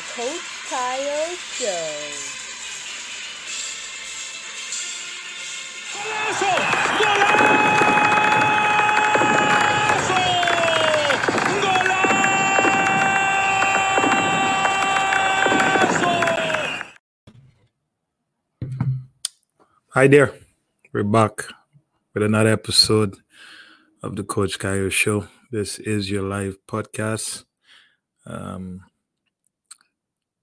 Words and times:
welcome 0.00 0.12
to 0.14 0.22
the 0.22 0.22
Coach 0.22 0.70
Kyle 0.70 1.36
Show. 1.36 2.36
Hi 19.92 20.06
there. 20.06 20.32
We're 20.92 21.02
back 21.02 21.46
with 22.14 22.22
another 22.22 22.50
episode 22.50 23.16
of 24.02 24.16
the 24.16 24.22
Coach 24.22 24.58
Kyle 24.58 24.88
Show. 24.88 25.26
This 25.50 25.78
is 25.78 26.10
your 26.10 26.22
live 26.22 26.58
podcast. 26.66 27.44
Um, 28.24 28.82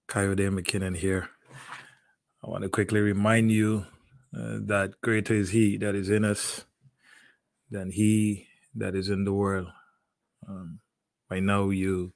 Kayode 0.08 0.48
McKinnon 0.50 0.96
here. 0.96 1.28
I 2.42 2.48
want 2.48 2.62
to 2.62 2.70
quickly 2.70 3.00
remind 3.00 3.52
you 3.52 3.84
uh, 4.34 4.58
that 4.66 4.94
greater 5.02 5.34
is 5.34 5.50
He 5.50 5.76
that 5.76 5.94
is 5.94 6.08
in 6.08 6.24
us 6.24 6.64
than 7.70 7.90
He 7.90 8.46
that 8.74 8.94
is 8.94 9.10
in 9.10 9.24
the 9.24 9.34
world. 9.34 9.68
Um, 10.48 10.80
by 11.28 11.40
now, 11.40 11.68
you 11.68 12.14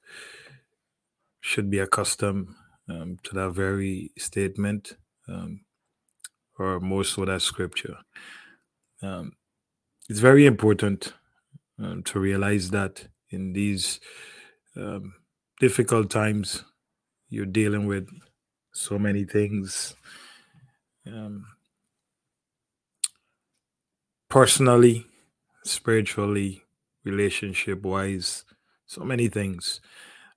should 1.41 1.69
be 1.71 1.81
accustomed 1.81 2.49
um, 2.89 3.19
to 3.25 3.35
that 3.35 3.51
very 3.51 4.11
statement, 4.17 4.97
um, 5.29 5.61
or 6.59 6.81
more 6.81 7.05
so 7.05 7.27
that 7.27 7.43
scripture. 7.43 7.99
Um, 9.03 9.33
it's 10.09 10.21
very 10.21 10.47
important 10.47 11.13
um, 11.79 12.03
to 12.05 12.19
realize 12.19 12.71
that 12.71 13.09
in 13.29 13.53
these 13.53 14.01
um, 14.77 15.15
difficult 15.61 16.09
times, 16.09 16.65
you're 17.33 17.47
dealing 17.47 17.87
with 17.87 18.11
so 18.73 18.99
many 18.99 19.25
things 19.25 19.97
um, 21.07 21.47
personally, 24.29 25.07
spiritually, 25.65 26.63
relationship 27.05 27.83
wise, 27.83 28.45
so 28.85 29.03
many 29.03 29.29
things. 29.29 29.81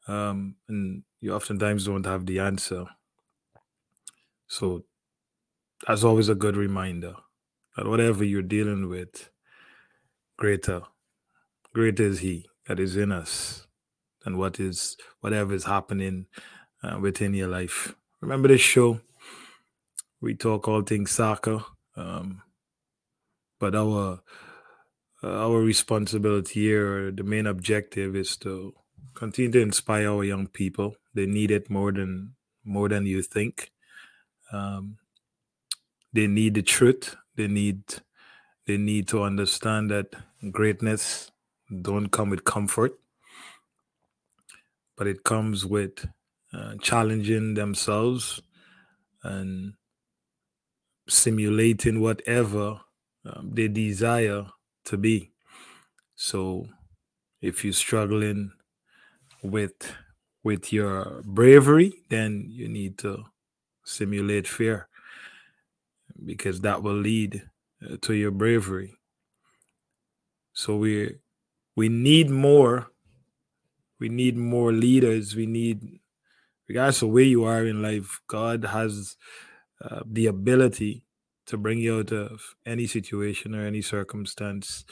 Um, 0.07 0.55
and 0.69 1.03
you 1.19 1.33
oftentimes 1.33 1.85
don't 1.85 2.05
have 2.05 2.25
the 2.25 2.39
answer. 2.39 2.85
So 4.47 4.85
that's 5.85 6.05
always 6.05 6.29
a 6.29 6.35
good 6.35 6.55
reminder 6.55 7.15
that 7.75 7.87
whatever 7.87 8.23
you're 8.23 8.41
dealing 8.41 8.87
with, 8.87 9.29
greater, 10.37 10.83
greater 11.73 12.03
is 12.03 12.19
He 12.19 12.47
that 12.67 12.79
is 12.79 12.95
in 12.95 13.11
us 13.11 13.67
than 14.23 14.37
what 14.37 14.61
is 14.61 14.95
whatever 15.19 15.53
is 15.53 15.65
happening 15.65 16.27
uh, 16.83 16.99
within 16.99 17.33
your 17.33 17.47
life. 17.47 17.95
Remember 18.21 18.47
this 18.47 18.61
show? 18.61 18.99
We 20.21 20.35
talk 20.35 20.67
all 20.67 20.81
things 20.81 21.11
soccer, 21.11 21.63
um, 21.95 22.41
but 23.59 23.75
our 23.75 24.21
uh, 25.23 25.27
our 25.27 25.59
responsibility 25.59 26.61
here, 26.61 27.11
the 27.11 27.23
main 27.23 27.47
objective, 27.47 28.15
is 28.15 28.37
to 28.37 28.73
continue 29.13 29.51
to 29.51 29.61
inspire 29.61 30.09
our 30.09 30.23
young 30.23 30.47
people. 30.47 30.95
They 31.13 31.25
need 31.25 31.51
it 31.51 31.69
more 31.69 31.91
than 31.91 32.35
more 32.63 32.89
than 32.89 33.05
you 33.05 33.21
think. 33.21 33.71
Um, 34.51 34.97
they 36.13 36.27
need 36.27 36.55
the 36.55 36.61
truth. 36.61 37.15
They 37.35 37.47
need 37.47 37.83
they 38.65 38.77
need 38.77 39.07
to 39.09 39.23
understand 39.23 39.91
that 39.91 40.15
greatness 40.51 41.31
don't 41.81 42.09
come 42.09 42.29
with 42.29 42.43
comfort, 42.43 42.99
but 44.95 45.07
it 45.07 45.23
comes 45.23 45.65
with 45.65 46.07
uh, 46.55 46.75
challenging 46.81 47.53
themselves 47.55 48.41
and 49.23 49.73
simulating 51.07 52.01
whatever 52.01 52.79
um, 53.25 53.51
they 53.53 53.67
desire 53.67 54.45
to 54.85 54.97
be. 54.97 55.31
So, 56.15 56.67
if 57.41 57.63
you're 57.63 57.73
struggling 57.73 58.51
with 59.43 59.93
with 60.43 60.71
your 60.71 61.21
bravery, 61.25 61.93
then 62.09 62.45
you 62.47 62.67
need 62.69 62.97
to 62.99 63.25
simulate 63.83 64.47
fear 64.47 64.87
because 66.23 66.61
that 66.61 66.81
will 66.83 66.95
lead 66.95 67.43
uh, 67.83 67.97
to 68.01 68.13
your 68.13 68.31
bravery. 68.31 68.95
So 70.53 70.77
we 70.77 71.17
we 71.75 71.89
need 71.89 72.29
more. 72.29 72.87
We 73.99 74.09
need 74.09 74.37
more 74.37 74.71
leaders. 74.71 75.35
We 75.35 75.45
need, 75.45 75.99
regardless 76.67 77.01
of 77.01 77.09
where 77.09 77.23
you 77.23 77.43
are 77.43 77.65
in 77.65 77.81
life, 77.81 78.21
God 78.27 78.65
has 78.65 79.17
uh, 79.81 80.01
the 80.05 80.27
ability 80.27 81.03
to 81.47 81.57
bring 81.57 81.79
you 81.79 81.99
out 81.99 82.11
of 82.11 82.55
any 82.65 82.87
situation 82.87 83.53
or 83.53 83.65
any 83.65 83.81
circumstance 83.81 84.85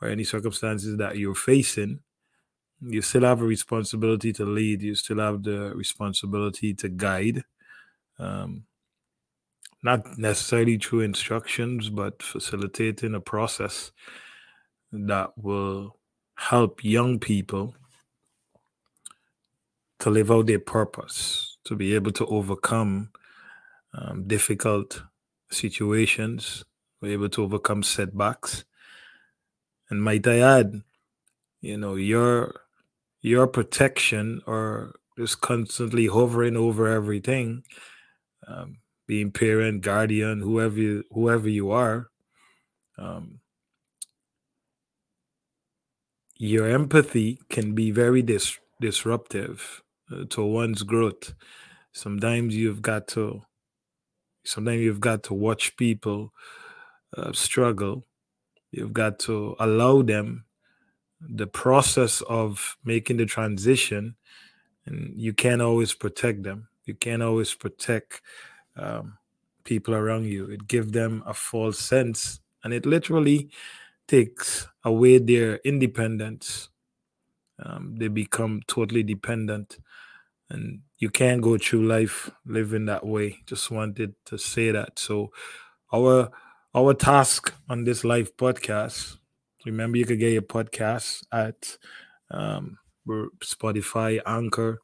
or 0.00 0.08
any 0.08 0.24
circumstances 0.24 0.96
that 0.96 1.18
you're 1.18 1.34
facing. 1.34 2.00
You 2.80 3.02
still 3.02 3.22
have 3.22 3.42
a 3.42 3.46
responsibility 3.46 4.32
to 4.34 4.44
lead. 4.44 4.82
You 4.82 4.94
still 4.94 5.18
have 5.18 5.42
the 5.42 5.72
responsibility 5.74 6.74
to 6.74 6.88
guide. 6.88 7.44
Um, 8.18 8.64
not 9.82 10.18
necessarily 10.18 10.78
through 10.78 11.00
instructions, 11.00 11.90
but 11.90 12.22
facilitating 12.22 13.14
a 13.14 13.20
process 13.20 13.92
that 14.92 15.36
will 15.36 15.96
help 16.36 16.82
young 16.82 17.18
people 17.18 17.74
to 20.00 20.10
live 20.10 20.30
out 20.30 20.46
their 20.46 20.58
purpose, 20.58 21.58
to 21.64 21.74
be 21.74 21.94
able 21.94 22.12
to 22.12 22.26
overcome 22.26 23.10
um, 23.94 24.26
difficult 24.26 25.02
situations, 25.50 26.64
be 27.02 27.12
able 27.12 27.28
to 27.30 27.42
overcome 27.42 27.82
setbacks. 27.82 28.64
And 29.90 30.02
might 30.02 30.26
I 30.26 30.38
add, 30.40 30.82
you 31.60 31.76
know, 31.76 31.94
your 31.94 32.60
your 33.20 33.46
protection 33.46 34.40
or 34.46 34.94
just 35.18 35.40
constantly 35.40 36.06
hovering 36.06 36.56
over 36.56 36.86
everything, 36.86 37.64
um, 38.46 38.78
being 39.06 39.32
parent, 39.32 39.82
guardian, 39.82 40.40
whoever 40.40 40.78
you, 40.78 41.04
whoever 41.10 41.48
you 41.48 41.72
are, 41.72 42.08
um, 42.98 43.40
your 46.36 46.68
empathy 46.68 47.40
can 47.48 47.74
be 47.74 47.90
very 47.90 48.22
dis- 48.22 48.60
disruptive 48.80 49.82
to 50.30 50.42
one's 50.44 50.82
growth. 50.82 51.34
Sometimes 51.92 52.54
you've 52.54 52.82
got 52.82 53.08
to, 53.08 53.42
sometimes 54.44 54.80
you've 54.80 55.00
got 55.00 55.22
to 55.24 55.34
watch 55.34 55.76
people 55.76 56.32
uh, 57.16 57.32
struggle. 57.32 58.06
You've 58.70 58.92
got 58.92 59.18
to 59.20 59.56
allow 59.58 60.02
them 60.02 60.44
the 61.20 61.46
process 61.46 62.20
of 62.22 62.76
making 62.84 63.16
the 63.16 63.26
transition, 63.26 64.14
and 64.86 65.12
you 65.16 65.32
can't 65.32 65.62
always 65.62 65.94
protect 65.94 66.42
them. 66.42 66.68
You 66.84 66.94
can't 66.94 67.22
always 67.22 67.54
protect 67.54 68.22
um, 68.76 69.18
people 69.64 69.94
around 69.94 70.26
you. 70.26 70.46
It 70.46 70.68
gives 70.68 70.92
them 70.92 71.22
a 71.26 71.34
false 71.34 71.78
sense, 71.78 72.40
and 72.62 72.72
it 72.72 72.86
literally 72.86 73.50
takes 74.06 74.68
away 74.84 75.18
their 75.18 75.56
independence. 75.64 76.68
Um, 77.62 77.96
they 77.98 78.08
become 78.08 78.62
totally 78.66 79.02
dependent, 79.02 79.78
and 80.50 80.80
you 80.98 81.10
can't 81.10 81.42
go 81.42 81.58
through 81.58 81.86
life 81.86 82.30
living 82.46 82.86
that 82.86 83.04
way. 83.06 83.38
Just 83.46 83.70
wanted 83.70 84.14
to 84.26 84.38
say 84.38 84.70
that. 84.70 84.98
So, 84.98 85.32
our 85.92 86.30
our 86.74 86.94
task 86.94 87.54
on 87.68 87.84
this 87.84 88.04
live 88.04 88.36
podcast. 88.36 89.16
Remember, 89.66 89.98
you 89.98 90.06
could 90.06 90.20
get 90.20 90.32
your 90.32 90.42
podcast 90.42 91.24
at 91.32 91.76
um, 92.30 92.78
Spotify, 93.40 94.20
Anchor. 94.24 94.80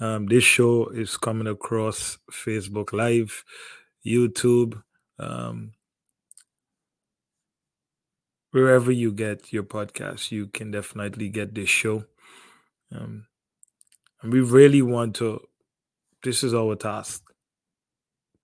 Um, 0.00 0.26
this 0.26 0.44
show 0.44 0.88
is 0.88 1.16
coming 1.16 1.48
across 1.48 2.18
Facebook 2.30 2.92
Live, 2.92 3.42
YouTube, 4.06 4.80
um, 5.18 5.72
wherever 8.50 8.90
you 8.90 9.12
get 9.12 9.52
your 9.52 9.62
podcast, 9.62 10.30
you 10.30 10.46
can 10.46 10.70
definitely 10.70 11.28
get 11.28 11.54
this 11.54 11.68
show. 11.68 12.04
Um, 12.94 13.26
and 14.22 14.32
we 14.32 14.40
really 14.40 14.82
want 14.82 15.16
to, 15.16 15.46
this 16.22 16.42
is 16.42 16.54
our 16.54 16.74
task 16.74 17.22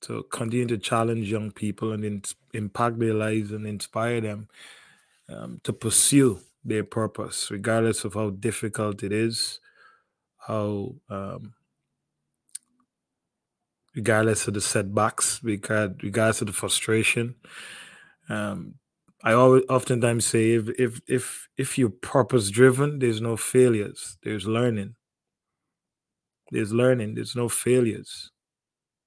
to 0.02 0.24
continue 0.30 0.66
to 0.66 0.78
challenge 0.78 1.30
young 1.30 1.50
people 1.50 1.92
and 1.92 2.04
in, 2.04 2.22
impact 2.52 2.98
their 2.98 3.14
lives 3.14 3.50
and 3.52 3.66
inspire 3.66 4.20
them 4.20 4.48
um, 5.28 5.60
to 5.64 5.72
pursue 5.72 6.40
their 6.64 6.84
purpose, 6.84 7.50
regardless 7.50 8.04
of 8.04 8.14
how 8.14 8.30
difficult 8.30 9.02
it 9.02 9.12
is, 9.12 9.60
how, 10.46 10.94
um, 11.08 11.54
regardless 13.96 14.46
of 14.46 14.54
the 14.54 14.60
setbacks, 14.60 15.40
regardless 15.42 16.40
of 16.40 16.46
the 16.46 16.52
frustration. 16.52 17.34
Um, 18.28 18.74
I 19.24 19.34
always 19.34 19.64
oftentimes 19.70 20.26
say 20.26 20.52
if 20.52 20.68
if 20.78 21.00
if 21.08 21.48
if 21.58 21.78
you're 21.78 21.90
purpose 21.90 22.50
driven, 22.50 23.00
there's 23.00 23.20
no 23.22 23.36
failures. 23.36 24.18
There's 24.24 24.46
learning. 24.46 24.92
there's 26.52 26.72
learning 26.72 27.14
there's 27.16 27.36
no 27.36 27.48
failures 27.48 28.32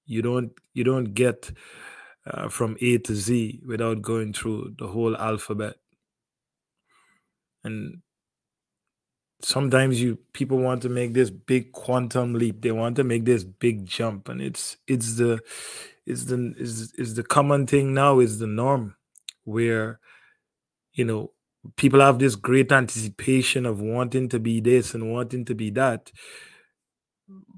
you 0.05 0.21
don't 0.21 0.51
you 0.73 0.83
don't 0.83 1.13
get 1.13 1.51
uh, 2.27 2.49
from 2.49 2.77
a 2.81 2.99
to 2.99 3.15
z 3.15 3.61
without 3.65 4.01
going 4.01 4.33
through 4.33 4.73
the 4.79 4.87
whole 4.87 5.17
alphabet 5.17 5.75
and 7.63 8.01
sometimes 9.41 10.01
you 10.01 10.17
people 10.33 10.57
want 10.57 10.81
to 10.81 10.89
make 10.89 11.13
this 11.13 11.29
big 11.29 11.71
quantum 11.73 12.33
leap 12.33 12.61
they 12.61 12.71
want 12.71 12.95
to 12.95 13.03
make 13.03 13.25
this 13.25 13.43
big 13.43 13.85
jump 13.85 14.29
and 14.29 14.41
it's 14.41 14.77
it's 14.87 15.15
the 15.17 15.39
it's 16.05 16.25
the 16.25 16.53
is 16.57 16.93
is 16.93 17.15
the 17.15 17.23
common 17.23 17.67
thing 17.67 17.93
now 17.93 18.19
is 18.19 18.39
the 18.39 18.47
norm 18.47 18.95
where 19.45 19.99
you 20.97 21.05
know 21.05 21.31
people 21.75 22.01
have 22.01 22.19
this 22.19 22.35
great 22.35 22.71
anticipation 22.71 23.65
of 23.65 23.79
wanting 23.79 24.29
to 24.29 24.39
be 24.39 24.59
this 24.59 24.93
and 24.93 25.11
wanting 25.11 25.45
to 25.45 25.55
be 25.55 25.69
that. 25.71 26.11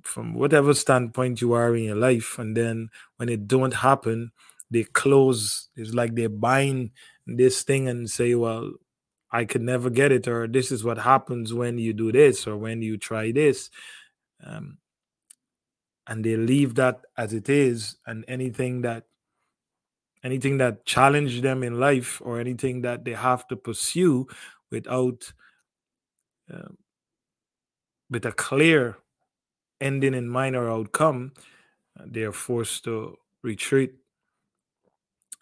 From 0.04 0.34
whatever 0.34 0.74
standpoint 0.74 1.42
you 1.42 1.54
are 1.54 1.76
in 1.76 1.84
your 1.84 1.96
life 1.96 2.40
and 2.40 2.56
then 2.56 2.90
when 3.18 3.30
it 3.30 3.48
don't 3.48 3.74
happen 3.74 4.32
they 4.72 4.84
close. 4.84 5.70
It's 5.76 5.94
like 5.94 6.14
they're 6.16 6.30
buying 6.30 6.92
this 7.26 7.64
thing 7.64 7.88
and 7.88 8.10
say 8.10 8.34
well 8.36 8.72
i 9.32 9.46
could 9.46 9.62
never 9.62 9.92
get 9.92 10.12
it 10.12 10.28
or 10.28 10.48
this 10.48 10.72
is 10.72 10.84
what 10.84 10.98
happens 10.98 11.54
when 11.54 11.78
you 11.78 11.94
do 11.94 12.12
this 12.12 12.48
or 12.48 12.58
when 12.58 12.82
you 12.82 12.98
try 12.98 13.32
this. 13.32 13.70
Um, 14.44 14.78
and 16.08 16.24
they 16.24 16.36
leave 16.36 16.76
that 16.76 17.02
as 17.16 17.34
it 17.34 17.48
is 17.50 17.98
and 18.08 18.26
anything 18.28 18.82
that 18.82 19.04
anything 20.24 20.58
that 20.58 20.86
challenge 20.86 21.42
them 21.42 21.64
in 21.64 21.80
life 21.80 22.22
or 22.24 22.40
anything 22.40 22.82
that 22.82 23.06
they 23.06 23.14
have 23.14 23.48
to 23.48 23.56
pursue 23.56 24.28
without 24.72 25.34
uh, 26.54 26.70
with 28.10 28.26
a 28.26 28.32
clear 28.32 28.98
ending 29.80 30.14
in 30.14 30.28
mind 30.28 30.56
or 30.56 30.70
outcome 30.70 31.32
uh, 32.00 32.04
they 32.06 32.24
are 32.24 32.32
forced 32.32 32.84
to 32.86 33.18
retreat. 33.42 33.94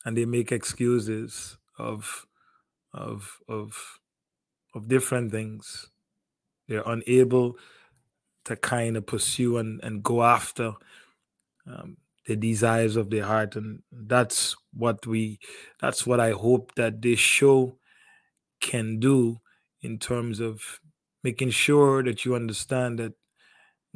And 0.06 0.15
they 0.15 0.25
make 0.25 0.51
excuses 0.51 1.57
of 1.77 2.25
of 2.94 3.39
of 3.47 4.00
of 4.73 4.88
different 4.88 5.31
things. 5.31 5.89
They're 6.68 6.83
unable 6.85 7.57
to 8.45 8.56
kind 8.56 8.95
of 8.95 9.06
pursue 9.06 9.57
and, 9.57 9.83
and 9.83 10.03
go 10.03 10.23
after 10.23 10.73
um, 11.65 11.97
the 12.27 12.35
desires 12.35 12.95
of 12.95 13.09
their 13.09 13.24
heart 13.24 13.56
and 13.56 13.81
that's 13.91 14.56
what 14.74 15.07
we 15.07 15.39
that's 15.81 16.06
what 16.06 16.19
i 16.19 16.31
hope 16.31 16.74
that 16.75 17.01
this 17.01 17.19
show 17.19 17.77
can 18.59 19.00
do 19.00 19.38
in 19.81 19.97
terms 19.97 20.39
of 20.39 20.79
making 21.24 21.50
sure 21.50 22.03
that 22.03 22.25
you 22.25 22.35
understand 22.35 23.00
that 23.00 23.13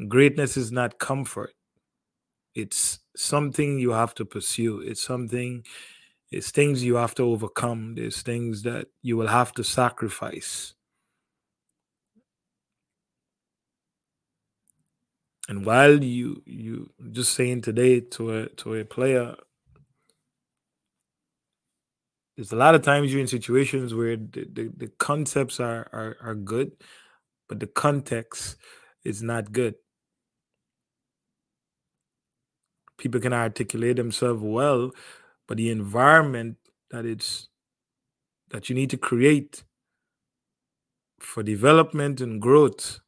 greatness 0.08 0.58
is 0.58 0.72
not 0.72 1.00
comfort. 1.00 1.54
It's 2.56 3.00
something 3.16 3.80
you 3.80 3.92
have 3.92 4.14
to 4.16 4.26
pursue. 4.26 4.82
It's 4.82 5.02
something 5.02 5.64
it's 6.32 6.52
things 6.52 6.84
you 6.84 6.96
have 6.96 7.14
to 7.16 7.24
overcome. 7.24 7.96
There's 7.96 8.22
things 8.22 8.64
that 8.64 8.88
you 9.02 9.18
will 9.18 9.28
have 9.28 9.52
to 9.54 9.64
sacrifice 9.64 10.74
and 15.52 15.66
while 15.66 16.02
you 16.02 16.42
you 16.46 16.90
just 17.12 17.34
saying 17.34 17.60
today 17.62 18.00
to 18.00 18.32
a 18.38 18.48
to 18.52 18.76
a 18.76 18.86
player 18.86 19.36
there's 22.38 22.54
a 22.54 22.56
lot 22.56 22.74
of 22.74 22.82
times 22.84 23.12
you're 23.12 23.20
in 23.20 23.28
situations 23.28 23.94
where 23.94 24.16
the, 24.16 24.48
the, 24.54 24.72
the 24.78 24.88
concepts 24.98 25.60
are, 25.60 25.90
are 25.92 26.16
are 26.22 26.36
good 26.36 26.72
but 27.50 27.60
the 27.60 27.68
context 27.68 28.56
is 29.04 29.22
not 29.22 29.52
good. 29.52 29.76
People 32.98 33.20
can 33.20 33.34
articulate 33.34 33.98
themselves 33.98 34.42
well 34.42 34.92
but 35.50 35.58
the 35.58 35.70
environment 35.70 36.56
that 36.92 37.06
it's 37.06 37.50
that 38.52 38.70
you 38.70 38.76
need 38.76 38.90
to 38.92 38.98
create 38.98 39.66
for 41.20 41.44
development 41.44 42.22
and 42.22 42.42
growth 42.42 43.02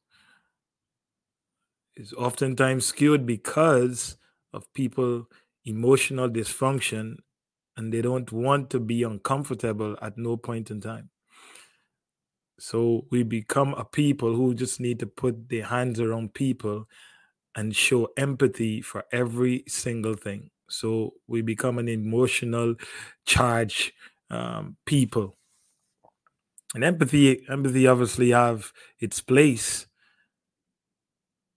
is 1.95 2.13
oftentimes 2.13 2.85
skewed 2.85 3.25
because 3.25 4.17
of 4.53 4.71
people 4.73 5.27
emotional 5.65 6.29
dysfunction 6.29 7.17
and 7.77 7.93
they 7.93 8.01
don't 8.01 8.31
want 8.31 8.69
to 8.69 8.79
be 8.79 9.03
uncomfortable 9.03 9.97
at 10.01 10.17
no 10.17 10.37
point 10.37 10.69
in 10.69 10.81
time. 10.81 11.09
So 12.59 13.07
we 13.09 13.23
become 13.23 13.73
a 13.73 13.83
people 13.83 14.35
who 14.35 14.53
just 14.53 14.79
need 14.79 14.99
to 14.99 15.07
put 15.07 15.49
their 15.49 15.65
hands 15.65 15.99
around 15.99 16.33
people 16.33 16.87
and 17.55 17.75
show 17.75 18.09
empathy 18.17 18.81
for 18.81 19.05
every 19.11 19.63
single 19.67 20.13
thing. 20.13 20.51
So 20.69 21.15
we 21.27 21.41
become 21.41 21.77
an 21.77 21.87
emotional 21.87 22.75
charge 23.25 23.93
um, 24.29 24.77
people. 24.85 25.35
And 26.73 26.83
empathy 26.83 27.47
empathy 27.47 27.85
obviously 27.87 28.31
have 28.31 28.71
its 28.99 29.21
place 29.21 29.85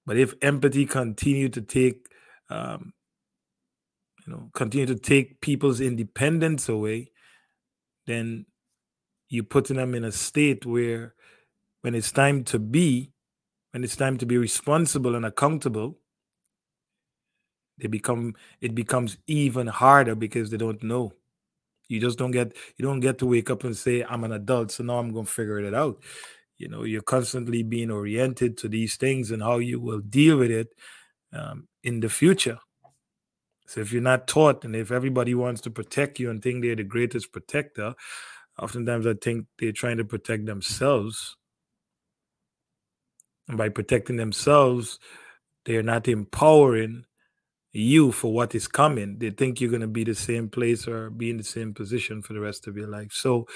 but 0.06 0.16
if 0.16 0.34
empathy 0.42 0.86
continue 0.86 1.48
to 1.50 1.60
take, 1.60 2.08
um, 2.50 2.92
you 4.26 4.32
know, 4.32 4.50
continue 4.54 4.86
to 4.86 4.96
take 4.96 5.40
people's 5.40 5.80
independence 5.80 6.68
away, 6.68 7.10
then 8.06 8.46
you're 9.28 9.44
putting 9.44 9.76
them 9.76 9.94
in 9.94 10.04
a 10.04 10.12
state 10.12 10.66
where, 10.66 11.14
when 11.82 11.94
it's 11.94 12.12
time 12.12 12.44
to 12.44 12.58
be, 12.58 13.12
when 13.72 13.84
it's 13.84 13.96
time 13.96 14.18
to 14.18 14.26
be 14.26 14.38
responsible 14.38 15.14
and 15.14 15.26
accountable, 15.26 15.98
they 17.78 17.88
become 17.88 18.34
it 18.60 18.74
becomes 18.74 19.18
even 19.26 19.66
harder 19.66 20.14
because 20.14 20.50
they 20.50 20.56
don't 20.56 20.82
know. 20.82 21.12
You 21.88 22.00
just 22.00 22.18
don't 22.18 22.32
get 22.32 22.52
you 22.76 22.84
don't 22.84 23.00
get 23.00 23.18
to 23.18 23.26
wake 23.26 23.50
up 23.50 23.64
and 23.64 23.76
say, 23.76 24.04
I'm 24.04 24.24
an 24.24 24.32
adult, 24.32 24.72
so 24.72 24.84
now 24.84 24.98
I'm 24.98 25.12
gonna 25.12 25.26
figure 25.26 25.60
it 25.60 25.74
out 25.74 25.98
you 26.58 26.68
know 26.68 26.84
you're 26.84 27.02
constantly 27.02 27.62
being 27.62 27.90
oriented 27.90 28.56
to 28.58 28.68
these 28.68 28.96
things 28.96 29.30
and 29.30 29.42
how 29.42 29.58
you 29.58 29.80
will 29.80 30.00
deal 30.00 30.38
with 30.38 30.50
it 30.50 30.68
um, 31.32 31.68
in 31.82 32.00
the 32.00 32.08
future. 32.08 32.58
So 33.66 33.80
if 33.80 33.92
you're 33.92 34.02
not 34.02 34.28
taught 34.28 34.64
and 34.64 34.76
if 34.76 34.92
everybody 34.92 35.34
wants 35.34 35.60
to 35.62 35.70
protect 35.70 36.20
you 36.20 36.30
and 36.30 36.40
think 36.40 36.62
they're 36.62 36.76
the 36.76 36.84
greatest 36.84 37.32
protector 37.32 37.94
oftentimes 38.58 39.06
i 39.06 39.14
think 39.14 39.46
they're 39.58 39.72
trying 39.72 39.98
to 39.98 40.04
protect 40.04 40.46
themselves. 40.46 41.36
And 43.48 43.58
by 43.58 43.68
protecting 43.68 44.16
themselves 44.16 44.98
they're 45.64 45.82
not 45.82 46.08
empowering 46.08 47.04
you 47.72 48.12
for 48.12 48.32
what 48.32 48.54
is 48.54 48.68
coming. 48.68 49.18
They 49.18 49.30
think 49.30 49.60
you're 49.60 49.70
going 49.70 49.82
to 49.82 49.88
be 49.88 50.04
the 50.04 50.14
same 50.14 50.48
place 50.48 50.88
or 50.88 51.10
be 51.10 51.28
in 51.28 51.36
the 51.36 51.44
same 51.44 51.74
position 51.74 52.22
for 52.22 52.32
the 52.32 52.40
rest 52.40 52.66
of 52.66 52.76
your 52.76 52.86
life. 52.86 53.12
So 53.12 53.46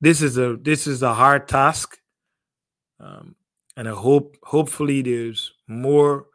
this 0.00 0.22
is 0.22 0.36
a 0.38 0.56
this 0.56 0.86
is 0.86 1.02
a 1.02 1.14
hard 1.14 1.48
task 1.48 1.98
um, 3.00 3.34
and 3.76 3.88
i 3.88 3.92
hope 3.92 4.36
hopefully 4.42 5.02
there's 5.02 5.52
more 5.66 6.26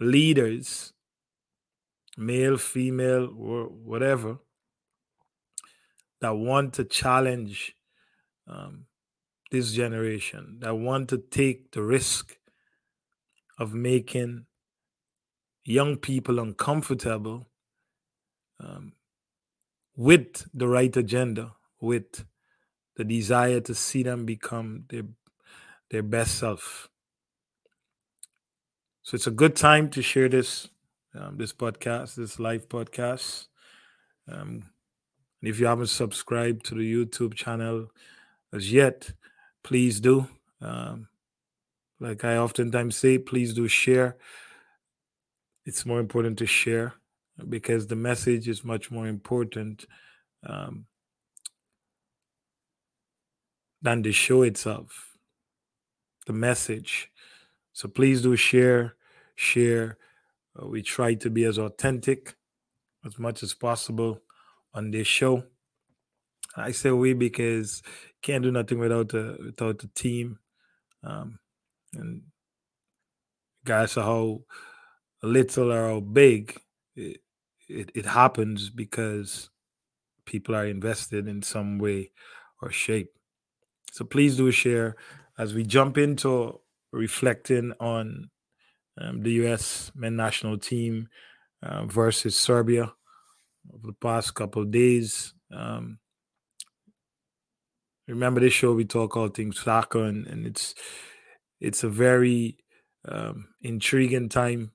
leaders 0.00 0.92
male 2.16 2.56
female 2.56 3.28
or 3.38 3.64
whatever 3.64 4.38
that 6.20 6.34
want 6.34 6.72
to 6.74 6.84
challenge 6.84 7.74
um, 8.48 8.86
this 9.50 9.72
generation 9.72 10.58
that 10.60 10.74
want 10.74 11.08
to 11.08 11.18
take 11.18 11.70
the 11.72 11.82
risk 11.82 12.36
of 13.58 13.72
making 13.74 14.46
young 15.64 15.96
people 15.96 16.38
uncomfortable 16.38 17.46
um, 18.60 18.92
with 19.96 20.48
the 20.54 20.66
right 20.66 20.96
agenda 20.96 21.52
with 21.80 22.24
the 22.98 23.04
desire 23.04 23.60
to 23.60 23.74
see 23.74 24.02
them 24.02 24.26
become 24.26 24.84
their 24.90 25.04
their 25.90 26.02
best 26.02 26.34
self. 26.34 26.90
So 29.02 29.14
it's 29.14 29.26
a 29.26 29.30
good 29.30 29.56
time 29.56 29.88
to 29.90 30.02
share 30.02 30.28
this 30.28 30.68
um, 31.14 31.38
this 31.38 31.52
podcast, 31.52 32.16
this 32.16 32.38
live 32.38 32.68
podcast. 32.68 33.46
Um, 34.30 34.64
and 35.40 35.48
if 35.48 35.60
you 35.60 35.66
haven't 35.66 35.86
subscribed 35.86 36.66
to 36.66 36.74
the 36.74 36.92
YouTube 36.92 37.34
channel 37.34 37.86
as 38.52 38.70
yet, 38.70 39.12
please 39.62 40.00
do. 40.00 40.26
Um, 40.60 41.08
like 42.00 42.24
I 42.24 42.36
oftentimes 42.36 42.96
say, 42.96 43.16
please 43.16 43.54
do 43.54 43.68
share. 43.68 44.16
It's 45.64 45.86
more 45.86 46.00
important 46.00 46.38
to 46.38 46.46
share 46.46 46.94
because 47.48 47.86
the 47.86 47.96
message 47.96 48.48
is 48.48 48.64
much 48.64 48.90
more 48.90 49.06
important 49.06 49.86
um, 50.44 50.86
than 53.80 54.02
the 54.02 54.12
show 54.12 54.42
itself, 54.42 55.16
the 56.26 56.32
message. 56.32 57.10
So 57.72 57.88
please 57.88 58.22
do 58.22 58.36
share, 58.36 58.96
share. 59.34 59.98
Uh, 60.60 60.66
we 60.66 60.82
try 60.82 61.14
to 61.14 61.30
be 61.30 61.44
as 61.44 61.58
authentic 61.58 62.36
as 63.04 63.18
much 63.18 63.42
as 63.42 63.54
possible 63.54 64.22
on 64.74 64.90
this 64.90 65.06
show. 65.06 65.44
I 66.56 66.72
say 66.72 66.90
we 66.90 67.12
because 67.12 67.82
can't 68.20 68.42
do 68.42 68.50
nothing 68.50 68.78
without 68.78 69.10
the 69.10 69.36
without 69.44 69.78
the 69.78 69.88
team, 69.88 70.38
um, 71.04 71.38
and 71.94 72.22
guys 73.64 73.96
of 73.96 74.04
how 74.04 74.42
little 75.22 75.72
or 75.72 75.88
how 75.88 76.00
big, 76.00 76.60
it, 76.96 77.20
it, 77.68 77.90
it 77.94 78.06
happens 78.06 78.70
because 78.70 79.50
people 80.24 80.54
are 80.54 80.66
invested 80.66 81.28
in 81.28 81.42
some 81.42 81.78
way 81.78 82.10
or 82.60 82.70
shape. 82.70 83.17
So 83.92 84.04
please 84.04 84.36
do 84.36 84.50
share 84.50 84.96
as 85.38 85.54
we 85.54 85.64
jump 85.64 85.98
into 85.98 86.60
reflecting 86.92 87.72
on 87.80 88.30
um, 89.00 89.22
the 89.22 89.32
U.S. 89.32 89.92
men 89.94 90.16
national 90.16 90.58
team 90.58 91.08
uh, 91.62 91.84
versus 91.86 92.36
Serbia 92.36 92.92
over 93.72 93.86
the 93.86 93.92
past 94.00 94.34
couple 94.34 94.62
of 94.62 94.70
days. 94.70 95.34
Um, 95.52 95.98
remember 98.08 98.40
this 98.40 98.52
show 98.52 98.72
we 98.72 98.84
talk 98.84 99.16
all 99.16 99.28
things 99.28 99.60
soccer 99.60 100.04
and, 100.04 100.26
and 100.26 100.46
it's 100.46 100.74
it's 101.60 101.84
a 101.84 101.88
very 101.88 102.56
um, 103.06 103.48
intriguing 103.62 104.28
time 104.28 104.72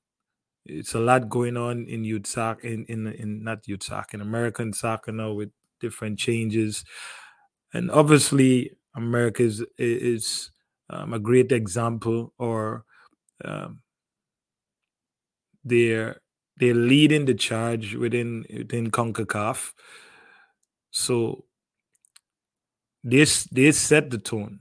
it's 0.66 0.94
a 0.94 1.00
lot 1.00 1.30
going 1.30 1.58
on 1.58 1.86
in 1.88 2.04
youth 2.04 2.28
soccer 2.28 2.68
in, 2.68 2.86
in 2.86 3.08
in 3.08 3.44
not 3.44 3.68
youth 3.68 3.84
soccer 3.84 4.16
in 4.16 4.22
american 4.22 4.72
soccer 4.72 5.12
now 5.12 5.32
with 5.32 5.50
different 5.80 6.18
changes 6.18 6.86
and 7.74 7.90
obviously 7.92 8.72
america 8.96 9.44
is 9.44 9.64
is 9.78 10.52
um, 10.90 11.14
a 11.14 11.20
great 11.20 11.52
example 11.52 12.34
or 12.38 12.86
um, 13.46 13.80
they're 15.64 16.22
they're 16.58 16.74
leading 16.74 17.26
the 17.26 17.34
charge 17.34 17.96
within 17.96 18.46
within 18.50 18.92
CONCACAF. 18.92 19.72
So 20.92 21.46
this 23.04 23.46
this 23.46 23.80
set 23.80 24.10
the 24.10 24.18
tone. 24.18 24.60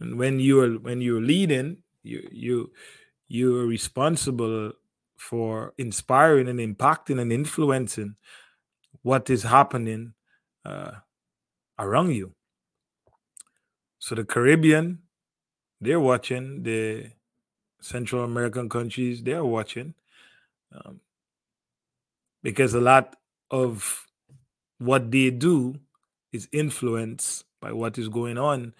And 0.00 0.18
when 0.18 0.38
you're 0.38 0.78
when 0.78 1.00
you're 1.00 1.20
leading, 1.20 1.78
you 2.02 2.28
you 2.30 2.72
you're 3.28 3.66
responsible 3.66 4.72
for 5.16 5.74
inspiring 5.78 6.48
and 6.48 6.60
impacting 6.60 7.20
and 7.20 7.32
influencing 7.32 8.14
what 9.02 9.28
is 9.30 9.42
happening 9.42 10.14
uh, 10.64 10.92
around 11.78 12.12
you. 12.12 12.37
So 13.98 14.14
the 14.14 14.24
Caribbean, 14.24 15.00
they're 15.80 16.00
watching. 16.00 16.62
The 16.62 17.10
Central 17.80 18.24
American 18.24 18.68
countries, 18.68 19.22
they're 19.22 19.44
watching. 19.44 19.94
Um, 20.72 21.00
because 22.42 22.74
a 22.74 22.80
lot 22.80 23.16
of 23.50 24.06
what 24.78 25.10
they 25.10 25.30
do 25.30 25.76
is 26.32 26.48
influenced 26.52 27.44
by 27.60 27.72
what 27.72 27.98
is 27.98 28.08
going 28.08 28.38
on 28.38 28.74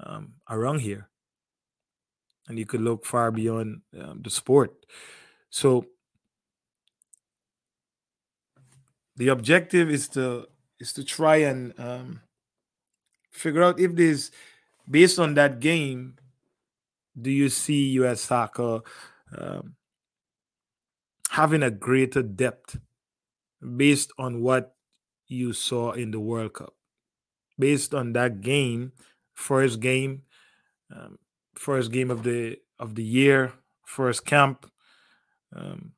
um, 0.00 0.34
around 0.50 0.80
here. 0.80 1.08
And 2.48 2.58
you 2.58 2.66
could 2.66 2.80
look 2.80 3.06
far 3.06 3.30
beyond 3.30 3.82
um, 3.98 4.20
the 4.22 4.30
sport. 4.30 4.74
So 5.50 5.86
the 9.16 9.28
objective 9.28 9.90
is 9.90 10.08
to 10.08 10.48
is 10.80 10.92
to 10.94 11.04
try 11.04 11.36
and 11.36 11.72
um, 11.78 12.20
figure 13.30 13.62
out 13.62 13.78
if 13.78 13.94
there's 13.94 14.30
based 14.88 15.18
on 15.18 15.34
that 15.34 15.60
game 15.60 16.16
do 17.20 17.30
you 17.30 17.48
see 17.48 17.98
us 18.04 18.22
soccer 18.22 18.80
um, 19.36 19.74
having 21.30 21.62
a 21.62 21.70
greater 21.70 22.22
depth 22.22 22.78
based 23.76 24.12
on 24.18 24.42
what 24.42 24.74
you 25.28 25.52
saw 25.52 25.92
in 25.92 26.10
the 26.10 26.20
World 26.20 26.54
Cup? 26.54 26.74
Based 27.58 27.94
on 27.94 28.12
that 28.14 28.40
game, 28.40 28.92
first 29.32 29.80
game, 29.80 30.22
um, 30.94 31.18
first 31.54 31.92
game 31.92 32.10
of 32.10 32.24
the 32.24 32.58
of 32.80 32.96
the 32.96 33.04
year, 33.04 33.52
first 33.86 34.26
camp, 34.26 34.68
um, 35.54 35.92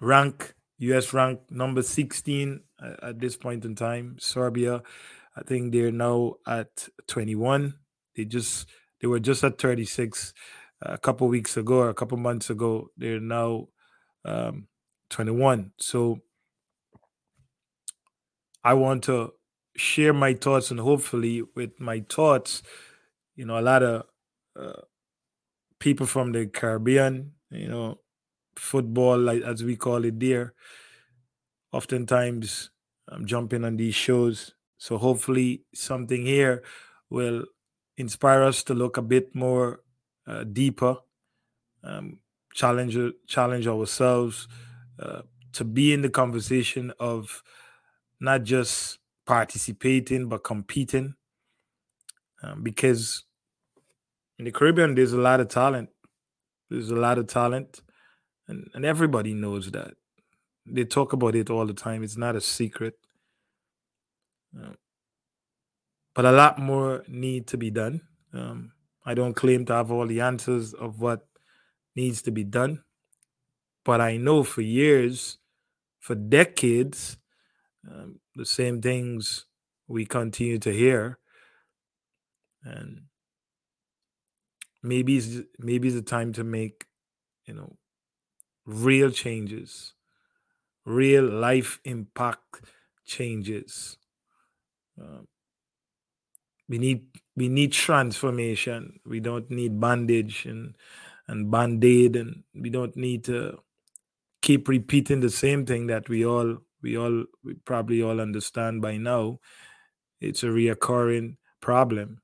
rank 0.00 0.54
U.S. 0.78 1.12
rank 1.12 1.38
number 1.48 1.80
16 1.80 2.60
uh, 2.82 2.94
at 3.02 3.20
this 3.20 3.36
point 3.36 3.64
in 3.64 3.76
time. 3.76 4.16
Serbia, 4.18 4.82
I 5.36 5.42
think 5.42 5.72
they're 5.72 5.92
now 5.92 6.34
at 6.46 6.88
21. 7.06 7.74
They 8.16 8.24
just 8.24 8.68
they 9.00 9.08
were 9.08 9.20
just 9.20 9.42
at 9.44 9.58
36 9.58 10.34
uh, 10.84 10.92
a 10.92 10.98
couple 10.98 11.28
weeks 11.28 11.56
ago 11.56 11.78
or 11.78 11.88
a 11.88 11.94
couple 11.94 12.18
months 12.18 12.50
ago. 12.50 12.88
They're 12.96 13.20
now 13.20 13.68
um, 14.24 14.68
21. 15.10 15.72
So 15.78 16.20
I 18.64 18.74
want 18.74 19.04
to 19.04 19.32
share 19.76 20.12
my 20.12 20.34
thoughts 20.34 20.70
and 20.70 20.80
hopefully 20.80 21.42
with 21.56 21.80
my 21.80 22.04
thoughts, 22.08 22.62
you 23.34 23.44
know, 23.44 23.58
a 23.58 23.62
lot 23.62 23.82
of 23.82 24.04
uh, 24.54 24.82
people 25.78 26.06
from 26.06 26.32
the 26.32 26.46
Caribbean, 26.46 27.32
you 27.50 27.68
know, 27.68 28.00
football, 28.56 29.18
like 29.18 29.42
as 29.42 29.64
we 29.64 29.76
call 29.76 30.04
it 30.04 30.20
there, 30.20 30.54
oftentimes 31.72 32.70
I'm 33.08 33.26
jumping 33.26 33.64
on 33.64 33.76
these 33.76 33.94
shows. 33.94 34.54
So 34.82 34.98
hopefully 34.98 35.62
something 35.72 36.26
here 36.26 36.64
will 37.08 37.44
inspire 37.96 38.42
us 38.42 38.64
to 38.64 38.74
look 38.74 38.96
a 38.96 39.02
bit 39.02 39.32
more 39.32 39.78
uh, 40.26 40.42
deeper, 40.42 40.96
um, 41.84 42.18
challenge 42.52 42.98
challenge 43.28 43.68
ourselves 43.68 44.48
uh, 44.98 45.22
to 45.52 45.62
be 45.62 45.92
in 45.92 46.02
the 46.02 46.10
conversation 46.10 46.92
of 46.98 47.44
not 48.18 48.42
just 48.42 48.98
participating 49.24 50.28
but 50.28 50.42
competing. 50.42 51.14
Um, 52.42 52.64
because 52.64 53.22
in 54.36 54.46
the 54.46 54.50
Caribbean, 54.50 54.96
there's 54.96 55.12
a 55.12 55.20
lot 55.20 55.38
of 55.38 55.46
talent. 55.46 55.90
There's 56.70 56.90
a 56.90 56.96
lot 56.96 57.18
of 57.18 57.28
talent, 57.28 57.82
and, 58.48 58.68
and 58.74 58.84
everybody 58.84 59.32
knows 59.32 59.70
that. 59.70 59.94
They 60.66 60.84
talk 60.84 61.12
about 61.12 61.36
it 61.36 61.50
all 61.50 61.66
the 61.66 61.72
time. 61.72 62.02
It's 62.02 62.16
not 62.16 62.34
a 62.34 62.40
secret. 62.40 62.98
Uh, 64.56 64.74
but 66.14 66.24
a 66.24 66.32
lot 66.32 66.58
more 66.58 67.04
need 67.08 67.46
to 67.48 67.56
be 67.56 67.70
done. 67.70 68.02
Um, 68.32 68.72
I 69.04 69.14
don't 69.14 69.34
claim 69.34 69.64
to 69.66 69.74
have 69.74 69.90
all 69.90 70.06
the 70.06 70.20
answers 70.20 70.74
of 70.74 71.00
what 71.00 71.26
needs 71.96 72.22
to 72.22 72.30
be 72.30 72.44
done, 72.44 72.84
but 73.84 74.00
I 74.00 74.16
know 74.16 74.44
for 74.44 74.60
years, 74.62 75.38
for 76.00 76.14
decades, 76.14 77.16
um, 77.90 78.20
the 78.34 78.46
same 78.46 78.80
things 78.80 79.46
we 79.88 80.06
continue 80.06 80.58
to 80.58 80.72
hear, 80.72 81.18
and 82.64 83.02
maybe 84.82 85.16
it's, 85.16 85.40
maybe 85.58 85.88
it's 85.88 85.96
the 85.96 86.02
time 86.02 86.32
to 86.34 86.44
make, 86.44 86.86
you 87.46 87.54
know, 87.54 87.76
real 88.64 89.10
changes, 89.10 89.94
real 90.84 91.24
life 91.24 91.80
impact 91.84 92.62
changes. 93.04 93.98
Um, 95.00 95.26
we 96.68 96.78
need 96.78 97.06
we 97.36 97.48
need 97.48 97.72
transformation. 97.72 99.00
We 99.04 99.20
don't 99.20 99.50
need 99.50 99.80
bandage 99.80 100.46
and 100.46 100.76
and 101.28 101.50
band-aid 101.50 102.16
and 102.16 102.42
we 102.54 102.70
don't 102.70 102.96
need 102.96 103.24
to 103.24 103.58
keep 104.42 104.68
repeating 104.68 105.20
the 105.20 105.30
same 105.30 105.64
thing 105.64 105.86
that 105.86 106.08
we 106.08 106.26
all 106.26 106.58
we 106.82 106.96
all 106.96 107.24
we 107.44 107.54
probably 107.54 108.02
all 108.02 108.20
understand 108.20 108.82
by 108.82 108.96
now. 108.96 109.38
It's 110.20 110.42
a 110.42 110.46
reoccurring 110.46 111.36
problem. 111.60 112.22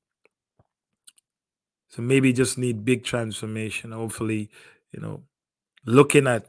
So 1.89 2.03
maybe 2.03 2.33
just 2.33 2.59
need 2.59 2.85
big 2.85 3.05
transformation. 3.05 3.93
Hopefully, 3.93 4.51
you 4.93 5.01
know, 5.01 5.23
looking 5.87 6.27
at 6.27 6.47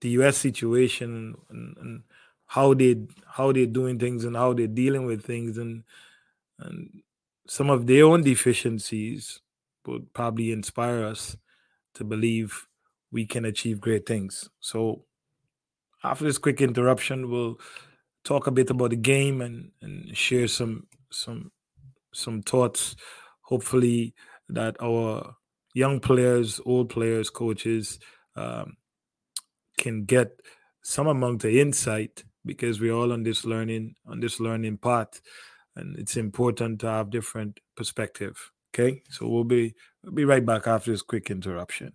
the 0.00 0.10
US 0.10 0.36
situation 0.36 1.36
and, 1.48 1.76
and 1.78 2.02
how 2.52 2.74
they 2.74 2.94
how 3.26 3.50
they're 3.50 3.64
doing 3.64 3.98
things 3.98 4.26
and 4.26 4.36
how 4.36 4.52
they're 4.52 4.66
dealing 4.66 5.06
with 5.06 5.24
things 5.24 5.56
and 5.56 5.84
and 6.58 7.00
some 7.46 7.70
of 7.70 7.86
their 7.86 8.04
own 8.04 8.22
deficiencies 8.22 9.40
would 9.86 10.12
probably 10.12 10.52
inspire 10.52 11.02
us 11.02 11.34
to 11.94 12.04
believe 12.04 12.66
we 13.10 13.24
can 13.24 13.46
achieve 13.46 13.80
great 13.80 14.04
things. 14.06 14.50
So, 14.60 15.06
after 16.04 16.24
this 16.26 16.36
quick 16.36 16.60
interruption, 16.60 17.30
we'll 17.30 17.58
talk 18.22 18.46
a 18.46 18.50
bit 18.50 18.68
about 18.68 18.90
the 18.90 18.96
game 18.96 19.40
and, 19.40 19.70
and 19.80 20.14
share 20.14 20.46
some 20.46 20.86
some 21.10 21.52
some 22.12 22.42
thoughts. 22.42 22.96
Hopefully, 23.40 24.14
that 24.50 24.76
our 24.82 25.36
young 25.72 26.00
players, 26.00 26.60
old 26.66 26.90
players, 26.90 27.30
coaches 27.30 27.98
um, 28.36 28.76
can 29.78 30.04
get 30.04 30.38
some 30.82 31.06
amount 31.06 31.44
of 31.44 31.50
insight 31.50 32.24
because 32.44 32.80
we're 32.80 32.92
all 32.92 33.12
on 33.12 33.22
this 33.22 33.44
learning 33.44 33.94
on 34.06 34.20
this 34.20 34.40
learning 34.40 34.78
path 34.78 35.20
and 35.76 35.98
it's 35.98 36.16
important 36.16 36.80
to 36.80 36.86
have 36.86 37.10
different 37.10 37.60
perspective. 37.76 38.50
Okay, 38.74 39.02
so 39.10 39.28
we'll 39.28 39.44
be 39.44 39.74
we'll 40.02 40.14
be 40.14 40.24
right 40.24 40.44
back 40.44 40.66
after 40.66 40.90
this 40.90 41.02
quick 41.02 41.30
interruption. 41.30 41.92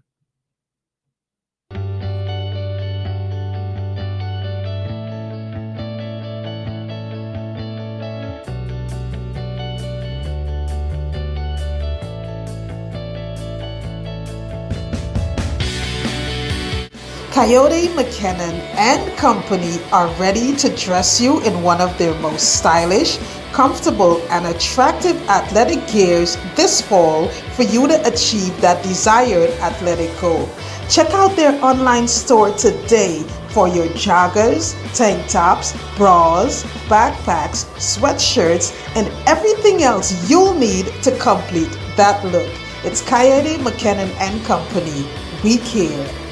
Kayode 17.38 17.90
McKinnon 17.90 18.58
and 18.74 19.16
Company 19.16 19.78
are 19.92 20.08
ready 20.16 20.56
to 20.56 20.76
dress 20.76 21.22
you 21.22 21.40
in 21.44 21.62
one 21.62 21.80
of 21.80 21.96
their 22.00 22.20
most 22.20 22.56
stylish, 22.58 23.20
comfortable, 23.52 24.20
and 24.32 24.48
attractive 24.48 25.16
athletic 25.30 25.88
gears 25.88 26.36
this 26.56 26.82
fall 26.82 27.28
for 27.56 27.62
you 27.62 27.88
to 27.88 28.08
achieve 28.08 28.60
that 28.60 28.82
desired 28.82 29.52
athletic 29.62 30.10
goal. 30.20 30.50
Check 30.90 31.12
out 31.12 31.36
their 31.36 31.54
online 31.64 32.08
store 32.08 32.50
today 32.54 33.22
for 33.50 33.68
your 33.68 33.86
joggers, 33.90 34.74
tank 34.96 35.30
tops, 35.30 35.78
bras, 35.96 36.64
backpacks, 36.90 37.66
sweatshirts, 37.78 38.74
and 38.96 39.08
everything 39.28 39.84
else 39.84 40.28
you'll 40.28 40.56
need 40.56 40.88
to 41.04 41.16
complete 41.20 41.70
that 41.98 42.26
look. 42.26 42.50
It's 42.84 43.04
Kayode 43.04 43.58
McKinnon 43.58 44.10
and 44.20 44.44
Company. 44.44 45.06
We 45.44 45.60
care. 45.60 46.27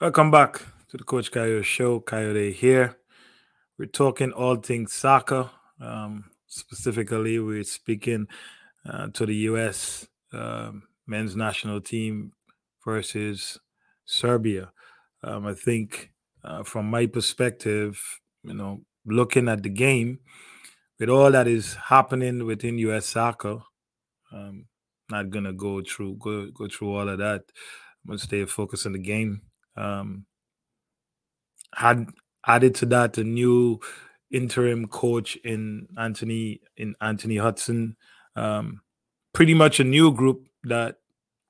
Welcome 0.00 0.30
back 0.30 0.62
to 0.88 0.96
the 0.96 1.04
Coach 1.04 1.30
Kayode 1.30 1.62
Show. 1.62 2.00
Kayode 2.00 2.54
here. 2.54 2.96
We're 3.78 3.84
talking 3.84 4.32
all 4.32 4.56
things 4.56 4.94
soccer. 4.94 5.50
Um, 5.78 6.30
specifically, 6.46 7.38
we're 7.38 7.64
speaking 7.64 8.26
uh, 8.88 9.08
to 9.08 9.26
the 9.26 9.34
U.S. 9.50 10.08
Um, 10.32 10.84
men's 11.06 11.36
national 11.36 11.82
team 11.82 12.32
versus 12.82 13.58
Serbia. 14.06 14.72
Um, 15.22 15.46
I 15.46 15.52
think, 15.52 16.12
uh, 16.42 16.62
from 16.62 16.88
my 16.88 17.04
perspective, 17.04 18.00
you 18.42 18.54
know, 18.54 18.80
looking 19.04 19.50
at 19.50 19.62
the 19.62 19.68
game, 19.68 20.20
with 20.98 21.10
all 21.10 21.30
that 21.30 21.46
is 21.46 21.74
happening 21.74 22.46
within 22.46 22.78
U.S. 22.78 23.04
soccer, 23.04 23.58
um, 24.32 24.64
not 25.10 25.28
gonna 25.28 25.52
go 25.52 25.82
through 25.82 26.16
go 26.16 26.46
go 26.52 26.68
through 26.68 26.94
all 26.94 27.06
of 27.06 27.18
that. 27.18 27.42
I'm 28.02 28.08
gonna 28.08 28.18
stay 28.18 28.46
focused 28.46 28.86
on 28.86 28.92
the 28.92 28.98
game. 28.98 29.42
Um, 29.80 30.26
had 31.74 32.08
added 32.46 32.74
to 32.76 32.86
that 32.86 33.18
a 33.18 33.24
new 33.24 33.80
interim 34.30 34.86
coach 34.88 35.36
in 35.44 35.88
Anthony 35.98 36.60
in 36.76 36.94
Anthony 37.00 37.36
Hudson. 37.38 37.96
Um, 38.36 38.82
pretty 39.32 39.54
much 39.54 39.80
a 39.80 39.84
new 39.84 40.12
group 40.12 40.48
that 40.64 40.96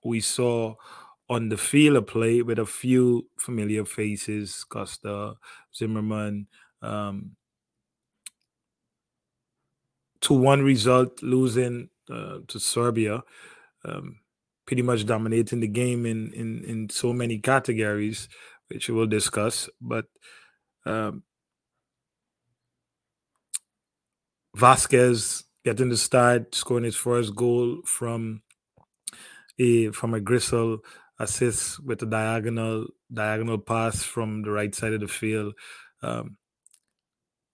we 0.05 0.21
saw 0.21 0.75
on 1.29 1.49
the 1.49 1.57
field 1.57 1.97
of 1.97 2.07
play 2.07 2.43
with 2.43 2.59
a 2.59 2.67
few 2.67 3.27
familiar 3.39 3.85
faces: 3.85 4.65
Acosta, 4.71 5.35
Zimmerman. 5.75 6.47
Um, 6.83 7.37
to 10.23 10.35
one 10.35 10.63
result, 10.63 11.23
losing 11.23 11.89
uh, 12.11 12.39
to 12.49 12.61
Serbia. 12.61 13.23
Um, 13.85 14.20
pretty 14.71 14.83
much 14.83 15.05
dominating 15.05 15.59
the 15.59 15.67
game 15.67 16.07
in 16.07 16.33
in 16.33 16.63
in 16.63 16.89
so 16.89 17.13
many 17.13 17.41
categories, 17.41 18.29
which 18.69 18.89
we'll 18.89 19.05
discuss. 19.05 19.69
But 19.81 20.05
um, 20.87 21.25
Vazquez 24.57 25.43
getting 25.65 25.89
the 25.89 25.97
start, 25.97 26.55
scoring 26.55 26.85
his 26.85 26.95
first 26.95 27.35
goal 27.35 27.81
from 27.85 28.43
a 29.59 29.91
from 29.91 30.15
a 30.15 30.21
Gressel 30.21 30.79
assist 31.19 31.85
with 31.85 32.01
a 32.03 32.07
diagonal 32.07 32.87
diagonal 33.13 33.59
pass 33.59 34.05
from 34.05 34.43
the 34.43 34.53
right 34.53 34.73
side 34.73 34.93
of 34.93 35.01
the 35.01 35.09
field. 35.09 35.55
Um, 36.01 36.37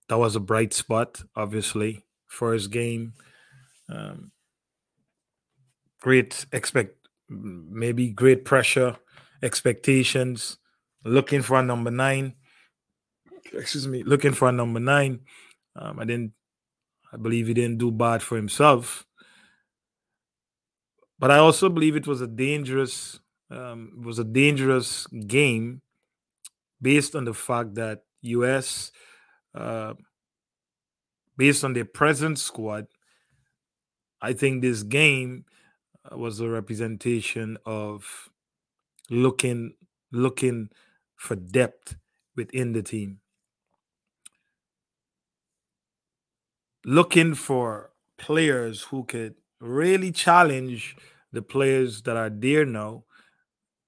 that 0.07 0.19
was 0.19 0.35
a 0.35 0.39
bright 0.39 0.71
spot, 0.71 1.23
obviously. 1.35 2.05
First 2.27 2.69
game, 2.69 3.13
um, 3.89 4.31
great 5.99 6.45
expect 6.51 6.96
maybe 7.29 8.09
great 8.09 8.45
pressure, 8.45 8.97
expectations, 9.43 10.57
looking 11.03 11.41
for 11.41 11.59
a 11.59 11.63
number 11.63 11.91
nine. 11.91 12.33
Excuse 13.53 13.87
me, 13.87 14.03
looking 14.03 14.33
for 14.33 14.49
a 14.49 14.51
number 14.51 14.79
nine. 14.79 15.21
Um, 15.75 15.99
I 15.99 16.05
didn't, 16.05 16.33
I 17.13 17.17
believe 17.17 17.47
he 17.47 17.53
didn't 17.53 17.77
do 17.77 17.91
bad 17.91 18.21
for 18.21 18.35
himself. 18.35 19.05
But 21.19 21.31
I 21.31 21.37
also 21.37 21.69
believe 21.69 21.95
it 21.95 22.07
was 22.07 22.21
a 22.21 22.27
dangerous, 22.27 23.19
um, 23.49 24.01
was 24.03 24.19
a 24.19 24.23
dangerous 24.23 25.07
game 25.07 25.81
based 26.81 27.15
on 27.15 27.25
the 27.25 27.33
fact 27.33 27.75
that 27.75 28.03
US, 28.21 28.91
uh, 29.55 29.93
based 31.37 31.63
on 31.63 31.73
their 31.73 31.85
present 31.85 32.37
squad, 32.37 32.87
I 34.21 34.33
think 34.33 34.61
this 34.61 34.83
game 34.83 35.45
was 36.11 36.39
a 36.39 36.47
representation 36.47 37.57
of 37.65 38.29
looking 39.09 39.73
looking 40.11 40.69
for 41.15 41.35
depth 41.35 41.95
within 42.35 42.73
the 42.73 42.83
team. 42.83 43.19
Looking 46.85 47.33
for 47.33 47.91
players 48.17 48.83
who 48.83 49.03
could 49.03 49.35
really 49.59 50.11
challenge 50.11 50.95
the 51.33 51.41
players 51.41 52.03
that 52.03 52.15
are 52.15 52.29
there 52.29 52.65
now 52.65 53.03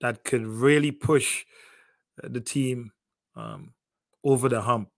that 0.02 0.24
could 0.24 0.46
really 0.46 0.92
push 0.92 1.46
uh, 2.24 2.28
the 2.30 2.42
team 2.42 2.92
um, 3.36 3.74
over 4.24 4.50
the 4.50 4.62
hump. 4.62 4.90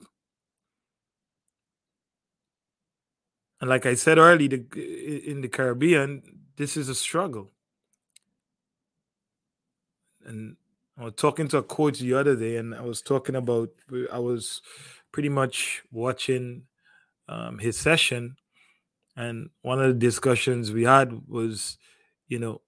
And 3.60 3.70
like 3.70 3.86
i 3.86 3.94
said 3.94 4.18
earlier 4.18 4.48
the, 4.48 5.22
in 5.30 5.42
the 5.42 5.48
caribbean 5.48 6.41
this 6.62 6.78
is 6.78 6.90
a 6.90 6.96
struggle. 6.96 7.50
And 10.24 10.58
I 10.96 11.06
was 11.06 11.14
talking 11.16 11.48
to 11.48 11.58
a 11.58 11.64
coach 11.64 11.98
the 11.98 12.14
other 12.14 12.36
day, 12.36 12.58
and 12.58 12.76
I 12.76 12.82
was 12.82 13.02
talking 13.02 13.36
about 13.36 13.70
I 14.14 14.20
was 14.20 14.62
pretty 15.12 15.30
much 15.30 15.82
watching 15.92 16.68
um, 17.28 17.58
his 17.58 17.78
session, 17.78 18.36
and 19.18 19.50
one 19.64 19.82
of 19.82 19.88
the 19.88 20.00
discussions 20.00 20.72
we 20.72 20.84
had 20.84 21.28
was, 21.28 21.80
you 22.28 22.38
know, 22.38 22.62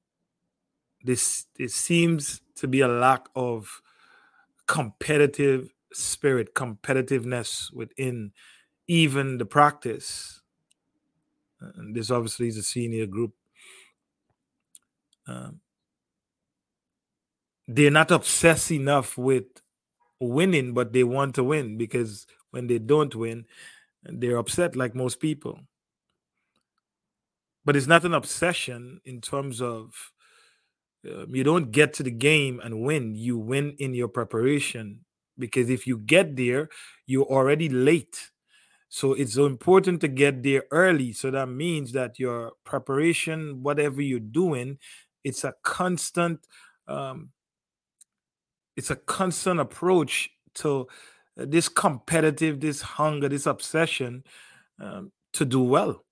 this 1.04 1.46
it 1.60 1.70
seems 1.70 2.42
to 2.56 2.68
be 2.68 2.82
a 2.82 2.88
lack 2.88 3.28
of 3.36 3.80
competitive 4.66 5.72
spirit, 5.92 6.56
competitiveness 6.56 7.72
within 7.72 8.32
even 8.88 9.38
the 9.38 9.46
practice. 9.46 10.42
And 11.60 11.96
this 11.96 12.10
obviously 12.10 12.48
is 12.48 12.58
a 12.58 12.64
senior 12.64 13.06
group 13.06 13.34
um, 15.28 15.60
they're 17.68 17.92
not 17.92 18.12
obsessed 18.12 18.72
enough 18.72 19.18
with 19.18 19.46
winning, 20.20 20.74
but 20.74 20.94
they 20.94 21.04
want 21.04 21.36
to 21.36 21.44
win 21.44 21.78
because 21.78 22.26
when 22.52 22.68
they 22.68 22.80
don't 22.80 23.16
win, 23.16 23.46
they're 24.04 24.38
upset 24.38 24.76
like 24.76 24.96
most 24.96 25.20
people. 25.20 25.60
But 27.66 27.76
it's 27.76 27.88
not 27.88 28.04
an 28.04 28.14
obsession 28.14 29.00
in 29.06 29.22
terms 29.22 29.62
of 29.62 30.12
um, 31.10 31.34
you 31.34 31.44
don't 31.44 31.72
get 31.72 31.94
to 31.94 32.04
the 32.04 32.12
game 32.12 32.60
and 32.64 32.82
win. 32.82 33.16
You 33.16 33.38
win 33.38 33.76
in 33.80 33.94
your 33.94 34.10
preparation 34.10 35.06
because 35.38 35.70
if 35.70 35.88
you 35.88 35.98
get 35.98 36.36
there, 36.36 36.70
you're 37.06 37.26
already 37.26 37.70
late. 37.70 38.32
So 38.90 39.14
it's 39.14 39.34
so 39.34 39.46
important 39.46 40.02
to 40.02 40.08
get 40.08 40.44
there 40.44 40.66
early. 40.72 41.14
So 41.14 41.32
that 41.32 41.48
means 41.48 41.94
that 41.94 42.20
your 42.20 42.52
preparation, 42.64 43.64
whatever 43.64 44.02
you're 44.02 44.20
doing, 44.20 44.78
it's 45.24 45.44
a 45.44 45.54
constant 45.64 46.46
um, 46.88 47.30
it's 48.76 48.90
a 48.90 48.96
constant 48.96 49.60
approach 49.60 50.30
to 50.56 50.88
uh, 51.40 51.46
this 51.48 51.70
competitive 51.70 52.60
this 52.60 52.82
hunger 52.82 53.30
this 53.30 53.46
obsession 53.46 54.24
um, 54.80 55.12
to 55.34 55.46
do 55.46 55.62
well. 55.62 56.04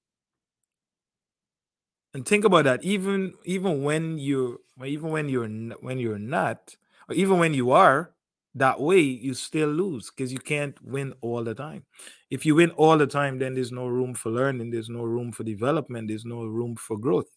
And 2.13 2.25
think 2.25 2.43
about 2.43 2.65
that 2.65 2.83
even 2.83 3.33
even 3.45 3.83
when 3.83 4.17
you're 4.17 4.57
even 4.85 5.09
when 5.09 5.29
you're 5.29 5.47
when 5.79 5.97
you're 5.97 6.19
not 6.19 6.75
or 7.07 7.15
even 7.15 7.39
when 7.39 7.53
you 7.53 7.71
are 7.71 8.11
that 8.55 8.81
way 8.81 8.99
you 8.99 9.33
still 9.33 9.69
lose 9.69 10.11
because 10.11 10.33
you 10.33 10.39
can't 10.39 10.75
win 10.83 11.13
all 11.21 11.41
the 11.43 11.55
time. 11.55 11.85
If 12.29 12.45
you 12.45 12.55
win 12.55 12.71
all 12.71 12.97
the 12.97 13.07
time 13.07 13.39
then 13.39 13.53
there's 13.53 13.71
no 13.71 13.87
room 13.87 14.13
for 14.13 14.29
learning 14.29 14.71
there's 14.71 14.89
no 14.89 15.03
room 15.03 15.31
for 15.31 15.43
development 15.43 16.09
there's 16.09 16.25
no 16.25 16.43
room 16.43 16.75
for 16.75 16.97
growth 16.97 17.29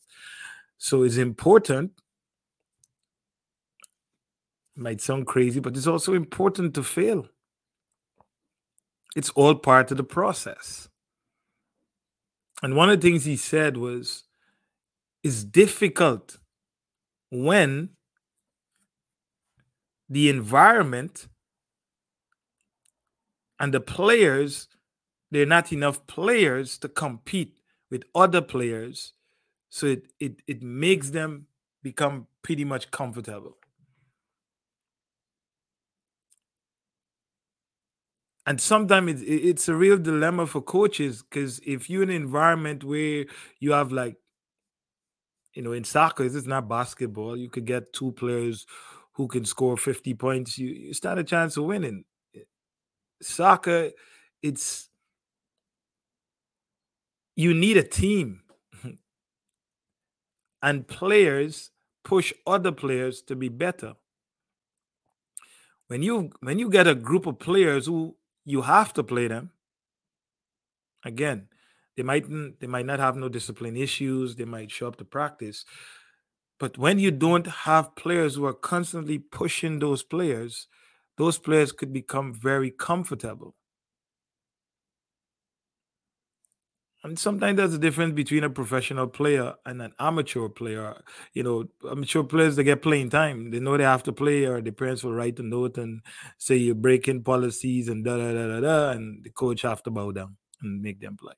so 0.79 1.03
it's 1.03 1.17
important. 1.17 1.93
Might 4.77 5.01
sound 5.01 5.27
crazy, 5.27 5.61
but 5.61 5.77
it's 5.77 5.87
also 5.87 6.15
important 6.15 6.75
to 6.75 6.83
fail. 6.83 7.29
It's 9.15 9.31
all 9.31 9.55
part 9.55 9.91
of 9.91 9.97
the 9.97 10.05
process. 10.05 10.89
And 12.63 12.75
one 12.75 12.91
of 12.91 13.01
the 13.01 13.09
things 13.09 13.25
he 13.25 13.37
said 13.37 13.77
was 13.77 14.25
it's 15.23 15.45
difficult 15.45 16.39
when 17.31 17.91
the 20.09 20.29
environment 20.29 21.29
and 23.59 23.73
the 23.73 23.81
players 23.81 24.69
there 25.31 25.43
are 25.43 25.47
not 25.47 25.73
enough 25.73 26.07
players 26.07 26.79
to 26.79 26.89
compete 26.89 27.59
with 27.91 28.05
other 28.15 28.41
players 28.41 29.15
so 29.75 29.87
it 29.87 30.07
it, 30.21 30.41
it 30.47 30.63
makes 30.63 31.11
them 31.11 31.49
become 31.83 32.29
pretty 32.43 32.65
much 32.65 32.93
comfortable. 32.93 33.57
And 38.47 38.61
sometimes 38.61 39.21
it's, 39.21 39.23
it's 39.27 39.69
a 39.69 39.75
real 39.75 39.99
dilemma 39.99 40.47
for 40.47 40.63
coaches 40.63 41.25
because 41.25 41.59
if 41.67 41.91
you're 41.91 42.05
in 42.05 42.11
an 42.11 42.15
environment 42.15 42.85
where 42.85 43.25
you 43.59 43.73
have 43.73 43.91
like 43.91 44.15
you 45.55 45.63
know 45.63 45.73
in 45.73 45.83
soccer 45.83 46.23
it's 46.25 46.47
not 46.47 46.69
basketball 46.69 47.37
you 47.37 47.49
could 47.51 47.65
get 47.65 47.93
two 47.93 48.13
players 48.13 48.67
who 49.15 49.27
can 49.27 49.45
score 49.45 49.77
50 49.77 50.15
points 50.15 50.57
you, 50.57 50.69
you 50.69 50.95
stand 50.95 51.19
a 51.19 51.25
chance 51.25 51.57
of 51.57 51.65
winning. 51.65 52.05
Eh, 52.37 52.41
soccer 53.21 53.91
it's 54.41 54.89
you 57.35 57.53
need 57.53 57.77
a 57.77 57.83
team 57.83 58.44
and 60.65 60.89
players 60.89 61.71
push 62.05 62.33
other 62.47 62.73
players 62.73 63.23
to 63.23 63.37
be 63.37 63.51
better 63.51 63.95
when 65.89 66.03
you 66.03 66.31
when 66.41 66.59
you 66.59 66.71
get 66.71 66.87
a 66.87 66.95
group 66.95 67.27
of 67.27 67.39
players 67.39 67.87
who 67.87 68.17
you 68.45 68.63
have 68.63 68.93
to 68.95 69.03
play 69.03 69.29
them. 69.29 69.51
Again, 71.05 71.49
they 71.97 72.03
might 72.03 72.25
they 72.61 72.67
might 72.67 72.87
not 72.87 72.99
have 72.99 73.17
no 73.17 73.29
discipline 73.29 73.77
issues. 73.77 74.37
They 74.37 74.47
might 74.47 74.71
show 74.71 74.89
up 74.89 74.97
to 74.97 75.05
practice, 75.05 75.65
but 76.59 76.79
when 76.79 76.99
you 76.99 77.11
don't 77.11 77.47
have 77.47 77.95
players 77.95 78.35
who 78.35 78.47
are 78.47 78.55
constantly 78.55 79.19
pushing 79.19 79.79
those 79.79 80.03
players, 80.03 80.67
those 81.19 81.39
players 81.39 81.73
could 81.73 81.93
become 81.93 82.33
very 82.33 82.71
comfortable. 82.71 83.55
And 87.05 87.19
sometimes 87.19 87.59
there's 87.59 87.75
a 87.75 87.79
difference 87.79 88.15
between 88.15 88.45
a 88.45 88.51
professional 88.51 89.07
player 89.07 89.55
and 89.67 89.83
an 89.83 89.93
amateur 90.01 90.49
player. 90.49 91.03
You 91.35 91.43
know, 91.43 91.65
amateur 91.91 92.23
players 92.23 92.57
they 92.57 92.65
get 92.65 92.83
playing 92.83 93.11
time. 93.11 93.51
They 93.51 93.61
know 93.61 93.77
they 93.77 93.85
have 93.85 94.03
to 94.05 94.13
play, 94.13 94.47
or 94.47 94.63
the 94.63 94.73
parents 94.73 95.05
will 95.05 95.13
write 95.15 95.39
a 95.39 95.43
note 95.43 95.77
and 95.79 96.01
say 96.39 96.57
you're 96.57 96.75
breaking 96.75 97.23
policies 97.25 97.89
and 97.89 98.05
da 98.05 98.17
da 98.17 98.33
da 98.33 98.47
da 98.49 98.61
da, 98.61 98.91
and 98.93 99.23
the 99.23 99.31
coach 99.31 99.63
have 99.63 99.83
to 99.85 99.91
bow 99.91 100.13
down 100.13 100.37
and 100.63 100.81
make 100.83 101.01
them 101.01 101.17
play. 101.19 101.35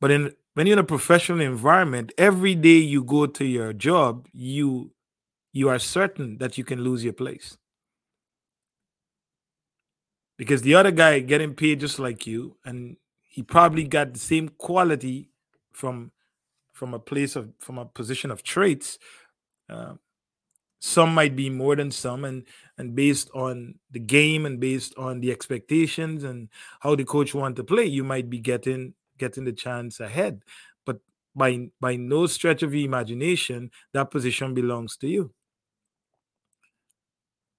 But 0.00 0.10
in 0.10 0.32
when 0.54 0.66
you're 0.66 0.74
in 0.74 0.78
a 0.80 0.84
professional 0.84 1.40
environment, 1.40 2.12
every 2.18 2.54
day 2.54 2.78
you 2.78 3.04
go 3.04 3.26
to 3.26 3.44
your 3.44 3.72
job, 3.72 4.28
you 4.32 4.92
you 5.52 5.68
are 5.68 5.78
certain 5.78 6.38
that 6.38 6.58
you 6.58 6.64
can 6.64 6.82
lose 6.82 7.04
your 7.04 7.14
place 7.14 7.58
because 10.38 10.62
the 10.62 10.74
other 10.74 10.90
guy 10.90 11.20
getting 11.20 11.54
paid 11.54 11.80
just 11.80 11.98
like 11.98 12.26
you 12.26 12.56
and 12.64 12.96
he 13.36 13.42
probably 13.42 13.84
got 13.84 14.14
the 14.14 14.18
same 14.18 14.48
quality 14.48 15.28
from 15.72 16.10
from 16.72 16.94
a 16.94 16.98
place 16.98 17.36
of 17.36 17.52
from 17.58 17.76
a 17.76 17.84
position 17.84 18.30
of 18.30 18.42
traits. 18.42 18.98
Uh, 19.68 19.94
some 20.80 21.14
might 21.14 21.36
be 21.36 21.50
more 21.50 21.76
than 21.76 21.90
some 21.90 22.24
and 22.24 22.46
and 22.78 22.94
based 22.94 23.30
on 23.34 23.74
the 23.90 23.98
game 24.00 24.46
and 24.46 24.58
based 24.58 24.94
on 24.96 25.20
the 25.20 25.30
expectations 25.30 26.24
and 26.24 26.48
how 26.80 26.96
the 26.96 27.04
coach 27.04 27.34
want 27.34 27.56
to 27.56 27.64
play 27.64 27.84
you 27.84 28.04
might 28.04 28.30
be 28.30 28.38
getting 28.38 28.94
getting 29.18 29.44
the 29.44 29.52
chance 29.52 30.00
ahead. 30.00 30.42
But 30.86 31.00
by 31.34 31.68
by 31.78 31.96
no 31.96 32.26
stretch 32.26 32.62
of 32.62 32.70
the 32.70 32.84
imagination 32.84 33.70
that 33.92 34.10
position 34.10 34.54
belongs 34.54 34.96
to 34.98 35.08
you. 35.08 35.34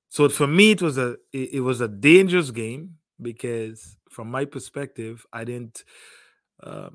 So 0.09 0.29
for 0.29 0.47
me 0.47 0.71
it 0.71 0.81
was 0.81 0.97
a 0.97 1.17
it, 1.33 1.53
it 1.53 1.61
was 1.61 1.81
a 1.81 1.87
dangerous 1.87 2.51
game 2.51 2.97
because 3.21 3.96
from 4.17 4.31
my 4.31 4.45
perspective, 4.45 5.27
I 5.31 5.43
didn't 5.43 5.83
uh, 6.63 6.89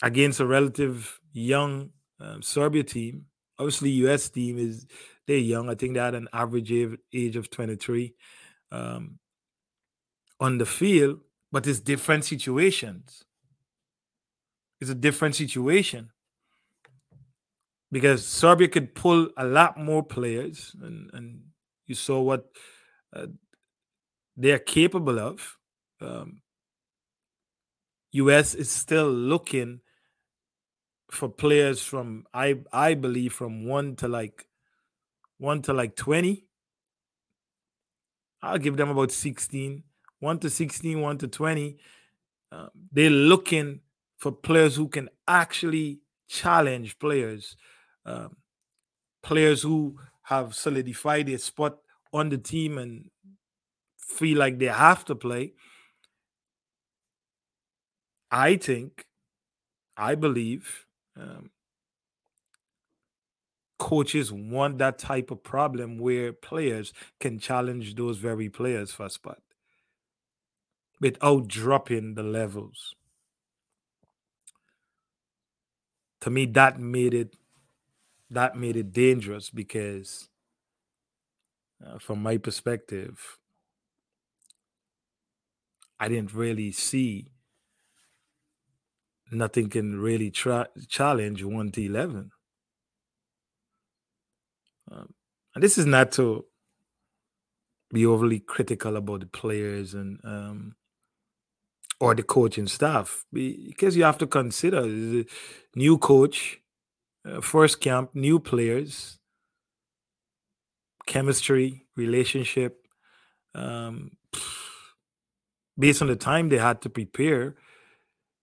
against 0.00 0.38
a 0.38 0.46
relative 0.46 1.18
young 1.32 1.90
um, 2.20 2.40
Serbia 2.40 2.84
team. 2.84 3.26
Obviously, 3.58 3.90
U.S. 4.06 4.28
team 4.28 4.58
is 4.58 4.86
they're 5.26 5.38
young. 5.38 5.68
I 5.68 5.74
think 5.74 5.94
they 5.94 6.00
had 6.00 6.14
an 6.14 6.28
average 6.32 6.70
age, 6.70 6.96
age 7.12 7.34
of 7.34 7.50
23 7.50 8.14
um, 8.70 9.18
on 10.38 10.58
the 10.58 10.66
field, 10.66 11.18
but 11.50 11.66
it's 11.66 11.80
different 11.80 12.24
situations. 12.24 13.24
It's 14.80 14.90
a 14.90 14.94
different 14.94 15.34
situation 15.34 16.12
because 17.90 18.24
Serbia 18.24 18.68
could 18.68 18.94
pull 18.94 19.30
a 19.36 19.44
lot 19.44 19.76
more 19.76 20.04
players, 20.04 20.76
and, 20.80 21.10
and 21.12 21.40
you 21.88 21.96
saw 21.96 22.22
what 22.22 22.46
uh, 23.12 23.26
they 24.36 24.52
are 24.52 24.60
capable 24.60 25.18
of 25.18 25.58
um, 26.02 26.42
US 28.12 28.54
is 28.54 28.70
still 28.70 29.10
looking 29.10 29.80
for 31.10 31.28
players 31.28 31.82
from 31.82 32.26
I 32.32 32.60
I 32.72 32.94
believe 32.94 33.32
from 33.32 33.66
one 33.66 33.96
to 33.96 34.08
like 34.08 34.46
one 35.38 35.62
to 35.62 35.72
like 35.72 35.96
20. 35.96 36.46
I'll 38.42 38.58
give 38.58 38.76
them 38.76 38.90
about 38.90 39.12
16, 39.12 39.82
one 40.20 40.38
to 40.40 40.50
16, 40.50 41.00
one 41.00 41.18
to 41.18 41.28
20. 41.28 41.78
Um, 42.50 42.70
they're 42.90 43.10
looking 43.10 43.80
for 44.18 44.32
players 44.32 44.76
who 44.76 44.88
can 44.88 45.08
actually 45.28 46.00
challenge 46.28 46.98
players, 46.98 47.56
um, 48.06 48.36
players 49.22 49.62
who 49.62 49.96
have 50.22 50.54
solidified 50.54 51.26
their 51.26 51.38
spot 51.38 51.78
on 52.12 52.28
the 52.28 52.38
team 52.38 52.78
and 52.78 53.10
feel 53.98 54.38
like 54.38 54.58
they 54.58 54.66
have 54.66 55.04
to 55.06 55.14
play 55.14 55.52
I 58.32 58.56
think, 58.56 59.06
I 59.96 60.14
believe, 60.16 60.86
um, 61.16 61.50
coaches 63.78 64.32
want 64.32 64.78
that 64.78 64.98
type 64.98 65.30
of 65.30 65.42
problem 65.42 65.98
where 65.98 66.32
players 66.32 66.92
can 67.20 67.38
challenge 67.38 67.94
those 67.96 68.16
very 68.18 68.48
players 68.48 68.92
for 68.92 69.06
a 69.06 69.10
spot 69.10 69.42
without 71.00 71.48
dropping 71.48 72.14
the 72.14 72.22
levels. 72.22 72.94
To 76.22 76.30
me, 76.30 76.46
that 76.46 76.80
made 76.80 77.12
it 77.12 77.36
that 78.30 78.56
made 78.56 78.76
it 78.76 78.92
dangerous 78.92 79.50
because, 79.50 80.28
uh, 81.84 81.98
from 81.98 82.22
my 82.22 82.38
perspective, 82.38 83.38
I 85.98 86.08
didn't 86.08 86.34
really 86.34 86.70
see 86.70 87.30
nothing 89.32 89.68
can 89.68 90.00
really 90.00 90.30
challenge 90.30 91.42
1 91.42 91.70
to 91.72 91.84
11. 91.84 92.30
Um, 94.90 95.14
and 95.54 95.62
this 95.62 95.78
is 95.78 95.86
not 95.86 96.12
to 96.12 96.44
be 97.92 98.06
overly 98.06 98.40
critical 98.40 98.96
about 98.96 99.20
the 99.20 99.26
players 99.26 99.94
and 99.94 100.18
um, 100.24 100.74
or 102.00 102.14
the 102.14 102.22
coaching 102.22 102.66
staff 102.66 103.24
because 103.32 103.96
you 103.96 104.02
have 104.02 104.18
to 104.18 104.26
consider 104.26 104.82
the 104.82 105.26
new 105.76 105.98
coach, 105.98 106.60
uh, 107.24 107.40
first 107.40 107.80
camp, 107.80 108.10
new 108.14 108.40
players, 108.40 109.18
chemistry, 111.06 111.86
relationship. 111.96 112.86
Um, 113.54 114.12
based 115.78 116.02
on 116.02 116.08
the 116.08 116.16
time 116.16 116.48
they 116.48 116.58
had 116.58 116.82
to 116.82 116.90
prepare, 116.90 117.56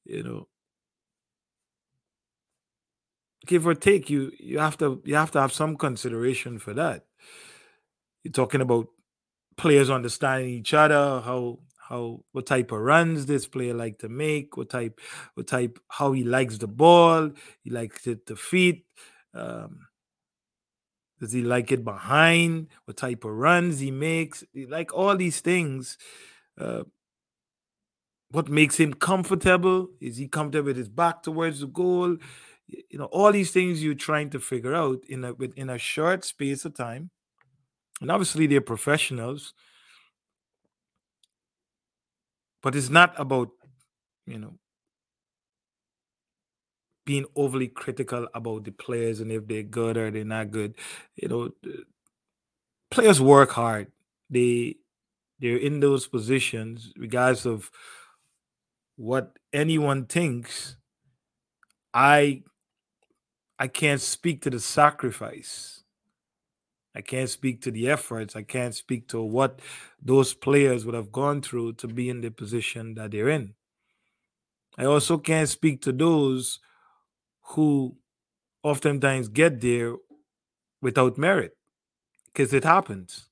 you 0.05 0.23
know, 0.23 0.47
give 3.49 3.65
or 3.65 3.73
take 3.73 4.11
you 4.11 4.31
you 4.39 4.59
have 4.59 4.77
to 4.77 5.01
you 5.03 5.15
have 5.15 5.31
to 5.31 5.41
have 5.41 5.51
some 5.51 5.75
consideration 5.75 6.59
for 6.59 6.73
that. 6.75 7.05
You're 8.23 8.31
talking 8.31 8.61
about 8.61 8.87
players 9.57 9.89
understanding 9.89 10.49
each 10.49 10.73
other 10.73 11.19
how 11.21 11.59
how 11.89 12.23
what 12.31 12.45
type 12.45 12.71
of 12.71 12.79
runs 12.79 13.25
this 13.25 13.47
player 13.47 13.73
like 13.73 13.97
to 13.97 14.07
make 14.07 14.55
what 14.55 14.69
type 14.69 15.01
what 15.33 15.47
type 15.47 15.79
how 15.87 16.11
he 16.13 16.23
likes 16.23 16.59
the 16.59 16.67
ball 16.67 17.31
he 17.63 17.71
likes 17.71 18.05
it 18.05 18.25
to 18.27 18.35
feet 18.35 18.85
um, 19.33 19.87
does 21.19 21.33
he 21.33 21.41
like 21.41 21.71
it 21.71 21.83
behind 21.83 22.67
what 22.85 22.95
type 22.95 23.25
of 23.25 23.31
runs 23.31 23.79
he 23.79 23.91
makes 23.91 24.43
like 24.69 24.93
all 24.93 25.17
these 25.17 25.41
things 25.41 25.97
uh, 26.59 26.83
what 28.31 28.47
makes 28.47 28.77
him 28.79 28.93
comfortable 28.93 29.89
is 29.99 30.17
he 30.17 30.27
comfortable 30.27 30.67
with 30.67 30.77
his 30.77 30.89
back 30.89 31.23
towards 31.23 31.61
the 31.61 31.67
goal 31.67 32.15
you 32.89 32.97
know 32.99 33.05
all 33.05 33.31
these 33.31 33.51
things 33.51 33.83
you're 33.83 33.93
trying 33.95 34.29
to 34.29 34.39
figure 34.39 34.75
out 34.75 35.03
in 35.07 35.23
a 35.23 35.33
within 35.33 35.69
a 35.69 35.77
short 35.77 36.23
space 36.25 36.65
of 36.65 36.73
time 36.75 37.09
and 38.01 38.11
obviously 38.11 38.47
they're 38.47 38.61
professionals 38.61 39.53
but 42.61 42.75
it's 42.75 42.89
not 42.89 43.13
about 43.17 43.49
you 44.25 44.37
know 44.37 44.53
being 47.09 47.25
overly 47.35 47.67
critical 47.67 48.27
about 48.35 48.63
the 48.65 48.71
players 48.71 49.19
and 49.19 49.31
if 49.31 49.47
they're 49.47 49.63
good 49.63 49.97
or 49.97 50.11
they're 50.11 50.23
not 50.23 50.51
good. 50.51 50.75
You 51.15 51.27
know, 51.27 51.49
players 52.91 53.19
work 53.19 53.49
hard. 53.49 53.87
They 54.29 54.75
they're 55.39 55.57
in 55.57 55.79
those 55.79 56.05
positions, 56.05 56.93
regardless 56.95 57.47
of 57.47 57.71
what 58.95 59.39
anyone 59.51 60.05
thinks. 60.05 60.75
I 61.95 62.43
I 63.59 63.67
can't 63.67 63.99
speak 63.99 64.41
to 64.43 64.49
the 64.49 64.59
sacrifice. 64.59 65.83
I 66.95 67.01
can't 67.01 67.29
speak 67.29 67.61
to 67.61 67.71
the 67.71 67.89
efforts. 67.89 68.35
I 68.35 68.41
can't 68.41 68.73
speak 68.73 69.09
to 69.09 69.21
what 69.21 69.59
those 70.01 70.33
players 70.33 70.85
would 70.85 70.95
have 70.95 71.11
gone 71.11 71.41
through 71.41 71.73
to 71.73 71.87
be 71.87 72.09
in 72.09 72.21
the 72.21 72.31
position 72.31 72.95
that 72.95 73.11
they're 73.11 73.29
in. 73.29 73.53
I 74.77 74.85
also 74.85 75.17
can't 75.17 75.49
speak 75.49 75.81
to 75.83 75.91
those 75.91 76.59
who 77.41 77.97
oftentimes 78.63 79.27
get 79.27 79.61
there 79.61 79.95
without 80.81 81.17
merit 81.17 81.57
because 82.27 82.53
it 82.53 82.63
happens. 82.63 83.27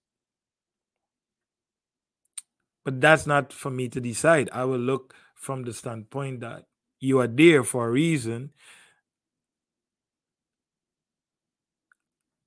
But 2.83 3.01
that's 3.01 3.25
not 3.25 3.53
for 3.53 3.69
me 3.69 3.89
to 3.89 4.01
decide. 4.01 4.49
I 4.51 4.65
will 4.65 4.79
look 4.79 5.13
from 5.35 5.63
the 5.63 5.73
standpoint 5.73 6.41
that 6.41 6.65
you 6.99 7.19
are 7.19 7.27
there 7.27 7.63
for 7.63 7.87
a 7.87 7.91
reason. 7.91 8.51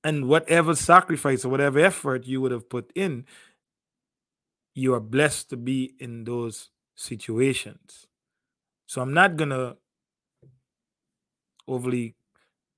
And 0.03 0.27
whatever 0.27 0.75
sacrifice 0.75 1.45
or 1.45 1.49
whatever 1.49 1.79
effort 1.79 2.25
you 2.25 2.41
would 2.41 2.51
have 2.51 2.69
put 2.69 2.91
in, 2.95 3.25
you 4.73 4.93
are 4.93 4.99
blessed 4.99 5.49
to 5.49 5.57
be 5.57 5.93
in 5.99 6.23
those 6.23 6.69
situations. 6.95 8.07
So 8.87 9.01
I'm 9.01 9.13
not 9.13 9.37
going 9.37 9.51
to 9.51 9.77
overly 11.67 12.15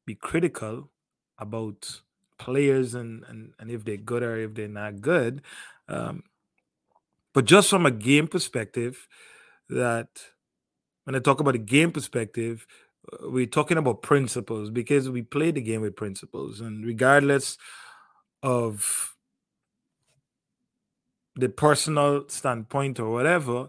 be 0.06 0.16
critical 0.16 0.90
about 1.38 2.02
players 2.38 2.94
and, 2.94 3.24
and, 3.28 3.54
and 3.58 3.72
if 3.72 3.86
they're 3.86 3.98
good 3.98 4.24
or 4.24 4.38
if 4.38 4.54
they're 4.54 4.68
not 4.68 5.02
good. 5.02 5.42
Um, 5.88 6.24
but 7.34 7.46
just 7.46 7.70
from 7.70 7.86
a 7.86 7.92
game 7.92 8.28
perspective, 8.28 9.08
that 9.70 10.10
when 11.06 11.16
I 11.16 11.20
talk 11.20 11.40
about 11.40 11.56
a 11.56 11.60
game 11.60 11.92
perspective, 11.92 12.68
we're 13.22 13.46
talking 13.46 13.78
about 13.78 14.02
principles 14.02 14.70
because 14.70 15.10
we 15.10 15.22
play 15.22 15.52
the 15.52 15.62
game 15.62 15.82
with 15.82 15.96
principles. 15.96 16.62
And 16.62 16.86
regardless 16.86 17.58
of 18.42 19.16
the 21.36 21.50
personal 21.50 22.28
standpoint 22.28 23.00
or 23.00 23.12
whatever, 23.12 23.68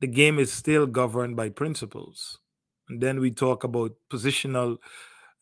the 0.00 0.06
game 0.06 0.38
is 0.38 0.52
still 0.52 0.86
governed 0.86 1.36
by 1.36 1.48
principles. 1.48 2.38
And 2.88 3.00
then 3.00 3.20
we 3.20 3.30
talk 3.30 3.64
about 3.64 3.92
positional, 4.10 4.78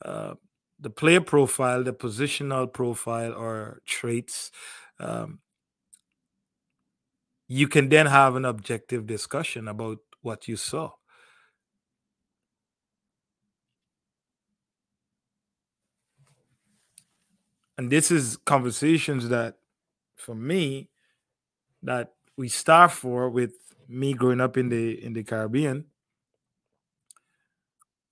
uh, 0.05 0.35
the 0.79 0.91
player 0.91 1.21
profile, 1.21 1.83
the 1.83 1.93
positional 1.93 2.73
profile 2.73 3.33
or 3.33 3.83
traits. 3.87 4.51
Um, 5.01 5.41
you 7.49 7.69
can 7.69 7.89
then 7.89 8.07
have 8.07 8.37
an 8.37 8.45
objective 8.45 9.07
discussion 9.07 9.69
about 9.69 9.99
what 10.23 10.49
you 10.49 10.57
saw. 10.57 10.93
And 17.77 17.91
this 17.91 18.11
is 18.11 18.37
conversations 18.45 19.29
that, 19.29 19.57
for 20.17 20.35
me, 20.35 20.91
that 21.83 22.15
we 22.37 22.49
start 22.49 22.93
for 22.93 23.29
with 23.29 23.55
me 23.89 24.15
growing 24.15 24.41
up 24.41 24.57
in 24.57 24.69
the 24.69 25.05
in 25.05 25.13
the 25.13 25.23
Caribbean, 25.23 25.85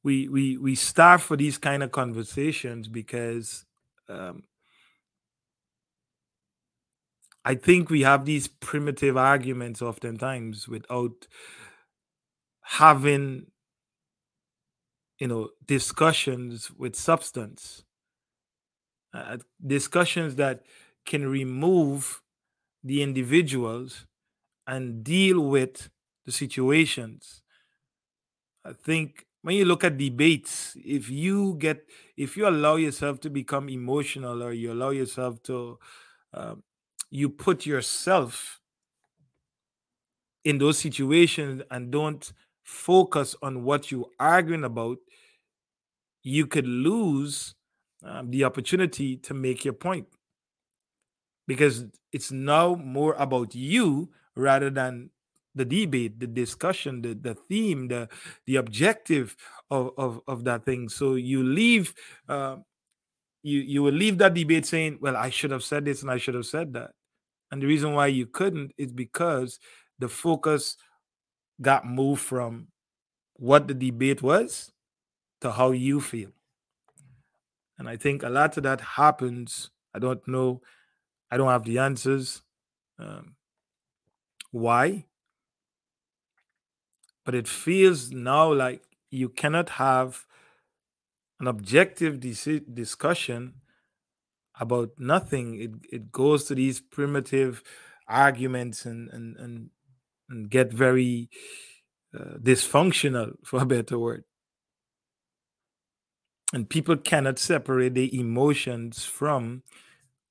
we 0.02 0.28
we 0.28 0.56
we 0.56 0.74
start 0.74 1.20
for 1.20 1.36
these 1.36 1.58
kind 1.58 1.82
of 1.82 1.92
conversations 1.92 2.88
because 2.88 3.64
um, 4.08 4.42
I 7.44 7.54
think 7.54 7.90
we 7.90 8.02
have 8.02 8.24
these 8.24 8.48
primitive 8.48 9.16
arguments 9.16 9.82
oftentimes 9.82 10.68
without 10.68 11.26
having 12.62 13.46
you 15.18 15.28
know 15.28 15.50
discussions 15.66 16.70
with 16.72 16.96
substance 16.96 17.84
uh, 19.14 19.38
discussions 19.64 20.36
that 20.36 20.62
can 21.04 21.26
remove 21.26 22.22
the 22.84 23.02
individuals 23.02 24.06
and 24.66 25.04
deal 25.04 25.40
with 25.40 25.90
the 26.24 26.32
situations. 26.32 27.42
I 28.64 28.72
think 28.72 29.26
when 29.42 29.56
you 29.56 29.64
look 29.64 29.84
at 29.84 29.98
debates, 29.98 30.76
if 30.76 31.10
you 31.10 31.54
get, 31.58 31.84
if 32.16 32.36
you 32.36 32.48
allow 32.48 32.76
yourself 32.76 33.20
to 33.20 33.30
become 33.30 33.68
emotional 33.68 34.42
or 34.42 34.52
you 34.52 34.72
allow 34.72 34.90
yourself 34.90 35.42
to, 35.44 35.78
um, 36.32 36.62
you 37.10 37.28
put 37.28 37.66
yourself 37.66 38.60
in 40.44 40.58
those 40.58 40.78
situations 40.78 41.62
and 41.70 41.90
don't 41.90 42.32
focus 42.62 43.34
on 43.42 43.64
what 43.64 43.90
you're 43.90 44.08
arguing 44.18 44.64
about, 44.64 44.98
you 46.22 46.46
could 46.46 46.66
lose 46.66 47.54
um, 48.04 48.30
the 48.30 48.44
opportunity 48.44 49.16
to 49.16 49.34
make 49.34 49.64
your 49.64 49.74
point 49.74 50.06
because 51.46 51.84
it's 52.12 52.30
now 52.30 52.74
more 52.74 53.14
about 53.14 53.54
you 53.54 54.10
rather 54.36 54.70
than 54.70 55.10
the 55.54 55.64
debate, 55.64 56.18
the 56.18 56.26
discussion, 56.26 57.02
the, 57.02 57.14
the 57.14 57.34
theme, 57.34 57.88
the 57.88 58.08
the 58.46 58.56
objective 58.56 59.36
of, 59.70 59.90
of, 59.98 60.20
of 60.26 60.44
that 60.44 60.64
thing. 60.64 60.88
So 60.88 61.14
you 61.14 61.42
leave 61.42 61.94
uh, 62.28 62.56
you 63.42 63.60
you 63.60 63.82
will 63.82 63.92
leave 63.92 64.18
that 64.18 64.34
debate 64.34 64.66
saying, 64.66 64.98
Well, 65.00 65.16
I 65.16 65.30
should 65.30 65.50
have 65.50 65.64
said 65.64 65.84
this 65.84 66.02
and 66.02 66.10
I 66.10 66.18
should 66.18 66.34
have 66.34 66.46
said 66.46 66.72
that. 66.74 66.92
And 67.50 67.60
the 67.60 67.66
reason 67.66 67.92
why 67.92 68.06
you 68.06 68.26
couldn't 68.26 68.72
is 68.78 68.92
because 68.92 69.58
the 69.98 70.08
focus 70.08 70.76
got 71.60 71.86
moved 71.86 72.22
from 72.22 72.68
what 73.34 73.68
the 73.68 73.74
debate 73.74 74.22
was 74.22 74.72
to 75.42 75.52
how 75.52 75.72
you 75.72 76.00
feel. 76.00 76.30
And 77.82 77.88
I 77.88 77.96
think 77.96 78.22
a 78.22 78.28
lot 78.28 78.56
of 78.56 78.62
that 78.62 78.80
happens. 78.80 79.72
I 79.92 79.98
don't 79.98 80.22
know. 80.28 80.62
I 81.32 81.36
don't 81.36 81.48
have 81.48 81.64
the 81.64 81.78
answers. 81.78 82.42
Um, 82.96 83.34
why? 84.52 85.06
But 87.24 87.34
it 87.34 87.48
feels 87.48 88.12
now 88.12 88.52
like 88.52 88.84
you 89.10 89.28
cannot 89.28 89.68
have 89.70 90.26
an 91.40 91.48
objective 91.48 92.20
dis- 92.20 92.60
discussion 92.72 93.54
about 94.60 94.90
nothing. 94.96 95.60
It 95.60 95.70
it 95.90 96.12
goes 96.12 96.44
to 96.44 96.54
these 96.54 96.80
primitive 96.80 97.64
arguments 98.06 98.86
and 98.86 99.10
and 99.10 99.36
and, 99.38 99.70
and 100.30 100.48
get 100.48 100.72
very 100.72 101.30
uh, 102.16 102.38
dysfunctional, 102.38 103.32
for 103.44 103.62
a 103.62 103.66
better 103.66 103.98
word. 103.98 104.22
And 106.52 106.68
people 106.68 106.96
cannot 106.96 107.38
separate 107.38 107.94
the 107.94 108.18
emotions 108.18 109.04
from 109.04 109.62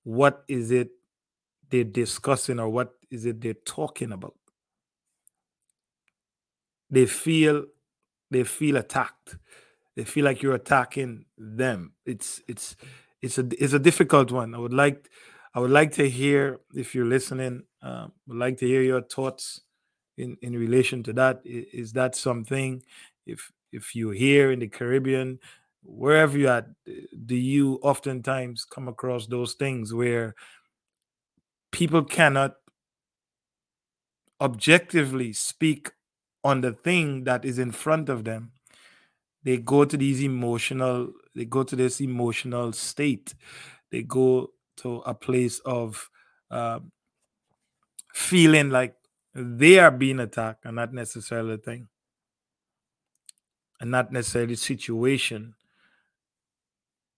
what 0.04 0.44
is 0.48 0.72
it 0.72 0.92
they're 1.70 1.84
discussing 1.84 2.60
or 2.60 2.70
what 2.70 2.94
is 3.10 3.26
it 3.26 3.42
they're 3.42 3.54
talking 3.54 4.12
about. 4.12 4.36
They 6.90 7.06
feel 7.06 7.66
they 8.30 8.44
feel 8.44 8.78
attacked. 8.78 9.38
They 9.96 10.04
feel 10.04 10.26
like 10.26 10.42
you're 10.42 10.56
attacking 10.56 11.26
them. 11.38 11.94
It's 12.06 12.42
it's 12.48 12.76
it's 13.22 13.38
a 13.38 13.48
it's 13.60 13.74
a 13.74 13.80
difficult 13.80 14.32
one. 14.32 14.54
I 14.54 14.58
would 14.60 14.74
like 14.74 15.10
i 15.54 15.60
would 15.60 15.72
like 15.72 15.92
to 15.92 16.10
hear 16.10 16.62
if 16.74 16.96
you're 16.96 17.04
listening 17.04 17.62
um, 17.82 18.14
would 18.26 18.38
like 18.38 18.58
to 18.58 18.66
hear 18.66 18.82
your 18.82 19.02
thoughts 19.02 19.62
in 20.18 20.38
in 20.42 20.54
relation 20.54 21.04
to 21.04 21.14
that. 21.14 21.42
Is, 21.46 21.66
is 21.74 21.94
that 21.94 22.16
something 22.16 22.84
if 23.26 23.52
if 23.72 23.96
you're 23.96 24.14
here 24.14 24.52
in 24.52 24.60
the 24.60 24.68
caribbean 24.68 25.40
wherever 25.84 26.38
you're 26.38 26.52
at 26.52 26.68
do 27.26 27.36
you 27.36 27.80
oftentimes 27.82 28.66
come 28.66 28.88
across 28.88 29.28
those 29.28 29.54
things 29.54 29.94
where 29.94 30.36
people 31.72 32.04
cannot 32.04 32.56
objectively 34.40 35.34
speak 35.34 35.92
on 36.44 36.62
the 36.62 36.72
thing 36.74 37.24
that 37.24 37.46
is 37.46 37.60
in 37.60 37.72
front 37.72 38.10
of 38.10 38.24
them? 38.24 38.52
They 39.44 39.58
go 39.58 39.86
to 39.86 39.98
these 39.98 40.22
emotional 40.24 41.14
they 41.36 41.46
go 41.46 41.64
to 41.64 41.76
this 41.76 42.02
emotional 42.02 42.74
state. 42.74 43.34
They 43.92 44.04
go 44.04 44.52
to 44.78 44.98
a 45.06 45.14
place 45.14 45.60
of 45.60 46.10
uh, 46.50 46.80
feeling 48.14 48.70
like 48.70 48.96
they 49.34 49.80
are 49.80 49.92
being 49.92 50.20
attacked 50.20 50.66
and 50.66 50.76
not 50.76 50.94
necessarily 50.94 51.56
the 51.56 51.62
thing 51.62 51.88
and 53.80 53.92
not 53.92 54.12
necessarily 54.12 54.56
situation 54.56 55.56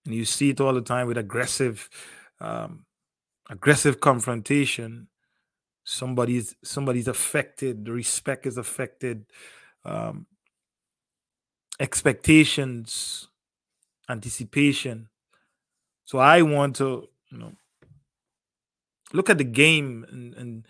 and 0.06 0.14
you 0.14 0.26
see 0.26 0.50
it 0.50 0.62
all 0.62 0.74
the 0.74 0.82
time 0.82 1.08
with 1.08 1.18
aggressive 1.18 1.90
um, 2.40 2.86
aggressive 3.50 4.00
confrontation 4.00 5.08
somebody's 5.84 6.56
somebody's 6.64 7.08
affected 7.08 7.86
the 7.86 7.92
respect 7.92 8.46
is 8.46 8.58
affected 8.58 9.26
um, 9.86 10.26
expectations, 11.80 13.28
anticipation. 14.10 15.10
So 16.06 16.20
I 16.20 16.42
want 16.42 16.76
to, 16.78 17.10
you 17.30 17.38
know, 17.38 17.54
look 19.14 19.30
at 19.30 19.38
the 19.38 19.44
game 19.44 20.06
and, 20.10 20.34
and 20.36 20.68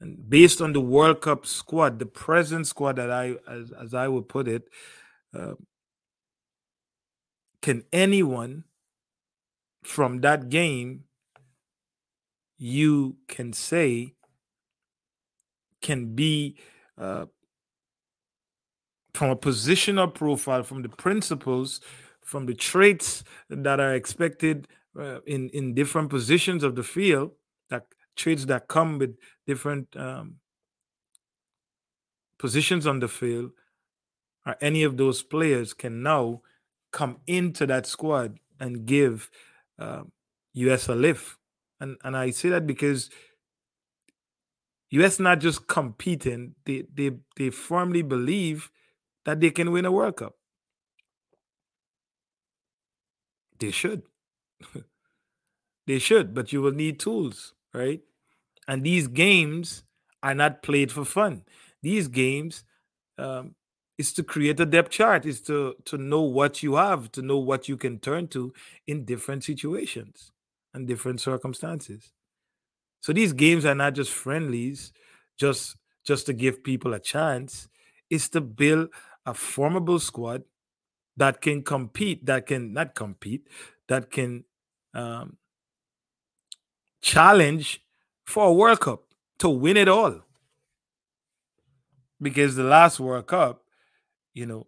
and 0.00 0.28
based 0.28 0.60
on 0.60 0.72
the 0.72 0.80
World 0.80 1.20
Cup 1.20 1.46
squad, 1.46 2.00
the 2.00 2.06
present 2.06 2.66
squad 2.66 2.96
that 2.96 3.08
I, 3.10 3.36
as, 3.48 3.70
as 3.70 3.94
I 3.94 4.08
would 4.08 4.28
put 4.28 4.48
it, 4.48 4.68
uh, 5.32 5.54
can 7.62 7.84
anyone 7.92 8.64
from 9.82 10.20
that 10.20 10.48
game 10.48 11.04
you 12.58 13.16
can 13.28 13.52
say 13.52 14.14
can 15.80 16.14
be 16.14 16.56
uh, 16.98 17.26
from 19.14 19.30
a 19.30 19.36
positional 19.36 20.12
profile, 20.12 20.62
from 20.62 20.82
the 20.82 20.88
principles, 20.88 21.80
from 22.22 22.46
the 22.46 22.54
traits 22.54 23.24
that 23.48 23.80
are 23.80 23.94
expected 23.94 24.68
uh, 24.98 25.20
in 25.26 25.48
in 25.50 25.74
different 25.74 26.08
positions 26.10 26.62
of 26.62 26.76
the 26.76 26.82
field, 26.82 27.32
that 27.68 27.86
traits 28.16 28.44
that 28.44 28.68
come 28.68 28.98
with 28.98 29.16
different 29.46 29.88
um, 29.96 30.36
positions 32.38 32.86
on 32.86 33.00
the 33.00 33.08
field, 33.08 33.50
or 34.46 34.56
any 34.60 34.82
of 34.84 34.96
those 34.96 35.22
players 35.22 35.74
can 35.74 36.02
now 36.02 36.42
come 36.92 37.18
into 37.26 37.66
that 37.66 37.86
squad 37.86 38.38
and 38.60 38.86
give 38.86 39.30
uh, 39.78 40.02
US 40.54 40.88
a 40.88 40.94
lift. 40.94 41.38
And 41.80 41.96
and 42.04 42.16
I 42.16 42.30
say 42.30 42.48
that 42.50 42.66
because 42.66 43.10
US 44.90 45.18
not 45.18 45.40
just 45.40 45.66
competing, 45.66 46.54
they 46.64 46.84
they 46.94 47.12
they 47.36 47.50
firmly 47.50 48.02
believe 48.02 48.70
that 49.24 49.40
they 49.40 49.50
can 49.50 49.72
win 49.72 49.84
a 49.84 49.92
World 49.92 50.16
Cup. 50.16 50.34
They 53.58 53.70
should. 53.70 54.02
they 55.86 55.98
should, 55.98 56.34
but 56.34 56.52
you 56.52 56.60
will 56.60 56.72
need 56.72 56.98
tools, 56.98 57.54
right? 57.72 58.00
And 58.68 58.82
these 58.84 59.08
games 59.08 59.84
are 60.22 60.34
not 60.34 60.62
played 60.62 60.92
for 60.92 61.04
fun. 61.04 61.44
These 61.82 62.08
games 62.08 62.64
um, 63.18 63.54
is 63.98 64.12
to 64.14 64.22
create 64.22 64.58
a 64.60 64.66
depth 64.66 64.90
chart, 64.90 65.26
is 65.26 65.40
to 65.42 65.74
to 65.84 65.98
know 65.98 66.22
what 66.22 66.62
you 66.62 66.74
have, 66.74 67.12
to 67.12 67.22
know 67.22 67.38
what 67.38 67.68
you 67.68 67.76
can 67.76 67.98
turn 67.98 68.28
to 68.28 68.52
in 68.86 69.04
different 69.04 69.44
situations 69.44 70.32
and 70.74 70.86
different 70.86 71.20
circumstances. 71.20 72.12
So 73.00 73.12
these 73.12 73.32
games 73.32 73.64
are 73.64 73.74
not 73.74 73.94
just 73.94 74.10
friendlies, 74.10 74.92
just 75.36 75.76
just 76.04 76.26
to 76.26 76.32
give 76.32 76.64
people 76.64 76.94
a 76.94 77.00
chance. 77.00 77.68
It's 78.10 78.28
to 78.30 78.40
build 78.40 78.88
a 79.24 79.34
formidable 79.34 79.98
squad 79.98 80.42
that 81.16 81.40
can 81.40 81.62
compete, 81.62 82.26
that 82.26 82.46
can 82.46 82.72
not 82.72 82.94
compete, 82.94 83.48
that 83.88 84.10
can 84.10 84.44
um, 84.94 85.36
challenge 87.00 87.82
for 88.24 88.46
a 88.46 88.52
World 88.52 88.80
Cup 88.80 89.04
to 89.38 89.48
win 89.48 89.76
it 89.76 89.88
all. 89.88 90.22
Because 92.20 92.54
the 92.56 92.64
last 92.64 93.00
World 93.00 93.26
Cup, 93.26 93.61
you 94.34 94.46
know, 94.46 94.66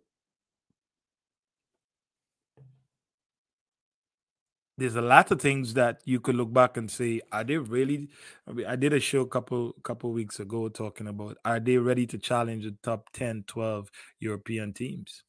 there's 4.77 4.97
a 4.97 5.03
lot 5.03 5.31
of 5.31 5.41
things 5.41 5.75
that 5.75 6.01
you 6.05 6.19
could 6.21 6.35
look 6.35 6.53
back 6.53 6.77
and 6.77 6.91
say, 6.91 7.21
are 7.31 7.45
they 7.45 7.57
really? 7.59 8.09
I, 8.49 8.53
mean, 8.53 8.67
I 8.67 8.77
did 8.77 8.93
a 8.93 9.01
show 9.01 9.21
a 9.21 9.27
couple 9.29 9.73
couple 9.83 10.13
weeks 10.13 10.41
ago 10.41 10.69
talking 10.69 11.07
about 11.07 11.39
are 11.45 11.61
they 11.61 11.79
ready 11.79 12.07
to 12.09 12.19
challenge 12.19 12.65
the 12.65 12.77
top 12.83 13.11
10, 13.13 13.45
12 13.47 13.91
European 14.21 14.73
teams? 14.73 15.23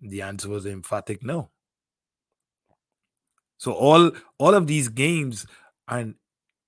The 0.00 0.22
answer 0.22 0.48
was 0.48 0.66
emphatic 0.66 1.22
no. 1.22 1.50
So 3.58 3.72
all 3.72 4.10
all 4.38 4.54
of 4.54 4.66
these 4.66 4.88
games 4.88 5.46
and 5.86 6.16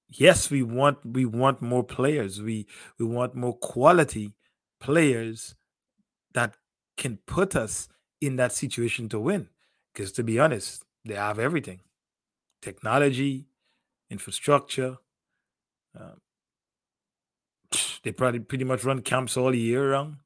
yes, 0.08 0.50
we 0.50 0.62
want 0.62 0.98
we 1.04 1.24
want 1.26 1.60
more 1.60 1.82
players. 1.82 2.40
We 2.40 2.68
we 2.98 3.06
want 3.06 3.34
more 3.34 3.56
quality 3.56 4.34
players 4.78 5.56
that 6.35 6.57
can 6.97 7.18
put 7.27 7.57
us 7.57 7.88
in 8.20 8.37
that 8.37 8.53
situation 8.53 9.09
to 9.09 9.18
win. 9.18 9.49
Because 9.92 10.12
to 10.12 10.23
be 10.23 10.38
honest, 10.38 10.85
they 11.05 11.14
have 11.14 11.38
everything 11.38 11.81
technology, 12.61 13.47
infrastructure. 14.11 14.97
Uh, 15.99 16.16
they 18.03 18.12
probably 18.12 18.40
pretty 18.40 18.64
much 18.64 18.85
run 18.85 19.01
camps 19.01 19.37
all 19.37 19.55
year 19.55 19.92
round. 19.92 20.16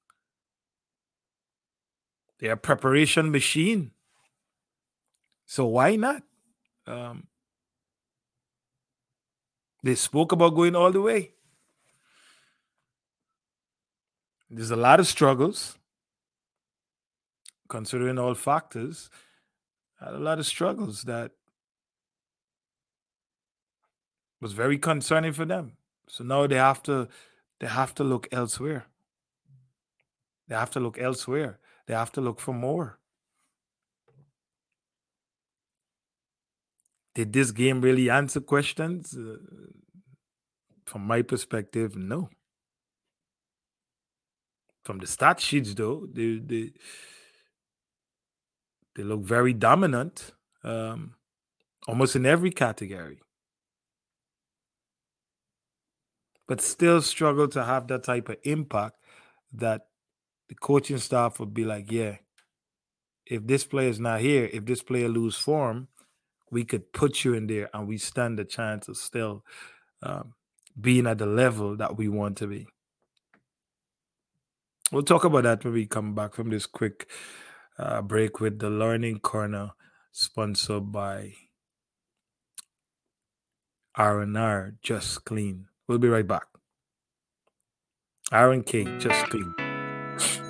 They're 2.38 2.52
a 2.52 2.56
preparation 2.56 3.30
machine. 3.30 3.90
So 5.46 5.66
why 5.66 5.96
not? 5.96 6.22
Um, 6.86 7.26
they 9.82 9.94
spoke 9.94 10.32
about 10.32 10.54
going 10.54 10.76
all 10.76 10.92
the 10.92 11.00
way. 11.00 11.32
There's 14.50 14.70
a 14.70 14.76
lot 14.76 15.00
of 15.00 15.06
struggles, 15.06 15.77
considering 17.68 18.18
all 18.18 18.34
factors 18.34 19.10
had 20.00 20.14
a 20.14 20.18
lot 20.18 20.38
of 20.38 20.46
struggles 20.46 21.02
that 21.02 21.32
was 24.40 24.52
very 24.52 24.78
concerning 24.78 25.32
for 25.32 25.44
them. 25.44 25.72
So 26.08 26.24
now 26.24 26.46
they 26.46 26.56
have 26.56 26.82
to 26.84 27.08
they 27.60 27.66
have 27.66 27.94
to 27.96 28.04
look 28.04 28.28
elsewhere. 28.30 28.86
They 30.46 30.54
have 30.54 30.70
to 30.70 30.80
look 30.80 30.98
elsewhere. 30.98 31.58
They 31.86 31.94
have 31.94 32.12
to 32.12 32.20
look 32.20 32.40
for 32.40 32.54
more. 32.54 32.98
Did 37.14 37.32
this 37.32 37.50
game 37.50 37.80
really 37.80 38.08
answer 38.08 38.40
questions? 38.40 39.16
Uh, 39.16 39.38
from 40.86 41.02
my 41.02 41.22
perspective, 41.22 41.96
no. 41.96 42.30
From 44.84 45.00
the 45.00 45.06
stat 45.06 45.40
sheets, 45.40 45.74
though, 45.74 46.06
they, 46.10 46.38
they 46.38 46.72
they 48.98 49.04
look 49.04 49.22
very 49.22 49.52
dominant, 49.52 50.32
um, 50.64 51.14
almost 51.86 52.16
in 52.16 52.26
every 52.26 52.50
category. 52.50 53.20
But 56.48 56.60
still 56.60 57.00
struggle 57.00 57.46
to 57.46 57.62
have 57.62 57.86
that 57.86 58.02
type 58.02 58.28
of 58.28 58.38
impact 58.42 58.96
that 59.52 59.82
the 60.48 60.56
coaching 60.56 60.98
staff 60.98 61.38
would 61.38 61.54
be 61.54 61.64
like, 61.64 61.92
yeah, 61.92 62.16
if 63.24 63.46
this 63.46 63.64
player 63.64 63.88
is 63.88 64.00
not 64.00 64.20
here, 64.20 64.50
if 64.52 64.64
this 64.64 64.82
player 64.82 65.08
lose 65.08 65.36
form, 65.36 65.86
we 66.50 66.64
could 66.64 66.92
put 66.92 67.24
you 67.24 67.34
in 67.34 67.46
there 67.46 67.70
and 67.72 67.86
we 67.86 67.98
stand 67.98 68.40
a 68.40 68.44
chance 68.44 68.88
of 68.88 68.96
still 68.96 69.44
um, 70.02 70.34
being 70.80 71.06
at 71.06 71.18
the 71.18 71.26
level 71.26 71.76
that 71.76 71.96
we 71.96 72.08
want 72.08 72.36
to 72.38 72.48
be. 72.48 72.66
We'll 74.90 75.04
talk 75.04 75.22
about 75.22 75.44
that 75.44 75.62
when 75.62 75.74
we 75.74 75.86
come 75.86 76.16
back 76.16 76.34
from 76.34 76.50
this 76.50 76.66
quick 76.66 77.08
uh, 77.78 78.02
break 78.02 78.40
with 78.40 78.58
the 78.58 78.70
Learning 78.70 79.20
Corner, 79.20 79.70
sponsored 80.12 80.90
by 80.90 81.34
R&R 83.94 84.74
Just 84.82 85.24
Clean. 85.24 85.66
We'll 85.86 85.98
be 85.98 86.08
right 86.08 86.26
back. 86.26 86.46
R&K 88.30 88.98
Just 88.98 89.24
Clean. 89.26 89.54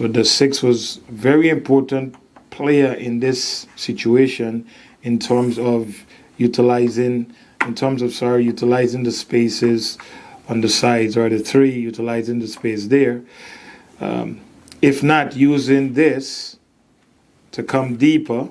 So 0.00 0.08
the 0.08 0.24
six 0.24 0.62
was 0.62 0.96
very 1.10 1.50
important 1.50 2.16
player 2.48 2.94
in 2.94 3.20
this 3.20 3.66
situation 3.76 4.66
in 5.02 5.18
terms 5.18 5.58
of 5.58 6.06
utilizing, 6.38 7.30
in 7.66 7.74
terms 7.74 8.00
of 8.00 8.14
sorry, 8.14 8.44
utilizing 8.44 9.02
the 9.02 9.12
spaces 9.12 9.98
on 10.48 10.62
the 10.62 10.70
sides 10.70 11.18
or 11.18 11.28
the 11.28 11.38
three 11.38 11.78
utilizing 11.78 12.38
the 12.38 12.48
space 12.48 12.86
there. 12.86 13.20
Um, 14.00 14.40
if 14.80 15.02
not 15.02 15.36
using 15.36 15.92
this 15.92 16.56
to 17.52 17.62
come 17.62 17.98
deeper, 17.98 18.48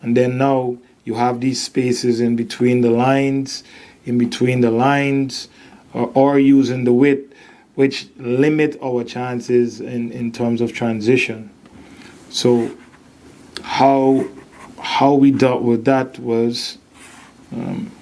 and 0.00 0.16
then 0.16 0.38
now 0.38 0.78
you 1.04 1.14
have 1.14 1.40
these 1.40 1.60
spaces 1.60 2.20
in 2.20 2.36
between 2.36 2.82
the 2.82 2.90
lines, 2.92 3.64
in 4.06 4.16
between 4.16 4.60
the 4.60 4.70
lines, 4.70 5.48
or, 5.92 6.12
or 6.14 6.38
using 6.38 6.84
the 6.84 6.92
width 6.92 7.27
which 7.78 8.08
limit 8.16 8.76
our 8.82 9.04
chances 9.04 9.80
in, 9.80 10.10
in 10.10 10.32
terms 10.32 10.60
of 10.60 10.72
transition. 10.72 11.48
So 12.28 12.76
how 13.62 14.26
how 14.80 15.14
we 15.14 15.30
dealt 15.30 15.62
with 15.62 15.84
that 15.84 16.18
was 16.18 16.78
um, 17.52 17.92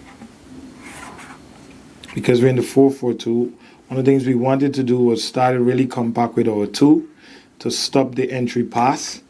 because 2.14 2.40
we're 2.40 2.48
in 2.48 2.56
the 2.56 2.62
4-4-2. 2.62 3.26
One 3.28 3.52
of 3.90 3.96
the 3.98 4.02
things 4.10 4.24
we 4.24 4.34
wanted 4.34 4.72
to 4.72 4.82
do 4.82 4.98
was 4.98 5.22
start 5.22 5.60
really 5.60 5.86
compact 5.86 6.36
with 6.36 6.48
our 6.48 6.64
two 6.64 7.10
to 7.58 7.70
stop 7.70 8.14
the 8.14 8.32
entry 8.32 8.64
pass 8.64 9.20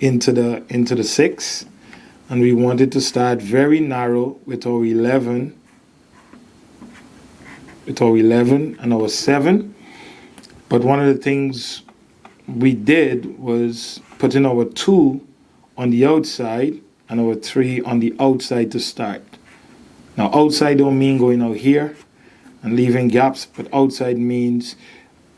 into 0.00 0.32
the 0.32 0.62
into 0.68 0.96
the 0.96 1.04
six, 1.04 1.64
and 2.28 2.42
we 2.42 2.52
wanted 2.52 2.92
to 2.92 3.00
start 3.00 3.40
very 3.40 3.80
narrow 3.80 4.38
with 4.44 4.66
our 4.66 4.84
11, 4.84 5.58
with 7.86 8.02
our 8.02 8.18
11 8.18 8.76
and 8.80 8.92
our 8.92 9.08
seven. 9.08 9.76
But 10.68 10.82
one 10.82 11.00
of 11.00 11.06
the 11.06 11.20
things 11.20 11.82
we 12.46 12.74
did 12.74 13.38
was 13.38 14.00
putting 14.18 14.44
our 14.44 14.64
two 14.64 15.26
on 15.76 15.90
the 15.90 16.04
outside 16.04 16.80
and 17.08 17.20
our 17.20 17.34
three 17.34 17.80
on 17.82 18.00
the 18.00 18.14
outside 18.20 18.70
to 18.72 18.80
start. 18.80 19.22
Now, 20.16 20.30
outside 20.34 20.78
don't 20.78 20.98
mean 20.98 21.18
going 21.18 21.42
out 21.42 21.56
here 21.56 21.96
and 22.62 22.74
leaving 22.74 23.08
gaps, 23.08 23.46
but 23.46 23.72
outside 23.72 24.18
means 24.18 24.76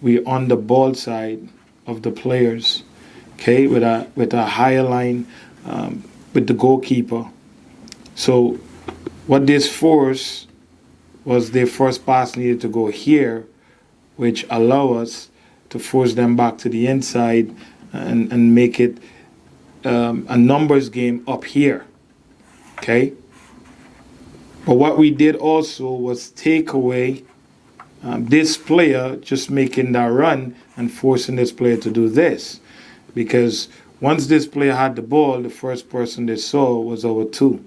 we're 0.01 0.27
on 0.27 0.49
the 0.49 0.57
ball 0.57 0.95
side 0.95 1.49
of 1.87 2.03
the 2.03 2.11
players, 2.11 2.83
okay, 3.35 3.67
with 3.67 3.83
a 3.83 4.09
with 4.17 4.33
a 4.33 4.47
higher 4.47 4.83
line 4.83 5.27
um, 5.67 6.03
with 6.33 6.47
the 6.47 6.55
goalkeeper. 6.55 7.27
So, 8.15 8.59
what 9.27 9.47
this 9.47 9.71
force 9.71 10.47
was 11.25 11.51
their 11.51 11.67
first 11.67 12.07
pass 12.07 12.37
needed 12.37 12.61
to 12.63 12.69
go 12.69 12.87
here, 12.89 13.47
which 14.21 14.45
allow 14.51 14.93
us 14.93 15.31
to 15.71 15.79
force 15.79 16.13
them 16.13 16.37
back 16.37 16.59
to 16.59 16.69
the 16.69 16.87
inside 16.87 17.57
and, 17.95 18.31
and 18.31 18.55
make 18.55 18.79
it 18.79 18.99
um, 19.87 20.27
a 20.29 20.37
numbers 20.37 20.91
game 20.91 21.25
up 21.27 21.43
here. 21.43 21.87
Okay? 22.77 23.15
But 24.67 24.75
what 24.75 24.99
we 24.99 25.11
did 25.11 25.37
also 25.37 25.91
was 25.91 26.33
take 26.33 26.75
away 26.75 27.25
um, 28.03 28.27
this 28.27 28.59
player 28.59 29.17
just 29.17 29.51
making 29.51 29.93
that 29.93 30.09
run 30.09 30.55
and 30.77 30.93
forcing 30.93 31.37
this 31.37 31.51
player 31.51 31.79
to 31.79 31.91
do 31.91 32.11
this. 32.11 32.61
Because 33.15 33.71
once 34.03 34.27
this 34.27 34.47
player 34.47 34.75
had 34.75 34.97
the 34.97 35.03
ball, 35.03 35.41
the 35.41 35.49
first 35.49 35.89
person 35.89 36.27
they 36.27 36.37
saw 36.37 36.79
was 36.79 37.07
our 37.07 37.25
two 37.25 37.65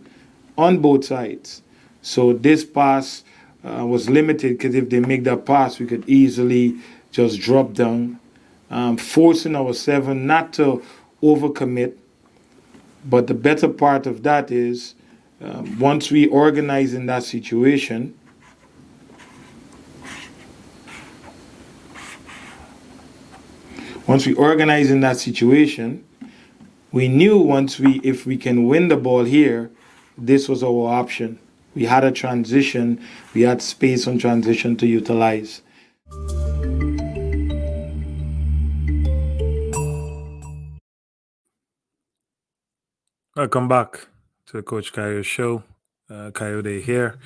on 0.55 0.77
both 0.77 1.05
sides. 1.05 1.63
So 2.03 2.33
this 2.33 2.63
pass 2.63 3.23
uh, 3.64 3.86
was 3.86 4.09
limited 4.09 4.57
because 4.57 4.76
if 4.76 4.89
they 4.89 4.99
make 4.99 5.24
that 5.24 5.45
pass, 5.45 5.80
we 5.80 5.86
could 5.86 6.07
easily 6.07 6.78
just 7.11 7.39
drop 7.39 7.74
down, 7.74 8.20
um, 8.70 8.97
forcing 8.97 9.55
our 9.55 9.74
seven 9.74 10.28
not 10.28 10.53
to 10.53 10.84
overcommit. 11.22 11.95
But 13.05 13.28
the 13.28 13.34
better 13.34 13.70
part 13.70 14.05
of 14.07 14.24
that 14.24 14.51
is 14.51 14.95
um, 15.41 15.80
once 15.80 16.09
we 16.11 16.28
organize 16.28 16.93
in 16.93 17.05
that 17.07 17.24
situation, 17.24 18.18
once 24.07 24.26
we 24.26 24.34
organize 24.34 24.89
in 24.89 25.01
that 25.01 25.18
situation, 25.18 26.03
we 26.91 27.07
knew 27.07 27.38
once 27.38 27.80
we 27.80 27.99
if 28.03 28.26
we 28.26 28.38
can 28.38 28.68
win 28.68 28.88
the 28.88 28.97
ball 28.97 29.24
here, 29.24 29.72
this 30.18 30.47
was 30.47 30.64
our 30.64 30.88
option. 30.88 31.39
We 31.76 31.86
had 31.86 32.03
a 32.03 32.11
transition, 32.11 33.01
we 33.34 33.41
had 33.41 33.61
space 33.61 34.07
on 34.07 34.19
transition 34.19 34.76
to 34.78 34.88
utilize. 34.88 35.61
Welcome 43.36 43.67
back 43.67 44.07
to 44.47 44.57
the 44.57 44.61
Coach 44.61 44.93
Kayo 44.93 45.24
show. 45.24 45.63
Uh, 46.09 46.30
Kayode 46.30 46.84
here. 46.84 47.17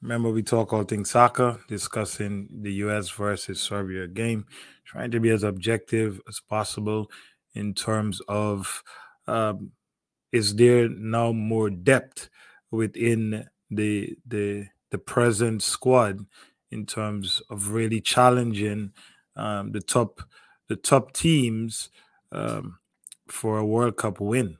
Remember, 0.00 0.30
we 0.30 0.42
talk 0.42 0.72
all 0.72 0.82
things 0.82 1.10
soccer, 1.10 1.60
discussing 1.68 2.48
the 2.50 2.72
U.S. 2.84 3.08
versus 3.10 3.60
Serbia 3.60 4.08
game, 4.08 4.46
trying 4.84 5.12
to 5.12 5.20
be 5.20 5.30
as 5.30 5.44
objective 5.44 6.20
as 6.28 6.40
possible 6.40 7.08
in 7.54 7.72
terms 7.74 8.20
of 8.26 8.82
um, 9.28 9.70
is 10.32 10.56
there 10.56 10.88
now 10.88 11.30
more 11.30 11.70
depth 11.70 12.28
within 12.72 13.46
the 13.76 14.16
the 14.26 14.66
the 14.90 14.98
present 14.98 15.62
squad 15.62 16.26
in 16.70 16.86
terms 16.86 17.42
of 17.50 17.70
really 17.70 18.00
challenging 18.00 18.92
um, 19.36 19.72
the 19.72 19.80
top 19.80 20.22
the 20.68 20.76
top 20.76 21.12
teams 21.12 21.88
um, 22.32 22.78
for 23.28 23.58
a 23.58 23.66
World 23.66 23.96
Cup 23.96 24.20
win 24.20 24.58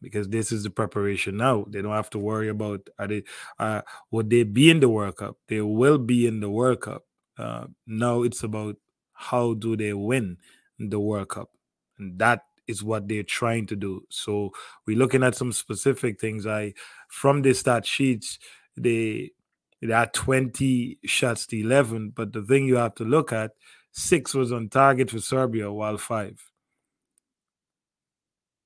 because 0.00 0.28
this 0.28 0.52
is 0.52 0.62
the 0.62 0.70
preparation 0.70 1.36
now. 1.36 1.64
They 1.68 1.82
don't 1.82 1.92
have 1.92 2.10
to 2.10 2.18
worry 2.18 2.48
about 2.48 2.88
are 2.98 3.08
they 3.08 3.24
uh, 3.58 3.82
would 4.10 4.30
they 4.30 4.44
be 4.44 4.70
in 4.70 4.80
the 4.80 4.88
World 4.88 5.16
Cup? 5.16 5.38
They 5.48 5.60
will 5.60 5.98
be 5.98 6.26
in 6.26 6.40
the 6.40 6.50
World 6.50 6.80
Cup. 6.82 7.04
Uh, 7.36 7.66
now 7.86 8.22
it's 8.22 8.42
about 8.42 8.76
how 9.12 9.54
do 9.54 9.76
they 9.76 9.92
win 9.92 10.38
the 10.78 11.00
World 11.00 11.28
Cup, 11.28 11.50
and 11.98 12.18
that 12.18 12.44
is 12.68 12.84
what 12.84 13.08
they're 13.08 13.22
trying 13.22 13.66
to 13.66 13.76
do. 13.76 14.02
So 14.10 14.52
we're 14.86 14.98
looking 14.98 15.24
at 15.24 15.34
some 15.34 15.52
specific 15.52 16.20
things. 16.20 16.46
I 16.46 16.74
from 17.08 17.42
the 17.42 17.54
stat 17.54 17.86
sheets 17.86 18.38
they 18.76 19.32
they 19.80 19.92
had 19.94 20.12
20 20.12 20.98
shots 21.04 21.46
to 21.46 21.60
11, 21.60 22.10
but 22.10 22.32
the 22.32 22.42
thing 22.42 22.66
you 22.66 22.76
have 22.76 22.94
to 22.96 23.04
look 23.04 23.32
at 23.32 23.52
six 23.92 24.34
was 24.34 24.52
on 24.52 24.68
target 24.68 25.10
for 25.10 25.20
Serbia, 25.20 25.72
while 25.72 25.98
five 25.98 26.40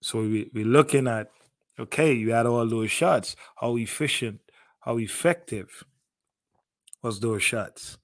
so 0.02 0.18
we, 0.20 0.50
we're 0.52 0.66
looking 0.66 1.06
at 1.06 1.28
okay, 1.78 2.12
you 2.12 2.32
had 2.32 2.46
all 2.46 2.68
those 2.68 2.90
shots. 2.90 3.36
How 3.56 3.76
efficient, 3.76 4.40
how 4.80 4.98
effective 4.98 5.84
was 7.02 7.20
those 7.20 7.42
shots? 7.42 7.98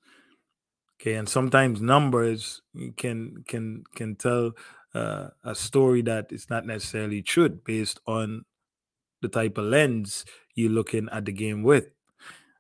Okay, 1.01 1.14
and 1.14 1.28
sometimes 1.28 1.82
numbers 1.82 2.62
can 2.96 3.44
can 3.46 3.84
can 3.94 4.14
tell 4.14 4.53
uh, 4.95 5.28
a 5.45 5.55
story 5.55 6.03
that 6.03 6.32
is 6.32 6.49
not 6.51 6.66
necessarily 6.66 7.22
true 7.22 7.49
based 7.49 8.01
on 8.07 8.45
the 9.22 9.28
type 9.28 9.59
of 9.59 9.64
lens 9.64 10.24
you're 10.55 10.70
looking 10.70 11.09
at 11.12 11.24
the 11.24 11.32
game 11.32 11.62
with. 11.62 11.89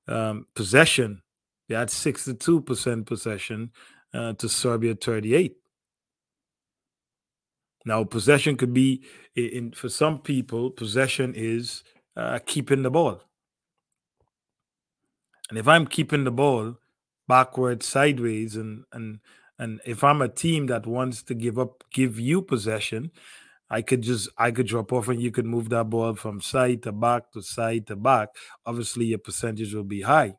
Um, 0.06 0.46
possession, 0.54 1.22
they 1.68 1.74
had 1.74 1.88
62% 1.88 3.06
possession 3.06 3.72
uh, 4.14 4.32
to 4.34 4.48
Serbia 4.48 4.94
38. 4.94 5.56
Now, 7.84 8.04
possession 8.04 8.56
could 8.56 8.74
be 8.74 9.02
in 9.34 9.72
for 9.72 9.88
some 9.88 10.18
people. 10.18 10.70
Possession 10.70 11.34
is 11.34 11.82
uh, 12.16 12.38
keeping 12.44 12.82
the 12.82 12.90
ball, 12.90 13.22
and 15.48 15.58
if 15.58 15.66
I'm 15.66 15.86
keeping 15.86 16.24
the 16.24 16.30
ball 16.30 16.76
backwards, 17.28 17.86
sideways, 17.86 18.56
and 18.56 18.84
and 18.92 19.20
and 19.58 19.80
if 19.84 20.04
I'm 20.04 20.22
a 20.22 20.28
team 20.28 20.66
that 20.66 20.86
wants 20.86 21.22
to 21.24 21.34
give 21.34 21.58
up, 21.58 21.84
give 21.92 22.18
you 22.18 22.42
possession, 22.42 23.10
I 23.70 23.82
could 23.82 24.02
just 24.02 24.28
I 24.38 24.50
could 24.50 24.66
drop 24.66 24.92
off 24.92 25.08
and 25.08 25.20
you 25.20 25.30
could 25.30 25.46
move 25.46 25.68
that 25.70 25.90
ball 25.90 26.14
from 26.14 26.40
side 26.40 26.82
to 26.84 26.92
back 26.92 27.32
to 27.32 27.42
side 27.42 27.86
to 27.88 27.96
back. 27.96 28.28
Obviously, 28.64 29.06
your 29.06 29.18
percentage 29.18 29.74
will 29.74 29.84
be 29.84 30.02
high. 30.02 30.36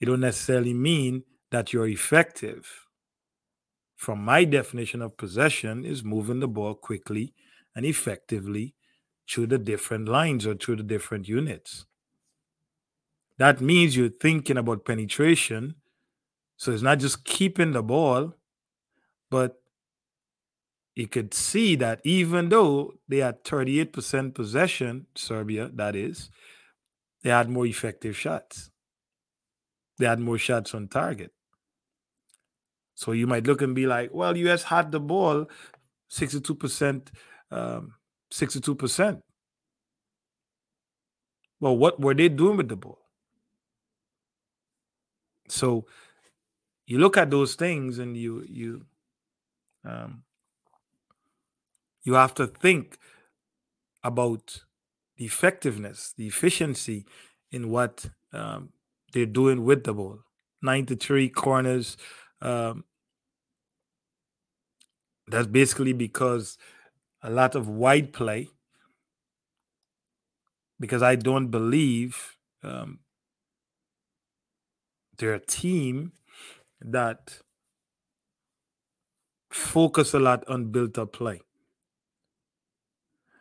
It 0.00 0.06
don't 0.06 0.20
necessarily 0.20 0.74
mean 0.74 1.24
that 1.50 1.72
you're 1.72 1.88
effective 1.88 2.66
from 4.00 4.24
my 4.24 4.44
definition 4.44 5.02
of 5.02 5.18
possession 5.18 5.84
is 5.84 6.02
moving 6.02 6.40
the 6.40 6.48
ball 6.48 6.74
quickly 6.74 7.34
and 7.76 7.84
effectively 7.84 8.74
through 9.28 9.46
the 9.46 9.58
different 9.58 10.08
lines 10.08 10.46
or 10.46 10.54
through 10.54 10.76
the 10.76 10.82
different 10.82 11.28
units. 11.28 11.84
That 13.36 13.60
means 13.60 13.94
you're 13.94 14.08
thinking 14.08 14.56
about 14.56 14.86
penetration. 14.86 15.74
So 16.60 16.72
it's 16.72 16.82
not 16.82 16.98
just 16.98 17.24
keeping 17.24 17.72
the 17.72 17.82
ball, 17.82 18.34
but 19.30 19.62
you 20.94 21.08
could 21.08 21.32
see 21.32 21.74
that 21.76 22.02
even 22.04 22.50
though 22.50 22.92
they 23.08 23.16
had 23.16 23.44
38% 23.44 24.34
possession, 24.34 25.06
Serbia, 25.14 25.70
that 25.72 25.96
is, 25.96 26.28
they 27.22 27.30
had 27.30 27.48
more 27.48 27.64
effective 27.64 28.14
shots. 28.14 28.70
They 29.96 30.04
had 30.04 30.20
more 30.20 30.36
shots 30.36 30.74
on 30.74 30.88
target. 30.88 31.32
So 32.94 33.12
you 33.12 33.26
might 33.26 33.46
look 33.46 33.62
and 33.62 33.74
be 33.74 33.86
like, 33.86 34.10
well, 34.12 34.36
US 34.36 34.64
had 34.64 34.92
the 34.92 35.00
ball 35.00 35.46
62%, 36.10 37.08
um, 37.50 37.94
62%. 38.30 39.22
Well, 41.58 41.78
what 41.78 41.98
were 41.98 42.12
they 42.12 42.28
doing 42.28 42.58
with 42.58 42.68
the 42.68 42.76
ball? 42.76 42.98
So 45.48 45.86
you 46.90 46.98
look 46.98 47.16
at 47.16 47.30
those 47.30 47.54
things 47.54 48.00
and 48.00 48.16
you 48.16 48.44
you 48.48 48.84
um, 49.84 50.24
you 52.02 52.14
have 52.14 52.34
to 52.34 52.48
think 52.48 52.98
about 54.02 54.64
the 55.16 55.24
effectiveness, 55.24 56.12
the 56.16 56.26
efficiency 56.26 57.06
in 57.52 57.70
what 57.70 58.06
um, 58.32 58.70
they're 59.12 59.24
doing 59.24 59.64
with 59.64 59.84
the 59.84 59.94
ball. 59.94 60.18
93 60.62 61.28
corners, 61.28 61.96
um, 62.42 62.82
that's 65.28 65.46
basically 65.46 65.92
because 65.92 66.58
a 67.22 67.30
lot 67.30 67.54
of 67.54 67.68
wide 67.68 68.12
play, 68.12 68.48
because 70.80 71.02
I 71.04 71.14
don't 71.14 71.52
believe 71.52 72.36
um, 72.64 72.98
they're 75.16 75.34
a 75.34 75.46
team 75.46 76.14
that 76.82 77.38
focus 79.50 80.14
a 80.14 80.18
lot 80.18 80.48
on 80.48 80.70
built 80.70 80.98
up 80.98 81.12
play. 81.12 81.40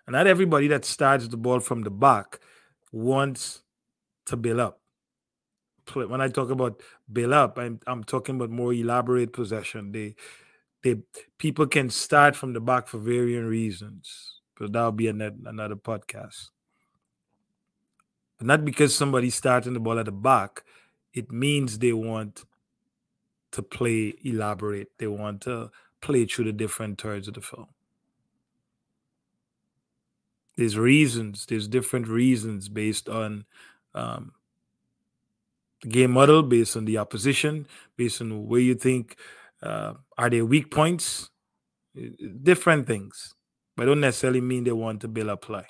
And 0.08 0.14
not 0.14 0.28
everybody 0.28 0.68
that 0.68 0.86
starts 0.86 1.28
the 1.28 1.38
ball 1.38 1.60
from 1.60 1.84
the 1.84 1.92
back 1.92 2.40
wants 2.92 3.62
to 4.26 4.36
build 4.38 4.60
up. 4.60 4.82
When 5.94 6.22
I 6.22 6.28
talk 6.28 6.50
about 6.50 6.82
build 7.12 7.34
up, 7.34 7.58
I'm, 7.58 7.80
I'm 7.88 8.04
talking 8.04 8.36
about 8.36 8.50
more 8.50 8.74
elaborate 8.74 9.34
possession. 9.34 9.92
They 9.92 10.16
they 10.84 10.98
people 11.38 11.68
can 11.68 11.90
start 11.90 12.36
from 12.36 12.54
the 12.54 12.60
back 12.60 12.88
for 12.88 13.00
varying 13.00 13.46
reasons, 13.46 14.40
but 14.58 14.72
that'll 14.72 14.92
be 14.92 15.08
another, 15.08 15.36
another 15.46 15.76
podcast. 15.76 16.50
But 18.38 18.48
not 18.48 18.66
because 18.66 18.96
somebody's 18.96 19.36
starting 19.36 19.74
the 19.74 19.80
ball 19.80 20.00
at 20.00 20.06
the 20.06 20.12
back, 20.12 20.64
it 21.14 21.32
means 21.32 21.78
they 21.78 21.94
want 21.94 22.46
to 23.52 23.62
play 23.62 24.14
elaborate. 24.24 24.89
They 24.97 25.08
want 25.08 25.41
to 25.41 25.72
play 26.02 26.26
through 26.26 26.45
the 26.45 26.54
different 26.54 27.02
thirds 27.02 27.28
of 27.28 27.34
the 27.34 27.41
film. 27.41 27.68
There's 30.58 30.78
reasons, 30.78 31.45
there's 31.45 31.68
different 31.68 32.08
reasons 32.08 32.68
based 32.68 33.08
on 33.08 33.45
um, 33.95 34.34
the 35.82 35.89
game 35.89 36.12
model, 36.12 36.43
based 36.43 36.76
on 36.76 36.86
the 36.86 36.97
opposition, 36.97 37.68
based 37.95 38.22
on 38.22 38.47
where 38.47 38.60
you 38.60 38.76
think 38.76 39.18
uh, 39.64 39.93
are 40.18 40.30
there 40.30 40.45
weak 40.45 40.70
points, 40.70 41.30
different 42.43 42.88
things, 42.88 43.36
but 43.78 43.86
don't 43.86 44.02
necessarily 44.02 44.41
mean 44.41 44.66
they 44.66 44.72
want 44.72 45.02
to 45.02 45.08
build 45.08 45.30
a 45.30 45.38
play. 45.38 45.66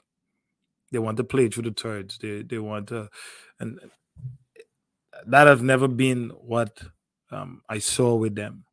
They 0.91 0.99
want 0.99 1.17
to 1.17 1.23
play 1.23 1.49
through 1.49 1.63
the 1.63 1.71
thirds. 1.71 2.17
They 2.17 2.41
they 2.41 2.57
want 2.57 2.87
to, 2.87 3.09
and 3.59 3.79
that 5.27 5.47
has 5.47 5.61
never 5.61 5.87
been 5.87 6.29
what 6.29 6.81
um, 7.31 7.61
I 7.69 7.79
saw 7.79 8.15
with 8.15 8.35
them. 8.35 8.65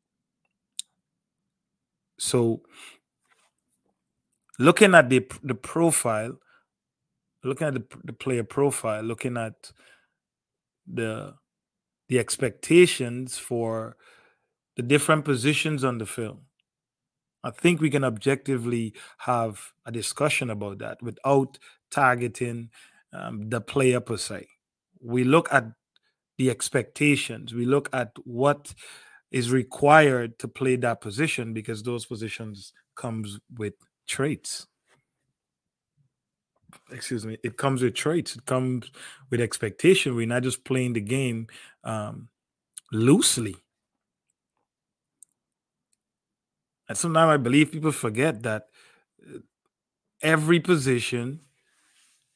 So, 2.19 2.63
looking 4.59 4.95
at 4.95 5.11
the 5.11 5.27
the 5.43 5.55
profile, 5.55 6.39
looking 7.45 7.67
at 7.67 7.75
the, 7.75 7.85
the 8.05 8.13
player 8.13 8.45
profile, 8.45 9.03
looking 9.03 9.37
at 9.37 9.73
the 10.87 11.35
the 12.09 12.19
expectations 12.19 13.37
for 13.39 13.97
the 14.77 14.83
different 14.83 15.25
positions 15.25 15.85
on 15.85 15.99
the 15.99 16.07
film. 16.07 16.43
I 17.43 17.51
think 17.51 17.81
we 17.81 17.91
can 17.91 18.05
objectively 18.05 18.95
have 19.19 19.73
a 19.85 19.93
discussion 19.93 20.51
about 20.51 20.79
that 20.79 21.03
without 21.03 21.59
targeting 21.91 22.71
um, 23.13 23.49
the 23.49 23.61
player 23.61 24.01
per 24.01 24.17
se. 24.17 24.49
We 25.01 25.25
look 25.25 25.49
at 25.53 25.65
the 26.39 26.51
expectations, 26.51 27.55
we 27.55 27.65
look 27.65 27.89
at 27.93 28.13
what 28.25 28.75
is 29.31 29.51
required 29.51 30.39
to 30.39 30.49
play 30.49 30.77
that 30.77 31.01
position 31.01 31.53
because 31.53 31.83
those 31.83 32.07
positions 32.07 32.73
comes 32.95 33.39
with 33.57 33.75
traits. 34.07 34.67
Excuse 36.91 37.25
me 37.25 37.39
it 37.43 37.57
comes 37.57 37.83
with 37.83 37.95
traits. 37.95 38.37
It 38.37 38.45
comes 38.45 38.91
with 39.31 39.41
expectation. 39.41 40.15
We're 40.15 40.27
not 40.27 40.43
just 40.43 40.65
playing 40.65 40.93
the 40.93 41.01
game 41.01 41.47
um, 41.85 42.29
loosely. 42.93 43.57
And 46.89 46.97
sometimes 46.97 47.31
i 47.31 47.37
believe 47.37 47.73
people 47.73 47.93
forget 47.93 48.43
that 48.45 48.69
uh, 49.23 49.39
every 50.23 50.61
position 50.61 51.41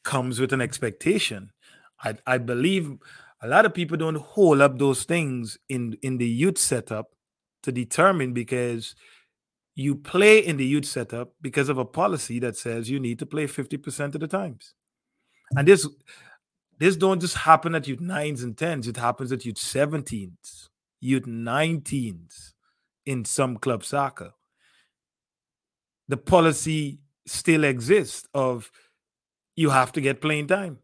comes 0.03 0.41
with 0.41 0.53
an 0.53 0.61
expectation. 0.61 1.53
I, 2.03 2.17
I 2.27 2.39
believe 2.39 2.99
a 3.43 3.49
lot 3.49 3.65
of 3.65 3.75
people 3.75 3.97
don't 3.97 4.19
hold 4.19 4.61
up 4.61 4.79
those 4.79 5.05
things 5.05 5.59
in 5.69 5.97
in 6.03 6.19
the 6.19 6.29
youth 6.29 6.59
setup 6.59 7.07
to 7.63 7.73
determine 7.73 8.33
because 8.33 8.95
you 9.75 9.95
play 9.95 10.39
in 10.39 10.57
the 10.57 10.65
youth 10.65 10.85
setup 10.85 11.33
because 11.41 11.69
of 11.69 11.79
a 11.79 11.85
policy 11.85 12.39
that 12.41 12.57
says 12.57 12.91
you 12.91 13.01
need 13.01 13.19
to 13.19 13.27
play 13.27 13.47
50% 13.47 14.15
of 14.15 14.21
the 14.21 14.27
times. 14.27 14.75
And 15.57 15.67
this 15.67 15.89
this 16.79 16.97
don't 16.97 17.21
just 17.21 17.37
happen 17.37 17.75
at 17.75 17.87
youth 17.87 18.01
nines 18.01 18.43
and 18.43 18.57
tens 18.57 18.89
it 18.89 18.97
happens 18.97 19.33
at 19.33 19.45
youth 19.45 19.57
17s 19.57 20.69
youth 21.01 21.25
19s 21.25 22.53
in 23.07 23.25
some 23.25 23.57
club 23.57 23.85
soccer. 23.85 24.33
The 26.09 26.17
policy 26.17 27.01
still 27.27 27.65
exists 27.65 28.29
of 28.35 28.71
you 29.57 29.71
have 29.71 29.93
to 29.93 30.01
get 30.01 30.21
playing 30.21 30.49
time 30.49 30.79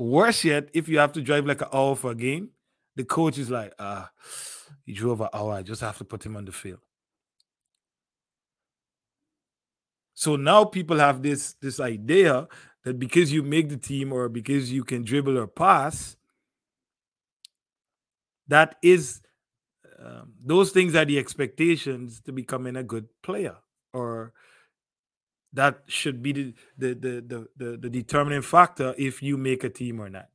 Worse 0.00 0.44
yet, 0.44 0.70
if 0.72 0.88
you 0.88 0.98
have 0.98 1.12
to 1.12 1.20
drive 1.20 1.44
like 1.44 1.60
an 1.60 1.68
hour 1.74 1.94
for 1.94 2.12
a 2.12 2.14
game, 2.14 2.48
the 2.96 3.04
coach 3.04 3.36
is 3.36 3.50
like, 3.50 3.74
ah, 3.78 4.10
he 4.86 4.94
drove 4.94 5.20
an 5.20 5.28
hour. 5.34 5.52
I 5.52 5.62
just 5.62 5.82
have 5.82 5.98
to 5.98 6.04
put 6.04 6.24
him 6.24 6.36
on 6.36 6.46
the 6.46 6.52
field. 6.52 6.80
So 10.14 10.36
now 10.36 10.64
people 10.64 10.98
have 10.98 11.22
this 11.22 11.52
this 11.60 11.80
idea 11.80 12.48
that 12.84 12.98
because 12.98 13.30
you 13.30 13.42
make 13.42 13.68
the 13.68 13.76
team 13.76 14.10
or 14.10 14.30
because 14.30 14.72
you 14.72 14.84
can 14.84 15.04
dribble 15.04 15.36
or 15.36 15.46
pass, 15.46 16.16
that 18.48 18.76
is 18.82 19.20
um, 20.02 20.32
those 20.42 20.70
things 20.70 20.94
are 20.94 21.04
the 21.04 21.18
expectations 21.18 22.22
to 22.22 22.32
becoming 22.32 22.76
a 22.76 22.82
good 22.82 23.06
player 23.22 23.56
or 23.92 24.32
that 25.52 25.82
should 25.86 26.22
be 26.22 26.32
the 26.32 26.54
the, 26.78 26.94
the 26.94 27.24
the 27.26 27.48
the 27.56 27.76
the 27.76 27.90
determining 27.90 28.42
factor 28.42 28.94
if 28.96 29.22
you 29.22 29.36
make 29.36 29.64
a 29.64 29.68
team 29.68 30.00
or 30.00 30.08
not. 30.08 30.28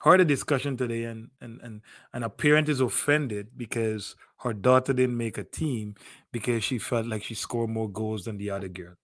Heard 0.00 0.20
a 0.20 0.24
discussion 0.24 0.76
today, 0.76 1.04
and 1.04 1.30
and 1.40 1.60
and 1.60 1.82
and 2.12 2.24
a 2.24 2.30
parent 2.30 2.68
is 2.68 2.80
offended 2.80 3.48
because 3.56 4.16
her 4.38 4.52
daughter 4.52 4.92
didn't 4.92 5.16
make 5.16 5.38
a 5.38 5.44
team 5.44 5.96
because 6.32 6.62
she 6.64 6.78
felt 6.78 7.06
like 7.06 7.24
she 7.24 7.34
scored 7.34 7.70
more 7.70 7.90
goals 7.90 8.24
than 8.24 8.38
the 8.38 8.50
other 8.50 8.68
girl. 8.68 8.94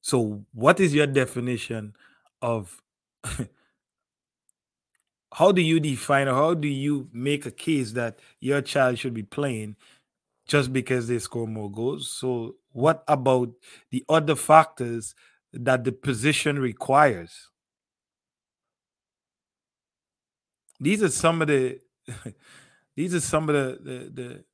So, 0.00 0.44
what 0.52 0.80
is 0.80 0.94
your 0.94 1.06
definition 1.06 1.94
of 2.40 2.80
how 5.34 5.52
do 5.52 5.62
you 5.62 5.80
define 5.80 6.28
or 6.28 6.34
how 6.34 6.54
do 6.54 6.68
you 6.68 7.08
make 7.12 7.46
a 7.46 7.50
case 7.50 7.92
that 7.92 8.18
your 8.40 8.60
child 8.60 8.98
should 8.98 9.14
be 9.14 9.22
playing 9.22 9.76
just 10.46 10.72
because 10.72 11.08
they 11.08 11.18
score 11.18 11.46
more 11.46 11.70
goals. 11.70 12.10
So, 12.10 12.56
what 12.72 13.04
about 13.06 13.50
the 13.90 14.04
other 14.08 14.34
factors 14.34 15.14
that 15.52 15.84
the 15.84 15.92
position 15.92 16.58
requires? 16.58 17.50
These 20.80 21.02
are 21.02 21.08
some 21.10 21.42
of 21.42 21.48
the 21.48 21.78
these 22.96 23.14
are 23.14 23.20
some 23.20 23.48
of 23.48 23.54
the 23.54 23.78
the, 23.82 24.22
the 24.22 24.44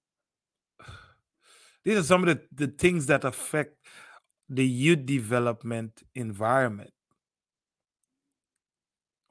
these 1.84 1.98
are 1.98 2.02
some 2.02 2.26
of 2.26 2.28
the, 2.28 2.66
the 2.66 2.72
things 2.72 3.06
that 3.06 3.24
affect 3.24 3.76
the 4.48 4.66
youth 4.66 5.06
development 5.06 6.02
environment. 6.14 6.92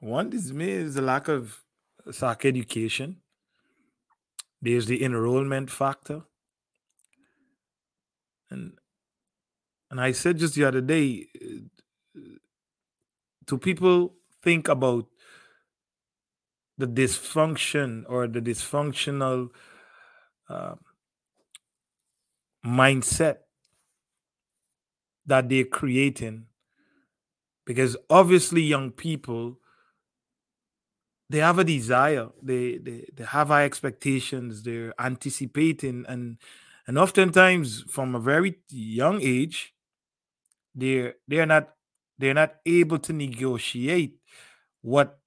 One 0.00 0.32
is 0.32 0.52
me 0.52 0.70
is 0.70 0.96
a 0.96 1.02
lack 1.02 1.28
of 1.28 1.64
uh, 2.06 2.12
soccer 2.12 2.48
education. 2.48 3.16
There's 4.62 4.86
the 4.86 5.02
enrollment 5.04 5.70
factor 5.70 6.22
and 8.50 8.72
and 9.90 10.00
I 10.00 10.12
said 10.12 10.38
just 10.38 10.54
the 10.54 10.64
other 10.64 10.80
day, 10.80 11.26
do 13.46 13.58
people 13.58 14.14
think 14.42 14.68
about 14.68 15.06
the 16.76 16.86
dysfunction 16.86 18.04
or 18.08 18.28
the 18.28 18.40
dysfunctional 18.40 19.48
uh, 20.48 20.74
mindset 22.64 23.38
that 25.26 25.48
they're 25.48 25.64
creating? 25.64 26.46
Because 27.64 27.96
obviously, 28.10 28.62
young 28.62 28.90
people 28.90 29.58
they 31.30 31.38
have 31.38 31.58
a 31.58 31.64
desire, 31.64 32.28
they 32.42 32.78
they, 32.78 33.06
they 33.14 33.24
have 33.24 33.48
high 33.48 33.64
expectations, 33.64 34.62
they're 34.62 34.94
anticipating 34.98 36.04
and 36.08 36.38
and 36.88 36.98
oftentimes 36.98 37.82
from 37.82 38.14
a 38.14 38.18
very 38.18 38.58
young 38.70 39.20
age 39.22 39.74
they're 40.74 41.14
they're 41.28 41.46
not 41.46 41.68
they're 42.18 42.34
not 42.34 42.54
able 42.66 42.98
to 42.98 43.12
negotiate 43.12 44.16
what 44.80 45.20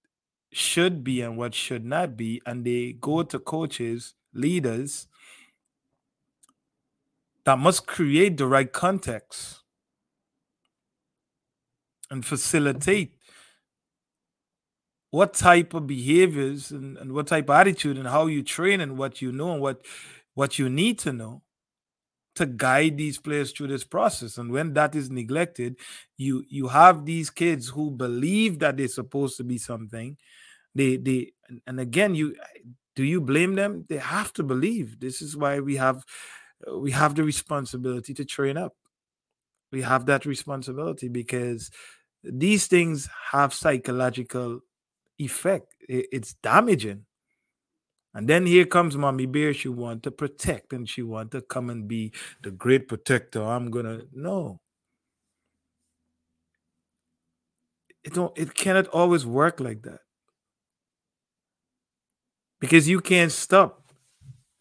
should 0.51 1.03
be 1.03 1.21
and 1.21 1.37
what 1.37 1.53
should 1.53 1.85
not 1.85 2.17
be 2.17 2.41
and 2.45 2.65
they 2.65 2.93
go 2.99 3.23
to 3.23 3.39
coaches 3.39 4.15
leaders 4.33 5.07
that 7.45 7.57
must 7.57 7.85
create 7.87 8.37
the 8.37 8.45
right 8.45 8.73
context 8.73 9.59
and 12.09 12.25
facilitate 12.25 13.13
what 15.11 15.33
type 15.33 15.73
of 15.73 15.87
behaviors 15.87 16.71
and, 16.71 16.97
and 16.97 17.13
what 17.13 17.27
type 17.27 17.49
of 17.49 17.55
attitude 17.55 17.97
and 17.97 18.07
how 18.07 18.25
you 18.25 18.41
train 18.41 18.81
and 18.81 18.97
what 18.97 19.21
you 19.21 19.31
know 19.31 19.53
and 19.53 19.61
what 19.61 19.85
what 20.33 20.57
you 20.57 20.69
need 20.69 20.97
to 20.97 21.13
know 21.13 21.41
to 22.41 22.47
guide 22.47 22.97
these 22.97 23.19
players 23.19 23.51
through 23.51 23.67
this 23.67 23.83
process. 23.83 24.37
And 24.37 24.51
when 24.51 24.73
that 24.73 24.95
is 24.95 25.09
neglected, 25.09 25.77
you 26.17 26.43
you 26.49 26.67
have 26.67 27.05
these 27.05 27.29
kids 27.29 27.67
who 27.69 27.91
believe 27.91 28.59
that 28.59 28.77
they're 28.77 28.87
supposed 28.87 29.37
to 29.37 29.43
be 29.43 29.57
something. 29.57 30.17
They 30.75 30.97
they 30.97 31.33
and 31.67 31.79
again, 31.79 32.15
you 32.15 32.35
do 32.95 33.03
you 33.03 33.21
blame 33.21 33.55
them? 33.55 33.85
They 33.87 33.97
have 33.97 34.33
to 34.33 34.43
believe. 34.43 34.99
This 34.99 35.21
is 35.21 35.37
why 35.37 35.59
we 35.59 35.75
have 35.77 36.03
we 36.75 36.91
have 36.91 37.15
the 37.15 37.23
responsibility 37.23 38.13
to 38.15 38.25
train 38.25 38.57
up. 38.57 38.73
We 39.71 39.81
have 39.83 40.05
that 40.07 40.25
responsibility 40.25 41.07
because 41.07 41.71
these 42.23 42.67
things 42.67 43.09
have 43.31 43.53
psychological 43.53 44.59
effect. 45.17 45.75
It's 45.87 46.33
damaging. 46.35 47.05
And 48.13 48.27
then 48.27 48.45
here 48.45 48.65
comes 48.65 48.97
mommy 48.97 49.25
bear. 49.25 49.53
She 49.53 49.69
want 49.69 50.03
to 50.03 50.11
protect 50.11 50.73
and 50.73 50.87
she 50.87 51.01
want 51.01 51.31
to 51.31 51.41
come 51.41 51.69
and 51.69 51.87
be 51.87 52.11
the 52.43 52.51
great 52.51 52.87
protector. 52.87 53.41
I'm 53.43 53.71
gonna 53.71 54.01
no. 54.13 54.59
It 58.03 58.13
don't 58.13 58.37
it 58.37 58.53
cannot 58.53 58.87
always 58.87 59.25
work 59.25 59.59
like 59.59 59.83
that. 59.83 59.99
Because 62.59 62.87
you 62.87 62.99
can't 62.99 63.31
stop 63.31 63.91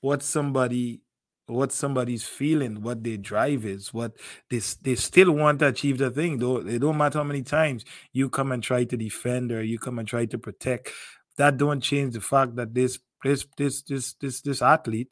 what 0.00 0.22
somebody 0.22 1.02
what 1.46 1.72
somebody's 1.72 2.22
feeling, 2.22 2.80
what 2.82 3.02
their 3.02 3.16
drive 3.16 3.64
is, 3.64 3.92
what 3.92 4.12
they 4.48 4.60
they 4.82 4.94
still 4.94 5.32
want 5.32 5.58
to 5.60 5.66
achieve 5.68 5.98
the 5.98 6.10
thing. 6.10 6.38
Though 6.38 6.58
it 6.58 6.78
don't 6.78 6.96
matter 6.98 7.18
how 7.18 7.24
many 7.24 7.42
times 7.42 7.84
you 8.12 8.30
come 8.30 8.52
and 8.52 8.62
try 8.62 8.84
to 8.84 8.96
defend 8.96 9.50
or 9.50 9.62
you 9.64 9.78
come 9.78 9.98
and 9.98 10.06
try 10.06 10.26
to 10.26 10.38
protect. 10.38 10.92
That 11.36 11.56
don't 11.56 11.80
change 11.80 12.14
the 12.14 12.20
fact 12.20 12.56
that 12.56 12.74
this 12.74 12.98
this 13.22 13.46
this 13.56 13.82
this 13.82 14.14
this 14.14 14.40
this 14.40 14.62
athlete 14.62 15.10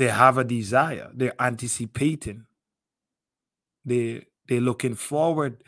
they 0.00 0.08
have 0.08 0.38
a 0.38 0.44
desire. 0.44 1.10
They're 1.12 1.38
anticipating. 1.38 2.46
They 3.84 4.24
they're 4.48 4.62
looking 4.62 4.94
forward 4.94 5.62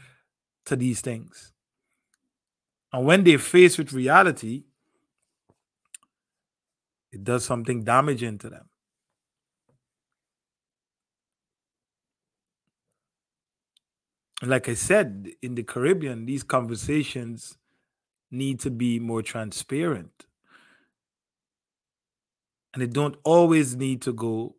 to 0.65 0.75
these 0.75 1.03
things. 1.03 1.53
And 2.95 3.05
when 3.05 3.25
they're 3.25 3.39
faced 3.39 3.77
with 3.77 3.93
reality, 3.93 4.65
it 7.11 7.23
does 7.23 7.45
something 7.45 7.85
damaging 7.85 8.39
to 8.39 8.49
them. 8.49 8.71
Like 14.43 14.71
I 14.71 14.75
said, 14.75 15.29
in 15.43 15.55
the 15.57 15.63
Caribbean, 15.63 16.25
these 16.25 16.43
conversations 16.43 17.59
need 18.33 18.61
to 18.61 18.71
be 18.71 18.99
more 18.99 19.23
transparent. 19.23 20.27
And 22.75 22.83
it 22.83 22.93
don't 22.93 23.17
always 23.23 23.77
need 23.77 24.03
to 24.03 24.13
go 24.13 24.57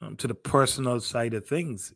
um, 0.00 0.16
to 0.16 0.26
the 0.26 0.34
personal 0.34 1.00
side 1.00 1.34
of 1.34 1.46
things. 1.46 1.92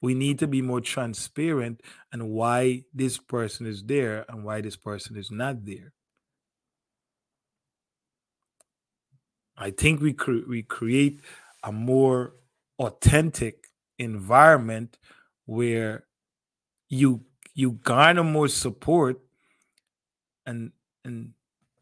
We 0.00 0.14
need 0.14 0.40
to 0.40 0.46
be 0.46 0.60
more 0.62 0.80
transparent 0.80 1.82
and 2.12 2.30
why 2.30 2.84
this 2.92 3.18
person 3.18 3.66
is 3.66 3.82
there 3.82 4.24
and 4.28 4.44
why 4.44 4.60
this 4.60 4.76
person 4.76 5.16
is 5.16 5.30
not 5.30 5.64
there. 5.64 5.92
I 9.56 9.70
think 9.70 10.00
we 10.00 10.12
cre- 10.12 10.46
we 10.46 10.62
create 10.62 11.20
a 11.62 11.72
more 11.72 12.34
authentic 12.78 13.68
environment 13.98 14.98
where 15.46 16.04
you 16.88 17.22
you 17.54 17.72
garner 17.72 18.22
more 18.22 18.48
support 18.48 19.18
and 20.46 20.72
and 21.04 21.32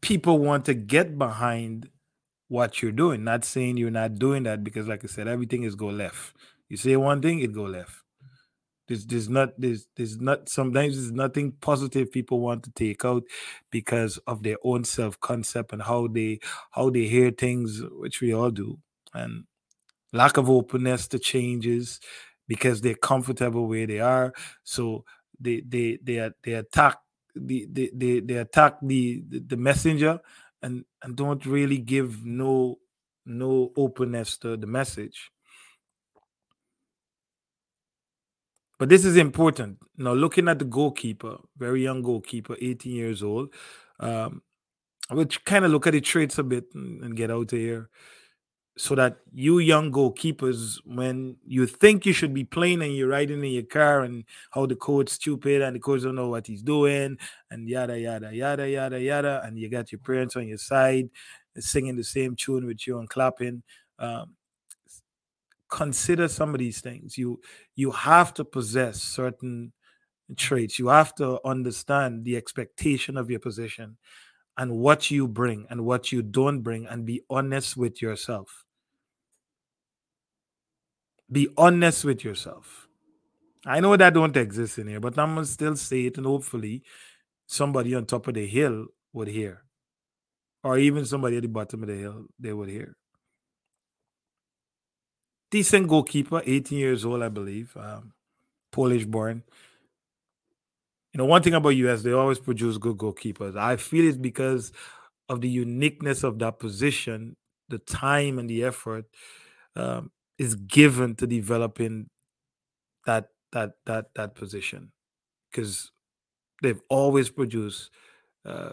people 0.01 0.39
want 0.39 0.65
to 0.65 0.73
get 0.73 1.17
behind 1.17 1.89
what 2.47 2.81
you're 2.81 2.91
doing 2.91 3.23
not 3.23 3.43
saying 3.43 3.77
you're 3.77 3.91
not 3.91 4.15
doing 4.15 4.43
that 4.43 4.63
because 4.63 4.87
like 4.87 5.03
i 5.03 5.07
said 5.07 5.27
everything 5.27 5.63
is 5.63 5.75
go 5.75 5.87
left 5.87 6.35
you 6.69 6.77
say 6.77 6.95
one 6.95 7.21
thing 7.21 7.39
it 7.39 7.53
go 7.53 7.63
left 7.63 8.03
there's 8.87 9.05
there's 9.05 9.29
not 9.29 9.49
there's 9.57 9.87
there's 9.95 10.19
not 10.19 10.47
sometimes 10.47 10.95
there's 10.95 11.11
nothing 11.11 11.51
positive 11.61 12.11
people 12.11 12.39
want 12.39 12.63
to 12.63 12.71
take 12.71 13.03
out 13.03 13.23
because 13.71 14.17
of 14.27 14.43
their 14.43 14.57
own 14.63 14.83
self-concept 14.83 15.73
and 15.73 15.81
how 15.81 16.07
they 16.07 16.39
how 16.71 16.89
they 16.89 17.05
hear 17.05 17.31
things, 17.31 17.81
which 17.93 18.21
we 18.21 18.33
all 18.33 18.51
do, 18.51 18.77
and 19.13 19.45
lack 20.13 20.37
of 20.37 20.49
openness 20.49 21.07
to 21.09 21.19
changes 21.19 21.99
because 22.47 22.81
they're 22.81 22.95
comfortable 22.95 23.67
where 23.67 23.87
they 23.87 23.99
are. 23.99 24.33
So 24.63 25.03
they 25.39 25.61
they 25.67 25.97
they 26.03 26.29
they 26.43 26.53
attack 26.53 26.97
the 27.35 27.67
they 27.71 27.91
they, 27.93 28.19
they 28.19 28.35
attack 28.35 28.77
the, 28.81 29.23
the 29.29 29.39
the 29.39 29.57
messenger 29.57 30.19
and 30.61 30.85
and 31.03 31.15
don't 31.15 31.45
really 31.45 31.77
give 31.77 32.25
no 32.25 32.77
no 33.25 33.71
openness 33.75 34.37
to 34.37 34.55
the 34.57 34.67
message 34.67 35.31
But 38.77 38.89
this 38.89 39.05
is 39.05 39.15
important. 39.17 39.77
Now, 39.97 40.13
looking 40.13 40.47
at 40.47 40.59
the 40.59 40.65
goalkeeper, 40.65 41.37
very 41.57 41.83
young 41.83 42.01
goalkeeper, 42.01 42.55
18 42.59 42.91
years 42.91 43.23
old, 43.23 43.53
um, 43.99 44.41
which 45.09 45.45
kind 45.45 45.63
of 45.63 45.71
look 45.71 45.87
at 45.87 45.93
the 45.93 46.01
traits 46.01 46.37
a 46.37 46.43
bit 46.43 46.65
and, 46.73 47.03
and 47.03 47.15
get 47.15 47.31
out 47.31 47.53
of 47.53 47.59
here. 47.59 47.89
So 48.77 48.93
that 48.95 49.19
you 49.33 49.59
young 49.59 49.89
goalkeepers, 49.89 50.79
when 50.85 51.37
you 51.47 51.65
think 51.65 52.05
you 52.05 52.11
should 52.11 52.33
be 52.33 52.43
playing 52.43 52.81
and 52.81 52.93
you're 52.93 53.07
riding 53.07 53.39
in 53.43 53.51
your 53.51 53.63
car 53.63 54.01
and 54.01 54.25
how 54.51 54.65
the 54.65 54.75
coach 54.75 55.07
stupid 55.09 55.61
and 55.61 55.77
the 55.77 55.79
coach 55.79 56.01
don't 56.03 56.15
know 56.15 56.27
what 56.27 56.47
he's 56.47 56.61
doing 56.61 57.17
and 57.51 57.69
yada 57.69 57.97
yada 57.97 58.35
yada 58.35 58.69
yada 58.69 58.99
yada, 58.99 59.41
and 59.45 59.57
you 59.57 59.69
got 59.69 59.93
your 59.93 59.99
parents 59.99 60.35
on 60.35 60.47
your 60.47 60.57
side 60.57 61.09
singing 61.57 61.95
the 61.95 62.03
same 62.03 62.35
tune 62.35 62.65
with 62.65 62.85
you 62.85 62.99
and 62.99 63.09
clapping. 63.09 63.63
Um, 63.97 64.35
consider 65.69 66.27
some 66.27 66.53
of 66.53 66.59
these 66.59 66.81
things. 66.81 67.17
You 67.17 67.39
you 67.75 67.91
have 67.91 68.33
to 68.35 68.45
possess 68.45 69.01
certain 69.01 69.71
traits. 70.37 70.79
You 70.79 70.89
have 70.89 71.15
to 71.15 71.39
understand 71.45 72.25
the 72.25 72.37
expectation 72.37 73.17
of 73.17 73.29
your 73.29 73.39
position 73.39 73.97
and 74.57 74.71
what 74.73 75.11
you 75.11 75.27
bring 75.27 75.67
and 75.69 75.85
what 75.85 76.11
you 76.11 76.21
don't 76.23 76.61
bring 76.61 76.87
and 76.87 77.05
be 77.05 77.23
honest 77.29 77.77
with 77.77 78.01
yourself. 78.01 78.64
Be 81.31 81.47
honest 81.57 82.05
with 82.05 82.23
yourself. 82.23 82.87
I 83.65 83.79
know 83.79 83.97
that 83.97 84.13
don't 84.13 84.37
exist 84.37 84.77
in 84.77 84.87
here, 84.87 84.99
but 84.99 85.17
I'm 85.17 85.35
gonna 85.35 85.45
still 85.45 85.75
say 85.75 86.05
it, 86.05 86.17
and 86.17 86.25
hopefully 86.25 86.83
somebody 87.47 87.95
on 87.95 88.05
top 88.05 88.27
of 88.27 88.35
the 88.35 88.47
hill 88.47 88.87
would 89.13 89.27
hear. 89.29 89.63
Or 90.63 90.77
even 90.77 91.05
somebody 91.05 91.37
at 91.37 91.43
the 91.43 91.49
bottom 91.49 91.83
of 91.83 91.89
the 91.89 91.95
hill, 91.95 92.25
they 92.39 92.53
would 92.53 92.69
hear 92.69 92.97
decent 95.51 95.87
goalkeeper, 95.87 96.41
18 96.45 96.77
years 96.77 97.05
old, 97.05 97.21
I 97.23 97.29
believe, 97.29 97.75
um, 97.77 98.11
Polish 98.71 99.05
born. 99.05 99.43
You 101.13 101.19
know, 101.19 101.25
one 101.25 101.41
thing 101.41 101.53
about 101.53 101.69
US, 101.69 102.03
they 102.03 102.11
always 102.11 102.39
produce 102.39 102.77
good 102.77 102.97
goalkeepers. 102.97 103.55
I 103.55 103.77
feel 103.77 104.05
it's 104.07 104.17
because 104.17 104.73
of 105.29 105.41
the 105.41 105.49
uniqueness 105.49 106.23
of 106.23 106.39
that 106.39 106.59
position, 106.59 107.37
the 107.69 107.79
time 107.79 108.37
and 108.37 108.49
the 108.49 108.63
effort 108.65 109.05
um, 109.75 110.11
is 110.37 110.55
given 110.55 111.15
to 111.15 111.27
developing 111.27 112.09
that 113.05 113.29
that 113.51 113.73
that 113.85 114.07
that 114.15 114.35
position 114.35 114.91
because 115.49 115.91
they've 116.61 116.81
always 116.89 117.29
produced 117.29 117.91
uh, 118.45 118.71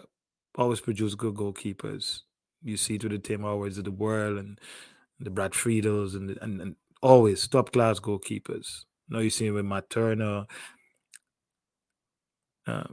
always 0.55 0.81
produced 0.81 1.17
good 1.17 1.35
goalkeepers. 1.35 2.21
You 2.63 2.77
see 2.77 2.97
to 2.97 3.09
the 3.09 3.17
Tim 3.17 3.41
Howards 3.41 3.77
of 3.77 3.85
the 3.85 3.91
world 3.91 4.37
and 4.37 4.59
the 5.19 5.29
Brad 5.29 5.51
Friedel's 5.51 6.15
and, 6.15 6.37
and, 6.41 6.61
and 6.61 6.75
always 7.01 7.47
top 7.47 7.71
class 7.71 7.99
goalkeepers. 7.99 8.85
Now 9.09 9.19
you 9.19 9.29
see 9.29 9.49
with 9.51 9.65
Matt 9.65 9.89
Turner. 9.89 10.45
Uh, 12.65 12.83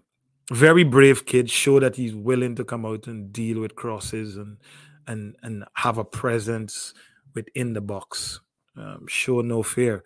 very 0.50 0.82
brave 0.82 1.26
kid, 1.26 1.48
show 1.48 1.78
that 1.78 1.94
he's 1.94 2.14
willing 2.14 2.56
to 2.56 2.64
come 2.64 2.84
out 2.84 3.06
and 3.06 3.32
deal 3.32 3.60
with 3.60 3.76
crosses 3.76 4.36
and 4.36 4.58
and 5.06 5.36
and 5.42 5.64
have 5.74 5.98
a 5.98 6.04
presence 6.04 6.92
within 7.34 7.72
the 7.72 7.80
box. 7.80 8.40
Um, 8.80 9.06
show 9.06 9.42
no 9.42 9.62
fear. 9.62 10.04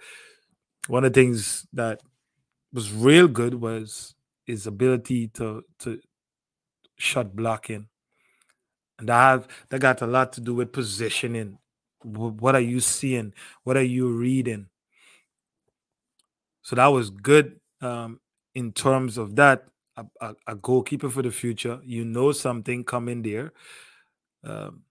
One 0.89 1.05
of 1.05 1.13
the 1.13 1.21
things 1.21 1.67
that 1.73 2.01
was 2.73 2.93
real 2.93 3.29
good 3.29 3.55
was 3.55 4.15
his 4.45 4.67
ability 4.67 5.29
to 5.29 5.65
to 5.81 6.01
shot 6.97 7.35
blocking. 7.37 7.87
And 8.99 9.09
that 9.09 9.15
have, 9.15 9.49
that 9.71 9.81
got 9.81 10.03
a 10.03 10.07
lot 10.07 10.33
to 10.35 10.41
do 10.41 10.55
with 10.55 10.73
positioning 10.73 11.59
what 12.05 12.55
are 12.55 12.61
you 12.61 12.81
seeing? 12.81 13.33
What 13.63 13.77
are 13.77 13.83
you 13.83 14.09
reading? 14.09 14.67
So 16.63 16.77
that 16.77 16.87
was 16.87 17.11
good 17.11 17.61
um, 17.81 18.21
in 18.55 18.73
terms 18.73 19.19
of 19.19 19.37
that. 19.37 19.65
A, 19.97 20.05
a, 20.21 20.35
a, 20.49 20.55
goalkeeper 20.57 21.09
for 21.09 21.23
the 21.23 21.31
future. 21.31 21.81
You 21.85 22.05
know 22.05 22.33
something 22.33 22.83
coming 22.83 23.23
there. 23.23 23.53
Um, 24.43 24.83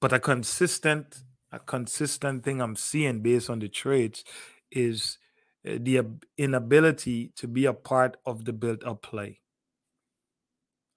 but 0.00 0.12
a 0.12 0.20
consistent, 0.20 1.22
a 1.52 1.58
consistent 1.58 2.44
thing 2.44 2.60
I'm 2.60 2.76
seeing 2.76 3.20
based 3.20 3.50
on 3.50 3.58
the 3.58 3.68
traits 3.68 4.24
is 4.70 5.18
uh, 5.66 5.72
the 5.80 6.04
inability 6.38 7.32
to 7.36 7.46
be 7.46 7.66
a 7.66 7.72
part 7.74 8.16
of 8.24 8.44
the 8.44 8.52
built-up 8.52 9.02
play. 9.02 9.40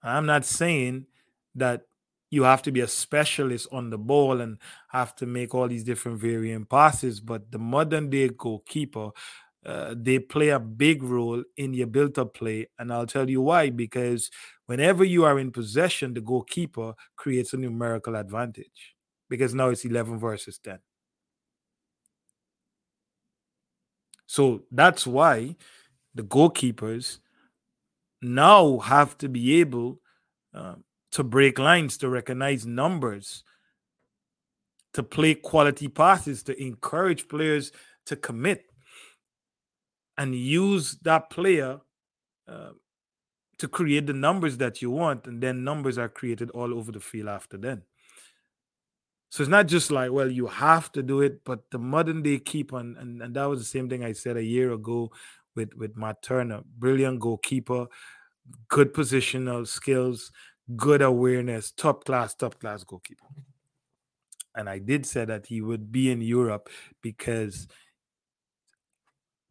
I'm 0.02 0.26
not 0.26 0.46
saying 0.46 1.08
that 1.56 1.84
you 2.30 2.44
have 2.44 2.62
to 2.64 2.72
be 2.72 2.82
a 2.82 2.88
specialist 2.88 3.68
on 3.72 3.90
the 3.90 3.98
ball 3.98 4.42
and 4.42 4.58
have 4.90 5.16
to 5.18 5.26
make 5.26 5.54
all 5.54 5.68
these 5.68 5.84
different 5.84 6.20
varying 6.20 6.66
passes. 6.66 7.20
But 7.20 7.52
the 7.52 7.60
modern 7.60 8.10
day 8.10 8.30
goalkeeper, 8.30 9.12
uh, 9.66 9.94
they 9.96 10.20
play 10.20 10.50
a 10.50 10.60
big 10.60 11.04
role 11.04 11.44
in 11.58 11.74
your 11.74 11.88
built 11.88 12.18
up 12.18 12.34
play. 12.34 12.68
And 12.80 12.92
I'll 12.92 13.06
tell 13.06 13.30
you 13.30 13.42
why 13.42 13.70
because 13.70 14.32
whenever 14.66 15.04
you 15.04 15.24
are 15.26 15.38
in 15.40 15.52
possession, 15.52 16.16
the 16.16 16.22
goalkeeper 16.22 16.96
creates 17.16 17.54
a 17.54 17.58
numerical 17.58 18.16
advantage 18.16 18.93
because 19.34 19.56
now 19.56 19.70
it's 19.70 19.84
11 19.84 20.20
versus 20.20 20.60
10. 20.60 20.78
So 24.28 24.62
that's 24.72 25.08
why 25.08 25.56
the 26.14 26.22
goalkeepers 26.22 27.18
now 28.22 28.78
have 28.78 29.18
to 29.18 29.28
be 29.28 29.60
able 29.60 30.00
um, 30.54 30.84
to 31.14 31.24
break 31.24 31.58
lines, 31.58 31.98
to 31.98 32.10
recognize 32.10 32.64
numbers, 32.64 33.44
to 34.94 35.02
play 35.02 35.34
quality 35.34 35.88
passes, 35.88 36.44
to 36.44 36.62
encourage 36.62 37.28
players 37.28 37.72
to 38.06 38.16
commit 38.16 38.66
and 40.16 40.36
use 40.36 40.96
that 41.02 41.32
player 41.32 41.80
uh, 42.48 42.70
to 43.58 43.68
create 43.68 44.06
the 44.06 44.14
numbers 44.14 44.58
that 44.58 44.80
you 44.80 44.92
want. 44.92 45.26
And 45.26 45.42
then 45.42 45.64
numbers 45.64 45.98
are 45.98 46.10
created 46.10 46.52
all 46.52 46.72
over 46.72 46.92
the 46.92 47.00
field 47.00 47.30
after 47.30 47.58
then. 47.58 47.82
So 49.34 49.42
it's 49.42 49.50
not 49.50 49.66
just 49.68 49.90
like, 49.90 50.12
well, 50.12 50.30
you 50.30 50.46
have 50.46 50.92
to 50.92 51.02
do 51.02 51.22
it, 51.22 51.44
but 51.44 51.72
the 51.72 51.80
modern 51.80 52.22
day 52.22 52.38
keeper, 52.38 52.78
and, 52.78 52.96
and, 52.98 53.20
and 53.20 53.36
that 53.36 53.46
was 53.46 53.58
the 53.58 53.66
same 53.66 53.90
thing 53.90 54.04
I 54.04 54.12
said 54.12 54.38
a 54.38 54.44
year 54.44 54.72
ago 54.72 55.12
with, 55.56 55.74
with 55.74 55.98
Matt 55.98 56.22
Turner. 56.22 56.62
Brilliant 56.78 57.20
goalkeeper, 57.20 57.88
good 58.68 58.94
positional 58.94 59.68
skills, 59.68 60.32
good 60.76 61.02
awareness, 61.02 61.72
top 61.72 62.06
class, 62.06 62.36
top 62.36 62.60
class 62.60 62.84
goalkeeper. 62.84 63.26
And 64.54 64.70
I 64.70 64.78
did 64.78 65.04
say 65.04 65.26
that 65.26 65.48
he 65.48 65.62
would 65.62 65.92
be 65.92 66.12
in 66.12 66.22
Europe 66.22 66.70
because 67.02 67.68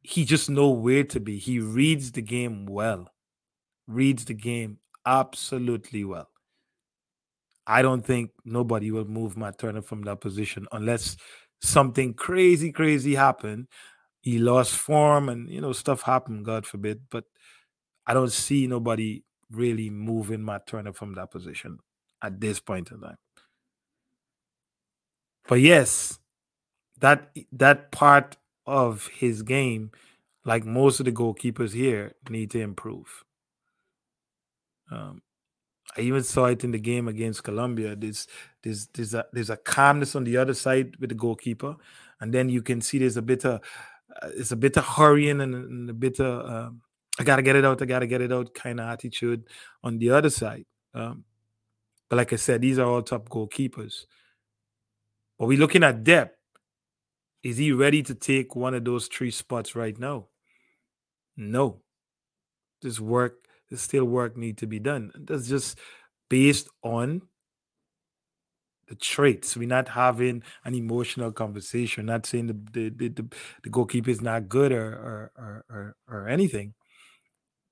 he 0.01 0.24
just 0.24 0.49
know 0.49 0.70
where 0.70 1.03
to 1.03 1.18
be. 1.18 1.39
He 1.39 1.59
reads 1.59 2.12
the 2.12 2.22
game 2.22 2.66
well, 2.66 3.09
reads 3.89 4.26
the 4.26 4.35
game 4.35 4.78
absolutely 5.05 6.05
well. 6.05 6.28
I 7.67 7.83
don't 7.83 8.05
think 8.05 8.31
nobody 8.45 8.91
will 8.91 9.05
move 9.05 9.37
Matt 9.37 9.59
Turner 9.59 9.83
from 9.83 10.03
that 10.03 10.21
position 10.21 10.67
unless 10.73 11.17
something 11.61 12.15
crazy, 12.15 12.73
crazy 12.73 13.15
happened. 13.15 13.69
He 14.21 14.39
lost 14.39 14.75
form 14.75 15.29
and 15.29 15.49
you 15.49 15.61
know 15.61 15.73
stuff 15.73 16.03
happened, 16.03 16.45
God 16.45 16.67
forbid. 16.67 17.03
But 17.11 17.25
I 18.07 18.15
don't 18.15 18.33
see 18.33 18.67
nobody 18.67 19.23
really 19.51 19.91
moving 19.91 20.45
Matt 20.45 20.67
Turner 20.67 20.93
from 20.93 21.15
that 21.15 21.31
position 21.31 21.79
at 22.23 22.41
this 22.41 22.61
point 22.61 22.91
in 22.91 23.01
time. 23.01 23.19
But 25.49 25.61
yes, 25.61 26.19
that 27.01 27.37
that 27.53 27.91
part 27.91 28.37
of 28.67 29.09
his 29.09 29.43
game, 29.43 29.91
like 30.45 30.65
most 30.65 31.01
of 31.01 31.07
the 31.07 31.13
goalkeepers 31.13 31.73
here, 31.73 32.15
need 32.29 32.51
to 32.53 32.61
improve. 32.61 33.25
Um, 34.91 35.23
I 35.97 36.01
even 36.03 36.22
saw 36.22 36.47
it 36.47 36.64
in 36.64 36.70
the 36.70 36.78
game 36.78 37.09
against 37.09 37.45
Colombia. 37.45 37.95
There's 37.97 38.26
there's 38.62 38.87
there's 38.89 39.14
a 39.14 39.26
there's 39.33 39.51
a 39.51 39.57
calmness 39.57 40.14
on 40.16 40.24
the 40.24 40.37
other 40.37 40.55
side 40.55 40.97
with 40.99 41.11
the 41.11 41.14
goalkeeper, 41.14 41.76
and 42.20 42.33
then 42.33 42.49
you 42.49 42.62
can 42.62 42.80
see 42.80 42.99
there's 42.99 43.16
a 43.16 43.22
bit 43.22 43.45
of 43.45 43.61
uh, 44.22 44.28
it's 44.35 44.53
a 44.53 44.57
bit 44.57 44.76
of 44.76 44.85
hurrying 44.85 45.41
and, 45.41 45.55
and 45.55 45.91
a 45.91 45.95
bit 45.95 46.20
of 46.20 46.51
um, 46.51 46.80
I 47.18 47.24
gotta 47.24 47.43
get 47.43 47.57
it 47.57 47.64
out, 47.64 47.83
I 47.83 47.85
gotta 47.85 48.07
get 48.07 48.22
it 48.22 48.33
out 48.33 48.55
kind 48.55 48.80
of 48.80 48.89
attitude 48.89 49.45
on 49.83 49.99
the 49.99 50.11
other 50.11 50.30
side. 50.30 50.64
Um, 50.95 51.24
but 52.09 52.16
like 52.16 52.33
I 52.33 52.37
said, 52.37 52.61
these 52.61 52.78
are 52.78 52.87
all 52.87 53.03
top 53.03 53.28
goalkeepers. 53.28 54.05
But 55.39 55.47
we're 55.47 55.59
looking 55.59 55.83
at 55.83 56.05
depth. 56.05 56.37
Is 57.43 57.57
he 57.57 57.72
ready 57.72 58.03
to 58.05 58.14
take 58.14 58.55
one 58.55 58.74
of 58.74 58.85
those 58.85 59.09
three 59.09 59.30
spots 59.30 59.74
right 59.74 59.99
now? 59.99 60.26
No. 61.37 61.80
This 62.83 63.01
work 63.01 63.47
still 63.77 64.05
work 64.05 64.37
need 64.37 64.59
to 64.59 64.66
be 64.66 64.79
done. 64.79 65.12
That's 65.14 65.49
just 65.49 65.79
based 66.29 66.68
on 66.83 67.23
the 68.89 68.95
traits. 68.97 69.57
We're 69.57 69.68
not 69.68 69.89
having 69.89 70.43
an 70.64 70.75
emotional 70.75 71.33
conversation. 71.33 72.07
Not 72.07 72.27
saying 72.27 72.49
the 72.49 72.59
the, 72.73 73.09
the, 73.09 73.25
the, 73.62 73.70
goalkeeper 73.70 74.11
is 74.11 74.20
not 74.20 74.49
good 74.49 74.73
or 74.73 74.93
or, 74.93 75.33
or 75.37 75.64
or 75.70 75.97
or 76.09 76.29
anything. 76.29 76.75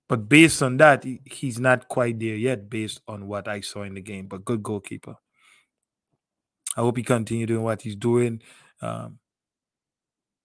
But 0.08 0.28
based 0.28 0.60
on 0.62 0.76
that, 0.78 1.04
he's 1.24 1.60
not 1.60 1.86
quite 1.86 2.18
there 2.18 2.34
yet, 2.34 2.68
based 2.68 3.00
on 3.06 3.28
what 3.28 3.46
I 3.46 3.60
saw 3.60 3.82
in 3.82 3.94
the 3.94 4.00
game. 4.00 4.26
But 4.26 4.44
good 4.44 4.60
goalkeeper. 4.60 5.14
I 6.76 6.80
hope 6.80 6.96
he 6.96 7.04
continue 7.04 7.46
doing 7.46 7.62
what 7.62 7.82
he's 7.82 7.94
doing. 7.94 8.42
Um, 8.82 9.18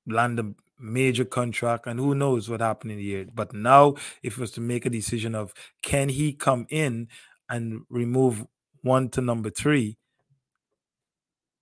land 0.05 0.55
major 0.79 1.25
contract, 1.25 1.87
and 1.87 1.99
who 1.99 2.15
knows 2.15 2.49
what 2.49 2.61
happened 2.61 2.91
in 2.91 2.97
the 2.97 3.03
year. 3.03 3.25
But 3.33 3.53
now, 3.53 3.95
if 4.23 4.33
it 4.33 4.39
was 4.39 4.51
to 4.51 4.61
make 4.61 4.85
a 4.85 4.89
decision 4.89 5.35
of 5.35 5.53
can 5.81 6.09
he 6.09 6.33
come 6.33 6.65
in 6.69 7.07
and 7.49 7.81
remove 7.89 8.45
one 8.81 9.09
to 9.09 9.21
number 9.21 9.49
three, 9.49 9.97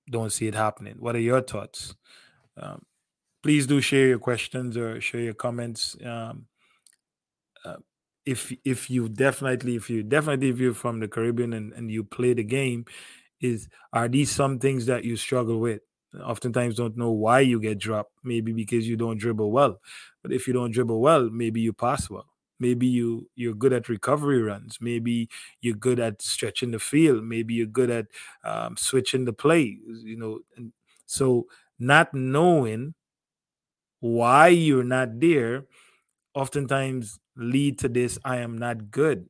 don't 0.09 0.31
see 0.31 0.47
it 0.47 0.55
happening. 0.55 0.95
What 0.99 1.15
are 1.15 1.19
your 1.19 1.41
thoughts? 1.41 1.95
Um, 2.57 2.83
please 3.41 3.67
do 3.67 3.81
share 3.81 4.07
your 4.07 4.19
questions 4.19 4.77
or 4.77 4.99
share 5.01 5.21
your 5.21 5.33
comments. 5.33 5.95
Um, 6.03 6.47
uh, 7.65 7.77
if 8.25 8.53
if 8.63 8.89
you 8.89 9.09
definitely 9.09 9.75
if 9.75 9.89
you 9.89 10.03
definitely 10.03 10.49
if 10.49 10.59
you're 10.59 10.73
from 10.73 10.99
the 10.99 11.07
Caribbean 11.07 11.53
and, 11.53 11.73
and 11.73 11.91
you 11.91 12.03
play 12.03 12.33
the 12.33 12.43
game, 12.43 12.85
is 13.41 13.67
are 13.91 14.07
these 14.07 14.31
some 14.31 14.59
things 14.59 14.85
that 14.85 15.03
you 15.03 15.17
struggle 15.17 15.59
with? 15.59 15.81
Oftentimes 16.21 16.75
don't 16.75 16.97
know 16.97 17.11
why 17.11 17.39
you 17.41 17.59
get 17.59 17.79
dropped. 17.79 18.11
Maybe 18.23 18.51
because 18.53 18.87
you 18.87 18.97
don't 18.97 19.17
dribble 19.17 19.51
well. 19.51 19.79
But 20.21 20.31
if 20.31 20.47
you 20.47 20.53
don't 20.53 20.71
dribble 20.71 21.01
well, 21.01 21.29
maybe 21.29 21.61
you 21.61 21.73
pass 21.73 22.09
well. 22.09 22.27
Maybe 22.59 22.87
you 22.87 23.29
you're 23.35 23.55
good 23.55 23.73
at 23.73 23.89
recovery 23.89 24.41
runs. 24.41 24.77
Maybe 24.79 25.29
you're 25.61 25.75
good 25.75 25.99
at 25.99 26.21
stretching 26.21 26.71
the 26.71 26.79
field. 26.79 27.23
Maybe 27.23 27.55
you're 27.55 27.65
good 27.65 27.89
at 27.89 28.05
um, 28.43 28.77
switching 28.77 29.25
the 29.25 29.33
play. 29.33 29.79
You 29.85 30.17
know, 30.17 30.39
and 30.55 30.71
so 31.05 31.47
not 31.79 32.13
knowing 32.13 32.93
why 33.99 34.47
you're 34.49 34.83
not 34.83 35.19
there, 35.19 35.65
oftentimes 36.35 37.19
lead 37.37 37.79
to 37.79 37.89
this. 37.89 38.19
I 38.25 38.37
am 38.37 38.57
not 38.57 38.91
good 38.91 39.29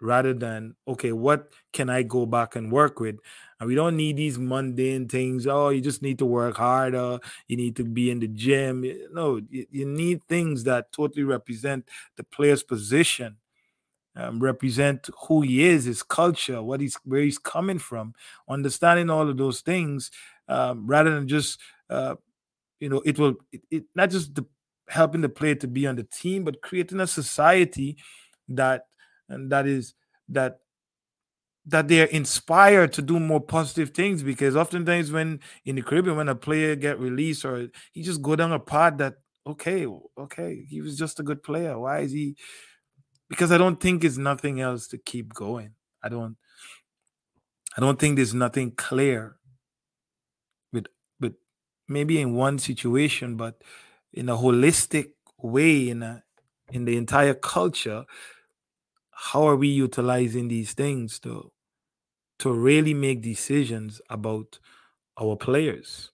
rather 0.00 0.34
than 0.34 0.74
okay 0.88 1.12
what 1.12 1.52
can 1.72 1.88
i 1.88 2.02
go 2.02 2.26
back 2.26 2.56
and 2.56 2.72
work 2.72 3.00
with 3.00 3.16
and 3.64 3.68
we 3.70 3.74
don't 3.74 3.96
need 3.96 4.18
these 4.18 4.38
mundane 4.38 5.08
things 5.08 5.46
oh 5.46 5.70
you 5.70 5.80
just 5.80 6.02
need 6.02 6.18
to 6.18 6.26
work 6.26 6.58
harder 6.58 7.18
you 7.48 7.56
need 7.56 7.74
to 7.74 7.82
be 7.82 8.10
in 8.10 8.20
the 8.20 8.28
gym. 8.28 8.84
No 9.10 9.40
you, 9.48 9.86
need 9.86 10.22
things 10.24 10.64
that 10.64 10.92
totally 10.92 11.24
represent 11.24 11.88
the 12.16 12.24
player's 12.24 12.62
position 12.62 13.38
um, 14.16 14.38
represent 14.38 15.08
who 15.26 15.40
he 15.40 15.64
is 15.64 15.86
his 15.86 16.02
culture 16.02 16.62
what 16.62 16.78
he's 16.80 16.96
where 17.06 17.22
he's 17.22 17.38
coming 17.38 17.78
from 17.78 18.12
understanding 18.50 19.08
all 19.08 19.30
of 19.30 19.38
those 19.38 19.62
things 19.62 20.10
um, 20.48 20.86
rather 20.86 21.14
than 21.14 21.26
just 21.26 21.58
uh, 21.88 22.16
you 22.80 22.90
know 22.90 23.00
it 23.06 23.18
will 23.18 23.34
it, 23.50 23.62
it 23.70 23.84
not 23.94 24.10
just 24.10 24.34
the, 24.34 24.44
helping 24.88 25.22
the 25.22 25.28
player 25.30 25.54
to 25.54 25.66
be 25.66 25.86
on 25.86 25.96
the 25.96 26.04
team 26.04 26.44
but 26.44 26.60
creating 26.60 27.00
a 27.00 27.06
society 27.06 27.96
that 28.46 28.88
and 29.30 29.50
that 29.50 29.66
is 29.66 29.94
that 30.28 30.58
that 31.66 31.88
they're 31.88 32.06
inspired 32.06 32.92
to 32.92 33.02
do 33.02 33.18
more 33.18 33.40
positive 33.40 33.90
things 33.90 34.22
because 34.22 34.54
oftentimes 34.54 35.10
when 35.10 35.40
in 35.64 35.76
the 35.76 35.82
Caribbean 35.82 36.16
when 36.16 36.28
a 36.28 36.34
player 36.34 36.76
get 36.76 36.98
released 36.98 37.44
or 37.44 37.68
he 37.92 38.02
just 38.02 38.20
go 38.20 38.36
down 38.36 38.52
a 38.52 38.58
path 38.58 38.98
that 38.98 39.14
okay 39.46 39.86
okay 40.18 40.64
he 40.68 40.80
was 40.80 40.96
just 40.96 41.20
a 41.20 41.22
good 41.22 41.42
player. 41.42 41.78
Why 41.78 42.00
is 42.00 42.12
he? 42.12 42.36
Because 43.30 43.50
I 43.50 43.58
don't 43.58 43.80
think 43.80 44.04
it's 44.04 44.18
nothing 44.18 44.60
else 44.60 44.86
to 44.88 44.98
keep 44.98 45.32
going. 45.32 45.70
I 46.02 46.08
don't 46.10 46.36
I 47.76 47.80
don't 47.80 47.98
think 47.98 48.16
there's 48.16 48.34
nothing 48.34 48.72
clear 48.72 49.36
with 50.72 50.86
with 51.18 51.34
maybe 51.88 52.20
in 52.20 52.34
one 52.34 52.58
situation 52.58 53.36
but 53.36 53.62
in 54.12 54.28
a 54.28 54.36
holistic 54.36 55.12
way 55.38 55.88
in 55.88 56.02
a 56.02 56.22
in 56.70 56.84
the 56.84 56.96
entire 56.96 57.34
culture 57.34 58.04
how 59.10 59.46
are 59.48 59.56
we 59.56 59.68
utilizing 59.68 60.48
these 60.48 60.72
things 60.72 61.18
to 61.20 61.50
to 62.40 62.52
really 62.52 62.94
make 62.94 63.22
decisions 63.22 64.00
about 64.10 64.58
our 65.20 65.36
players. 65.36 66.10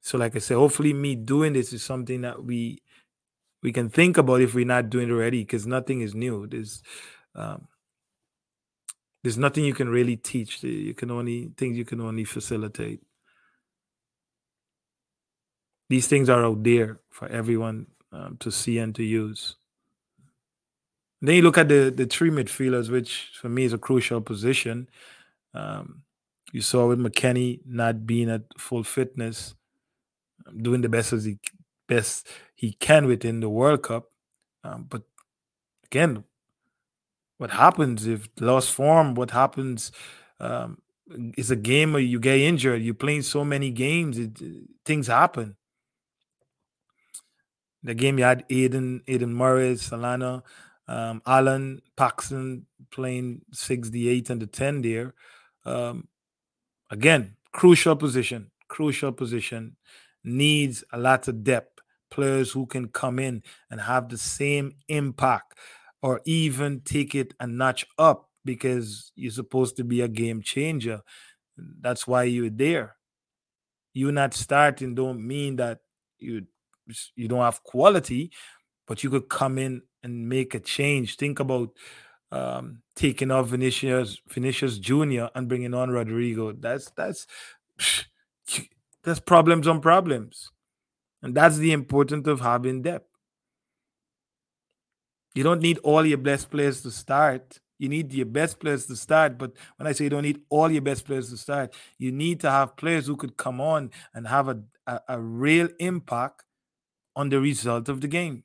So 0.00 0.18
like 0.18 0.34
i 0.34 0.40
said 0.40 0.56
hopefully 0.56 0.92
me 0.92 1.14
doing 1.14 1.52
this 1.52 1.72
is 1.72 1.82
something 1.82 2.22
that 2.22 2.44
we 2.44 2.82
we 3.62 3.72
can 3.72 3.88
think 3.88 4.18
about 4.18 4.40
if 4.40 4.54
we're 4.54 4.64
not 4.66 4.90
doing 4.90 5.08
it 5.08 5.12
already 5.12 5.42
because 5.42 5.66
nothing 5.66 6.00
is 6.00 6.14
new. 6.14 6.46
There's 6.46 6.82
um 7.34 7.68
there's 9.22 9.38
nothing 9.38 9.64
you 9.64 9.74
can 9.74 9.88
really 9.88 10.16
teach. 10.16 10.62
You 10.64 10.94
can 10.94 11.10
only 11.10 11.52
things 11.56 11.78
you 11.78 11.84
can 11.84 12.00
only 12.00 12.24
facilitate. 12.24 13.00
These 15.88 16.08
things 16.08 16.28
are 16.28 16.44
out 16.44 16.62
there 16.64 17.00
for 17.10 17.28
everyone 17.28 17.86
um, 18.10 18.36
to 18.40 18.50
see 18.50 18.78
and 18.78 18.94
to 18.96 19.04
use 19.04 19.56
then 21.28 21.36
you 21.36 21.42
look 21.42 21.58
at 21.58 21.68
the 21.68 21.92
the 21.94 22.06
three 22.06 22.30
midfielders, 22.30 22.90
which 22.90 23.30
for 23.40 23.48
me 23.48 23.64
is 23.64 23.72
a 23.72 23.78
crucial 23.78 24.20
position. 24.20 24.88
Um, 25.54 26.02
you 26.52 26.60
saw 26.60 26.88
with 26.88 26.98
McKennie 26.98 27.60
not 27.64 28.06
being 28.06 28.28
at 28.28 28.42
full 28.58 28.82
fitness, 28.82 29.54
um, 30.46 30.62
doing 30.62 30.82
the 30.82 30.88
best 30.88 31.12
as 31.12 31.24
he 31.24 31.38
best 31.88 32.28
he 32.54 32.72
can 32.72 33.06
within 33.06 33.40
the 33.40 33.48
World 33.48 33.82
Cup. 33.82 34.10
Um, 34.64 34.86
but 34.88 35.02
again, 35.86 36.24
what 37.38 37.50
happens 37.50 38.06
if 38.06 38.28
lost 38.40 38.72
form? 38.72 39.14
What 39.14 39.30
happens 39.30 39.92
um, 40.40 40.78
is 41.36 41.50
a 41.50 41.56
game 41.56 41.92
where 41.92 42.02
you 42.02 42.20
get 42.20 42.38
injured. 42.38 42.82
You're 42.82 42.94
playing 42.94 43.22
so 43.22 43.44
many 43.44 43.70
games, 43.70 44.18
it, 44.18 44.38
things 44.84 45.06
happen. 45.06 45.56
The 47.82 47.94
game 47.94 48.18
you 48.18 48.24
had 48.24 48.48
Aiden, 48.48 49.02
Aidan 49.08 49.34
Morris, 49.34 49.90
Solana, 49.90 50.42
um, 50.88 51.22
Alan 51.26 51.80
Paxson 51.96 52.66
playing 52.90 53.42
six, 53.52 53.90
the 53.90 54.08
eight, 54.08 54.30
and 54.30 54.42
the 54.42 54.46
ten 54.46 54.82
there. 54.82 55.14
Um, 55.64 56.08
again, 56.90 57.36
crucial 57.52 57.96
position, 57.96 58.50
crucial 58.68 59.12
position 59.12 59.76
needs 60.24 60.84
a 60.92 60.98
lot 60.98 61.28
of 61.28 61.44
depth. 61.44 61.80
Players 62.10 62.52
who 62.52 62.66
can 62.66 62.88
come 62.88 63.18
in 63.18 63.42
and 63.70 63.80
have 63.80 64.10
the 64.10 64.18
same 64.18 64.74
impact 64.88 65.54
or 66.02 66.20
even 66.26 66.82
take 66.82 67.14
it 67.14 67.32
a 67.40 67.46
notch 67.46 67.86
up 67.98 68.28
because 68.44 69.12
you're 69.14 69.30
supposed 69.30 69.76
to 69.76 69.84
be 69.84 70.02
a 70.02 70.08
game 70.08 70.42
changer. 70.42 71.00
That's 71.56 72.06
why 72.06 72.24
you're 72.24 72.50
there. 72.50 72.96
You 73.94 74.12
not 74.12 74.34
starting 74.34 74.94
don't 74.94 75.26
mean 75.26 75.56
that 75.56 75.78
you 76.18 76.46
you 77.14 77.28
don't 77.28 77.40
have 77.40 77.62
quality, 77.62 78.32
but 78.86 79.02
you 79.02 79.10
could 79.10 79.28
come 79.28 79.58
in 79.58 79.82
and 80.02 80.28
make 80.28 80.54
a 80.54 80.60
change. 80.60 81.16
Think 81.16 81.40
about 81.40 81.70
um, 82.30 82.78
taking 82.96 83.30
off 83.30 83.48
Vinicius 83.48 84.20
Vinicius 84.28 84.78
Junior 84.78 85.30
and 85.34 85.48
bringing 85.48 85.74
on 85.74 85.90
Rodrygo. 85.90 86.60
That's 86.60 86.90
that's 86.96 87.26
that's 89.04 89.20
problems 89.20 89.66
on 89.66 89.80
problems, 89.80 90.50
and 91.22 91.34
that's 91.34 91.58
the 91.58 91.72
importance 91.72 92.26
of 92.26 92.40
having 92.40 92.82
depth. 92.82 93.08
You 95.34 95.42
don't 95.42 95.62
need 95.62 95.78
all 95.78 96.04
your 96.04 96.18
best 96.18 96.50
players 96.50 96.82
to 96.82 96.90
start. 96.90 97.58
You 97.78 97.88
need 97.88 98.12
your 98.12 98.26
best 98.26 98.60
players 98.60 98.86
to 98.86 98.96
start. 98.96 99.38
But 99.38 99.52
when 99.76 99.86
I 99.86 99.92
say 99.92 100.04
you 100.04 100.10
don't 100.10 100.22
need 100.22 100.42
all 100.50 100.70
your 100.70 100.82
best 100.82 101.04
players 101.04 101.30
to 101.30 101.36
start, 101.36 101.74
you 101.98 102.12
need 102.12 102.40
to 102.40 102.50
have 102.50 102.76
players 102.76 103.06
who 103.06 103.16
could 103.16 103.36
come 103.36 103.60
on 103.60 103.90
and 104.14 104.28
have 104.28 104.48
a, 104.48 104.62
a, 104.86 105.00
a 105.08 105.20
real 105.20 105.68
impact 105.80 106.44
on 107.16 107.28
the 107.28 107.40
result 107.40 107.88
of 107.88 108.00
the 108.00 108.08
game. 108.08 108.44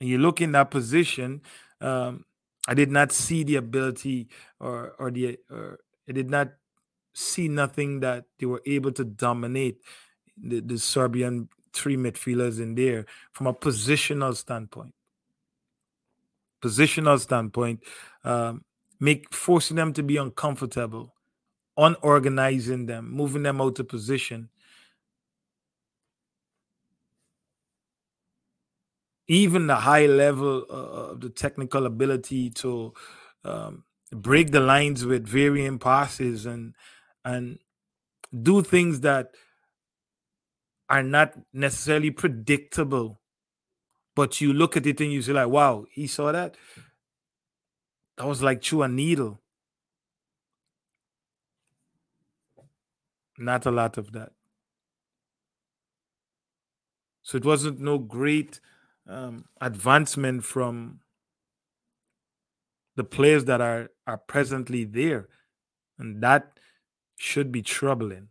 And 0.00 0.08
you 0.08 0.18
look 0.18 0.40
in 0.40 0.52
that 0.52 0.70
position, 0.70 1.42
um, 1.80 2.24
I 2.68 2.74
did 2.74 2.90
not 2.90 3.12
see 3.12 3.44
the 3.44 3.56
ability 3.56 4.28
or 4.60 4.94
or 4.98 5.10
the 5.10 5.38
or 5.50 5.80
I 6.08 6.12
did 6.12 6.30
not 6.30 6.52
see 7.14 7.48
nothing 7.48 8.00
that 8.00 8.24
they 8.38 8.46
were 8.46 8.62
able 8.66 8.92
to 8.92 9.04
dominate 9.04 9.80
the, 10.40 10.60
the 10.60 10.78
Serbian 10.78 11.48
three 11.72 11.96
midfielders 11.96 12.60
in 12.60 12.74
there 12.74 13.06
from 13.32 13.46
a 13.46 13.54
positional 13.54 14.36
standpoint. 14.36 14.94
Positional 16.62 17.18
standpoint, 17.18 17.82
um, 18.24 18.64
make 19.00 19.32
forcing 19.32 19.76
them 19.76 19.92
to 19.92 20.02
be 20.02 20.16
uncomfortable, 20.16 21.14
unorganizing 21.76 22.86
them, 22.86 23.10
moving 23.10 23.42
them 23.44 23.60
out 23.60 23.78
of 23.78 23.88
position. 23.88 24.48
Even 29.28 29.66
the 29.66 29.76
high 29.76 30.06
level 30.06 30.64
uh, 30.70 30.74
of 31.12 31.20
the 31.20 31.28
technical 31.30 31.86
ability 31.86 32.50
to 32.50 32.94
um, 33.44 33.84
break 34.12 34.50
the 34.52 34.60
lines 34.60 35.04
with 35.04 35.26
varying 35.26 35.78
passes 35.78 36.46
and 36.46 36.74
and 37.24 37.58
do 38.42 38.62
things 38.62 39.00
that 39.00 39.32
are 40.88 41.02
not 41.02 41.34
necessarily 41.52 42.10
predictable 42.10 43.20
but 44.16 44.40
you 44.40 44.52
look 44.52 44.76
at 44.76 44.86
it 44.86 45.00
and 45.00 45.12
you 45.12 45.22
say 45.22 45.32
like 45.32 45.48
wow 45.48 45.84
he 45.92 46.06
saw 46.06 46.32
that? 46.32 46.56
That 48.18 48.26
was 48.26 48.42
like 48.42 48.62
through 48.62 48.82
a 48.82 48.88
needle. 48.88 49.40
Not 53.38 53.64
a 53.64 53.70
lot 53.70 53.96
of 53.96 54.12
that. 54.12 54.32
So 57.22 57.36
it 57.36 57.44
wasn't 57.44 57.80
no 57.80 57.98
great 57.98 58.60
um, 59.08 59.46
advancement 59.60 60.44
from 60.44 61.00
the 62.96 63.04
players 63.04 63.44
that 63.46 63.60
are 63.60 63.90
are 64.06 64.18
presently 64.18 64.84
there. 64.84 65.28
And 65.98 66.22
that 66.22 66.58
should 67.16 67.50
be 67.50 67.62
troubling. 67.62 68.28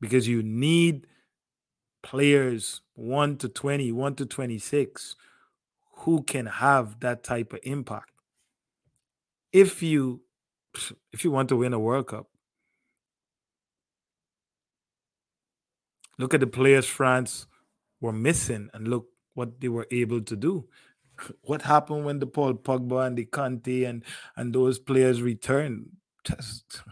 Because 0.00 0.28
you 0.28 0.42
need 0.42 1.06
players 2.02 2.82
1 2.94 3.38
to 3.38 3.48
20 3.48 3.90
1 3.90 4.14
to 4.16 4.26
26 4.26 5.16
who 5.98 6.22
can 6.22 6.46
have 6.46 7.00
that 7.00 7.24
type 7.24 7.52
of 7.52 7.60
impact. 7.62 8.10
If 9.52 9.82
you 9.82 10.20
if 11.12 11.24
you 11.24 11.30
want 11.30 11.48
to 11.48 11.56
win 11.56 11.72
a 11.72 11.78
world 11.78 12.08
cup 12.08 12.28
look 16.18 16.34
at 16.34 16.40
the 16.40 16.46
players 16.46 16.86
france 16.86 17.46
were 18.00 18.12
missing 18.12 18.68
and 18.74 18.88
look 18.88 19.06
what 19.34 19.60
they 19.60 19.68
were 19.68 19.86
able 19.90 20.20
to 20.20 20.36
do 20.36 20.66
what 21.42 21.62
happened 21.62 22.04
when 22.04 22.18
the 22.18 22.26
Paul 22.26 22.54
Pogba 22.54 23.06
and 23.06 23.16
the 23.16 23.26
Kanté 23.26 23.88
and 23.88 24.04
and 24.36 24.54
those 24.54 24.78
players 24.78 25.22
returned? 25.22 25.90
Just, 26.24 26.82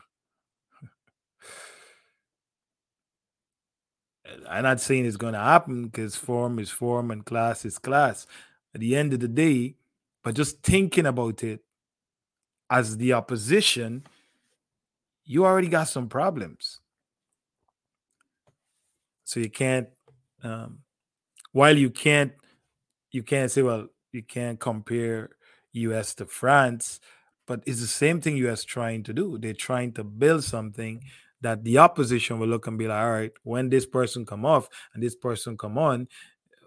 I'm 4.48 4.64
not 4.64 4.80
saying 4.80 5.06
it's 5.06 5.16
going 5.16 5.34
to 5.34 5.40
happen 5.40 5.84
because 5.84 6.16
form 6.16 6.58
is 6.58 6.70
form 6.70 7.10
and 7.10 7.24
class 7.24 7.64
is 7.64 7.78
class. 7.78 8.26
At 8.74 8.80
the 8.80 8.96
end 8.96 9.12
of 9.12 9.20
the 9.20 9.28
day, 9.28 9.76
but 10.22 10.34
just 10.34 10.62
thinking 10.62 11.06
about 11.06 11.42
it 11.42 11.60
as 12.70 12.96
the 12.96 13.12
opposition, 13.12 14.06
you 15.24 15.44
already 15.44 15.68
got 15.68 15.88
some 15.88 16.08
problems. 16.08 16.80
So 19.24 19.40
you 19.40 19.50
can't, 19.50 19.88
um, 20.42 20.80
while 21.52 21.76
you 21.76 21.90
can't, 21.90 22.32
you 23.10 23.22
can't 23.22 23.50
say, 23.50 23.62
well, 23.62 23.88
you 24.12 24.22
can't 24.22 24.58
compare 24.58 25.30
US 25.72 26.14
to 26.16 26.26
France, 26.26 27.00
but 27.46 27.62
it's 27.66 27.80
the 27.80 27.86
same 27.86 28.20
thing 28.20 28.36
US 28.38 28.64
trying 28.64 29.02
to 29.04 29.12
do. 29.12 29.38
They're 29.38 29.54
trying 29.54 29.92
to 29.94 30.04
build 30.04 30.44
something 30.44 31.02
that 31.40 31.64
the 31.64 31.78
opposition 31.78 32.38
will 32.38 32.48
look 32.48 32.66
and 32.66 32.78
be 32.78 32.86
like, 32.86 33.02
all 33.02 33.10
right, 33.10 33.32
when 33.42 33.68
this 33.68 33.86
person 33.86 34.24
come 34.24 34.44
off 34.44 34.68
and 34.94 35.02
this 35.02 35.16
person 35.16 35.58
come 35.58 35.76
on, 35.76 36.08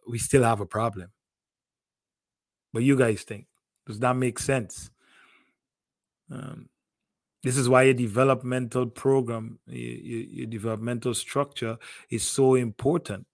we 0.07 0.17
still 0.19 0.43
have 0.43 0.59
a 0.59 0.65
problem. 0.65 1.11
But 2.73 2.83
you 2.83 2.97
guys 2.97 3.23
think 3.23 3.47
does 3.85 3.99
that 3.99 4.15
make 4.15 4.39
sense? 4.39 4.89
Um, 6.31 6.69
this 7.45 7.55
is 7.55 7.69
why 7.69 7.83
a 7.83 7.93
developmental 7.93 8.87
program, 8.87 9.59
your, 9.67 10.21
your 10.39 10.47
developmental 10.47 11.13
structure 11.13 11.77
is 12.09 12.23
so 12.23 12.55
important 12.55 13.25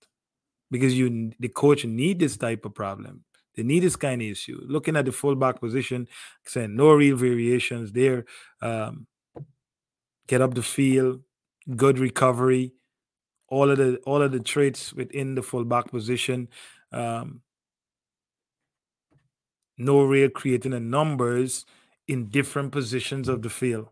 because 0.69 0.95
you 0.97 1.31
the 1.39 1.49
coach 1.49 1.83
need 1.85 2.19
this 2.19 2.37
type 2.37 2.63
of 2.65 2.75
problem 2.75 3.23
they 3.55 3.63
need 3.63 3.81
this 3.81 3.95
kind 3.95 4.21
of 4.21 4.27
issue. 4.27 4.61
Looking 4.65 4.95
at 4.95 5.05
the 5.05 5.11
fullback 5.11 5.59
position, 5.59 6.07
saying 6.45 6.75
no 6.75 6.93
real 6.93 7.17
variations 7.17 7.91
there. 7.91 8.25
Um, 8.61 9.07
get 10.27 10.41
up 10.41 10.53
the 10.53 10.61
field, 10.61 11.21
good 11.75 11.99
recovery, 11.99 12.73
all 13.47 13.69
of 13.69 13.77
the 13.77 13.97
all 14.05 14.21
of 14.21 14.31
the 14.31 14.39
traits 14.39 14.93
within 14.93 15.35
the 15.35 15.43
fullback 15.43 15.91
position. 15.91 16.47
Um, 16.91 17.41
no 19.77 20.03
real 20.03 20.29
creating 20.29 20.71
the 20.71 20.79
numbers 20.79 21.65
in 22.07 22.29
different 22.29 22.71
positions 22.71 23.27
of 23.27 23.41
the 23.41 23.49
field. 23.49 23.89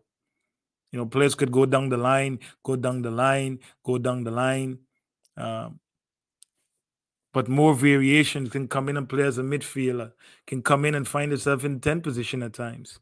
You 0.92 0.98
know, 0.98 1.06
players 1.06 1.34
could 1.34 1.52
go 1.52 1.66
down 1.66 1.88
the 1.88 1.96
line, 1.96 2.40
go 2.62 2.76
down 2.76 3.02
the 3.02 3.10
line, 3.10 3.60
go 3.84 3.98
down 3.98 4.24
the 4.24 4.30
line. 4.30 4.78
Um, 5.36 5.80
but 7.32 7.48
more 7.48 7.74
variations 7.74 8.50
can 8.50 8.66
come 8.66 8.88
in 8.88 8.96
and 8.96 9.08
play 9.08 9.22
as 9.22 9.38
a 9.38 9.42
midfielder, 9.42 10.12
can 10.46 10.62
come 10.62 10.84
in 10.84 10.96
and 10.96 11.06
find 11.06 11.32
itself 11.32 11.64
in 11.64 11.80
10 11.80 12.00
position 12.00 12.42
at 12.42 12.52
times. 12.52 12.98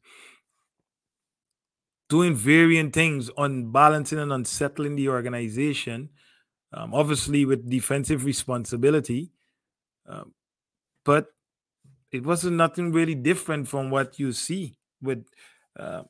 Doing 2.10 2.34
varying 2.34 2.90
things, 2.90 3.30
unbalancing 3.38 4.18
and 4.18 4.32
unsettling 4.32 4.96
the 4.96 5.08
organization, 5.08 6.10
um, 6.72 6.92
obviously 6.92 7.44
with 7.46 7.70
defensive 7.70 8.24
responsibility. 8.24 9.30
Um, 10.06 10.34
but 11.04 11.28
it 12.12 12.24
wasn't 12.24 12.56
nothing 12.56 12.92
really 12.92 13.14
different 13.14 13.68
from 13.68 13.90
what 13.90 14.18
you 14.18 14.32
see 14.32 14.78
with 15.00 15.24
uh, 15.78 16.02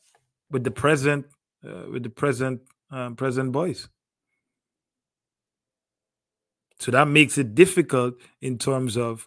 with 0.50 0.64
the 0.64 0.70
present 0.70 1.26
with 1.62 2.02
the 2.02 2.10
present 2.10 2.60
um, 2.90 3.16
present 3.16 3.52
boys. 3.52 3.88
So 6.80 6.90
that 6.92 7.08
makes 7.08 7.38
it 7.38 7.54
difficult 7.54 8.14
in 8.40 8.58
terms 8.58 8.96
of 8.96 9.26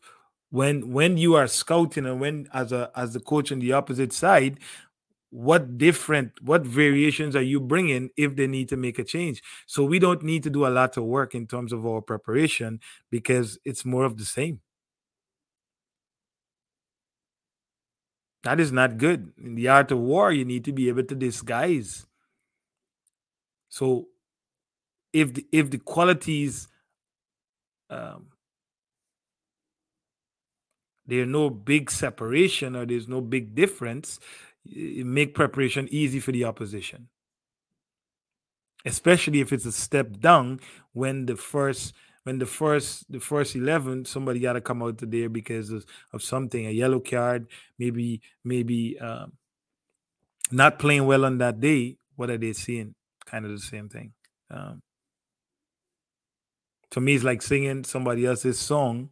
when 0.49 0.91
when 0.91 1.17
you 1.17 1.35
are 1.35 1.47
scouting 1.47 2.05
and 2.05 2.19
when 2.19 2.47
as 2.53 2.71
a 2.71 2.91
as 2.95 3.13
the 3.13 3.19
coach 3.19 3.51
on 3.51 3.59
the 3.59 3.73
opposite 3.73 4.13
side 4.13 4.59
what 5.31 5.77
different 5.77 6.33
what 6.41 6.63
variations 6.65 7.35
are 7.35 7.41
you 7.41 7.59
bringing 7.59 8.09
if 8.17 8.35
they 8.35 8.47
need 8.47 8.67
to 8.69 8.77
make 8.77 8.99
a 8.99 9.03
change? 9.03 9.41
So 9.65 9.83
we 9.83 9.97
don't 9.97 10.21
need 10.23 10.43
to 10.43 10.49
do 10.49 10.67
a 10.67 10.69
lot 10.69 10.97
of 10.97 11.05
work 11.05 11.33
in 11.33 11.47
terms 11.47 11.71
of 11.73 11.85
our 11.85 12.01
preparation 12.01 12.81
because 13.09 13.57
it's 13.63 13.85
more 13.85 14.03
of 14.03 14.17
the 14.17 14.25
same. 14.25 14.59
That 18.43 18.59
is 18.59 18.71
not 18.71 18.97
good. 18.97 19.31
In 19.41 19.55
the 19.55 19.69
art 19.69 19.91
of 19.91 19.99
war 19.99 20.33
you 20.33 20.43
need 20.43 20.65
to 20.65 20.73
be 20.73 20.89
able 20.89 21.03
to 21.05 21.15
disguise 21.15 22.05
so 23.71 24.09
if 25.13 25.33
the, 25.33 25.45
if 25.51 25.71
the 25.71 25.77
qualities 25.79 26.67
um, 27.89 28.27
there's 31.07 31.27
no 31.27 31.49
big 31.49 31.89
separation 31.89 32.75
or 32.75 32.85
there's 32.85 33.07
no 33.07 33.21
big 33.21 33.55
difference 33.55 34.19
make 34.65 35.33
preparation 35.33 35.87
easy 35.89 36.19
for 36.19 36.31
the 36.31 36.45
opposition. 36.45 37.07
Especially 38.85 39.41
if 39.41 39.51
it's 39.53 39.65
a 39.65 39.71
step 39.71 40.19
down 40.19 40.59
when 40.93 41.25
the 41.25 41.35
first 41.35 41.93
when 42.23 42.39
the 42.39 42.45
first 42.45 43.11
the 43.11 43.19
first 43.19 43.55
11 43.55 44.05
somebody 44.05 44.39
got 44.39 44.53
to 44.53 44.61
come 44.61 44.83
out 44.83 44.97
to 44.99 45.05
there 45.05 45.29
because 45.29 45.71
of, 45.71 45.85
of 46.13 46.21
something 46.21 46.67
a 46.67 46.71
yellow 46.71 46.99
card 46.99 47.47
maybe 47.79 48.21
maybe 48.43 48.99
um, 48.99 49.31
not 50.51 50.77
playing 50.77 51.05
well 51.05 51.25
on 51.25 51.39
that 51.39 51.59
day 51.59 51.97
what 52.15 52.29
are 52.29 52.37
they 52.37 52.53
seeing 52.53 52.93
kind 53.31 53.45
of 53.45 53.51
the 53.51 53.59
same 53.59 53.89
thing 53.89 54.13
um, 54.51 54.81
to 56.89 56.99
me 56.99 57.15
it's 57.15 57.23
like 57.23 57.41
singing 57.41 57.83
somebody 57.83 58.25
else's 58.25 58.59
song 58.59 59.09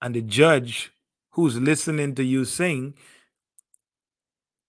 and 0.00 0.14
the 0.14 0.22
judge 0.22 0.92
who's 1.32 1.58
listening 1.60 2.14
to 2.14 2.24
you 2.24 2.44
sing 2.44 2.94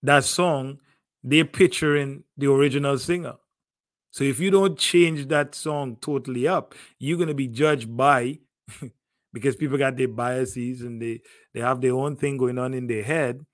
that 0.04 0.24
song, 0.24 0.80
they're 1.24 1.46
picturing 1.46 2.24
the 2.38 2.52
original 2.52 2.98
singer. 2.98 3.36
So 4.12 4.24
if 4.24 4.40
you 4.40 4.50
don't 4.50 4.78
change 4.78 5.28
that 5.28 5.54
song 5.54 5.98
totally 6.02 6.48
up, 6.48 6.74
you're 6.98 7.18
gonna 7.18 7.34
be 7.34 7.48
judged 7.48 7.96
by 7.96 8.40
because 9.34 9.56
people 9.56 9.78
got 9.78 9.98
their 9.98 10.08
biases 10.08 10.82
and 10.82 11.02
they 11.02 11.22
they 11.54 11.60
have 11.60 11.82
their 11.82 11.94
own 11.94 12.16
thing 12.16 12.38
going 12.38 12.58
on 12.58 12.74
in 12.74 12.88
their 12.88 13.04
head. 13.04 13.46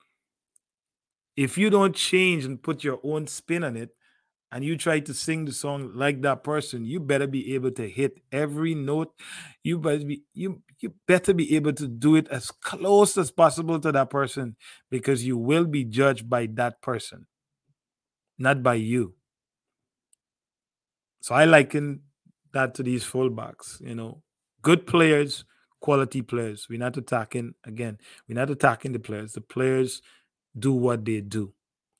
If 1.36 1.58
you 1.58 1.70
don't 1.70 1.96
change 1.96 2.46
and 2.46 2.62
put 2.62 2.84
your 2.84 3.00
own 3.04 3.28
spin 3.28 3.66
on 3.66 3.76
it, 3.76 3.90
and 4.52 4.64
you 4.64 4.78
try 4.78 5.00
to 5.00 5.14
sing 5.14 5.46
the 5.46 5.52
song 5.52 5.92
like 5.96 6.22
that 6.22 6.44
person, 6.44 6.86
you 6.86 7.00
better 7.00 7.28
be 7.28 7.56
able 7.56 7.72
to 7.72 7.90
hit 7.90 8.22
every 8.32 8.76
note. 8.76 9.12
You 9.64 9.80
better 9.80 10.06
be 10.06 10.24
you 10.34 10.62
you 10.80 10.94
better 11.08 11.34
be 11.34 11.56
able 11.56 11.74
to 11.74 11.88
do 11.88 12.16
it 12.16 12.28
as 12.30 12.52
close 12.52 13.18
as 13.18 13.32
possible 13.32 13.80
to 13.80 13.92
that 13.92 14.10
person 14.10 14.56
because 14.92 15.26
you 15.26 15.38
will 15.38 15.66
be 15.66 15.84
judged 15.84 16.30
by 16.30 16.48
that 16.54 16.82
person, 16.82 17.26
not 18.38 18.62
by 18.64 18.76
you. 18.76 19.16
So 21.22 21.34
I 21.34 21.46
liken 21.46 22.02
that 22.54 22.76
to 22.76 22.84
these 22.84 23.04
fullbacks, 23.04 23.82
you 23.82 23.96
know, 23.96 24.22
good 24.62 24.86
players, 24.86 25.44
quality 25.82 26.22
players. 26.22 26.68
We're 26.70 26.78
not 26.78 26.98
attacking 26.98 27.56
again, 27.66 27.98
we're 28.30 28.36
not 28.36 28.52
attacking 28.52 28.92
the 28.92 29.00
players. 29.00 29.34
The 29.34 29.42
players 29.42 30.04
do 30.58 30.72
what 30.72 31.04
they 31.04 31.22
do. 31.22 31.55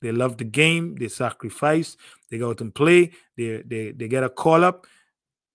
They 0.06 0.12
love 0.12 0.36
the 0.36 0.44
game. 0.44 0.94
They 0.94 1.08
sacrifice. 1.08 1.96
They 2.30 2.38
go 2.38 2.50
out 2.50 2.60
and 2.60 2.72
play. 2.72 3.10
They 3.36 3.60
they 3.66 3.90
they 3.90 4.06
get 4.06 4.22
a 4.22 4.28
call 4.28 4.62
up. 4.62 4.86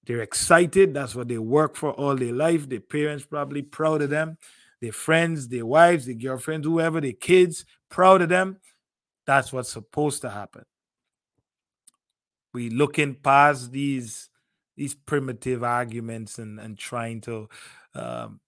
They're 0.06 0.22
excited. 0.22 0.94
That's 0.94 1.16
what 1.16 1.30
they 1.30 1.38
work 1.38 1.78
for 1.78 1.92
all 1.92 2.18
their 2.18 2.34
life. 2.34 2.68
Their 2.68 2.82
parents 2.82 3.26
probably 3.26 3.62
proud 3.62 4.02
of 4.02 4.10
them. 4.10 4.38
Their 4.82 4.92
friends, 4.92 5.48
their 5.48 5.66
wives, 5.66 6.06
their 6.06 6.16
girlfriends, 6.16 6.68
whoever, 6.68 7.00
their 7.00 7.14
kids, 7.14 7.64
proud 7.90 8.22
of 8.22 8.28
them. 8.28 8.58
That's 9.26 9.54
what's 9.54 9.72
supposed 9.72 10.22
to 10.24 10.30
happen. 10.30 10.66
We 12.54 12.70
looking 12.70 13.16
past 13.16 13.72
these 13.72 14.30
these 14.76 14.96
primitive 14.96 15.64
arguments 15.64 16.40
and 16.40 16.60
and 16.60 16.78
trying 16.78 17.22
to 17.22 17.48
um, 17.96 18.42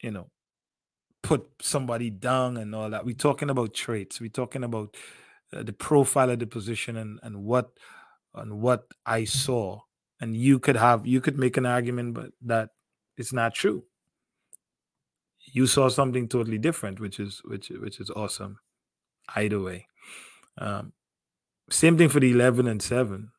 you 0.00 0.12
know 0.12 0.30
put 1.26 1.44
somebody 1.60 2.08
down 2.08 2.56
and 2.56 2.72
all 2.72 2.88
that. 2.88 3.04
We're 3.04 3.16
talking 3.16 3.50
about 3.50 3.74
traits. 3.74 4.20
We're 4.20 4.30
talking 4.30 4.62
about 4.62 4.96
uh, 5.52 5.64
the 5.64 5.72
profile 5.72 6.30
of 6.30 6.38
the 6.38 6.46
position 6.46 6.96
and 6.96 7.18
and 7.22 7.44
what 7.44 7.70
and 8.34 8.60
what 8.60 8.84
I 9.04 9.24
saw. 9.24 9.80
And 10.20 10.36
you 10.36 10.60
could 10.60 10.76
have 10.76 11.04
you 11.06 11.20
could 11.20 11.36
make 11.36 11.56
an 11.56 11.66
argument, 11.66 12.14
but 12.14 12.30
that 12.42 12.70
it's 13.16 13.32
not 13.32 13.54
true. 13.54 13.84
You 15.52 15.66
saw 15.66 15.88
something 15.88 16.28
totally 16.28 16.58
different, 16.58 17.00
which 17.00 17.18
is 17.18 17.42
which 17.44 17.70
which 17.70 17.98
is 18.00 18.10
awesome. 18.10 18.60
Either 19.34 19.60
way, 19.60 19.88
um, 20.58 20.92
same 21.68 21.98
thing 21.98 22.08
for 22.08 22.20
the 22.20 22.30
eleven 22.30 22.68
and 22.68 22.80
seven. 22.80 23.32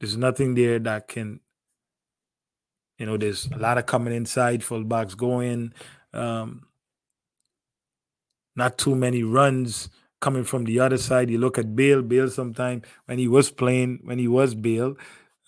There's 0.00 0.16
nothing 0.16 0.54
there 0.54 0.78
that 0.78 1.08
can 1.08 1.40
you 2.98 3.04
know, 3.04 3.16
there's 3.16 3.46
a 3.52 3.58
lot 3.58 3.78
of 3.78 3.86
coming 3.86 4.14
inside, 4.14 4.64
full 4.64 4.82
fullbacks 4.82 5.16
going. 5.16 5.72
Um, 6.16 6.66
not 8.56 8.78
too 8.78 8.94
many 8.94 9.22
runs 9.22 9.90
coming 10.20 10.44
from 10.44 10.64
the 10.64 10.80
other 10.80 10.96
side. 10.96 11.30
You 11.30 11.38
look 11.38 11.58
at 11.58 11.76
Bale. 11.76 12.02
Bale, 12.02 12.30
sometime 12.30 12.82
when 13.04 13.18
he 13.18 13.28
was 13.28 13.50
playing, 13.50 14.00
when 14.02 14.18
he 14.18 14.28
was 14.28 14.54
Bale, 14.54 14.96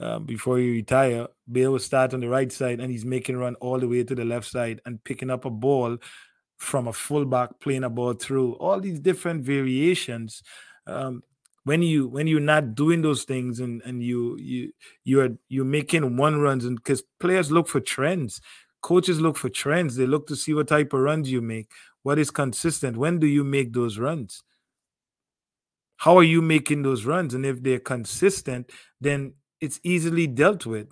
uh, 0.01 0.19
before 0.19 0.59
he 0.59 0.71
retire, 0.71 1.27
Bale 1.51 1.73
will 1.73 1.79
start 1.79 2.15
on 2.15 2.21
the 2.21 2.29
right 2.29 2.53
side 2.53 2.81
and 2.81 2.91
he's 2.91 3.05
making 3.05 3.37
run 3.37 3.55
all 3.57 3.79
the 3.79 3.89
way 3.89 4.05
to 4.05 4.15
the 4.15 4.25
left 4.25 4.47
side 4.47 4.81
and 4.85 5.03
picking 5.03 5.31
up 5.31 5.45
a 5.45 5.51
ball 5.51 5.97
from 6.59 6.87
a 6.87 6.93
fullback, 6.93 7.59
playing 7.61 7.85
a 7.85 7.91
ball 7.91 8.13
through. 8.13 8.53
All 8.55 8.79
these 8.79 9.01
different 9.01 9.43
variations. 9.45 10.43
Um, 10.87 11.23
when 11.65 11.83
you 11.83 12.09
when 12.09 12.27
you're 12.27 12.41
not 12.41 12.75
doing 12.75 13.03
those 13.03 13.25
things 13.25 13.61
and 13.61 13.83
and 13.83 14.03
you 14.03 14.39
you 14.39 14.73
you're 15.05 15.31
you're 15.49 15.67
making 15.67 16.17
one 16.17 16.41
runs 16.41 16.65
and 16.65 16.77
because 16.77 17.03
players 17.21 17.51
look 17.51 17.69
for 17.69 17.81
trends 17.81 18.41
Coaches 18.81 19.21
look 19.21 19.37
for 19.37 19.49
trends. 19.49 19.97
They 19.97 20.07
look 20.07 20.27
to 20.29 20.37
see 20.37 20.55
what 20.55 20.69
type 20.69 20.93
of 20.93 21.01
runs 21.01 21.31
you 21.31 21.41
make. 21.41 21.71
What 22.03 22.19
is 22.19 22.31
consistent? 22.31 22.97
When 22.97 23.19
do 23.19 23.27
you 23.27 23.45
make 23.45 23.73
those 23.73 23.99
runs? 23.99 24.43
How 25.97 26.17
are 26.17 26.23
you 26.23 26.41
making 26.41 26.83
those 26.83 27.05
runs? 27.05 27.35
And 27.35 27.45
if 27.45 27.63
they're 27.63 27.81
consistent, 27.81 28.71
then 29.01 29.35
it's 29.61 29.81
easily 29.83 30.29
dealt 30.29 30.65
with. 30.65 30.89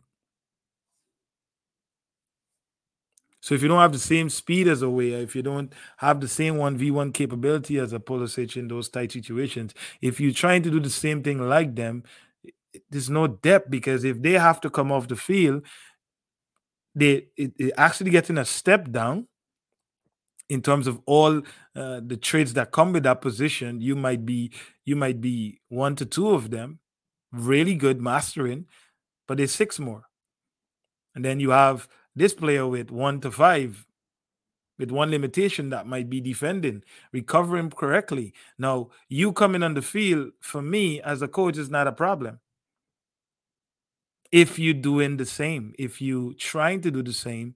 So 3.40 3.54
if 3.54 3.62
you 3.62 3.68
don't 3.68 3.78
have 3.78 3.92
the 3.92 3.98
same 4.00 4.28
speed 4.28 4.66
as 4.66 4.82
a 4.82 4.90
Weah, 4.90 5.20
if 5.20 5.36
you 5.36 5.42
don't 5.42 5.72
have 5.98 6.20
the 6.20 6.26
same 6.26 6.56
1v1 6.56 7.14
capability 7.14 7.78
as 7.78 7.92
a 7.92 8.00
Pulisic 8.00 8.56
in 8.56 8.66
those 8.66 8.88
tight 8.88 9.12
situations, 9.12 9.72
if 10.02 10.18
you're 10.18 10.32
trying 10.32 10.64
to 10.64 10.70
do 10.70 10.80
the 10.80 10.90
same 10.90 11.22
thing 11.22 11.38
like 11.48 11.76
them, 11.76 12.02
there's 12.90 13.08
no 13.08 13.28
depth 13.28 13.70
because 13.70 14.02
if 14.02 14.20
they 14.20 14.32
have 14.32 14.60
to 14.62 14.70
come 14.70 14.90
off 14.90 15.06
the 15.06 15.14
field, 15.14 15.64
they 16.96 17.28
it, 17.36 17.72
actually 17.76 18.10
getting 18.10 18.38
a 18.38 18.44
step 18.44 18.90
down 18.90 19.28
in 20.48 20.62
terms 20.62 20.88
of 20.88 21.00
all 21.06 21.42
uh, 21.76 22.00
the 22.04 22.16
trades 22.16 22.54
that 22.54 22.72
come 22.72 22.92
with 22.92 23.04
that 23.04 23.20
position. 23.20 23.80
You 23.80 23.94
might 23.94 24.26
be 24.26 24.50
you 24.84 24.96
might 24.96 25.20
be 25.20 25.60
one 25.68 25.94
to 25.96 26.06
two 26.06 26.30
of 26.30 26.50
them 26.50 26.80
really 27.32 27.74
good 27.74 28.00
mastering 28.00 28.66
but 29.26 29.38
there's 29.38 29.52
six 29.52 29.78
more. 29.78 30.04
And 31.14 31.24
then 31.24 31.40
you 31.40 31.50
have 31.50 31.88
this 32.14 32.34
player 32.34 32.66
with 32.66 32.90
one 32.90 33.20
to 33.20 33.30
five 33.30 33.86
with 34.78 34.90
one 34.90 35.10
limitation 35.10 35.70
that 35.70 35.86
might 35.86 36.10
be 36.10 36.20
defending 36.20 36.82
recovering 37.12 37.70
correctly. 37.70 38.34
Now 38.58 38.90
you 39.08 39.32
coming 39.32 39.62
on 39.62 39.74
the 39.74 39.82
field 39.82 40.32
for 40.40 40.60
me 40.60 41.00
as 41.00 41.22
a 41.22 41.28
coach 41.28 41.56
is 41.56 41.70
not 41.70 41.86
a 41.86 41.92
problem 41.92 42.40
if 44.36 44.58
you're 44.58 44.74
doing 44.74 45.16
the 45.16 45.24
same, 45.24 45.72
if 45.78 46.02
you 46.02 46.34
trying 46.34 46.82
to 46.82 46.90
do 46.90 47.02
the 47.02 47.14
same, 47.14 47.54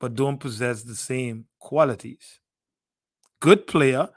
but 0.00 0.16
don't 0.16 0.40
possess 0.40 0.82
the 0.82 0.96
same 0.96 1.44
qualities. 1.60 2.40
Good 3.38 3.68
player, 3.68 4.08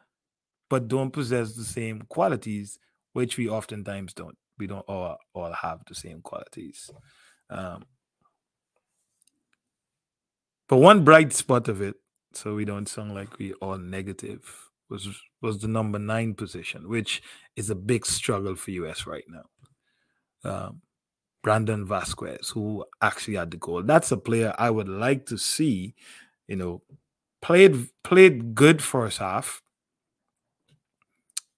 but 0.71 0.87
don't 0.87 1.11
possess 1.11 1.53
the 1.53 1.63
same 1.63 2.01
qualities, 2.09 2.79
which 3.13 3.37
we 3.37 3.47
oftentimes 3.47 4.13
don't. 4.13 4.35
We 4.57 4.65
don't 4.65 4.89
all, 4.89 5.17
all 5.35 5.53
have 5.53 5.81
the 5.87 5.93
same 5.93 6.21
qualities. 6.21 6.89
Um, 7.51 7.83
but 10.67 10.77
one 10.77 11.03
bright 11.03 11.31
spot 11.31 11.67
of 11.67 11.79
it, 11.79 11.95
so 12.33 12.55
we 12.55 12.65
don't 12.65 12.89
sound 12.89 13.13
like 13.13 13.37
we 13.37 13.53
all 13.53 13.77
negative, 13.77 14.41
was 14.89 15.07
was 15.43 15.59
the 15.59 15.67
number 15.67 15.99
nine 15.99 16.33
position, 16.33 16.89
which 16.89 17.21
is 17.55 17.69
a 17.69 17.75
big 17.75 18.03
struggle 18.07 18.55
for 18.55 18.71
US 18.71 19.05
right 19.05 19.25
now. 19.29 19.45
Um, 20.43 20.81
Brandon 21.41 21.85
Vazquez, 21.85 22.51
who 22.51 22.85
actually 23.01 23.35
had 23.35 23.51
the 23.51 23.57
goal. 23.57 23.83
That's 23.83 24.11
a 24.11 24.17
player 24.17 24.53
I 24.57 24.69
would 24.69 24.89
like 24.89 25.25
to 25.27 25.37
see, 25.37 25.95
you 26.47 26.55
know, 26.55 26.81
played 27.41 27.89
played 28.03 28.55
good 28.55 28.81
first 28.81 29.19
half. 29.19 29.61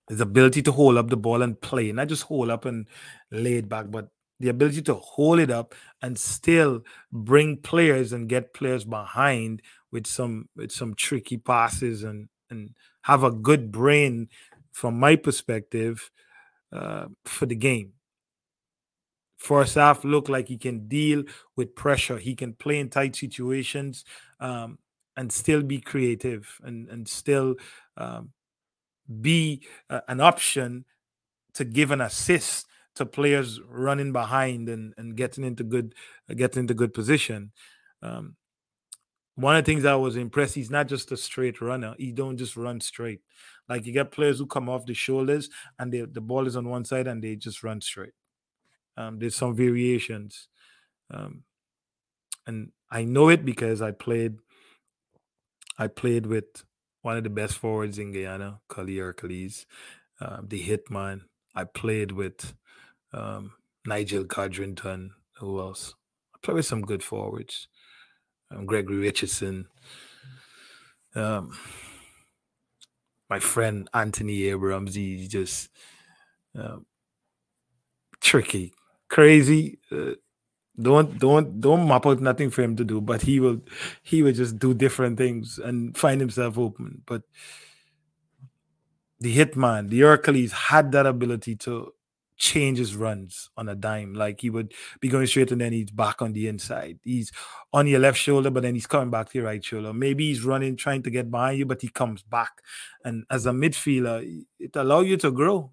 His 0.09 0.21
ability 0.21 0.61
to 0.63 0.71
hold 0.71 0.97
up 0.97 1.09
the 1.09 1.17
ball 1.17 1.41
and 1.41 1.59
play, 1.59 1.91
not 1.91 2.09
just 2.09 2.23
hold 2.23 2.49
up 2.49 2.65
and 2.65 2.87
lay 3.31 3.53
it 3.53 3.69
back, 3.69 3.89
but 3.89 4.09
the 4.39 4.49
ability 4.49 4.81
to 4.81 4.95
hold 4.95 5.39
it 5.39 5.49
up 5.49 5.73
and 6.01 6.17
still 6.17 6.81
bring 7.11 7.57
players 7.57 8.11
and 8.11 8.27
get 8.27 8.53
players 8.53 8.83
behind 8.83 9.61
with 9.91 10.07
some 10.07 10.49
with 10.55 10.71
some 10.71 10.95
tricky 10.95 11.37
passes 11.37 12.03
and 12.03 12.27
and 12.49 12.71
have 13.03 13.23
a 13.23 13.31
good 13.31 13.71
brain 13.71 14.27
from 14.71 14.99
my 14.99 15.15
perspective 15.15 16.11
uh, 16.73 17.05
for 17.25 17.45
the 17.45 17.55
game. 17.55 17.93
First 19.41 19.73
half 19.73 20.03
look 20.03 20.29
like 20.29 20.49
he 20.49 20.57
can 20.59 20.87
deal 20.87 21.23
with 21.55 21.73
pressure. 21.73 22.19
He 22.19 22.35
can 22.35 22.53
play 22.53 22.79
in 22.79 22.89
tight 22.89 23.15
situations 23.15 24.05
um, 24.39 24.77
and 25.17 25.31
still 25.31 25.63
be 25.63 25.81
creative 25.81 26.59
and 26.63 26.87
and 26.89 27.07
still 27.07 27.55
um, 27.97 28.33
be 29.19 29.63
uh, 29.89 30.01
an 30.07 30.21
option 30.21 30.85
to 31.55 31.65
give 31.65 31.89
an 31.89 32.01
assist 32.01 32.67
to 32.93 33.03
players 33.03 33.59
running 33.67 34.11
behind 34.11 34.69
and, 34.69 34.93
and 34.99 35.17
getting 35.17 35.43
into 35.43 35.63
good 35.63 35.95
uh, 36.29 36.35
getting 36.35 36.59
into 36.59 36.75
good 36.75 36.93
position. 36.93 37.51
Um, 38.03 38.35
one 39.33 39.55
of 39.55 39.65
the 39.65 39.71
things 39.71 39.85
I 39.85 39.95
was 39.95 40.17
impressed, 40.17 40.53
he's 40.53 40.69
not 40.69 40.87
just 40.87 41.11
a 41.11 41.17
straight 41.17 41.61
runner. 41.61 41.95
He 41.97 42.11
don't 42.11 42.37
just 42.37 42.55
run 42.55 42.79
straight. 42.79 43.21
Like 43.67 43.87
you 43.87 43.91
get 43.91 44.11
players 44.11 44.37
who 44.37 44.45
come 44.45 44.69
off 44.69 44.85
the 44.85 44.93
shoulders 44.93 45.49
and 45.79 45.91
they, 45.91 46.01
the 46.01 46.21
ball 46.21 46.45
is 46.45 46.55
on 46.55 46.69
one 46.69 46.85
side 46.85 47.07
and 47.07 47.23
they 47.23 47.37
just 47.37 47.63
run 47.63 47.81
straight. 47.81 48.13
Um, 48.97 49.19
there's 49.19 49.35
some 49.35 49.55
variations. 49.55 50.47
Um, 51.09 51.43
and 52.47 52.71
I 52.89 53.03
know 53.03 53.29
it 53.29 53.45
because 53.45 53.81
I 53.81 53.91
played 53.91 54.37
I 55.77 55.87
played 55.87 56.25
with 56.25 56.63
one 57.01 57.17
of 57.17 57.23
the 57.23 57.29
best 57.29 57.57
forwards 57.57 57.97
in 57.97 58.11
Guyana, 58.11 58.59
Cully 58.69 58.97
Hercules, 58.97 59.65
uh, 60.19 60.37
the 60.43 60.61
hitman. 60.61 61.21
I 61.55 61.63
played 61.63 62.11
with 62.11 62.53
um, 63.13 63.53
Nigel 63.85 64.25
Codrington. 64.25 65.11
Who 65.39 65.59
else? 65.59 65.95
I 66.35 66.37
played 66.43 66.55
with 66.55 66.65
some 66.65 66.83
good 66.83 67.03
forwards. 67.03 67.67
Um, 68.51 68.65
Gregory 68.65 68.97
Richardson. 68.97 69.67
Um, 71.15 71.57
my 73.29 73.39
friend 73.39 73.89
Anthony 73.93 74.43
Abrams. 74.43 74.93
He's 74.93 75.29
just 75.29 75.69
uh, 76.57 76.77
tricky, 78.19 78.73
crazy. 79.11 79.77
Uh, 79.91 80.13
don't 80.81 81.19
don't 81.19 81.59
don't 81.61 81.87
map 81.87 82.07
out 82.07 82.21
nothing 82.21 82.49
for 82.49 82.63
him 82.63 82.75
to 82.77 82.83
do, 82.83 83.01
but 83.01 83.21
he 83.21 83.39
will 83.39 83.61
he 84.01 84.23
will 84.23 84.33
just 84.33 84.57
do 84.57 84.73
different 84.73 85.17
things 85.17 85.59
and 85.59 85.95
find 85.95 86.19
himself 86.19 86.57
open. 86.57 87.03
But 87.05 87.23
the 89.19 89.37
hitman, 89.37 89.89
the 89.89 89.99
Hercules 89.99 90.51
had 90.51 90.91
that 90.93 91.05
ability 91.05 91.55
to 91.57 91.93
change 92.37 92.79
his 92.79 92.95
runs 92.95 93.51
on 93.55 93.69
a 93.69 93.75
dime. 93.75 94.15
Like 94.15 94.41
he 94.41 94.49
would 94.49 94.73
be 94.99 95.09
going 95.09 95.27
straight 95.27 95.51
and 95.51 95.61
then 95.61 95.73
he's 95.73 95.91
back 95.91 96.23
on 96.23 96.33
the 96.33 96.47
inside. 96.47 96.97
He's 97.03 97.31
on 97.71 97.85
your 97.85 97.99
left 97.99 98.17
shoulder, 98.17 98.49
but 98.49 98.63
then 98.63 98.73
he's 98.73 98.87
coming 98.87 99.11
back 99.11 99.29
to 99.29 99.37
your 99.37 99.45
right 99.45 99.63
shoulder. 99.63 99.93
Maybe 99.93 100.29
he's 100.29 100.43
running, 100.43 100.75
trying 100.75 101.03
to 101.03 101.11
get 101.11 101.29
behind 101.29 101.59
you, 101.59 101.67
but 101.67 101.81
he 101.81 101.89
comes 101.89 102.23
back. 102.23 102.63
And 103.05 103.25
as 103.29 103.45
a 103.45 103.51
midfielder, 103.51 104.43
it 104.57 104.75
allows 104.75 105.05
you 105.05 105.17
to 105.17 105.29
grow 105.29 105.71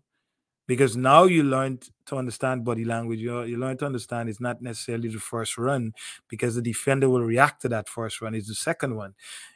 because 0.69 0.97
now 0.97 1.25
you 1.25 1.43
learn 1.43 1.81
to 2.07 2.17
understand 2.17 2.65
body 2.65 2.85
language. 2.85 3.19
You, 3.19 3.43
you 3.43 3.57
learn 3.57 3.79
to 3.79 3.87
understand 3.87 4.29
it's 4.29 4.41
not 4.41 4.63
necessarily 4.63 5.09
the 5.09 5.19
first 5.19 5.59
run 5.59 5.95
because 6.29 6.55
the 6.55 6.63
defender 6.63 7.09
will 7.09 7.23
react 7.23 7.63
to 7.63 7.69
that 7.71 7.89
first 7.89 8.21
run. 8.21 8.35
It's 8.35 8.47
the 8.49 8.55
second 8.55 8.95
one. 8.95 9.15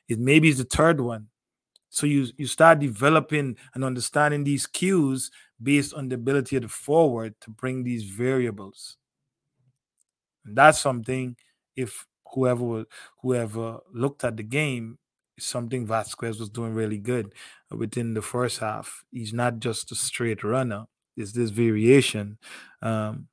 It 0.08 0.18
maybe 0.18 0.48
is 0.48 0.58
the 0.58 0.64
third 0.64 1.00
one. 1.00 1.28
So 1.90 2.06
you 2.06 2.26
you 2.38 2.46
start 2.46 2.80
developing 2.80 3.56
and 3.74 3.84
understanding 3.84 4.44
these 4.44 4.66
cues 4.66 5.30
based 5.62 5.92
on 5.92 6.08
the 6.08 6.14
ability 6.14 6.56
of 6.56 6.62
the 6.62 6.68
forward 6.68 7.34
to 7.42 7.50
bring 7.50 7.84
these 7.84 8.04
variables. 8.04 8.96
And 10.46 10.56
that's 10.56 10.80
something 10.80 11.36
if 11.76 12.06
whoever 12.32 12.86
whoever 13.20 13.80
looked 13.92 14.24
at 14.24 14.38
the 14.38 14.42
game 14.42 14.98
something 15.38 15.86
Vazquez 15.86 16.38
was 16.38 16.48
doing 16.50 16.74
really 16.74 16.98
good 16.98 17.34
within 17.70 18.14
the 18.14 18.22
first 18.22 18.60
half. 18.60 19.04
He's 19.10 19.32
not 19.32 19.58
just 19.58 19.92
a 19.92 19.94
straight 19.94 20.44
runner. 20.44 20.86
Is 21.16 21.32
this 21.32 21.50
variation? 21.50 22.38
Um, 22.80 23.28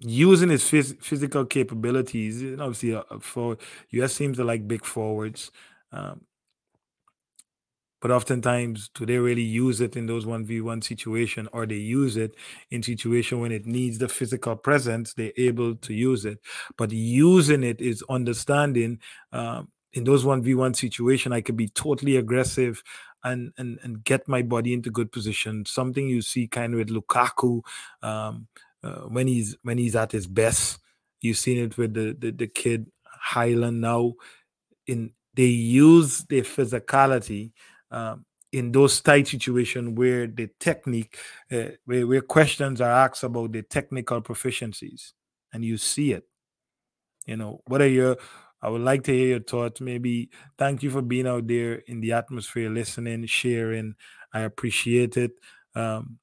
using 0.00 0.50
his 0.50 0.62
phys- 0.64 1.00
physical 1.02 1.44
capabilities. 1.46 2.42
Obviously, 2.60 2.94
uh, 2.94 3.02
for 3.20 3.56
US 3.90 4.12
seems 4.14 4.36
to 4.36 4.44
like 4.44 4.68
big 4.68 4.84
forwards. 4.84 5.50
Um, 5.92 6.22
but 8.00 8.10
oftentimes, 8.10 8.90
do 8.94 9.06
they 9.06 9.18
really 9.18 9.42
use 9.42 9.80
it 9.80 9.96
in 9.96 10.06
those 10.06 10.26
1v1 10.26 10.82
situation 10.82 11.48
or 11.52 11.66
they 11.66 11.76
use 11.76 12.16
it 12.16 12.34
in 12.70 12.82
situation 12.82 13.40
when 13.40 13.50
it 13.52 13.66
needs 13.66 13.98
the 13.98 14.08
physical 14.08 14.54
presence, 14.54 15.14
they're 15.14 15.32
able 15.38 15.74
to 15.76 15.94
use 15.94 16.24
it. 16.26 16.38
But 16.76 16.92
using 16.92 17.64
it 17.64 17.80
is 17.80 18.04
understanding 18.10 19.00
um, 19.32 19.68
in 19.96 20.04
those 20.04 20.24
1v1 20.24 20.76
situation, 20.76 21.32
I 21.32 21.40
could 21.40 21.56
be 21.56 21.68
totally 21.68 22.16
aggressive 22.16 22.82
and, 23.24 23.52
and, 23.56 23.78
and 23.82 24.04
get 24.04 24.28
my 24.28 24.42
body 24.42 24.74
into 24.74 24.90
good 24.90 25.10
position. 25.10 25.64
Something 25.64 26.06
you 26.06 26.20
see 26.20 26.46
kind 26.46 26.74
of 26.74 26.78
with 26.78 26.90
Lukaku 26.90 27.62
um, 28.02 28.46
uh, 28.84 29.06
when 29.08 29.26
he's 29.26 29.56
when 29.62 29.78
he's 29.78 29.96
at 29.96 30.12
his 30.12 30.26
best. 30.26 30.80
You've 31.22 31.38
seen 31.38 31.58
it 31.58 31.78
with 31.78 31.94
the, 31.94 32.14
the, 32.18 32.30
the 32.30 32.46
kid 32.46 32.90
Haaland 33.32 33.76
now. 33.76 34.14
In 34.86 35.12
they 35.32 35.46
use 35.46 36.24
their 36.24 36.42
physicality 36.42 37.52
um, 37.90 38.26
in 38.52 38.72
those 38.72 39.00
tight 39.00 39.28
situations 39.28 39.96
where 39.96 40.26
the 40.26 40.50
technique, 40.60 41.18
uh, 41.50 41.68
where, 41.86 42.06
where 42.06 42.20
questions 42.20 42.82
are 42.82 42.90
asked 42.90 43.24
about 43.24 43.52
the 43.52 43.62
technical 43.62 44.20
proficiencies, 44.20 45.12
and 45.54 45.64
you 45.64 45.78
see 45.78 46.12
it. 46.12 46.24
You 47.24 47.38
know, 47.38 47.60
what 47.66 47.82
are 47.82 47.88
your 47.88 48.18
I 48.62 48.68
would 48.70 48.82
like 48.82 49.04
to 49.04 49.12
hear 49.12 49.28
your 49.28 49.40
thoughts. 49.40 49.80
Maybe 49.80 50.30
thank 50.58 50.82
you 50.82 50.90
for 50.90 51.02
being 51.02 51.26
out 51.26 51.46
there 51.46 51.74
in 51.74 52.00
the 52.00 52.12
atmosphere, 52.12 52.70
listening, 52.70 53.26
sharing. 53.26 53.94
I 54.32 54.40
appreciate 54.40 55.16
it. 55.16 55.32
Um, 55.74 56.18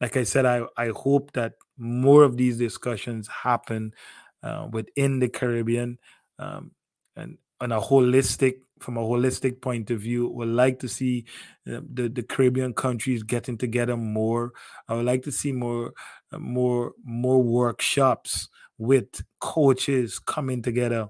like 0.00 0.16
I 0.16 0.24
said, 0.24 0.46
I, 0.46 0.62
I 0.76 0.88
hope 0.88 1.32
that 1.32 1.54
more 1.78 2.22
of 2.24 2.36
these 2.36 2.58
discussions 2.58 3.28
happen 3.28 3.94
uh, 4.42 4.68
within 4.72 5.20
the 5.20 5.28
Caribbean 5.28 5.98
um, 6.38 6.72
and 7.16 7.38
on 7.60 7.72
a 7.72 7.80
holistic 7.80 8.54
from 8.80 8.96
a 8.96 9.00
holistic 9.00 9.60
point 9.60 9.92
of 9.92 10.00
view 10.00 10.28
would 10.28 10.48
like 10.48 10.80
to 10.80 10.88
see 10.88 11.24
uh, 11.72 11.78
the, 11.94 12.08
the 12.08 12.22
caribbean 12.24 12.74
countries 12.74 13.22
getting 13.22 13.56
together 13.56 13.96
more 13.96 14.50
i 14.88 14.94
would 14.94 15.04
like 15.04 15.22
to 15.22 15.30
see 15.30 15.52
more 15.52 15.92
uh, 16.32 16.38
more 16.40 16.92
more 17.04 17.40
workshops 17.40 18.48
with 18.82 19.22
coaches 19.40 20.18
coming 20.18 20.62
together 20.62 21.08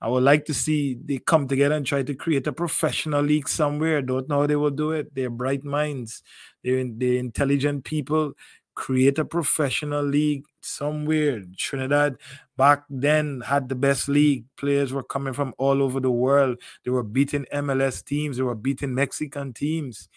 i 0.00 0.08
would 0.08 0.22
like 0.22 0.44
to 0.44 0.54
see 0.54 0.96
they 1.04 1.18
come 1.18 1.48
together 1.48 1.74
and 1.74 1.86
try 1.86 2.02
to 2.02 2.14
create 2.14 2.46
a 2.46 2.52
professional 2.52 3.22
league 3.22 3.48
somewhere 3.48 4.00
don't 4.00 4.28
know 4.28 4.40
how 4.40 4.46
they 4.46 4.56
will 4.56 4.70
do 4.70 4.92
it 4.92 5.14
they're 5.14 5.30
bright 5.30 5.64
minds 5.64 6.22
they're, 6.62 6.84
they're 6.84 7.14
intelligent 7.14 7.84
people 7.84 8.32
create 8.80 9.18
a 9.18 9.24
professional 9.26 10.02
league 10.02 10.46
somewhere. 10.62 11.42
Trinidad 11.56 12.16
back 12.56 12.84
then 12.88 13.42
had 13.42 13.68
the 13.68 13.74
best 13.74 14.08
league. 14.08 14.46
Players 14.56 14.90
were 14.90 15.02
coming 15.02 15.34
from 15.34 15.52
all 15.58 15.82
over 15.82 16.00
the 16.00 16.10
world. 16.10 16.56
They 16.84 16.90
were 16.90 17.02
beating 17.02 17.44
MLS 17.52 18.02
teams, 18.02 18.38
they 18.38 18.42
were 18.42 18.54
beating 18.54 18.94
Mexican 18.94 19.52
teams. 19.52 20.08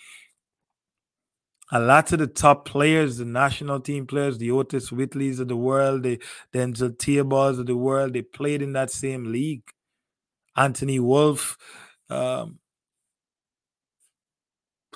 A 1.75 1.79
lot 1.79 2.13
of 2.13 2.19
the 2.19 2.27
top 2.27 2.65
players, 2.65 3.17
the 3.17 3.25
national 3.25 3.79
team 3.79 4.05
players, 4.05 4.37
the 4.37 4.49
Aurtis 4.49 4.91
Whitleys 4.91 5.39
of 5.39 5.47
the 5.47 5.55
world, 5.55 6.03
the 6.03 6.21
Densill 6.53 6.95
Theobalds 6.97 7.59
of 7.59 7.65
the 7.65 7.75
world, 7.75 8.13
they 8.13 8.21
played 8.21 8.61
in 8.61 8.73
that 8.73 8.91
same 8.91 9.31
league. 9.31 9.63
Anthony 10.55 10.99
Wolfe, 10.99 11.57
um, 12.11 12.59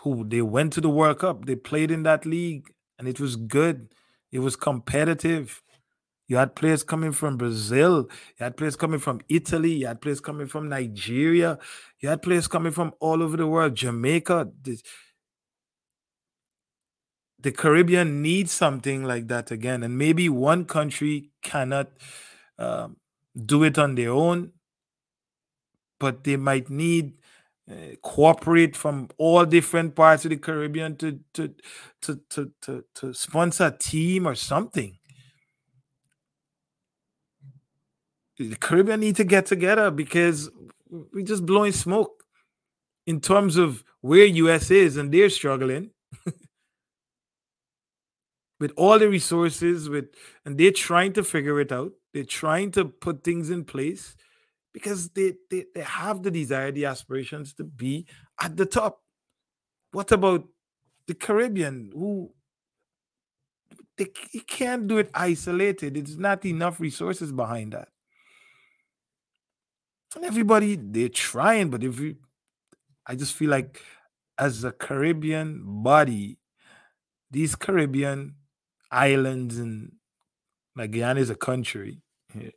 who 0.02 0.24
they 0.24 0.44
went 0.44 0.72
to 0.74 0.82
the 0.82 0.90
World 0.90 1.18
Cup, 1.18 1.46
they 1.46 1.56
played 1.56 1.90
in 1.90 2.04
that 2.04 2.28
league 2.28 2.72
and 3.00 3.08
it 3.08 3.20
was 3.20 3.38
good. 3.38 3.90
It 4.32 4.40
was 4.40 4.56
competitive. 4.56 5.64
You 6.28 6.38
had 6.38 6.56
players 6.56 6.84
coming 6.84 7.12
from 7.12 7.38
Brazil. 7.38 8.08
You 8.38 8.44
had 8.44 8.56
players 8.56 8.76
coming 8.76 9.00
from 9.00 9.22
Italy. 9.30 9.72
You 9.72 9.88
had 9.88 10.02
players 10.02 10.20
coming 10.20 10.46
from 10.46 10.70
Nigeria. 10.70 11.58
You 12.02 12.10
had 12.10 12.22
players 12.22 12.48
coming 12.48 12.72
from 12.72 12.94
all 13.00 13.24
over 13.24 13.36
the 13.36 13.48
world. 13.48 13.74
Jamaica. 13.74 14.52
The, 14.62 14.80
the 17.48 17.54
Caribbean 17.54 18.22
needs 18.22 18.52
something 18.52 19.06
like 19.06 19.30
that 19.30 19.52
again. 19.52 19.82
And 19.82 19.98
maybe 19.98 20.28
one 20.28 20.66
country 20.66 21.30
cannot 21.42 21.88
um, 22.60 22.98
do 23.34 23.64
it 23.64 23.78
on 23.78 23.96
their 23.96 24.10
own, 24.10 24.52
but 25.98 26.26
they 26.26 26.36
might 26.36 26.70
need 26.70 27.14
uh, 27.72 27.96
cooperate 28.02 28.76
from 28.76 29.08
all 29.18 29.46
different 29.46 29.96
parts 29.96 30.26
of 30.26 30.32
the 30.32 30.36
Caribbean 30.36 30.98
to 30.98 31.22
to 31.36 31.56
to 32.02 32.20
to 32.32 32.52
to, 32.64 32.84
to 32.96 33.14
sponsor 33.14 33.68
a 33.68 33.72
team 33.72 34.28
or 34.28 34.36
something. 34.36 34.98
The 38.38 38.58
Caribbean 38.58 39.00
need 39.00 39.16
to 39.16 39.24
get 39.24 39.46
together 39.46 39.90
because 39.90 40.50
we're 40.90 41.24
just 41.24 41.46
blowing 41.46 41.72
smoke 41.72 42.26
in 43.06 43.22
terms 43.22 43.56
of 43.56 43.86
where 44.02 44.26
US 44.26 44.70
is 44.70 44.98
and 44.98 45.14
they're 45.14 45.30
struggling. 45.30 45.92
with 48.60 48.72
all 48.76 48.98
the 48.98 49.10
resources 49.10 49.90
with 49.90 50.06
and 50.46 50.58
they're 50.58 50.72
trying 50.72 51.14
to 51.14 51.24
figure 51.24 51.60
it 51.60 51.72
out. 51.72 51.92
They're 52.14 52.24
trying 52.24 52.72
to 52.72 52.86
put 52.86 53.24
things 53.24 53.50
in 53.50 53.64
place 53.64 54.16
because 54.74 55.10
they, 55.10 55.34
they 55.50 55.66
they 55.74 55.82
have 55.82 56.24
the 56.24 56.32
desire 56.32 56.72
the 56.72 56.86
aspirations 56.86 57.54
to 57.56 57.64
be 57.64 58.08
at 58.42 58.58
the 58.58 58.66
top. 58.66 59.02
What 59.92 60.12
about 60.12 60.48
the 61.08 61.14
caribbean 61.14 61.92
who 61.94 62.32
they 63.98 64.08
you 64.32 64.42
can't 64.42 64.88
do 64.88 64.98
it 64.98 65.10
isolated. 65.14 65.98
It's 65.98 66.18
not 66.18 66.46
enough 66.46 66.80
resources 66.80 67.32
behind 67.32 67.74
that. 67.74 67.90
And 70.16 70.26
everybody 70.26 70.76
they're 70.76 71.10
trying 71.10 71.70
but 71.70 71.84
if 71.84 72.00
you 72.00 72.16
i 73.06 73.14
just 73.14 73.34
feel 73.34 73.50
like 73.50 73.82
as 74.38 74.64
a 74.64 74.72
caribbean 74.72 75.62
body 75.84 76.40
these 77.30 77.56
caribbean 77.56 78.36
islands 78.92 79.58
and 79.58 79.92
like 80.76 80.92
Guyana 80.92 81.20
is 81.20 81.30
a 81.30 81.36
country, 81.36 82.02
eh, 82.36 82.52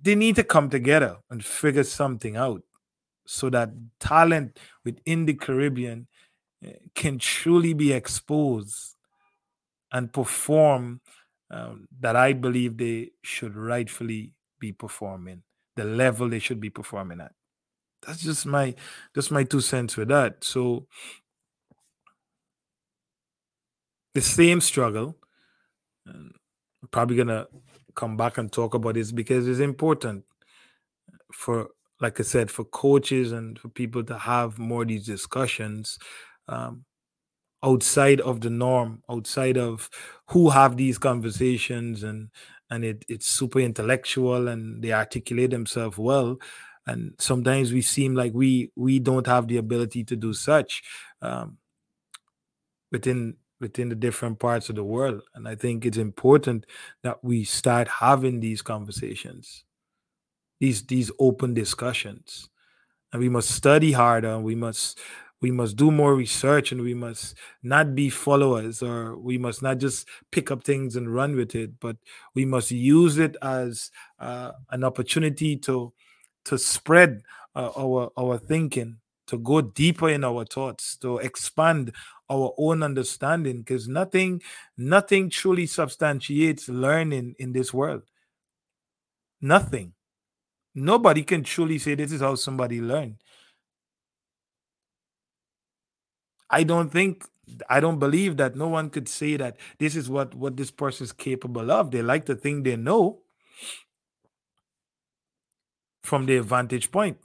they 0.00 0.14
need 0.14 0.36
to 0.36 0.44
come 0.44 0.70
together 0.70 1.18
and 1.30 1.44
figure 1.44 1.84
something 1.84 2.36
out 2.36 2.62
so 3.26 3.50
that 3.50 3.70
talent 4.00 4.58
within 4.84 5.26
the 5.26 5.34
Caribbean 5.34 6.06
eh, 6.64 6.72
can 6.94 7.18
truly 7.18 7.74
be 7.74 7.92
exposed 7.92 8.96
and 9.92 10.12
perform 10.12 11.00
um, 11.50 11.88
that 12.00 12.16
I 12.16 12.32
believe 12.32 12.76
they 12.76 13.10
should 13.22 13.56
rightfully 13.56 14.32
be 14.60 14.72
performing, 14.72 15.42
the 15.76 15.84
level 15.84 16.28
they 16.28 16.38
should 16.38 16.60
be 16.60 16.70
performing 16.70 17.20
at. 17.20 17.32
That's 18.06 18.22
just 18.22 18.46
my 18.46 18.74
just 19.14 19.30
my 19.30 19.44
two 19.44 19.60
cents 19.60 19.96
with 19.96 20.08
that. 20.08 20.44
So 20.44 20.86
the 24.14 24.20
same 24.20 24.60
struggle. 24.60 25.16
I'm 26.06 26.88
probably 26.90 27.16
gonna 27.16 27.46
come 27.94 28.16
back 28.16 28.38
and 28.38 28.50
talk 28.50 28.74
about 28.74 28.94
this 28.94 29.12
because 29.12 29.48
it's 29.48 29.60
important 29.60 30.24
for, 31.32 31.68
like 32.00 32.20
I 32.20 32.22
said, 32.22 32.50
for 32.50 32.64
coaches 32.64 33.32
and 33.32 33.58
for 33.58 33.68
people 33.68 34.02
to 34.04 34.18
have 34.18 34.58
more 34.58 34.84
these 34.84 35.06
discussions 35.06 35.98
um, 36.48 36.84
outside 37.62 38.20
of 38.20 38.40
the 38.40 38.50
norm, 38.50 39.02
outside 39.10 39.58
of 39.58 39.90
who 40.28 40.50
have 40.50 40.76
these 40.76 40.98
conversations, 40.98 42.02
and 42.02 42.30
and 42.70 42.84
it, 42.84 43.04
it's 43.08 43.26
super 43.26 43.60
intellectual 43.60 44.48
and 44.48 44.82
they 44.82 44.92
articulate 44.92 45.50
themselves 45.50 45.98
well. 45.98 46.38
And 46.86 47.14
sometimes 47.18 47.72
we 47.72 47.82
seem 47.82 48.14
like 48.14 48.32
we 48.34 48.70
we 48.76 48.98
don't 48.98 49.26
have 49.26 49.48
the 49.48 49.58
ability 49.58 50.04
to 50.04 50.16
do 50.16 50.32
such 50.32 50.82
um, 51.22 51.58
within 52.92 53.36
within 53.60 53.88
the 53.88 53.94
different 53.94 54.38
parts 54.38 54.68
of 54.68 54.76
the 54.76 54.84
world. 54.84 55.22
And 55.34 55.48
I 55.48 55.54
think 55.54 55.84
it's 55.84 55.96
important 55.96 56.66
that 57.02 57.22
we 57.22 57.44
start 57.44 57.88
having 57.88 58.40
these 58.40 58.62
conversations, 58.62 59.64
these 60.60 60.86
these 60.86 61.10
open 61.18 61.54
discussions. 61.54 62.48
And 63.12 63.20
we 63.20 63.28
must 63.28 63.50
study 63.50 63.92
harder. 63.92 64.38
We 64.38 64.54
must 64.54 64.98
we 65.40 65.50
must 65.50 65.76
do 65.76 65.90
more 65.90 66.14
research 66.14 66.72
and 66.72 66.82
we 66.82 66.94
must 66.94 67.36
not 67.62 67.94
be 67.94 68.10
followers 68.10 68.82
or 68.82 69.16
we 69.16 69.38
must 69.38 69.62
not 69.62 69.78
just 69.78 70.08
pick 70.32 70.50
up 70.50 70.64
things 70.64 70.96
and 70.96 71.14
run 71.14 71.36
with 71.36 71.54
it 71.54 71.78
but 71.80 71.96
we 72.34 72.44
must 72.44 72.70
use 72.70 73.18
it 73.18 73.36
as 73.42 73.90
uh, 74.18 74.52
an 74.70 74.84
opportunity 74.84 75.56
to 75.56 75.92
to 76.44 76.58
spread 76.58 77.22
uh, 77.54 77.70
our 77.76 78.10
our 78.16 78.38
thinking 78.38 78.98
to 79.28 79.38
go 79.38 79.60
deeper 79.60 80.08
in 80.08 80.24
our 80.24 80.44
thoughts 80.44 80.96
to 80.96 81.18
expand 81.18 81.92
our 82.30 82.52
own 82.58 82.82
understanding 82.82 83.58
because 83.58 83.86
nothing 83.88 84.42
nothing 84.76 85.30
truly 85.30 85.66
substantiates 85.66 86.68
learning 86.68 87.34
in 87.38 87.52
this 87.52 87.72
world. 87.72 88.02
Nothing. 89.40 89.92
Nobody 90.74 91.22
can 91.22 91.44
truly 91.44 91.78
say 91.78 91.94
this 91.94 92.12
is 92.12 92.20
how 92.20 92.34
somebody 92.34 92.80
learned. 92.80 93.16
I 96.50 96.64
don't 96.64 96.90
think 96.90 97.24
i 97.70 97.80
don't 97.80 97.98
believe 97.98 98.36
that 98.36 98.56
no 98.56 98.68
one 98.68 98.90
could 98.90 99.08
say 99.08 99.34
that 99.34 99.56
this 99.78 99.96
is 99.96 100.10
what 100.10 100.34
what 100.34 100.56
this 100.56 100.70
person 100.70 101.04
is 101.04 101.12
capable 101.12 101.70
of. 101.70 101.90
They 101.90 102.02
like 102.02 102.26
to 102.26 102.34
think 102.34 102.64
they 102.64 102.76
know 102.76 103.20
from 106.02 106.26
their 106.26 106.42
vantage 106.42 106.90
point 106.90 107.18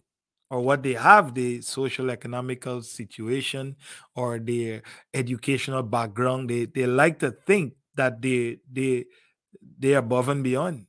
or 0.54 0.62
what 0.62 0.84
they 0.84 0.94
have, 0.94 1.34
the 1.34 1.62
social 1.62 2.12
economical 2.12 2.84
situation 2.84 3.76
or 4.16 4.38
their 4.38 4.84
educational 5.12 5.82
background, 5.82 6.48
they, 6.48 6.66
they 6.66 6.86
like 6.86 7.18
to 7.18 7.32
think 7.32 7.74
that 7.96 8.22
they 8.22 8.60
they 8.72 9.06
they're 9.80 9.98
above 9.98 10.30
and 10.30 10.44
beyond. 10.44 10.86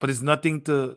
But 0.00 0.10
it's 0.10 0.22
nothing 0.22 0.62
to 0.62 0.96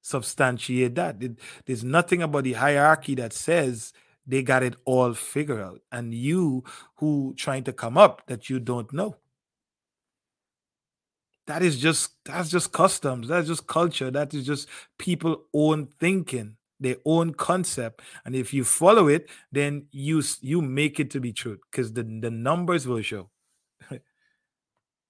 substantiate 0.00 0.94
that. 0.94 1.22
It, 1.22 1.38
there's 1.66 1.84
nothing 1.84 2.22
about 2.22 2.44
the 2.44 2.54
hierarchy 2.54 3.14
that 3.16 3.34
says 3.34 3.92
they 4.26 4.42
got 4.42 4.62
it 4.62 4.76
all 4.86 5.12
figured 5.12 5.60
out. 5.60 5.80
And 5.92 6.14
you 6.14 6.64
who 6.96 7.34
trying 7.36 7.64
to 7.64 7.72
come 7.74 7.98
up 7.98 8.26
that 8.28 8.48
you 8.48 8.60
don't 8.60 8.90
know 8.94 9.16
that 11.46 11.62
is 11.62 11.78
just 11.78 12.12
that's 12.24 12.50
just 12.50 12.72
customs 12.72 13.28
that's 13.28 13.48
just 13.48 13.66
culture 13.66 14.10
that 14.10 14.32
is 14.32 14.46
just 14.46 14.68
people 14.98 15.44
own 15.52 15.86
thinking 15.98 16.56
their 16.82 16.96
own 17.04 17.32
concept 17.32 18.02
and 18.24 18.34
if 18.34 18.52
you 18.52 18.64
follow 18.64 19.08
it 19.08 19.28
then 19.52 19.86
you 19.90 20.22
you 20.40 20.60
make 20.60 21.00
it 21.00 21.10
to 21.10 21.20
be 21.20 21.32
true 21.32 21.58
because 21.70 21.92
the, 21.92 22.02
the 22.02 22.30
numbers 22.30 22.86
will 22.86 23.02
show. 23.02 23.30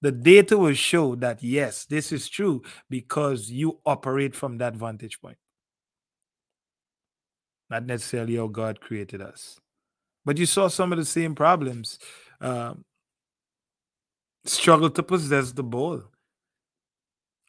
The 0.01 0.11
data 0.11 0.57
will 0.57 0.73
show 0.73 1.15
that 1.15 1.41
yes 1.41 1.85
this 1.85 2.11
is 2.11 2.27
true 2.27 2.61
because 2.89 3.49
you 3.49 3.79
operate 3.85 4.35
from 4.35 4.57
that 4.57 4.75
vantage 4.75 5.21
point. 5.21 5.37
Not 7.69 7.85
necessarily 7.85 8.35
how 8.35 8.47
god 8.47 8.81
created 8.81 9.21
us. 9.21 9.61
But 10.25 10.37
you 10.37 10.45
saw 10.45 10.67
some 10.67 10.91
of 10.91 10.97
the 10.97 11.05
same 11.05 11.35
problems 11.35 11.99
um, 12.41 12.83
struggle 14.43 14.89
to 14.89 15.03
possess 15.03 15.53
the 15.53 15.63
ball 15.63 16.03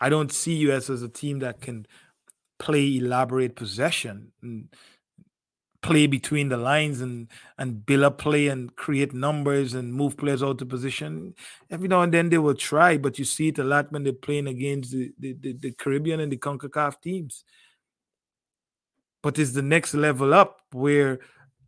I 0.05 0.10
don't 0.10 0.31
see 0.31 0.56
US 0.68 0.90
as 0.90 1.01
a 1.01 1.09
team 1.09 1.39
that 1.39 1.62
can 1.62 1.86
play 2.59 2.98
elaborate 2.98 3.56
possession 3.56 4.32
and 4.43 4.68
play 5.81 6.06
between 6.06 6.51
the 6.51 6.59
lines 6.59 7.01
and 7.01 7.28
and 7.56 7.86
build 7.86 8.02
up 8.02 8.18
play 8.18 8.48
and 8.48 8.76
create 8.76 9.14
numbers 9.14 9.72
and 9.72 9.94
move 9.94 10.18
players 10.18 10.43
out 10.43 10.60
of 10.60 10.68
position. 10.68 11.35
Every 11.70 11.89
now 11.89 12.02
and 12.02 12.12
then 12.12 12.28
they 12.28 12.36
will 12.36 12.55
try, 12.55 12.98
but 12.98 13.18
you 13.18 13.24
see 13.24 13.48
it 13.48 13.59
a 13.59 13.64
lot 13.64 13.93
when 13.93 14.02
they're 14.02 14.12
playing 14.12 14.47
against 14.47 14.93
the, 14.93 15.10
the, 15.18 15.32
the, 15.40 15.52
the 15.55 15.72
Caribbean 15.72 16.20
and 16.20 16.31
the 16.31 16.36
CONCACAF 16.36 17.01
teams. 17.01 17.43
But 19.22 19.39
it's 19.39 19.52
the 19.52 19.62
next 19.62 19.94
level 19.94 20.35
up 20.35 20.60
where 20.72 21.20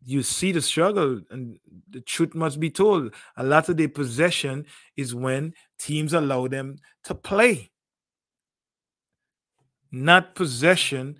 you 0.05 0.23
see 0.23 0.53
the 0.53 0.61
struggle 0.61 1.23
and 1.31 1.59
the 1.89 2.03
truth 2.03 2.35
must 2.35 2.61
be 2.61 2.69
told. 2.69 3.15
A 3.39 3.45
lot 3.45 3.71
of 3.71 3.79
their 3.79 3.89
possession 3.89 4.67
is 4.95 5.15
when 5.15 5.55
teams 5.79 6.13
allow 6.13 6.49
them 6.49 6.77
to 7.05 7.15
play 7.15 7.71
not 9.91 10.35
possession 10.35 11.19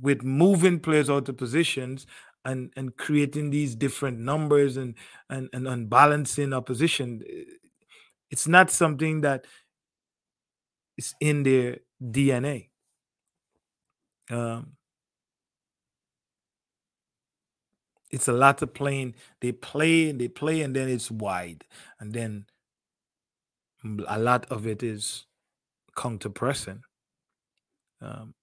with 0.00 0.22
moving 0.22 0.80
players 0.80 1.08
out 1.10 1.28
of 1.28 1.36
positions 1.36 2.06
and 2.44 2.72
and 2.76 2.96
creating 2.96 3.50
these 3.50 3.74
different 3.74 4.18
numbers 4.18 4.76
and 4.76 4.94
and 5.30 5.48
and 5.52 5.68
unbalancing 5.68 6.52
opposition. 6.52 7.22
It's 8.30 8.48
not 8.48 8.70
something 8.70 9.20
that 9.22 9.46
is 10.96 11.14
in 11.20 11.42
their 11.42 11.78
dna 12.02 12.68
um 14.30 14.76
it's 18.12 18.28
a 18.28 18.32
lot 18.32 18.60
of 18.62 18.74
playing. 18.74 19.14
They 19.40 19.52
play 19.52 20.10
and 20.10 20.20
they 20.20 20.28
play 20.28 20.60
and 20.60 20.76
then 20.76 20.88
it's 20.88 21.10
wide. 21.10 21.64
And 21.98 22.12
then 22.12 22.46
a 24.06 24.18
lot 24.18 24.46
of 24.50 24.66
it 24.66 24.82
is 24.82 25.24
counter 25.96 26.28
pressing 26.28 26.82
um, 28.02 28.34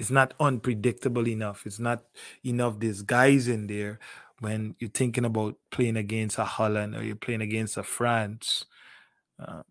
it's 0.00 0.10
not 0.10 0.32
unpredictable 0.40 1.28
enough. 1.28 1.66
It's 1.66 1.78
not 1.78 2.04
enough 2.44 2.80
There's 2.80 3.02
guys 3.02 3.48
in 3.48 3.66
there 3.66 3.98
when 4.40 4.74
you're 4.78 4.88
thinking 4.88 5.26
about 5.26 5.56
playing 5.70 5.98
against 5.98 6.38
a 6.38 6.44
Holland 6.44 6.96
or 6.96 7.04
you're 7.04 7.16
playing 7.16 7.42
against 7.42 7.76
a 7.76 7.82
France. 7.82 8.64
Uh, 9.38 9.62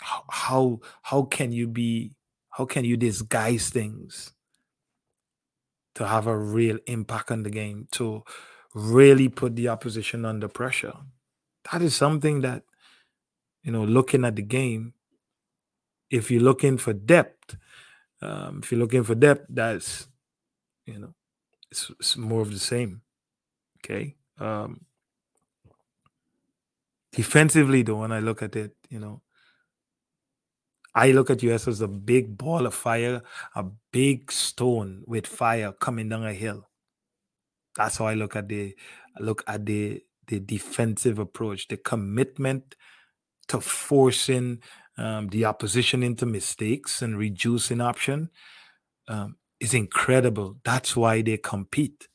how, 0.00 0.24
how 0.28 0.80
how 1.02 1.22
can 1.22 1.50
you 1.50 1.66
be 1.66 2.12
how 2.50 2.64
can 2.64 2.84
you 2.84 2.96
disguise 2.96 3.70
things 3.70 4.32
to 5.96 6.06
have 6.06 6.28
a 6.28 6.38
real 6.38 6.78
impact 6.86 7.32
on 7.32 7.42
the 7.42 7.50
game 7.50 7.88
to 7.90 8.22
really 8.72 9.28
put 9.28 9.56
the 9.56 9.68
opposition 9.68 10.24
under 10.24 10.46
pressure? 10.46 10.94
That 11.72 11.82
is 11.82 11.96
something 11.96 12.42
that 12.42 12.62
you 13.64 13.72
know 13.72 13.82
looking 13.82 14.24
at 14.24 14.36
the 14.36 14.42
game 14.42 14.94
if 16.08 16.30
you're 16.30 16.40
looking 16.40 16.78
for 16.78 16.92
depth 16.92 17.56
um, 18.24 18.60
if 18.62 18.72
you're 18.72 18.80
looking 18.80 19.04
for 19.04 19.14
depth, 19.14 19.46
that's 19.48 20.08
you 20.86 20.98
know, 20.98 21.14
it's, 21.70 21.90
it's 22.00 22.16
more 22.16 22.40
of 22.42 22.52
the 22.52 22.58
same. 22.58 23.02
Okay, 23.84 24.16
Um, 24.38 24.86
defensively, 27.12 27.82
though, 27.82 28.00
when 28.00 28.12
I 28.12 28.20
look 28.20 28.42
at 28.42 28.56
it, 28.56 28.76
you 28.88 28.98
know, 28.98 29.22
I 30.94 31.10
look 31.12 31.30
at 31.30 31.42
US 31.42 31.68
as 31.68 31.80
a 31.80 31.88
big 31.88 32.38
ball 32.38 32.66
of 32.66 32.74
fire, 32.74 33.22
a 33.54 33.64
big 33.92 34.30
stone 34.30 35.02
with 35.06 35.26
fire 35.26 35.72
coming 35.72 36.08
down 36.08 36.24
a 36.26 36.32
hill. 36.32 36.68
That's 37.76 37.96
how 37.98 38.06
I 38.06 38.14
look 38.14 38.36
at 38.36 38.48
the 38.48 38.76
look 39.20 39.42
at 39.46 39.66
the 39.66 40.02
the 40.28 40.40
defensive 40.40 41.18
approach, 41.18 41.68
the 41.68 41.76
commitment 41.76 42.76
to 43.48 43.60
forcing 43.60 44.62
um, 44.96 45.28
the 45.28 45.44
opposition 45.44 46.02
into 46.02 46.26
mistakes 46.26 47.02
and 47.02 47.18
reducing 47.18 47.80
option 47.80 48.30
um, 49.08 49.36
is 49.60 49.74
incredible. 49.74 50.56
That's 50.64 50.96
why 50.96 51.22
they 51.22 51.36
compete. 51.36 52.08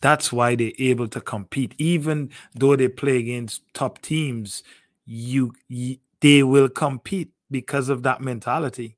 That's 0.00 0.32
why 0.32 0.54
they're 0.54 0.72
able 0.78 1.08
to 1.08 1.20
compete, 1.20 1.74
even 1.78 2.30
though 2.54 2.76
they 2.76 2.88
play 2.88 3.18
against 3.18 3.62
top 3.72 4.02
teams. 4.02 4.62
You, 5.06 5.52
you 5.68 5.98
they 6.20 6.42
will 6.42 6.68
compete 6.68 7.32
because 7.50 7.88
of 7.88 8.02
that 8.02 8.20
mentality. 8.20 8.96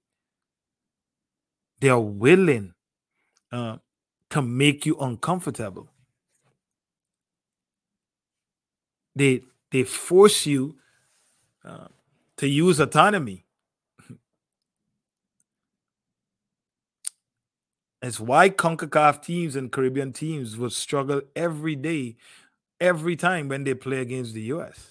They 1.81 1.89
are 1.89 2.01
willing 2.01 2.75
uh, 3.53 3.79
to 4.31 4.43
make 4.43 4.87
you 4.87 4.97
uncomfortable. 4.99 5.89
They 9.15 9.43
they 9.71 9.85
force 9.85 10.47
you 10.47 10.77
to 12.37 12.47
use 12.47 12.81
autonomy. 12.81 13.45
It's 18.03 18.21
why 18.21 18.51
CONCACAF 18.51 19.23
teams 19.23 19.57
and 19.57 19.73
Caribbean 19.73 20.13
teams 20.13 20.57
will 20.57 20.71
struggle 20.71 21.23
every 21.35 21.75
day, 21.75 22.17
every 22.81 23.17
time 23.17 23.49
when 23.49 23.65
they 23.65 23.75
play 23.75 24.01
against 24.01 24.35
the 24.35 24.43
US. 24.43 24.91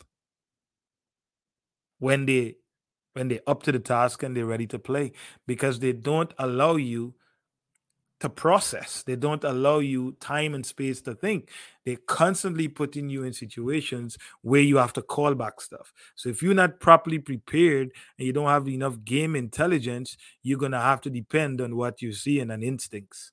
When 2.00 2.26
they 2.26 2.58
when 3.14 3.30
they're 3.30 3.40
up 3.48 3.64
to 3.64 3.72
the 3.72 3.80
task 3.80 4.24
and 4.24 4.36
they're 4.36 4.46
ready 4.46 4.68
to 4.68 4.78
play, 4.78 5.14
because 5.48 5.80
they 5.80 5.94
don't 5.94 6.34
allow 6.38 6.76
you 6.76 7.14
to 8.20 8.30
process. 8.30 9.04
They 9.04 9.16
don't 9.16 9.44
allow 9.44 9.80
you 9.80 10.14
time 10.20 10.54
and 10.54 10.66
space 10.66 11.02
to 11.02 11.16
think. 11.16 11.50
They're 11.86 11.98
constantly 12.08 12.68
putting 12.68 13.10
you 13.10 13.24
in 13.24 13.34
situations 13.34 14.18
where 14.42 14.62
you 14.62 14.78
have 14.78 14.94
to 14.94 15.02
call 15.02 15.36
back 15.36 15.60
stuff. 15.60 15.92
So 16.16 16.30
if 16.30 16.42
you're 16.42 16.54
not 16.54 16.80
properly 16.80 17.20
prepared 17.20 17.92
and 18.18 18.26
you 18.26 18.34
don't 18.34 18.48
have 18.48 18.68
enough 18.68 19.04
game 19.04 19.36
intelligence, 19.36 20.16
you're 20.44 20.60
gonna 20.60 20.82
have 20.82 21.02
to 21.02 21.10
depend 21.10 21.60
on 21.62 21.76
what 21.76 22.02
you 22.02 22.14
see 22.14 22.40
and 22.40 22.52
instincts. 22.64 23.32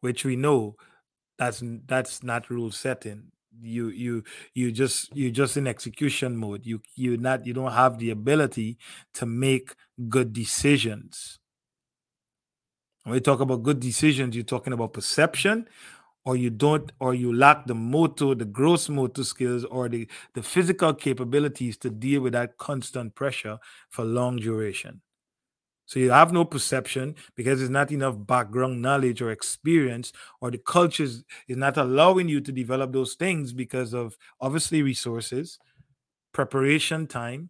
Which 0.00 0.24
we 0.24 0.36
know 0.36 0.76
that's 1.38 1.62
that's 1.86 2.22
not 2.22 2.50
rule 2.50 2.70
setting. 2.70 3.32
You 3.60 3.88
you 3.88 4.22
you 4.54 4.70
just 4.70 5.14
you're 5.16 5.32
just 5.32 5.56
in 5.56 5.66
execution 5.66 6.36
mode. 6.36 6.64
You 6.64 6.80
you 6.94 7.16
not 7.16 7.46
you 7.46 7.52
don't 7.52 7.72
have 7.72 7.98
the 7.98 8.10
ability 8.10 8.78
to 9.14 9.26
make 9.26 9.74
good 10.08 10.32
decisions 10.32 11.40
when 13.08 13.14
we 13.14 13.20
talk 13.20 13.40
about 13.40 13.62
good 13.62 13.80
decisions, 13.80 14.34
you're 14.34 14.44
talking 14.44 14.74
about 14.74 14.92
perception, 14.92 15.66
or 16.26 16.36
you 16.36 16.50
don't, 16.50 16.92
or 17.00 17.14
you 17.14 17.34
lack 17.34 17.64
the 17.64 17.74
motor, 17.74 18.34
the 18.34 18.44
gross 18.44 18.90
motor 18.90 19.24
skills, 19.24 19.64
or 19.64 19.88
the, 19.88 20.06
the 20.34 20.42
physical 20.42 20.92
capabilities 20.92 21.78
to 21.78 21.88
deal 21.88 22.20
with 22.20 22.34
that 22.34 22.58
constant 22.58 23.14
pressure 23.14 23.58
for 23.88 24.04
long 24.04 24.36
duration. 24.36 25.00
So 25.86 25.98
you 26.00 26.10
have 26.10 26.34
no 26.34 26.44
perception 26.44 27.14
because 27.34 27.60
there's 27.60 27.70
not 27.70 27.90
enough 27.90 28.14
background 28.18 28.82
knowledge 28.82 29.22
or 29.22 29.30
experience, 29.30 30.12
or 30.42 30.50
the 30.50 30.58
culture 30.58 31.04
is 31.04 31.24
not 31.48 31.78
allowing 31.78 32.28
you 32.28 32.42
to 32.42 32.52
develop 32.52 32.92
those 32.92 33.14
things 33.14 33.54
because 33.54 33.94
of 33.94 34.18
obviously 34.38 34.82
resources, 34.82 35.58
preparation 36.32 37.06
time. 37.06 37.48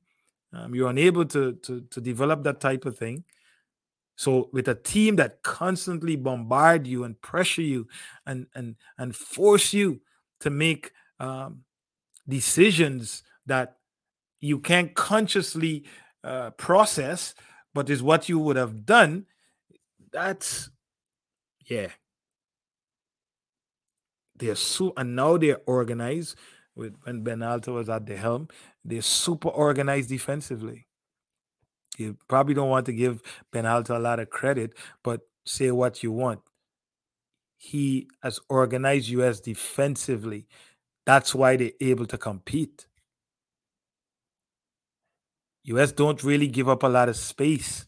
Um, 0.52 0.72
you're 0.72 0.88
unable 0.88 1.24
to, 1.24 1.54
to 1.54 1.80
to 1.90 2.00
develop 2.00 2.44
that 2.44 2.60
type 2.60 2.84
of 2.84 2.96
thing. 2.96 3.24
So 4.18 4.50
with 4.52 4.66
a 4.66 4.74
team 4.74 5.14
that 5.16 5.44
constantly 5.44 6.16
bombard 6.16 6.88
you 6.88 7.04
and 7.04 7.20
pressure 7.22 7.62
you 7.62 7.86
and 8.26 8.48
and 8.52 8.74
and 8.98 9.14
force 9.14 9.72
you 9.72 10.00
to 10.40 10.50
make 10.50 10.90
um, 11.20 11.60
decisions 12.28 13.22
that 13.46 13.76
you 14.40 14.58
can't 14.58 14.92
consciously 14.94 15.84
uh, 16.24 16.50
process, 16.50 17.36
but 17.74 17.88
is 17.88 18.02
what 18.02 18.28
you 18.28 18.40
would 18.40 18.56
have 18.56 18.84
done. 18.84 19.26
That's 20.12 20.68
yeah. 21.66 21.90
They're 24.36 24.56
so 24.56 24.94
and 24.96 25.14
now 25.14 25.36
they're 25.36 25.60
organized. 25.66 26.36
With 26.74 26.96
when 27.04 27.24
Berhalter 27.24 27.72
was 27.72 27.88
at 27.88 28.06
the 28.06 28.16
helm, 28.16 28.48
they're 28.84 29.02
super 29.02 29.48
organized 29.48 30.08
defensively. 30.08 30.87
You 31.98 32.16
probably 32.28 32.54
don't 32.54 32.70
want 32.70 32.86
to 32.86 32.92
give 32.92 33.22
Berhalter 33.52 33.96
a 33.96 33.98
lot 33.98 34.20
of 34.20 34.30
credit, 34.30 34.74
but 35.02 35.22
say 35.44 35.70
what 35.70 36.02
you 36.02 36.12
want. 36.12 36.40
He 37.56 38.08
has 38.22 38.38
organized 38.48 39.08
US 39.08 39.40
defensively. 39.40 40.46
That's 41.04 41.34
why 41.34 41.56
they're 41.56 41.72
able 41.80 42.06
to 42.06 42.18
compete. 42.18 42.86
US 45.64 45.92
don't 45.92 46.22
really 46.22 46.48
give 46.48 46.68
up 46.68 46.82
a 46.82 46.88
lot 46.88 47.08
of 47.08 47.16
space. 47.16 47.86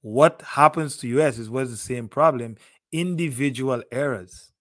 What 0.00 0.42
happens 0.42 0.96
to 0.98 1.08
US 1.20 1.38
is 1.38 1.50
was 1.50 1.70
the 1.70 1.76
same 1.76 2.08
problem 2.08 2.56
individual 2.90 3.82
errors. 3.92 4.52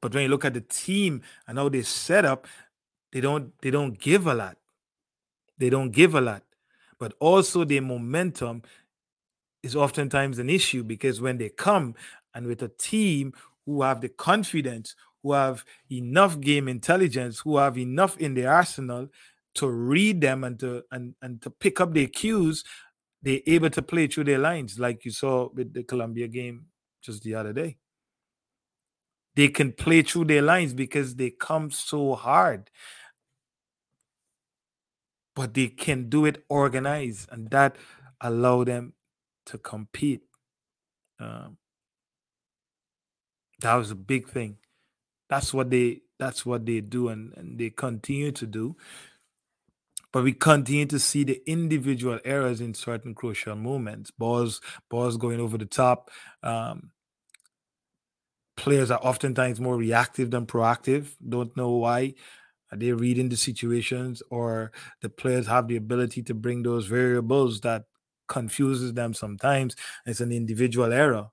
But 0.00 0.14
when 0.14 0.24
you 0.24 0.28
look 0.28 0.44
at 0.44 0.54
the 0.54 0.60
team 0.60 1.22
and 1.46 1.58
how 1.58 1.68
they 1.68 1.82
set 1.82 2.24
up, 2.24 2.46
they 3.12 3.20
don't 3.20 3.52
they 3.60 3.70
don't 3.70 3.98
give 3.98 4.26
a 4.26 4.34
lot. 4.34 4.56
They 5.62 5.70
don't 5.70 5.92
give 5.92 6.16
a 6.16 6.20
lot. 6.20 6.42
But 6.98 7.14
also 7.20 7.62
their 7.62 7.82
momentum 7.82 8.62
is 9.62 9.76
oftentimes 9.76 10.40
an 10.40 10.50
issue 10.50 10.82
because 10.82 11.20
when 11.20 11.38
they 11.38 11.50
come 11.50 11.94
and 12.34 12.48
with 12.48 12.64
a 12.64 12.68
team 12.68 13.32
who 13.64 13.82
have 13.82 14.00
the 14.00 14.08
confidence, 14.08 14.96
who 15.22 15.34
have 15.34 15.64
enough 15.88 16.40
game 16.40 16.66
intelligence, 16.66 17.38
who 17.38 17.58
have 17.58 17.78
enough 17.78 18.18
in 18.18 18.34
their 18.34 18.52
arsenal 18.52 19.08
to 19.54 19.68
read 19.68 20.20
them 20.20 20.42
and 20.42 20.58
to 20.58 20.82
and, 20.90 21.14
and 21.22 21.40
to 21.42 21.48
pick 21.48 21.80
up 21.80 21.94
their 21.94 22.08
cues, 22.08 22.64
they're 23.22 23.38
able 23.46 23.70
to 23.70 23.82
play 23.82 24.08
through 24.08 24.24
their 24.24 24.40
lines, 24.40 24.80
like 24.80 25.04
you 25.04 25.12
saw 25.12 25.48
with 25.54 25.72
the 25.72 25.84
Colombia 25.84 26.26
game 26.26 26.66
just 27.02 27.22
the 27.22 27.36
other 27.36 27.52
day. 27.52 27.76
They 29.36 29.46
can 29.46 29.70
play 29.70 30.02
through 30.02 30.24
their 30.24 30.42
lines 30.42 30.74
because 30.74 31.14
they 31.14 31.30
come 31.30 31.70
so 31.70 32.16
hard 32.16 32.68
but 35.34 35.54
they 35.54 35.68
can 35.68 36.08
do 36.08 36.24
it 36.24 36.44
organized, 36.48 37.28
and 37.32 37.50
that 37.50 37.76
allow 38.20 38.64
them 38.64 38.94
to 39.46 39.58
compete. 39.58 40.22
Um, 41.20 41.58
that 43.60 43.74
was 43.74 43.90
a 43.90 43.96
big 43.96 44.28
thing. 44.28 44.58
That's 45.28 45.54
what 45.54 45.70
they 45.70 46.02
that's 46.18 46.46
what 46.46 46.66
they 46.66 46.80
do, 46.80 47.08
and, 47.08 47.32
and 47.36 47.58
they 47.58 47.70
continue 47.70 48.32
to 48.32 48.46
do. 48.46 48.76
But 50.12 50.24
we 50.24 50.34
continue 50.34 50.86
to 50.86 50.98
see 50.98 51.24
the 51.24 51.42
individual 51.46 52.20
errors 52.24 52.60
in 52.60 52.74
certain 52.74 53.14
crucial 53.14 53.56
moments. 53.56 54.10
Balls, 54.10 54.60
balls 54.90 55.16
going 55.16 55.40
over 55.40 55.56
the 55.56 55.64
top. 55.64 56.10
Um, 56.42 56.90
players 58.56 58.90
are 58.90 59.00
oftentimes 59.02 59.58
more 59.58 59.76
reactive 59.76 60.30
than 60.30 60.46
proactive. 60.46 61.14
Don't 61.26 61.56
know 61.56 61.70
why. 61.70 62.14
Are 62.72 62.78
they 62.78 62.92
reading 62.92 63.28
the 63.28 63.36
situations, 63.36 64.22
or 64.30 64.72
the 65.02 65.10
players 65.10 65.46
have 65.46 65.68
the 65.68 65.76
ability 65.76 66.22
to 66.24 66.34
bring 66.34 66.62
those 66.62 66.86
variables 66.86 67.60
that 67.60 67.84
confuses 68.28 68.94
them 68.94 69.14
sometimes? 69.14 69.76
It's 70.06 70.20
an 70.20 70.32
individual 70.32 70.92
error, 70.92 71.28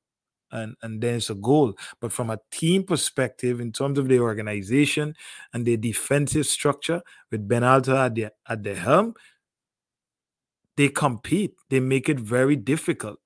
and 0.52 0.76
and 0.82 1.02
then 1.02 1.16
it's 1.16 1.30
a 1.30 1.36
goal. 1.36 1.76
But 2.02 2.11
from 2.11 2.30
a 2.30 2.40
team 2.52 2.84
perspective, 2.84 3.61
in 3.61 3.72
terms 3.72 3.98
of 3.99 4.10
the 4.10 4.20
organization 4.20 5.16
and 5.53 5.66
the 5.66 5.78
defensive 5.78 6.45
structure, 6.45 7.02
with 7.32 7.48
Berhalter 7.48 7.95
at 7.95 8.16
the 8.16 8.32
at 8.48 8.64
the 8.64 8.76
helm, 8.76 9.14
they 10.78 10.90
compete. 10.90 11.56
They 11.70 11.80
make 11.80 12.10
it 12.10 12.20
very 12.20 12.56
difficult 12.56 13.20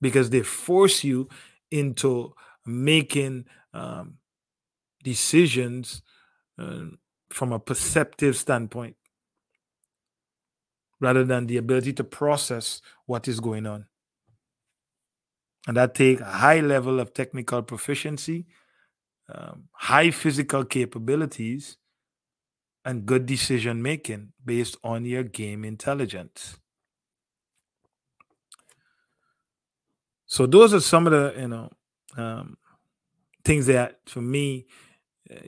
because 0.00 0.30
they 0.30 0.42
force 0.42 1.04
you 1.04 1.28
into 1.70 2.34
making 2.64 3.46
um, 3.74 4.18
decisions 5.02 6.02
uh, 6.58 6.84
from 7.30 7.52
a 7.52 7.58
perceptive 7.58 8.36
standpoint 8.36 8.96
rather 11.00 11.24
than 11.24 11.46
the 11.46 11.56
ability 11.56 11.92
to 11.92 12.04
process 12.04 12.82
what 13.06 13.28
is 13.28 13.40
going 13.40 13.66
on. 13.66 13.86
And 15.66 15.76
that 15.76 15.94
take 15.94 16.20
a 16.20 16.24
high 16.24 16.60
level 16.60 16.98
of 16.98 17.12
technical 17.12 17.62
proficiency, 17.62 18.46
um, 19.32 19.64
high 19.72 20.10
physical 20.10 20.64
capabilities, 20.64 21.76
and 22.84 23.04
good 23.04 23.26
decision 23.26 23.82
making 23.82 24.32
based 24.44 24.76
on 24.82 25.04
your 25.04 25.22
game 25.22 25.64
intelligence. 25.64 26.58
So 30.26 30.46
those 30.46 30.72
are 30.72 30.80
some 30.80 31.06
of 31.06 31.12
the 31.12 31.40
you 31.40 31.48
know 31.48 31.70
um, 32.16 32.56
things 33.44 33.66
that 33.66 34.00
for 34.06 34.22
me 34.22 34.66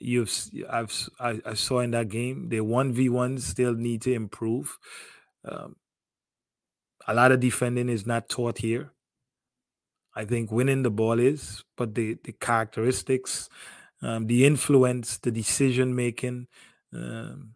you've 0.00 0.32
I've 0.68 1.08
I, 1.18 1.40
I 1.44 1.54
saw 1.54 1.80
in 1.80 1.92
that 1.92 2.08
game. 2.08 2.48
The 2.48 2.60
one 2.60 2.92
v 2.92 3.08
ones 3.08 3.46
still 3.46 3.74
need 3.74 4.02
to 4.02 4.12
improve. 4.12 4.78
Um, 5.44 5.76
a 7.06 7.14
lot 7.14 7.32
of 7.32 7.40
defending 7.40 7.88
is 7.88 8.06
not 8.06 8.28
taught 8.28 8.58
here. 8.58 8.92
I 10.14 10.24
think 10.24 10.50
winning 10.50 10.82
the 10.82 10.90
ball 10.90 11.18
is, 11.18 11.64
but 11.76 11.94
the 11.94 12.18
the 12.24 12.32
characteristics, 12.32 13.48
um, 14.02 14.26
the 14.26 14.44
influence, 14.44 15.18
the 15.18 15.30
decision 15.30 15.94
making, 15.94 16.48
um, 16.92 17.54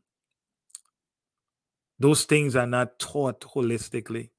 those 1.98 2.24
things 2.24 2.56
are 2.56 2.66
not 2.66 2.98
taught 2.98 3.40
holistically 3.40 4.30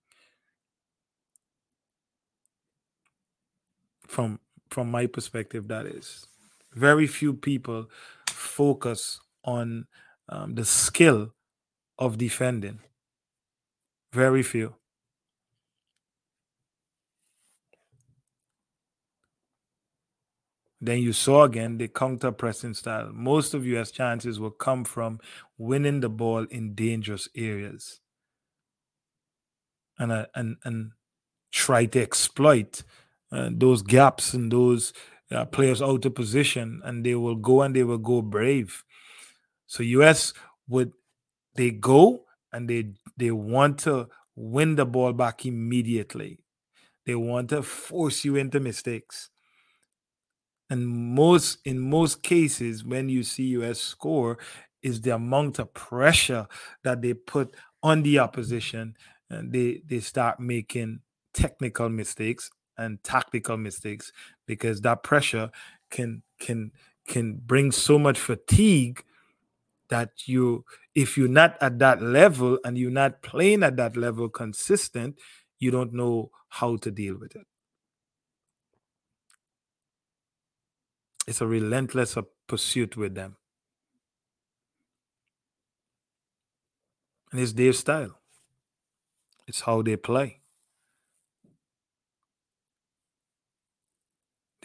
from 4.07 4.39
from 4.69 4.89
my 4.89 5.07
perspective. 5.07 5.67
That 5.67 5.85
is, 5.85 6.25
very 6.75 7.07
few 7.07 7.33
people 7.33 7.89
focus 8.29 9.19
on 9.43 9.87
um, 10.29 10.55
the 10.55 10.65
skill 10.65 11.33
of 11.97 12.17
defending. 12.17 12.79
Very 14.13 14.43
few. 14.43 14.75
Then 20.81 20.99
you 20.99 21.13
saw 21.13 21.43
again 21.43 21.77
the 21.77 21.87
counter 21.87 22.31
pressing 22.31 22.73
style. 22.75 23.11
Most 23.11 23.53
of 23.53 23.65
US 23.65 23.91
chances 23.91 24.39
will 24.39 24.51
come 24.51 24.83
from 24.83 25.19
winning 25.57 26.01
the 26.01 26.09
ball 26.09 26.43
in 26.51 26.75
dangerous 26.75 27.27
areas 27.35 28.01
and 29.97 30.11
uh, 30.11 30.25
and 30.35 30.57
and 30.63 30.91
try 31.51 31.85
to 31.85 32.01
exploit 32.01 32.83
uh, 33.31 33.49
those 33.51 33.81
gaps 33.81 34.33
and 34.33 34.51
those 34.51 34.93
uh, 35.31 35.45
players 35.45 35.81
out 35.81 36.05
of 36.05 36.15
position, 36.15 36.81
and 36.83 37.05
they 37.05 37.15
will 37.15 37.35
go 37.35 37.61
and 37.61 37.75
they 37.75 37.83
will 37.83 37.97
go 37.97 38.21
brave. 38.21 38.83
So 39.67 39.83
US 39.83 40.33
would 40.67 40.93
they 41.55 41.71
go 41.71 42.25
and 42.53 42.69
they 42.69 42.93
they 43.17 43.31
want 43.31 43.79
to 43.79 44.07
win 44.35 44.75
the 44.75 44.85
ball 44.85 45.13
back 45.13 45.45
immediately. 45.45 46.39
They 47.05 47.15
want 47.15 47.49
to 47.49 47.63
force 47.63 48.25
you 48.25 48.35
into 48.35 48.59
mistakes. 48.59 49.29
And 50.69 50.87
most 50.87 51.59
in 51.65 51.79
most 51.79 52.23
cases, 52.23 52.83
when 52.83 53.09
you 53.09 53.23
see 53.23 53.43
US 53.59 53.79
score, 53.79 54.37
is 54.81 55.01
the 55.01 55.15
amount 55.15 55.59
of 55.59 55.73
pressure 55.73 56.47
that 56.83 57.01
they 57.01 57.13
put 57.13 57.55
on 57.81 58.03
the 58.03 58.19
opposition, 58.19 58.95
and 59.29 59.51
they 59.51 59.81
they 59.85 59.99
start 59.99 60.39
making 60.39 60.99
technical 61.33 61.89
mistakes 61.89 62.49
and 62.77 63.03
tactical 63.03 63.57
mistakes 63.57 64.11
because 64.45 64.81
that 64.81 65.03
pressure 65.03 65.49
can 65.89 66.21
can 66.39 66.71
can 67.07 67.35
bring 67.45 67.71
so 67.71 67.97
much 67.99 68.19
fatigue 68.19 69.03
that 69.89 70.09
you 70.25 70.65
if 70.95 71.17
you're 71.17 71.27
not 71.27 71.57
at 71.61 71.79
that 71.79 72.01
level 72.01 72.57
and 72.65 72.77
you're 72.77 72.91
not 72.91 73.21
playing 73.21 73.63
at 73.63 73.77
that 73.77 73.95
level 73.95 74.27
consistent 74.27 75.15
you 75.59 75.71
don't 75.71 75.93
know 75.93 76.31
how 76.49 76.75
to 76.77 76.91
deal 76.91 77.17
with 77.17 77.35
it. 77.35 77.45
It's 81.27 81.41
a 81.41 81.47
relentless 81.47 82.17
uh, 82.17 82.23
pursuit 82.47 82.95
with 82.95 83.15
them. 83.15 83.37
And 87.31 87.41
it's 87.41 87.53
their 87.53 87.73
style. 87.73 88.19
It's 89.47 89.61
how 89.61 89.81
they 89.81 89.97
play 89.97 90.41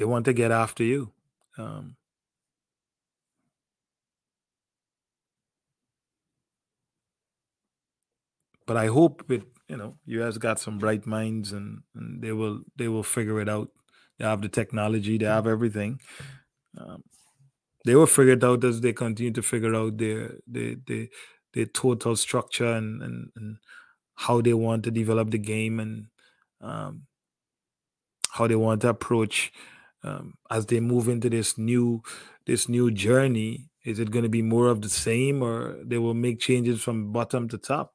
they 0.01 0.07
want 0.07 0.27
to 0.27 0.35
get 0.35 0.51
after 0.51 0.85
you 0.85 1.13
um, 1.59 1.97
but 8.71 8.77
I 8.77 8.87
hope 8.87 9.29
it, 9.33 9.43
you 9.69 9.77
know, 9.77 9.97
you 10.07 10.21
guys 10.21 10.39
got 10.39 10.61
some 10.61 10.79
bright 10.79 11.05
minds 11.05 11.53
and, 11.53 11.83
and 11.97 12.23
they 12.23 12.33
will 12.33 12.61
they 12.77 12.87
will 12.87 13.03
figure 13.03 13.41
it 13.41 13.49
out. 13.49 13.71
They 14.17 14.25
have 14.25 14.43
the 14.43 14.49
technology, 14.49 15.19
they 15.19 15.27
have 15.27 15.49
everything. 15.49 16.01
Um, 16.79 17.03
they 17.85 17.97
will 17.97 18.07
figure 18.07 18.35
it 18.35 18.45
out 18.45 18.65
as 18.65 18.81
they 18.81 18.93
continue 18.93 19.33
to 19.33 19.43
figure 19.43 19.75
out 19.75 19.99
their 19.99 20.37
their 20.47 20.77
their, 20.87 21.09
their 21.55 21.67
total 21.67 22.17
structure 22.17 22.73
and, 22.73 23.03
and 23.03 23.31
and 23.37 23.59
how 24.17 24.41
they 24.41 24.55
want 24.55 24.85
to 24.85 24.93
develop 24.93 25.33
the 25.33 25.39
game 25.39 25.81
and 25.81 26.07
um, 26.61 27.09
how 28.31 28.47
they 28.47 28.57
want 28.57 28.83
to 28.83 28.89
approach 28.89 29.53
um, 30.03 30.35
as 30.51 30.67
they 30.67 30.81
move 30.81 31.09
into 31.09 31.31
this 31.31 31.59
new 31.59 32.03
this 32.47 32.69
new 32.69 32.91
journey. 32.91 33.67
Is 33.85 33.99
it 33.99 34.11
going 34.11 34.25
to 34.25 34.29
be 34.29 34.43
more 34.43 34.67
of 34.69 34.83
the 34.83 34.91
same, 34.91 35.43
or 35.43 35.79
they 35.83 35.97
will 35.97 36.13
make 36.13 36.39
changes 36.39 36.83
from 36.83 37.13
bottom 37.13 37.49
to 37.49 37.57
top? 37.57 37.95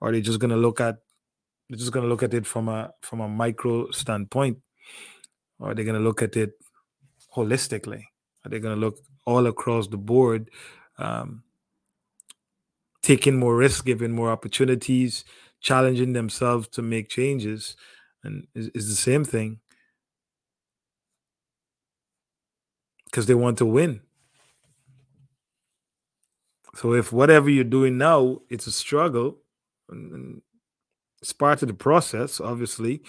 or 0.00 0.12
they're 0.12 0.20
just 0.20 0.38
going 0.40 0.50
to 0.50 0.56
look 0.56 0.80
at 0.80 0.96
they're 1.68 1.78
just 1.78 1.92
going 1.92 2.04
to 2.04 2.08
look 2.08 2.22
at 2.22 2.34
it 2.34 2.46
from 2.46 2.68
a 2.68 2.90
from 3.02 3.20
a 3.20 3.28
micro 3.28 3.90
standpoint 3.90 4.58
or 5.58 5.74
they're 5.74 5.84
going 5.84 5.96
to 5.96 6.02
look 6.02 6.22
at 6.22 6.36
it 6.36 6.52
holistically 7.34 8.04
are 8.44 8.50
they 8.50 8.58
going 8.58 8.74
to 8.74 8.80
look 8.80 8.98
all 9.26 9.46
across 9.46 9.88
the 9.88 9.98
board 9.98 10.50
um, 10.98 11.42
taking 13.02 13.38
more 13.38 13.56
risk 13.56 13.84
giving 13.84 14.12
more 14.12 14.30
opportunities 14.30 15.24
challenging 15.60 16.12
themselves 16.12 16.68
to 16.68 16.82
make 16.82 17.08
changes 17.08 17.76
and 18.24 18.46
is 18.54 18.88
the 18.88 18.94
same 18.94 19.24
thing 19.24 19.58
because 23.10 23.26
they 23.26 23.34
want 23.34 23.58
to 23.58 23.66
win. 23.66 24.00
So 26.74 26.92
if 26.92 27.12
whatever 27.12 27.50
you're 27.50 27.64
doing 27.64 27.98
now 27.98 28.38
it's 28.48 28.66
a 28.66 28.72
struggle 28.72 29.38
and, 29.88 30.42
it's 31.20 31.32
part 31.32 31.62
of 31.62 31.68
the 31.68 31.74
process 31.74 32.40
obviously 32.40 33.02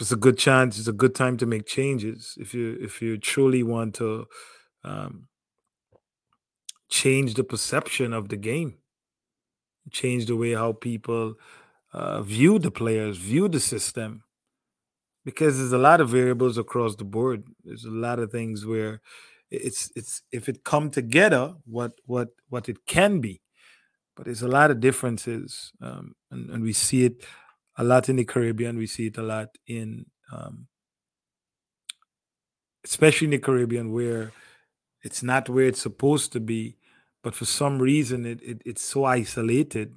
it's 0.00 0.10
a 0.10 0.16
good 0.16 0.36
chance 0.36 0.76
it's 0.76 0.88
a 0.88 0.92
good 0.92 1.14
time 1.14 1.36
to 1.36 1.46
make 1.46 1.66
changes. 1.66 2.34
If 2.36 2.52
you 2.52 2.76
if 2.80 3.00
you 3.00 3.16
truly 3.16 3.62
want 3.62 3.94
to 3.96 4.26
um, 4.82 5.28
change 6.88 7.34
the 7.34 7.44
perception 7.44 8.12
of 8.12 8.28
the 8.28 8.36
game 8.36 8.78
change 9.92 10.26
the 10.26 10.34
way 10.34 10.54
how 10.54 10.72
people 10.72 11.34
uh, 11.92 12.22
view 12.22 12.58
the 12.58 12.72
players 12.72 13.18
view 13.18 13.46
the 13.48 13.60
system 13.60 14.24
because 15.26 15.58
there's 15.58 15.72
a 15.72 15.78
lot 15.78 16.00
of 16.00 16.08
variables 16.08 16.56
across 16.56 16.94
the 16.94 17.04
board. 17.04 17.42
There's 17.64 17.84
a 17.84 17.90
lot 17.90 18.20
of 18.20 18.30
things 18.30 18.64
where 18.64 19.00
it's 19.50 19.90
it's 19.96 20.22
if 20.30 20.48
it 20.48 20.62
come 20.64 20.88
together 20.88 21.54
what 21.64 21.92
what 22.06 22.28
what 22.48 22.68
it 22.68 22.86
can 22.86 23.20
be. 23.20 23.42
But 24.14 24.26
there's 24.26 24.42
a 24.42 24.48
lot 24.48 24.70
of 24.70 24.80
differences 24.80 25.72
um, 25.82 26.14
and, 26.30 26.48
and 26.48 26.62
we 26.62 26.72
see 26.72 27.04
it 27.04 27.24
a 27.76 27.84
lot 27.84 28.08
in 28.08 28.16
the 28.16 28.24
caribbean. 28.24 28.78
We 28.78 28.86
see 28.86 29.08
it 29.08 29.18
a 29.18 29.22
lot 29.22 29.48
in 29.66 30.06
um, 30.32 30.68
especially 32.84 33.26
in 33.26 33.32
the 33.32 33.38
caribbean 33.38 33.92
where 33.92 34.30
it's 35.02 35.24
not 35.24 35.48
where 35.48 35.66
it's 35.66 35.82
supposed 35.82 36.32
to 36.32 36.40
be 36.40 36.76
but 37.24 37.34
for 37.34 37.44
some 37.44 37.80
reason 37.80 38.24
it, 38.24 38.40
it 38.42 38.62
it's 38.64 38.82
so 38.84 39.04
isolated 39.04 39.92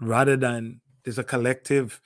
rather 0.00 0.36
than 0.36 0.80
there's 1.02 1.18
a 1.18 1.24
collective 1.24 2.00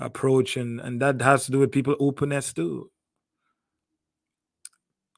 approach 0.00 0.56
and 0.56 0.80
and 0.80 1.00
that 1.00 1.20
has 1.20 1.46
to 1.46 1.52
do 1.52 1.58
with 1.58 1.72
people 1.72 1.96
openness 2.00 2.52
too. 2.52 2.90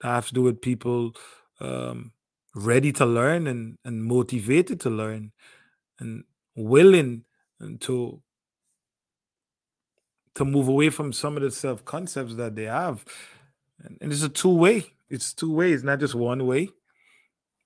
That 0.03 0.09
has 0.09 0.29
to 0.29 0.35
do 0.35 0.43
with 0.43 0.61
people 0.61 1.13
um, 1.61 2.13
ready 2.55 2.93
to 2.93 3.07
learn 3.07 3.47
and 3.47 3.79
and 3.85 4.05
motivated 4.05 4.81
to 4.81 4.91
learn 4.91 5.33
and 5.99 6.25
willing 6.55 7.25
to 7.81 8.21
to 10.35 10.45
move 10.45 10.69
away 10.69 10.91
from 10.91 11.13
some 11.13 11.37
of 11.37 11.43
the 11.43 11.51
self 11.51 11.85
concepts 11.85 12.35
that 12.35 12.57
they 12.57 12.65
have. 12.65 13.05
And, 13.83 13.99
and 14.01 14.13
it's 14.13 14.23
a 14.23 14.29
two 14.29 14.55
way 14.55 14.87
it's 15.09 15.33
two 15.33 15.53
ways 15.53 15.85
not 15.85 16.01
just 16.01 16.15
one 16.15 16.47
way. 16.47 16.71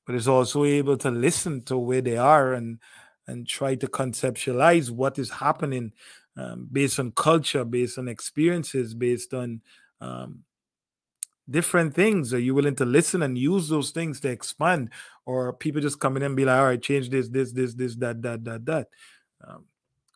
But 0.06 0.14
it's 0.14 0.26
also 0.26 0.64
able 0.64 0.97
to 0.98 1.10
listen 1.10 1.62
to 1.64 1.76
where 1.76 2.01
they 2.01 2.16
are 2.16 2.55
and 2.55 2.78
and 3.26 3.47
try 3.47 3.74
to 3.74 3.86
conceptualize 3.86 4.90
what 4.90 5.18
is 5.18 5.30
happening 5.30 5.93
um, 6.39 6.69
based 6.70 7.01
on 7.01 7.10
culture 7.12 7.65
based 7.65 7.98
on 7.98 8.09
experiences 8.09 8.94
based 8.94 9.35
on 9.35 9.60
um, 10.01 10.44
different 11.51 11.94
things. 11.94 12.32
Are 12.32 12.39
you 12.39 12.55
willing 12.55 12.77
to 12.77 12.85
listen 12.85 13.23
and 13.23 13.36
use 13.36 13.69
those 13.69 13.90
things 13.90 14.20
to 14.20 14.28
expand? 14.28 14.90
Or 15.27 15.52
people 15.52 15.81
just 15.81 16.01
come 16.01 16.16
in 16.16 16.23
and 16.23 16.36
be 16.36 16.44
like 16.44 16.59
all 16.59 16.66
right 16.66 16.82
change 16.82 17.10
this 17.10 17.28
this 17.28 17.52
this 17.52 17.74
this 17.74 17.97
that 17.97 18.23
that 18.23 18.44
that 18.44 18.66
that. 18.66 18.89
Um, 19.47 19.65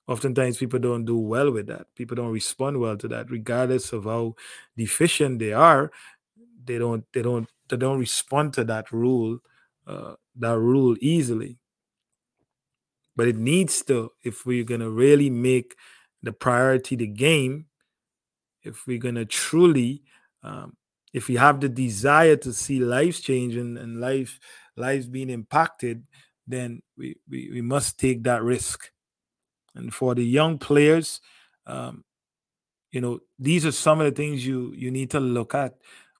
oftentimes 0.07 0.59
people 0.59 0.79
don't 0.79 1.05
do 1.05 1.19
well 1.19 1.51
with 1.51 1.67
that. 1.67 1.87
People 1.95 2.17
don't 2.17 2.33
respond 2.33 2.79
well 2.79 2.97
to 2.97 3.09
that 3.09 3.31
regardless 3.31 3.93
of 3.93 4.05
how 4.05 4.35
deficient 4.77 5.39
they 5.39 5.53
are. 5.53 5.91
They 6.65 6.79
don't 6.79 7.05
they 7.13 7.23
don't 7.23 7.49
they 7.69 7.77
don't 7.77 7.99
respond 7.99 8.53
to 8.55 8.65
that 8.65 8.93
rule 8.93 9.39
uh, 9.87 10.15
that 10.37 10.59
rule 10.59 10.97
easily. 11.01 11.59
But 13.17 13.29
it 13.29 13.37
needs 13.37 13.83
to 13.85 14.13
if 14.23 14.47
we're 14.47 14.65
to 14.65 14.91
really 14.91 15.29
make 15.29 15.75
the 16.23 16.33
priority 16.33 16.97
the 16.97 17.07
game 17.07 17.67
if 18.63 18.87
we're 18.87 18.99
going 18.99 19.17
to 19.17 19.25
truly 19.25 20.03
um, 20.43 20.77
if 21.13 21.29
we 21.29 21.37
have 21.37 21.61
the 21.61 21.69
desire 21.69 22.37
to 22.37 22.53
see 22.53 22.81
lives 22.81 23.21
change 23.21 23.57
and, 23.57 24.01
life 24.01 24.41
lives 24.77 25.07
being 25.07 25.31
impacted 25.31 26.05
then 26.47 26.83
we, 26.97 27.17
we 27.29 27.51
we 27.53 27.61
must 27.63 27.99
take 27.99 28.25
that 28.25 28.43
risk. 28.43 28.91
And 29.75 29.95
for 29.95 30.15
the 30.15 30.25
young 30.25 30.59
players 30.59 31.21
um, 31.67 32.05
you 32.91 33.01
know 33.01 33.21
these 33.39 33.65
are 33.67 33.73
some 33.73 34.01
of 34.01 34.07
the 34.07 34.13
things 34.13 34.47
you 34.47 34.73
you 34.77 34.91
need 34.91 35.11
to 35.11 35.21
look 35.21 35.55
at 35.55 35.75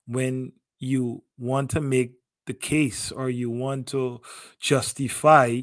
when 0.07 0.53
you 0.79 1.23
want 1.39 1.71
to 1.71 1.81
make 1.81 2.13
the 2.47 2.55
case 2.55 3.13
or 3.13 3.31
you 3.31 3.51
want 3.51 3.87
to 3.89 4.21
justify 4.59 5.61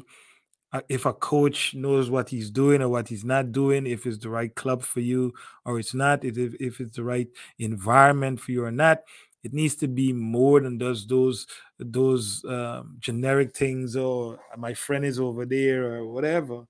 if 0.88 1.04
a 1.04 1.12
coach 1.12 1.74
knows 1.74 2.10
what 2.10 2.28
he's 2.28 2.50
doing 2.50 2.80
or 2.80 2.88
what 2.88 3.08
he's 3.08 3.24
not 3.24 3.52
doing, 3.52 3.86
if 3.86 4.06
it's 4.06 4.18
the 4.18 4.30
right 4.30 4.54
club 4.54 4.82
for 4.82 5.00
you 5.00 5.32
or 5.64 5.78
it's 5.78 5.94
not, 5.94 6.24
if, 6.24 6.36
if 6.36 6.80
it's 6.80 6.96
the 6.96 7.04
right 7.04 7.28
environment 7.58 8.40
for 8.40 8.52
you 8.52 8.64
or 8.64 8.70
not. 8.70 9.00
It 9.42 9.54
needs 9.54 9.74
to 9.76 9.88
be 9.88 10.12
more 10.12 10.60
than 10.60 10.78
just 10.78 11.08
those 11.08 11.46
those 11.78 12.44
um, 12.44 12.96
generic 12.98 13.56
things 13.56 13.96
or 13.96 14.38
my 14.58 14.74
friend 14.74 15.02
is 15.02 15.18
over 15.18 15.46
there 15.46 15.94
or 15.94 16.06
whatever. 16.06 16.66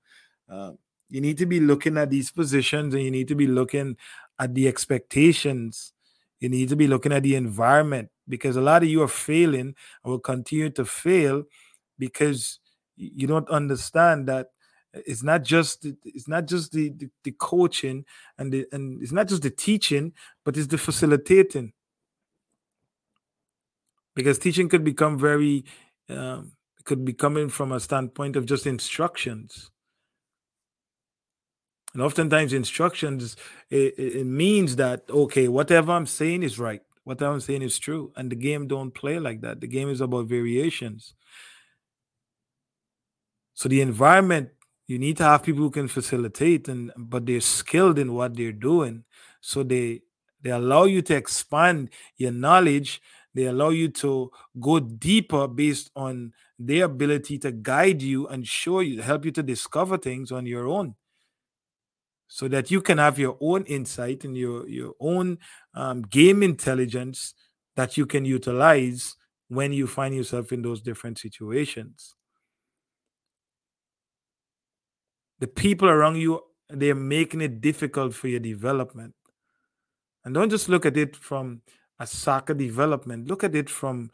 Uh, 0.49 0.73
you 1.09 1.21
need 1.21 1.37
to 1.39 1.47
be 1.47 1.59
looking 1.59 1.99
at 1.99 2.11
these 2.11 2.31
positions 2.31 2.95
and 2.95 3.03
you 3.03 3.11
need 3.11 3.27
to 3.27 3.35
be 3.35 3.49
looking 3.49 3.97
at 4.39 4.55
the 4.55 4.69
expectations. 4.69 5.93
You 6.39 6.49
need 6.49 6.69
to 6.69 6.77
be 6.77 6.87
looking 6.87 7.13
at 7.13 7.25
the 7.25 7.35
environment 7.35 8.09
because 8.29 8.55
a 8.55 8.61
lot 8.61 8.85
of 8.85 8.89
you 8.89 9.03
are 9.03 9.09
failing 9.09 9.75
and 10.05 10.05
will 10.05 10.21
continue 10.21 10.71
to 10.71 10.85
fail 10.85 11.43
because 11.99 12.61
you 13.01 13.27
don't 13.27 13.49
understand 13.49 14.29
that 14.29 14.49
it's 14.93 15.23
not 15.23 15.43
just 15.43 15.87
it's 16.05 16.29
not 16.29 16.47
just 16.47 16.73
the, 16.73 16.91
the, 16.91 17.09
the 17.25 17.33
coaching 17.33 18.05
and 18.39 18.53
the 18.53 18.67
and 18.73 19.03
it's 19.03 19.13
not 19.13 19.29
just 19.29 19.43
the 19.43 19.51
teaching 19.51 20.13
but 20.45 20.57
it's 20.57 20.67
the 20.67 20.79
facilitating. 20.79 21.73
Because 24.15 24.39
teaching 24.39 24.69
could 24.69 24.85
become 24.85 25.19
very 25.19 25.65
um, 26.09 26.53
could 26.85 27.05
be 27.05 27.13
coming 27.13 27.49
from 27.49 27.73
a 27.73 27.81
standpoint 27.81 28.37
of 28.37 28.47
just 28.47 28.67
instructions. 28.67 29.71
And 31.95 32.03
oftentimes 32.03 32.53
instructions 32.53 33.37
it, 33.71 33.95
it 33.97 34.27
means 34.27 34.77
that 34.77 35.03
okay 35.11 35.49
whatever 35.49 35.91
i'm 35.91 36.07
saying 36.07 36.45
is 36.45 36.57
right 36.57 36.83
whatever 37.03 37.33
i'm 37.33 37.41
saying 37.41 37.63
is 37.63 37.81
true 37.81 38.13
and 38.15 38.31
the 38.31 38.37
game 38.37 38.69
don't 38.69 38.93
play 38.93 39.19
like 39.19 39.41
that. 39.41 39.61
The 39.61 39.67
game 39.67 39.89
is 39.89 40.01
about 40.01 40.27
variations 40.27 41.15
so 43.61 43.69
the 43.69 43.83
environment 43.83 44.49
you 44.87 44.99
need 44.99 45.19
to 45.19 45.25
have 45.25 45.43
people 45.43 45.61
who 45.61 45.71
can 45.71 45.87
facilitate 45.87 46.67
and 46.69 46.91
but 46.97 47.27
they're 47.27 47.43
skilled 47.43 47.99
in 47.99 48.15
what 48.15 48.35
they're 48.35 48.53
doing. 48.53 49.05
So 49.43 49.63
they 49.63 50.01
they 50.41 50.49
allow 50.49 50.85
you 50.85 51.03
to 51.03 51.15
expand 51.15 51.91
your 52.17 52.33
knowledge. 52.33 53.03
They 53.35 53.45
allow 53.45 53.69
you 53.69 53.89
to 53.89 54.31
go 54.59 54.81
deeper 54.81 55.47
based 55.47 55.91
on 55.95 56.33
their 56.59 56.87
ability 56.87 57.37
to 57.41 57.53
guide 57.53 58.01
you 58.01 58.29
and 58.29 58.49
show 58.49 58.81
you 58.81 59.03
help 59.03 59.27
you 59.27 59.31
to 59.33 59.43
discover 59.43 59.99
things 59.99 60.33
on 60.33 60.47
your 60.47 60.67
own. 60.67 60.95
So 62.29 62.49
that 62.49 62.71
you 62.71 62.81
can 62.81 62.97
have 62.97 63.19
your 63.19 63.37
own 63.43 63.65
insight 63.65 64.25
and 64.25 64.39
your 64.39 64.67
your 64.71 64.95
own 65.01 65.37
um, 65.75 66.01
game 66.01 66.43
intelligence 66.43 67.35
that 67.77 67.99
you 67.99 68.07
can 68.07 68.25
utilize 68.25 69.17
when 69.49 69.75
you 69.75 69.87
find 69.87 70.15
yourself 70.15 70.51
in 70.51 70.63
those 70.63 70.81
different 70.81 71.19
situations 71.19 72.15
the 75.41 75.49
people 75.49 75.89
around 75.89 76.17
you 76.17 76.41
they're 76.73 76.95
making 76.95 77.41
it 77.41 77.61
difficult 77.61 78.15
for 78.15 78.29
your 78.29 78.41
development. 78.41 79.15
And 80.25 80.35
don't 80.35 80.51
just 80.51 80.69
look 80.69 80.87
at 80.87 80.97
it 80.97 81.17
from 81.17 81.63
a 81.99 82.07
soccer 82.07 82.55
development. 82.55 83.27
Look 83.27 83.43
at 83.45 83.55
it 83.55 83.69
from 83.69 84.11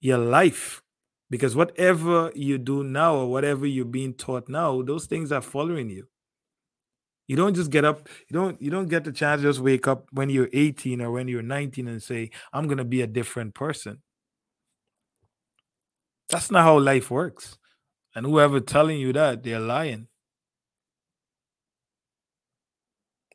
your 0.00 0.18
life. 0.18 0.82
Because 1.30 1.56
whatever 1.56 2.30
you 2.34 2.58
do 2.58 2.84
now 2.84 3.16
or 3.16 3.30
whatever 3.30 3.66
you're 3.66 3.86
being 3.86 4.14
taught 4.14 4.48
now 4.48 4.82
those 4.82 5.06
things 5.06 5.32
are 5.32 5.40
following 5.40 5.90
you. 5.90 6.06
You 7.26 7.36
don't 7.36 7.54
just 7.54 7.70
get 7.70 7.84
up 7.84 8.08
you 8.28 8.34
don't 8.34 8.60
you 8.60 8.70
don't 8.70 8.88
get 8.88 9.04
the 9.04 9.10
chance 9.10 9.40
to 9.40 9.48
just 9.48 9.60
wake 9.60 9.88
up 9.88 10.06
when 10.12 10.28
you're 10.28 10.50
18 10.52 11.00
or 11.00 11.10
when 11.10 11.26
you're 11.26 11.42
19 11.42 11.88
and 11.88 12.02
say 12.02 12.30
i'm 12.52 12.66
going 12.66 12.78
to 12.78 12.84
be 12.84 13.00
a 13.00 13.06
different 13.06 13.54
person. 13.54 14.02
That's 16.28 16.50
not 16.50 16.62
how 16.62 16.78
life 16.78 17.10
works. 17.10 17.58
And 18.14 18.26
whoever 18.26 18.60
telling 18.60 19.00
you 19.00 19.12
that 19.14 19.42
they're 19.42 19.58
lying 19.58 20.08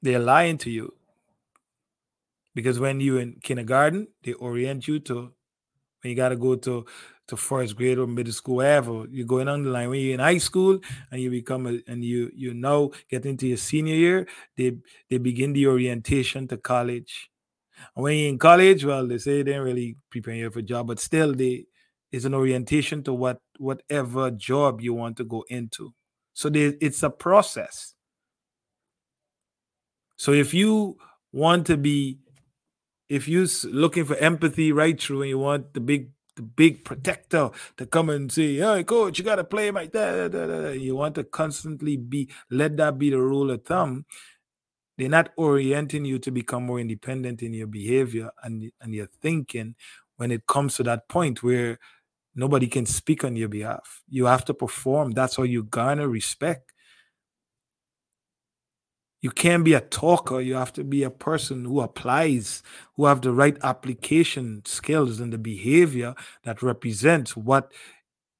they're 0.01 0.19
lying 0.19 0.57
to 0.59 0.69
you. 0.69 0.93
Because 2.55 2.79
when 2.79 2.99
you're 2.99 3.21
in 3.21 3.39
kindergarten 3.41 4.07
they 4.23 4.33
orient 4.33 4.87
you 4.87 4.99
to 4.99 5.31
when 6.01 6.11
you 6.11 6.15
got 6.15 6.29
to 6.29 6.35
go 6.35 6.55
to 6.55 6.85
to 7.27 7.37
first 7.37 7.75
grade 7.75 7.99
or 7.99 8.07
middle 8.07 8.33
school 8.33 8.55
wherever 8.55 9.05
you're 9.11 9.25
going 9.27 9.47
on 9.47 9.63
the 9.63 9.69
line. 9.69 9.89
When 9.89 9.99
you're 9.99 10.15
in 10.15 10.19
high 10.19 10.39
school 10.39 10.79
and 11.11 11.21
you 11.21 11.29
become 11.29 11.67
a, 11.67 11.79
and 11.87 12.03
you 12.03 12.31
you 12.33 12.53
now 12.53 12.89
get 13.09 13.25
into 13.25 13.47
your 13.47 13.57
senior 13.57 13.95
year 13.95 14.27
they 14.57 14.77
they 15.09 15.17
begin 15.19 15.53
the 15.53 15.67
orientation 15.67 16.47
to 16.47 16.57
college. 16.57 17.29
And 17.95 18.03
when 18.03 18.17
you're 18.17 18.29
in 18.29 18.39
college 18.39 18.83
well 18.83 19.07
they 19.07 19.19
say 19.19 19.37
they 19.37 19.43
didn't 19.43 19.63
really 19.63 19.95
prepare 20.09 20.35
you 20.35 20.49
for 20.49 20.59
a 20.59 20.63
job 20.63 20.87
but 20.87 20.99
still 20.99 21.33
they 21.33 21.65
is 22.11 22.25
an 22.25 22.33
orientation 22.33 23.03
to 23.03 23.13
what 23.13 23.39
whatever 23.59 24.31
job 24.31 24.81
you 24.81 24.93
want 24.95 25.17
to 25.17 25.23
go 25.23 25.45
into. 25.49 25.93
So 26.33 26.49
they, 26.49 26.73
it's 26.81 27.03
a 27.03 27.09
process 27.09 27.93
so 30.19 30.33
if 30.33 30.53
you 30.53 30.97
want 31.33 31.65
to 31.67 31.77
be, 31.77 32.19
if 33.09 33.27
you're 33.27 33.47
looking 33.65 34.05
for 34.05 34.15
empathy 34.17 34.71
right 34.73 35.01
through 35.01 35.23
and 35.23 35.29
you 35.29 35.39
want 35.39 35.73
the 35.73 35.79
big 35.79 36.11
the 36.35 36.43
big 36.43 36.85
protector 36.85 37.51
to 37.77 37.85
come 37.87 38.09
and 38.11 38.31
say, 38.31 38.57
"Hey, 38.57 38.83
coach, 38.83 39.17
you 39.19 39.25
got 39.25 39.37
to 39.37 39.45
play 39.45 39.71
like 39.71 39.93
that." 39.93 40.77
You 40.79 40.95
want 40.97 41.15
to 41.15 41.23
constantly 41.25 41.97
be 41.97 42.29
let 42.51 42.77
that 42.77 42.99
be 42.99 43.09
the 43.11 43.21
rule 43.21 43.51
of 43.51 43.65
thumb. 43.65 44.05
They're 44.97 45.09
not 45.09 45.31
orienting 45.37 46.05
you 46.05 46.19
to 46.19 46.31
become 46.31 46.65
more 46.65 46.79
independent 46.79 47.41
in 47.41 47.53
your 47.53 47.67
behavior 47.67 48.31
and 48.43 48.71
and 48.81 48.93
your 48.93 49.07
thinking 49.07 49.75
when 50.17 50.31
it 50.31 50.47
comes 50.47 50.75
to 50.77 50.83
that 50.83 51.07
point 51.09 51.43
where 51.43 51.79
nobody 52.35 52.67
can 52.67 52.85
speak 52.85 53.23
on 53.23 53.35
your 53.37 53.49
behalf. 53.49 54.03
You 54.09 54.25
have 54.27 54.45
to 54.45 54.55
perform. 54.55 55.11
That's 55.11 55.37
how 55.37 55.43
you 55.43 55.63
garner 55.63 56.09
respect. 56.09 56.73
You 59.21 59.31
can't 59.31 59.65
be 59.65 59.73
a 59.73 59.81
talker. 59.81 60.39
You 60.39 60.55
have 60.55 60.71
to 60.73 60.83
be 60.83 61.03
a 61.03 61.09
person 61.09 61.65
who 61.65 61.81
applies, 61.81 62.63
who 62.95 63.05
have 63.05 63.21
the 63.21 63.33
right 63.33 63.57
application 63.63 64.61
skills 64.65 65.19
and 65.19 65.33
the 65.33 65.37
behavior 65.37 66.15
that 66.43 66.61
represents 66.61 67.35
what 67.35 67.71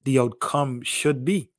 the 0.04 0.18
outcome 0.18 0.82
should 0.82 1.24
be. 1.24 1.50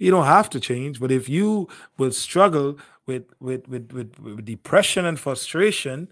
You 0.00 0.10
don't 0.10 0.26
have 0.26 0.50
to 0.50 0.60
change, 0.60 0.98
but 0.98 1.12
if 1.12 1.28
you 1.28 1.68
will 1.96 2.10
struggle 2.10 2.76
with 3.06 3.26
with 3.38 3.68
with, 3.68 3.92
with, 3.92 4.18
with 4.18 4.44
depression 4.44 5.04
and 5.04 5.18
frustration 5.18 6.08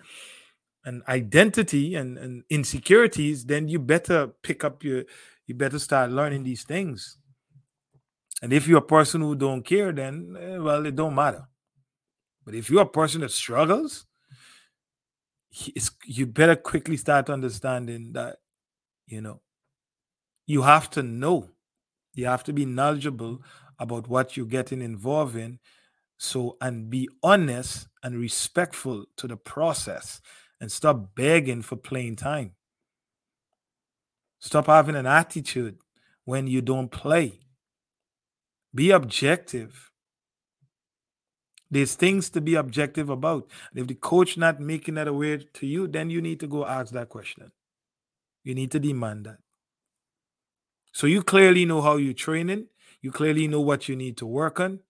and 0.85 1.03
identity 1.09 1.97
and, 1.97 2.17
and 2.17 2.45
insecurities, 2.49 3.47
then 3.47 3.67
you 3.67 3.81
better 3.81 4.29
pick 4.43 4.63
up 4.63 4.85
your 4.85 5.03
you 5.49 5.57
better 5.57 5.81
start 5.81 6.13
learning 6.13 6.45
these 6.45 6.63
things 6.63 7.19
and 8.43 8.53
if 8.53 8.67
you're 8.67 8.79
a 8.79 8.83
person 8.83 9.21
who 9.21 9.37
don't 9.37 9.63
care, 9.63 9.93
then 9.93 10.37
eh, 10.39 10.59
well, 10.59 10.85
it 10.85 10.97
don't 10.97 11.15
matter. 11.15 11.47
But 12.45 12.57
if 12.57 12.69
you're 12.69 12.83
a 12.83 12.87
person 12.87 13.21
that 13.21 13.31
struggles, 13.31 14.05
you 16.05 16.27
better 16.27 16.57
quickly 16.57 16.97
start 16.97 17.31
understanding 17.31 18.13
that 18.15 18.39
you 19.07 19.21
know 19.21 19.41
you 20.47 20.63
have 20.63 20.91
to 20.91 21.03
know, 21.03 21.51
you 22.15 22.27
have 22.27 22.43
to 22.45 22.53
be 22.53 22.65
knowledgeable 22.65 23.43
about 23.79 24.09
what 24.09 24.37
you're 24.37 24.47
getting 24.47 24.83
involved 24.83 25.37
in. 25.37 25.61
So 26.19 26.57
and 26.61 26.91
be 26.91 27.09
honest 27.23 27.89
and 28.03 28.19
respectful 28.19 29.07
to 29.17 29.27
the 29.29 29.37
process 29.37 30.21
and 30.61 30.71
stop 30.71 31.15
begging 31.15 31.63
for 31.63 31.77
playing 31.77 32.17
time. 32.17 32.53
Stop 34.39 34.67
having 34.67 34.97
an 34.97 35.07
attitude 35.07 35.79
when 36.25 36.47
you 36.47 36.61
don't 36.61 36.91
play. 36.91 37.42
Be 38.75 38.91
objective. 38.91 39.91
There's 41.71 41.95
things 41.95 42.29
to 42.31 42.41
be 42.41 42.55
objective 42.55 43.09
about. 43.09 43.49
And 43.71 43.81
if 43.81 43.87
the 43.87 43.95
coach 43.95 44.37
not 44.37 44.61
making 44.61 44.95
that 44.95 45.09
aware 45.09 45.39
to 45.39 45.67
you, 45.67 45.87
then 45.87 46.11
you 46.11 46.21
need 46.21 46.41
to 46.41 46.47
go 46.47 46.67
ask 46.67 46.93
that 46.93 47.09
question. 47.09 47.53
You 48.45 48.55
need 48.55 48.71
to 48.73 48.79
demand 48.79 49.27
that. 49.27 49.39
So 50.93 51.07
you 51.07 51.23
clearly 51.23 51.65
know 51.65 51.81
how 51.81 51.97
you're 51.97 52.13
training. 52.13 52.67
You 53.01 53.11
clearly 53.11 53.49
know 53.49 53.61
what 53.61 53.89
you 53.89 53.97
need 53.97 54.17
to 54.19 54.27
work 54.27 54.61
on. 54.61 54.81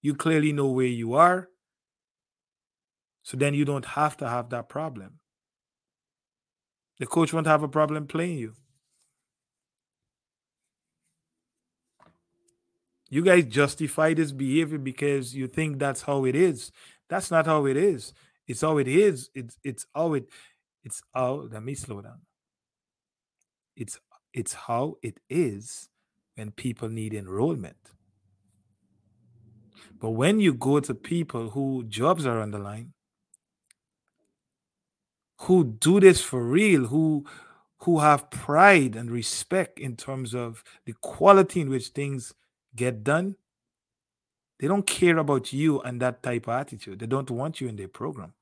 You 0.00 0.14
clearly 0.14 0.52
know 0.52 0.68
where 0.70 0.86
you 0.86 1.14
are. 1.14 1.48
So 3.22 3.36
then 3.36 3.54
you 3.54 3.64
don't 3.64 3.84
have 3.84 4.16
to 4.18 4.28
have 4.28 4.50
that 4.50 4.68
problem. 4.68 5.18
The 6.98 7.06
coach 7.06 7.32
won't 7.32 7.46
have 7.46 7.62
a 7.62 7.68
problem 7.68 8.06
playing 8.06 8.38
you. 8.38 8.54
You 13.10 13.22
guys 13.22 13.44
justify 13.44 14.14
this 14.14 14.30
behavior 14.30 14.78
because 14.78 15.34
you 15.34 15.48
think 15.48 15.78
that's 15.78 16.02
how 16.02 16.24
it 16.24 16.36
is. 16.36 16.70
That's 17.08 17.30
not 17.30 17.46
how 17.46 17.66
it 17.66 17.76
is. 17.76 18.14
It's 18.46 18.60
how 18.60 18.78
it 18.78 18.86
is. 18.86 19.30
It's 19.34 19.58
it's 19.64 19.86
how 19.94 20.14
it 20.14 20.28
it's 20.84 21.02
how 21.12 21.48
let 21.50 21.62
me 21.62 21.74
slow 21.74 22.00
down. 22.00 22.20
It's 23.76 23.98
it's 24.32 24.52
how 24.52 24.96
it 25.02 25.18
is 25.28 25.88
when 26.36 26.52
people 26.52 26.88
need 26.88 27.12
enrollment. 27.12 27.76
But 29.98 30.10
when 30.10 30.38
you 30.38 30.54
go 30.54 30.78
to 30.80 30.94
people 30.94 31.50
who 31.50 31.84
jobs 31.88 32.26
are 32.26 32.40
on 32.40 32.52
the 32.52 32.58
line, 32.58 32.92
who 35.40 35.64
do 35.64 35.98
this 35.98 36.20
for 36.20 36.44
real, 36.44 36.86
who 36.86 37.26
who 37.78 37.98
have 37.98 38.30
pride 38.30 38.94
and 38.94 39.10
respect 39.10 39.78
in 39.78 39.96
terms 39.96 40.34
of 40.34 40.62
the 40.84 40.92
quality 41.00 41.60
in 41.60 41.70
which 41.70 41.88
things 41.88 42.34
get 42.74 43.04
done, 43.04 43.36
they 44.58 44.68
don't 44.68 44.86
care 44.86 45.16
about 45.18 45.52
you 45.52 45.80
and 45.80 46.00
that 46.02 46.22
type 46.22 46.46
of 46.46 46.54
attitude. 46.54 46.98
They 46.98 47.06
don't 47.06 47.30
want 47.30 47.60
you 47.60 47.68
in 47.68 47.76
their 47.76 47.88
program. 47.88 48.34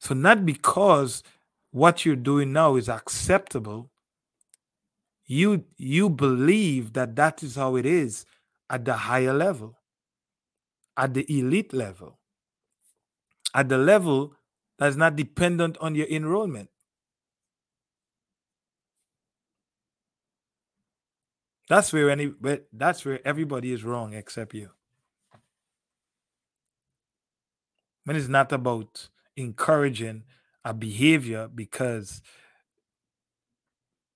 So, 0.00 0.14
not 0.14 0.44
because 0.44 1.22
what 1.70 2.04
you're 2.04 2.16
doing 2.16 2.52
now 2.52 2.74
is 2.74 2.88
acceptable, 2.88 3.90
you 5.24 5.64
you 5.78 6.10
believe 6.10 6.94
that 6.94 7.14
that 7.14 7.44
is 7.44 7.54
how 7.54 7.76
it 7.76 7.86
is 7.86 8.26
at 8.68 8.84
the 8.84 8.94
higher 8.94 9.32
level, 9.32 9.78
at 10.96 11.14
the 11.14 11.24
elite 11.28 11.72
level, 11.72 12.18
at 13.54 13.68
the 13.68 13.78
level 13.78 14.34
that's 14.78 14.96
not 14.96 15.14
dependent 15.14 15.78
on 15.78 15.94
your 15.94 16.08
enrollment. 16.08 16.71
That's 21.72 21.90
where 21.90 22.10
any 22.10 22.34
that's 22.70 23.02
where 23.06 23.26
everybody 23.26 23.72
is 23.72 23.82
wrong 23.82 24.12
except 24.12 24.52
you. 24.52 24.68
When 28.04 28.14
it's 28.14 28.28
not 28.28 28.52
about 28.52 29.08
encouraging 29.38 30.24
a 30.66 30.74
behavior 30.74 31.48
because 31.48 32.20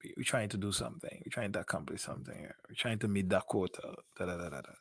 we're 0.04 0.22
trying 0.22 0.50
to 0.50 0.58
do 0.58 0.70
something, 0.70 1.22
we're 1.24 1.30
trying 1.30 1.52
to 1.52 1.60
accomplish 1.60 2.02
something, 2.02 2.36
we're 2.68 2.74
trying 2.74 2.98
to 2.98 3.08
meet 3.08 3.30
that 3.30 3.46
quota. 3.46 3.94
Da, 4.18 4.26
da, 4.26 4.36
da, 4.36 4.50
da, 4.50 4.60
da. 4.60 4.74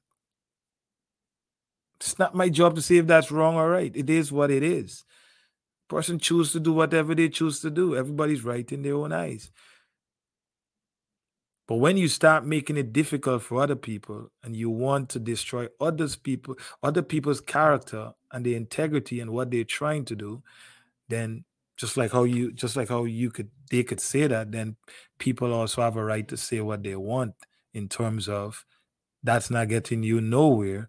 It's 2.01 2.19
not 2.19 2.35
my 2.35 2.49
job 2.49 2.75
to 2.75 2.81
say 2.81 2.97
if 2.97 3.07
that's 3.07 3.31
wrong 3.31 3.55
or 3.55 3.69
right. 3.69 3.95
It 3.95 4.09
is 4.09 4.33
what 4.33 4.51
it 4.51 4.63
is. 4.63 5.05
Person 5.87 6.19
choose 6.19 6.51
to 6.51 6.59
do 6.59 6.73
whatever 6.73 7.15
they 7.15 7.29
choose 7.29 7.61
to 7.61 7.69
do. 7.69 7.95
Everybody's 7.95 8.43
right 8.43 8.69
in 8.69 8.81
their 8.81 8.95
own 8.95 9.13
eyes. 9.13 9.49
But 11.67 11.75
when 11.77 11.97
you 11.97 12.07
start 12.07 12.45
making 12.45 12.77
it 12.77 12.93
difficult 12.93 13.41
for 13.41 13.61
other 13.61 13.75
people 13.75 14.31
and 14.43 14.55
you 14.55 14.69
want 14.69 15.09
to 15.09 15.19
destroy 15.19 15.67
others 15.81 16.15
people, 16.15 16.55
other 16.83 17.01
people's 17.01 17.41
character 17.41 18.11
and 18.31 18.45
their 18.45 18.55
integrity 18.55 19.19
and 19.19 19.31
what 19.31 19.49
they're 19.49 19.63
trying 19.63 20.05
to 20.05 20.15
do, 20.15 20.43
then 21.09 21.43
just 21.77 21.97
like 21.97 22.11
how 22.11 22.23
you 22.23 22.51
just 22.53 22.75
like 22.75 22.89
how 22.89 23.05
you 23.05 23.31
could 23.31 23.49
they 23.71 23.83
could 23.83 23.99
say 23.99 24.27
that, 24.27 24.51
then 24.51 24.75
people 25.17 25.53
also 25.53 25.81
have 25.81 25.97
a 25.97 26.03
right 26.03 26.27
to 26.27 26.37
say 26.37 26.61
what 26.61 26.83
they 26.83 26.95
want 26.95 27.33
in 27.73 27.89
terms 27.89 28.29
of 28.29 28.63
that's 29.23 29.49
not 29.49 29.67
getting 29.67 30.03
you 30.03 30.21
nowhere 30.21 30.87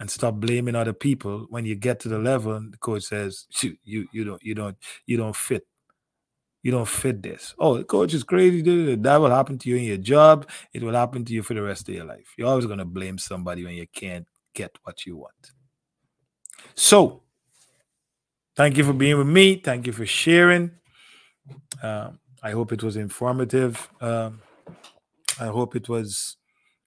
and 0.00 0.10
stop 0.10 0.34
blaming 0.36 0.74
other 0.74 0.94
people. 0.94 1.46
When 1.50 1.66
you 1.66 1.74
get 1.76 2.00
to 2.00 2.08
the 2.08 2.18
level 2.18 2.60
the 2.70 2.78
coach 2.78 3.04
says 3.04 3.46
you 3.60 3.76
you, 3.84 4.08
you 4.12 4.24
don't 4.24 4.42
you 4.42 4.54
don't 4.54 4.76
you 5.06 5.18
don't 5.18 5.36
fit 5.36 5.66
you 6.64 6.70
don't 6.70 6.88
fit 6.88 7.22
this. 7.22 7.54
Oh, 7.58 7.76
the 7.76 7.84
coach 7.84 8.14
is 8.14 8.24
crazy. 8.24 8.62
That 8.96 9.16
will 9.18 9.28
happen 9.28 9.58
to 9.58 9.68
you 9.68 9.76
in 9.76 9.84
your 9.84 9.98
job. 9.98 10.48
It 10.72 10.82
will 10.82 10.94
happen 10.94 11.22
to 11.26 11.32
you 11.32 11.42
for 11.42 11.52
the 11.52 11.62
rest 11.62 11.86
of 11.90 11.94
your 11.94 12.06
life. 12.06 12.32
You're 12.38 12.48
always 12.48 12.64
going 12.64 12.78
to 12.78 12.86
blame 12.86 13.18
somebody 13.18 13.64
when 13.64 13.74
you 13.74 13.86
can't 13.94 14.26
get 14.54 14.74
what 14.82 15.04
you 15.04 15.18
want. 15.18 15.52
So, 16.74 17.22
thank 18.56 18.78
you 18.78 18.84
for 18.84 18.94
being 18.94 19.18
with 19.18 19.26
me. 19.26 19.56
Thank 19.56 19.86
you 19.86 19.92
for 19.92 20.06
sharing. 20.06 20.70
Um, 21.82 22.18
I 22.42 22.52
hope 22.52 22.72
it 22.72 22.82
was 22.82 22.96
informative. 22.96 23.86
Um, 24.00 24.40
I 25.38 25.48
hope 25.48 25.76
it 25.76 25.90
was 25.90 26.38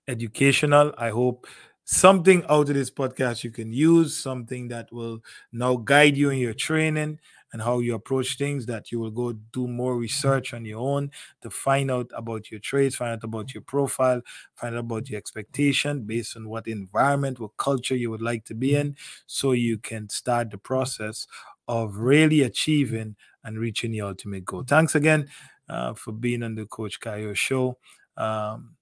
educational. 0.07 0.91
I 0.97 1.09
hope 1.09 1.45
something 1.83 2.43
out 2.49 2.67
of 2.67 2.73
this 2.73 2.89
podcast 2.89 3.43
you 3.43 3.51
can 3.51 3.71
use, 3.71 4.17
something 4.17 4.69
that 4.69 4.91
will 4.91 5.19
now 5.51 5.75
guide 5.75 6.17
you 6.17 6.31
in 6.31 6.39
your 6.39 6.55
training 6.55 7.19
and 7.53 7.61
how 7.61 7.79
you 7.79 7.95
approach 7.95 8.37
things 8.37 8.65
that 8.65 8.91
you 8.91 8.99
will 8.99 9.11
go 9.11 9.33
do 9.53 9.67
more 9.67 9.97
research 9.97 10.53
on 10.53 10.65
your 10.65 10.79
own 10.79 11.11
to 11.41 11.49
find 11.49 11.89
out 11.89 12.11
about 12.15 12.51
your 12.51 12.59
trades, 12.59 12.95
find 12.95 13.13
out 13.13 13.23
about 13.23 13.53
your 13.53 13.63
profile, 13.63 14.21
find 14.55 14.75
out 14.75 14.79
about 14.81 15.09
your 15.09 15.17
expectation 15.17 16.03
based 16.03 16.35
on 16.35 16.49
what 16.49 16.67
environment, 16.67 17.39
what 17.39 17.55
culture 17.57 17.95
you 17.95 18.09
would 18.09 18.21
like 18.21 18.43
to 18.45 18.53
be 18.53 18.75
in, 18.75 18.95
so 19.25 19.51
you 19.53 19.77
can 19.77 20.09
start 20.09 20.51
the 20.51 20.57
process 20.57 21.27
of 21.67 21.97
really 21.97 22.41
achieving 22.41 23.15
and 23.43 23.57
reaching 23.57 23.93
your 23.93 24.07
ultimate 24.07 24.45
goal. 24.45 24.63
Thanks 24.63 24.95
again 24.95 25.27
uh, 25.69 25.93
for 25.93 26.11
being 26.11 26.43
on 26.43 26.55
the 26.55 26.65
Coach 26.65 26.99
Kayo 26.99 27.35
show. 27.35 27.77
Um, 28.17 28.75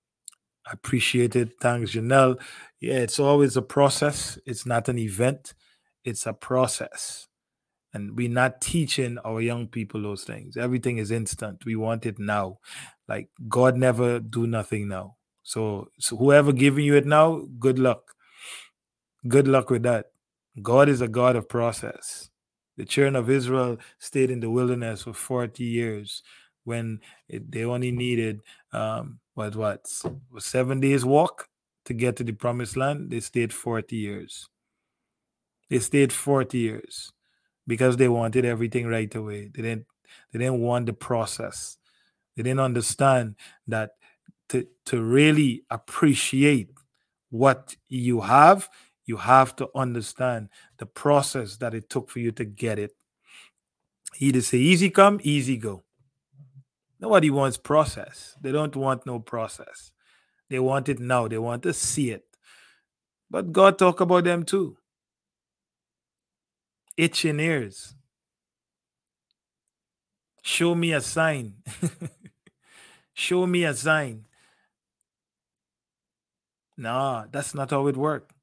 I 0.68 0.72
appreciate 0.74 1.36
it. 1.36 1.60
Thanks, 1.62 1.92
Janelle. 1.92 2.40
Yeah, 2.80 2.96
it's 2.96 3.20
always 3.20 3.56
a 3.58 3.62
process. 3.62 4.40
It's 4.46 4.66
not 4.66 4.90
an 4.90 4.98
event. 4.98 5.54
It's 6.04 6.26
a 6.26 6.34
process 6.34 7.28
and 7.96 8.18
we're 8.18 8.28
not 8.30 8.60
teaching 8.60 9.18
our 9.20 9.40
young 9.40 9.68
people 9.68 10.02
those 10.02 10.26
things. 10.26 10.58
Everything 10.58 10.98
is 10.98 11.12
instant. 11.12 11.66
We 11.66 11.78
want 11.78 12.06
it 12.06 12.20
now. 12.20 12.60
Like 13.08 13.30
god 13.48 13.78
never 13.78 14.20
do 14.20 14.46
nothing 14.46 14.90
now. 14.90 15.16
So 15.44 15.88
so 15.98 16.18
whoever 16.18 16.52
giving 16.52 16.84
you 16.84 16.96
it 16.96 17.06
now 17.06 17.48
good 17.58 17.80
luck. 17.80 18.14
Good 19.28 19.48
luck 19.48 19.70
with 19.70 19.84
that. 19.84 20.08
God 20.62 20.90
is 20.90 21.00
a 21.00 21.08
god 21.08 21.38
of 21.38 21.48
process. 21.48 22.30
The 22.76 22.84
children 22.84 23.16
of 23.16 23.30
israel 23.30 23.78
stayed 23.98 24.30
in 24.30 24.42
the 24.42 24.50
wilderness 24.50 25.04
for 25.04 25.14
40 25.14 25.64
years 25.64 26.22
when 26.66 27.00
it, 27.30 27.50
they 27.50 27.64
only 27.64 27.92
needed 27.92 28.42
um 28.74 29.20
what 29.36 29.56
what 29.56 29.88
seven 30.40 30.82
days 30.82 31.06
walk 31.06 31.48
to 31.86 31.94
get 31.94 32.18
to 32.18 32.26
the 32.26 32.34
promised 32.34 32.76
land. 32.76 33.10
They 33.12 33.22
stayed 33.22 33.54
40 33.54 33.96
years. 33.96 34.50
They 35.70 35.80
stayed 35.80 36.12
40 36.12 36.58
years 36.58 37.14
because 37.68 37.98
they 37.98 38.08
wanted 38.08 38.46
everything 38.46 38.88
right 38.88 39.14
away. 39.16 39.50
They 39.54 39.62
didn't 39.62 39.86
they 40.32 40.40
didn't 40.40 40.60
want 40.62 40.86
the 40.86 40.94
process. 40.94 41.78
They 42.36 42.44
didn't 42.44 42.60
understand 42.60 43.36
that 43.68 43.92
to 44.50 44.68
to 44.86 45.02
really 45.02 45.64
appreciate 45.70 46.70
what 47.30 47.76
you 47.90 48.22
have, 48.22 48.70
you 49.06 49.18
have 49.18 49.56
to 49.58 49.70
understand 49.76 50.50
the 50.78 50.86
process 50.86 51.58
that 51.58 51.74
it 51.74 51.90
took 51.90 52.10
for 52.10 52.20
you 52.20 52.32
to 52.32 52.46
get 52.46 52.80
it. 52.80 52.92
Either 54.20 54.42
say 54.42 54.58
easy 54.58 54.90
come, 54.90 55.20
easy 55.24 55.58
go. 55.58 55.84
Nobody 57.00 57.30
wants 57.30 57.58
process. 57.58 58.36
They 58.42 58.52
don't 58.52 58.76
want 58.76 59.06
no 59.06 59.20
process. 59.20 59.92
They 60.50 60.60
want 60.60 60.88
it 60.88 61.00
now. 61.00 61.28
They 61.28 61.38
want 61.38 61.64
to 61.64 61.74
see 61.74 62.12
it. 62.12 62.24
But 63.30 63.52
God 63.52 63.78
talk 63.78 64.00
about 64.00 64.24
them 64.24 64.44
too 64.44 64.78
itching 66.98 67.40
ears. 67.40 67.96
Show 70.44 70.76
me 70.76 70.94
a 70.94 71.02
sign. 71.02 71.56
Show 73.14 73.48
me 73.48 73.64
a 73.64 73.74
sign. 73.74 74.26
Nah, 76.78 77.26
that's 77.32 77.54
not 77.54 77.72
how 77.72 77.88
it 77.88 77.98
works. 77.98 78.34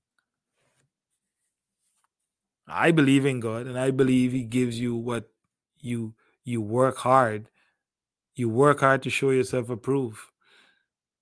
I 2.66 2.90
believe 2.90 3.26
in 3.26 3.40
God 3.40 3.66
and 3.66 3.78
I 3.78 3.90
believe 3.90 4.32
he 4.32 4.44
gives 4.44 4.80
you 4.80 4.94
what 4.94 5.30
you 5.78 6.14
you 6.44 6.60
work 6.60 6.98
hard. 6.98 7.50
You 8.34 8.48
work 8.48 8.80
hard 8.80 9.02
to 9.02 9.10
show 9.10 9.30
yourself 9.30 9.70
approved. 9.70 10.18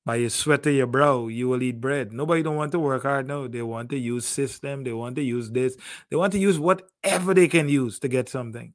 By 0.05 0.17
your 0.17 0.31
sweat 0.31 0.67
of 0.67 0.73
your 0.73 0.87
brow, 0.87 1.27
you 1.29 1.49
will 1.49 1.63
eat 1.63 1.81
bread. 1.81 2.13
Nobody 2.13 2.43
don't 2.43 2.57
want 2.57 2.73
to 2.73 2.79
work 2.79 3.03
hard 3.03 3.29
now. 3.29 3.47
They 3.47 3.63
want 3.63 3.91
to 3.91 3.99
use 3.99 4.25
system. 4.25 4.83
They 4.83 4.95
want 4.95 5.17
to 5.17 5.23
use 5.23 5.51
this. 5.51 5.77
They 6.09 6.17
want 6.17 6.33
to 6.33 6.39
use 6.39 6.59
whatever 6.59 7.35
they 7.35 7.49
can 7.49 7.69
use 7.69 7.99
to 8.01 8.09
get 8.09 8.29
something. 8.29 8.73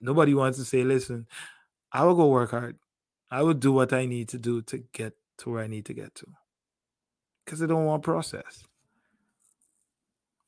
Nobody 0.00 0.34
wants 0.34 0.58
to 0.58 0.64
say, 0.64 0.84
listen, 0.84 1.26
I 1.90 2.04
will 2.04 2.14
go 2.14 2.28
work 2.28 2.50
hard. 2.50 2.76
I 3.30 3.42
will 3.42 3.54
do 3.54 3.72
what 3.72 3.94
I 3.94 4.04
need 4.04 4.28
to 4.28 4.38
do 4.38 4.60
to 4.62 4.84
get 4.92 5.14
to 5.38 5.50
where 5.50 5.64
I 5.64 5.68
need 5.68 5.86
to 5.86 5.94
get 5.94 6.14
to. 6.16 6.26
Because 7.44 7.60
they 7.60 7.66
don't 7.66 7.86
want 7.86 8.02
process. 8.02 8.64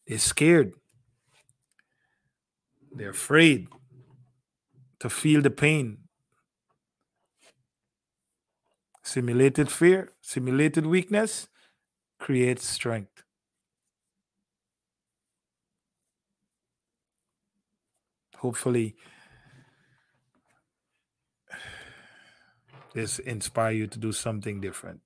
They're 0.07 0.19
scared. 0.19 0.75
They're 2.93 3.11
afraid 3.11 3.69
to 5.01 5.09
feel 5.09 5.41
the 5.41 5.51
pain 5.51 6.04
Simulated 9.05 9.71
fear, 9.71 10.13
simulated 10.23 10.87
weakness 10.87 11.49
creates 12.19 12.67
strength. 12.67 13.23
Hopefully, 18.39 18.97
this 22.95 23.19
inspire 23.19 23.73
you 23.73 23.87
to 23.87 23.99
do 23.99 24.11
something 24.11 24.61
different. 24.61 25.01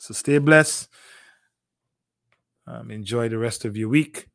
So 0.00 0.14
stay 0.14 0.38
blessed. 0.38 0.88
Um, 2.66 2.90
enjoy 2.90 3.28
the 3.28 3.38
rest 3.38 3.64
of 3.64 3.76
your 3.76 3.88
week. 3.88 4.28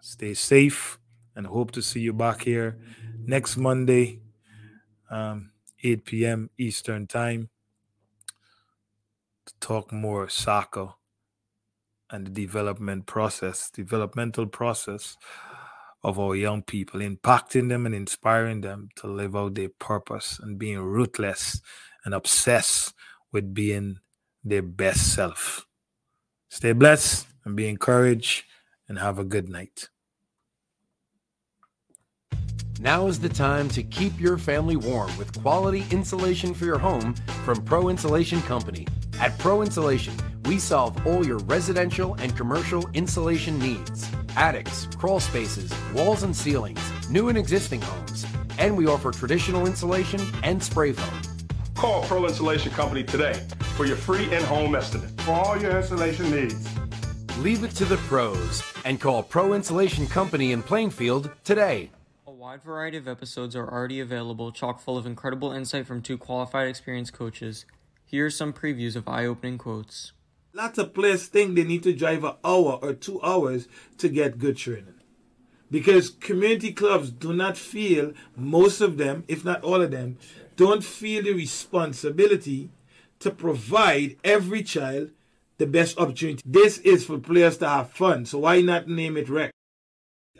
Stay 0.00 0.34
safe 0.34 0.98
and 1.36 1.46
hope 1.46 1.70
to 1.72 1.82
see 1.82 2.00
you 2.00 2.12
back 2.12 2.42
here 2.42 2.78
next 3.24 3.56
Monday, 3.56 4.20
um, 5.10 5.52
8 5.82 6.04
p.m. 6.04 6.50
Eastern 6.58 7.06
Time, 7.06 7.50
talk 9.66 9.92
more 9.92 10.28
soccer 10.28 10.90
and 12.10 12.26
the 12.26 12.30
development 12.30 13.04
process, 13.06 13.68
developmental 13.70 14.46
process 14.46 15.16
of 16.04 16.20
our 16.20 16.36
young 16.36 16.62
people, 16.62 17.00
impacting 17.00 17.68
them 17.68 17.84
and 17.84 17.94
inspiring 17.94 18.60
them 18.60 18.88
to 18.94 19.08
live 19.08 19.34
out 19.34 19.56
their 19.56 19.70
purpose 19.80 20.38
and 20.40 20.56
being 20.56 20.78
ruthless 20.78 21.60
and 22.04 22.14
obsessed 22.14 22.94
with 23.32 23.52
being 23.52 23.98
their 24.44 24.62
best 24.62 25.12
self. 25.14 25.66
Stay 26.48 26.72
blessed 26.72 27.26
and 27.44 27.56
be 27.56 27.68
encouraged 27.68 28.44
and 28.88 29.00
have 29.00 29.18
a 29.18 29.24
good 29.24 29.48
night. 29.48 29.88
Now 32.80 33.06
is 33.06 33.18
the 33.18 33.28
time 33.30 33.70
to 33.70 33.82
keep 33.82 34.20
your 34.20 34.36
family 34.36 34.76
warm 34.76 35.16
with 35.16 35.40
quality 35.40 35.86
insulation 35.90 36.52
for 36.52 36.66
your 36.66 36.78
home 36.78 37.14
from 37.44 37.62
Pro 37.64 37.88
Insulation 37.88 38.42
Company. 38.42 38.86
At 39.18 39.38
Pro 39.38 39.62
Insulation, 39.62 40.14
we 40.44 40.58
solve 40.58 41.06
all 41.06 41.26
your 41.26 41.38
residential 41.38 42.14
and 42.16 42.36
commercial 42.36 42.86
insulation 42.92 43.58
needs 43.58 44.10
attics, 44.36 44.86
crawl 44.98 45.18
spaces, 45.18 45.72
walls 45.94 46.22
and 46.22 46.36
ceilings, 46.36 46.78
new 47.08 47.30
and 47.30 47.38
existing 47.38 47.80
homes. 47.80 48.26
And 48.58 48.76
we 48.76 48.86
offer 48.86 49.10
traditional 49.10 49.66
insulation 49.66 50.20
and 50.42 50.62
spray 50.62 50.92
foam. 50.92 51.22
Call 51.74 52.02
Pro 52.02 52.26
Insulation 52.26 52.72
Company 52.72 53.02
today 53.02 53.42
for 53.76 53.86
your 53.86 53.96
free 53.96 54.30
in 54.34 54.44
home 54.44 54.74
estimate 54.74 55.18
for 55.22 55.32
all 55.32 55.56
your 55.58 55.78
insulation 55.78 56.30
needs. 56.30 56.68
Leave 57.38 57.64
it 57.64 57.70
to 57.70 57.86
the 57.86 57.96
pros 58.08 58.62
and 58.84 59.00
call 59.00 59.22
Pro 59.22 59.54
Insulation 59.54 60.06
Company 60.06 60.52
in 60.52 60.62
Plainfield 60.62 61.30
today. 61.42 61.90
Wide 62.46 62.62
variety 62.62 62.96
of 62.96 63.08
episodes 63.08 63.56
are 63.56 63.68
already 63.68 63.98
available, 63.98 64.52
chock 64.52 64.78
full 64.78 64.96
of 64.96 65.04
incredible 65.04 65.50
insight 65.50 65.84
from 65.84 66.00
two 66.00 66.16
qualified 66.16 66.68
experienced 66.68 67.12
coaches. 67.12 67.66
Here 68.04 68.26
are 68.26 68.30
some 68.30 68.52
previews 68.52 68.94
of 68.94 69.08
eye 69.08 69.26
opening 69.26 69.58
quotes. 69.58 70.12
Lots 70.52 70.78
of 70.78 70.94
players 70.94 71.26
think 71.26 71.56
they 71.56 71.64
need 71.64 71.82
to 71.82 71.92
drive 71.92 72.22
an 72.22 72.34
hour 72.44 72.78
or 72.80 72.92
two 72.92 73.20
hours 73.20 73.66
to 73.98 74.08
get 74.08 74.38
good 74.38 74.56
training. 74.56 74.94
Because 75.72 76.08
community 76.08 76.72
clubs 76.72 77.10
do 77.10 77.32
not 77.32 77.56
feel, 77.56 78.12
most 78.36 78.80
of 78.80 78.96
them, 78.96 79.24
if 79.26 79.44
not 79.44 79.64
all 79.64 79.82
of 79.82 79.90
them, 79.90 80.16
don't 80.54 80.84
feel 80.84 81.24
the 81.24 81.32
responsibility 81.32 82.70
to 83.18 83.32
provide 83.32 84.18
every 84.22 84.62
child 84.62 85.10
the 85.58 85.66
best 85.66 85.98
opportunity. 85.98 86.44
This 86.46 86.78
is 86.78 87.06
for 87.06 87.18
players 87.18 87.58
to 87.58 87.68
have 87.68 87.90
fun, 87.90 88.24
so 88.24 88.38
why 88.38 88.60
not 88.60 88.86
name 88.86 89.16
it 89.16 89.28
rec? 89.28 89.50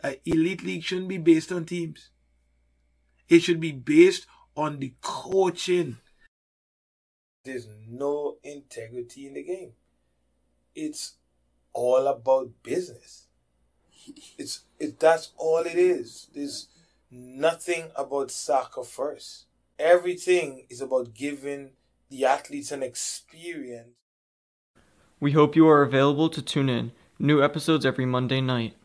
An 0.03 0.15
elite 0.25 0.63
league 0.63 0.83
shouldn't 0.83 1.07
be 1.07 1.17
based 1.17 1.51
on 1.51 1.65
teams. 1.65 2.09
It 3.29 3.41
should 3.41 3.59
be 3.59 3.71
based 3.71 4.25
on 4.55 4.79
the 4.79 4.93
coaching. 5.01 5.97
There's 7.43 7.67
no 7.87 8.37
integrity 8.43 9.27
in 9.27 9.33
the 9.33 9.43
game. 9.43 9.73
It's 10.75 11.15
all 11.73 12.07
about 12.07 12.51
business. 12.63 13.27
It's 14.37 14.63
it 14.79 14.99
that's 14.99 15.31
all 15.37 15.59
it 15.59 15.75
is. 15.75 16.27
There's 16.33 16.67
nothing 17.11 17.91
about 17.95 18.31
soccer 18.31 18.83
first. 18.83 19.45
Everything 19.79 20.65
is 20.69 20.81
about 20.81 21.13
giving 21.13 21.71
the 22.09 22.25
athletes 22.25 22.71
an 22.71 22.83
experience. 22.83 23.89
We 25.19 25.31
hope 25.31 25.55
you 25.55 25.67
are 25.67 25.81
available 25.81 26.29
to 26.29 26.41
tune 26.41 26.69
in. 26.69 26.91
New 27.19 27.43
episodes 27.43 27.85
every 27.85 28.05
Monday 28.05 28.41
night. 28.41 28.75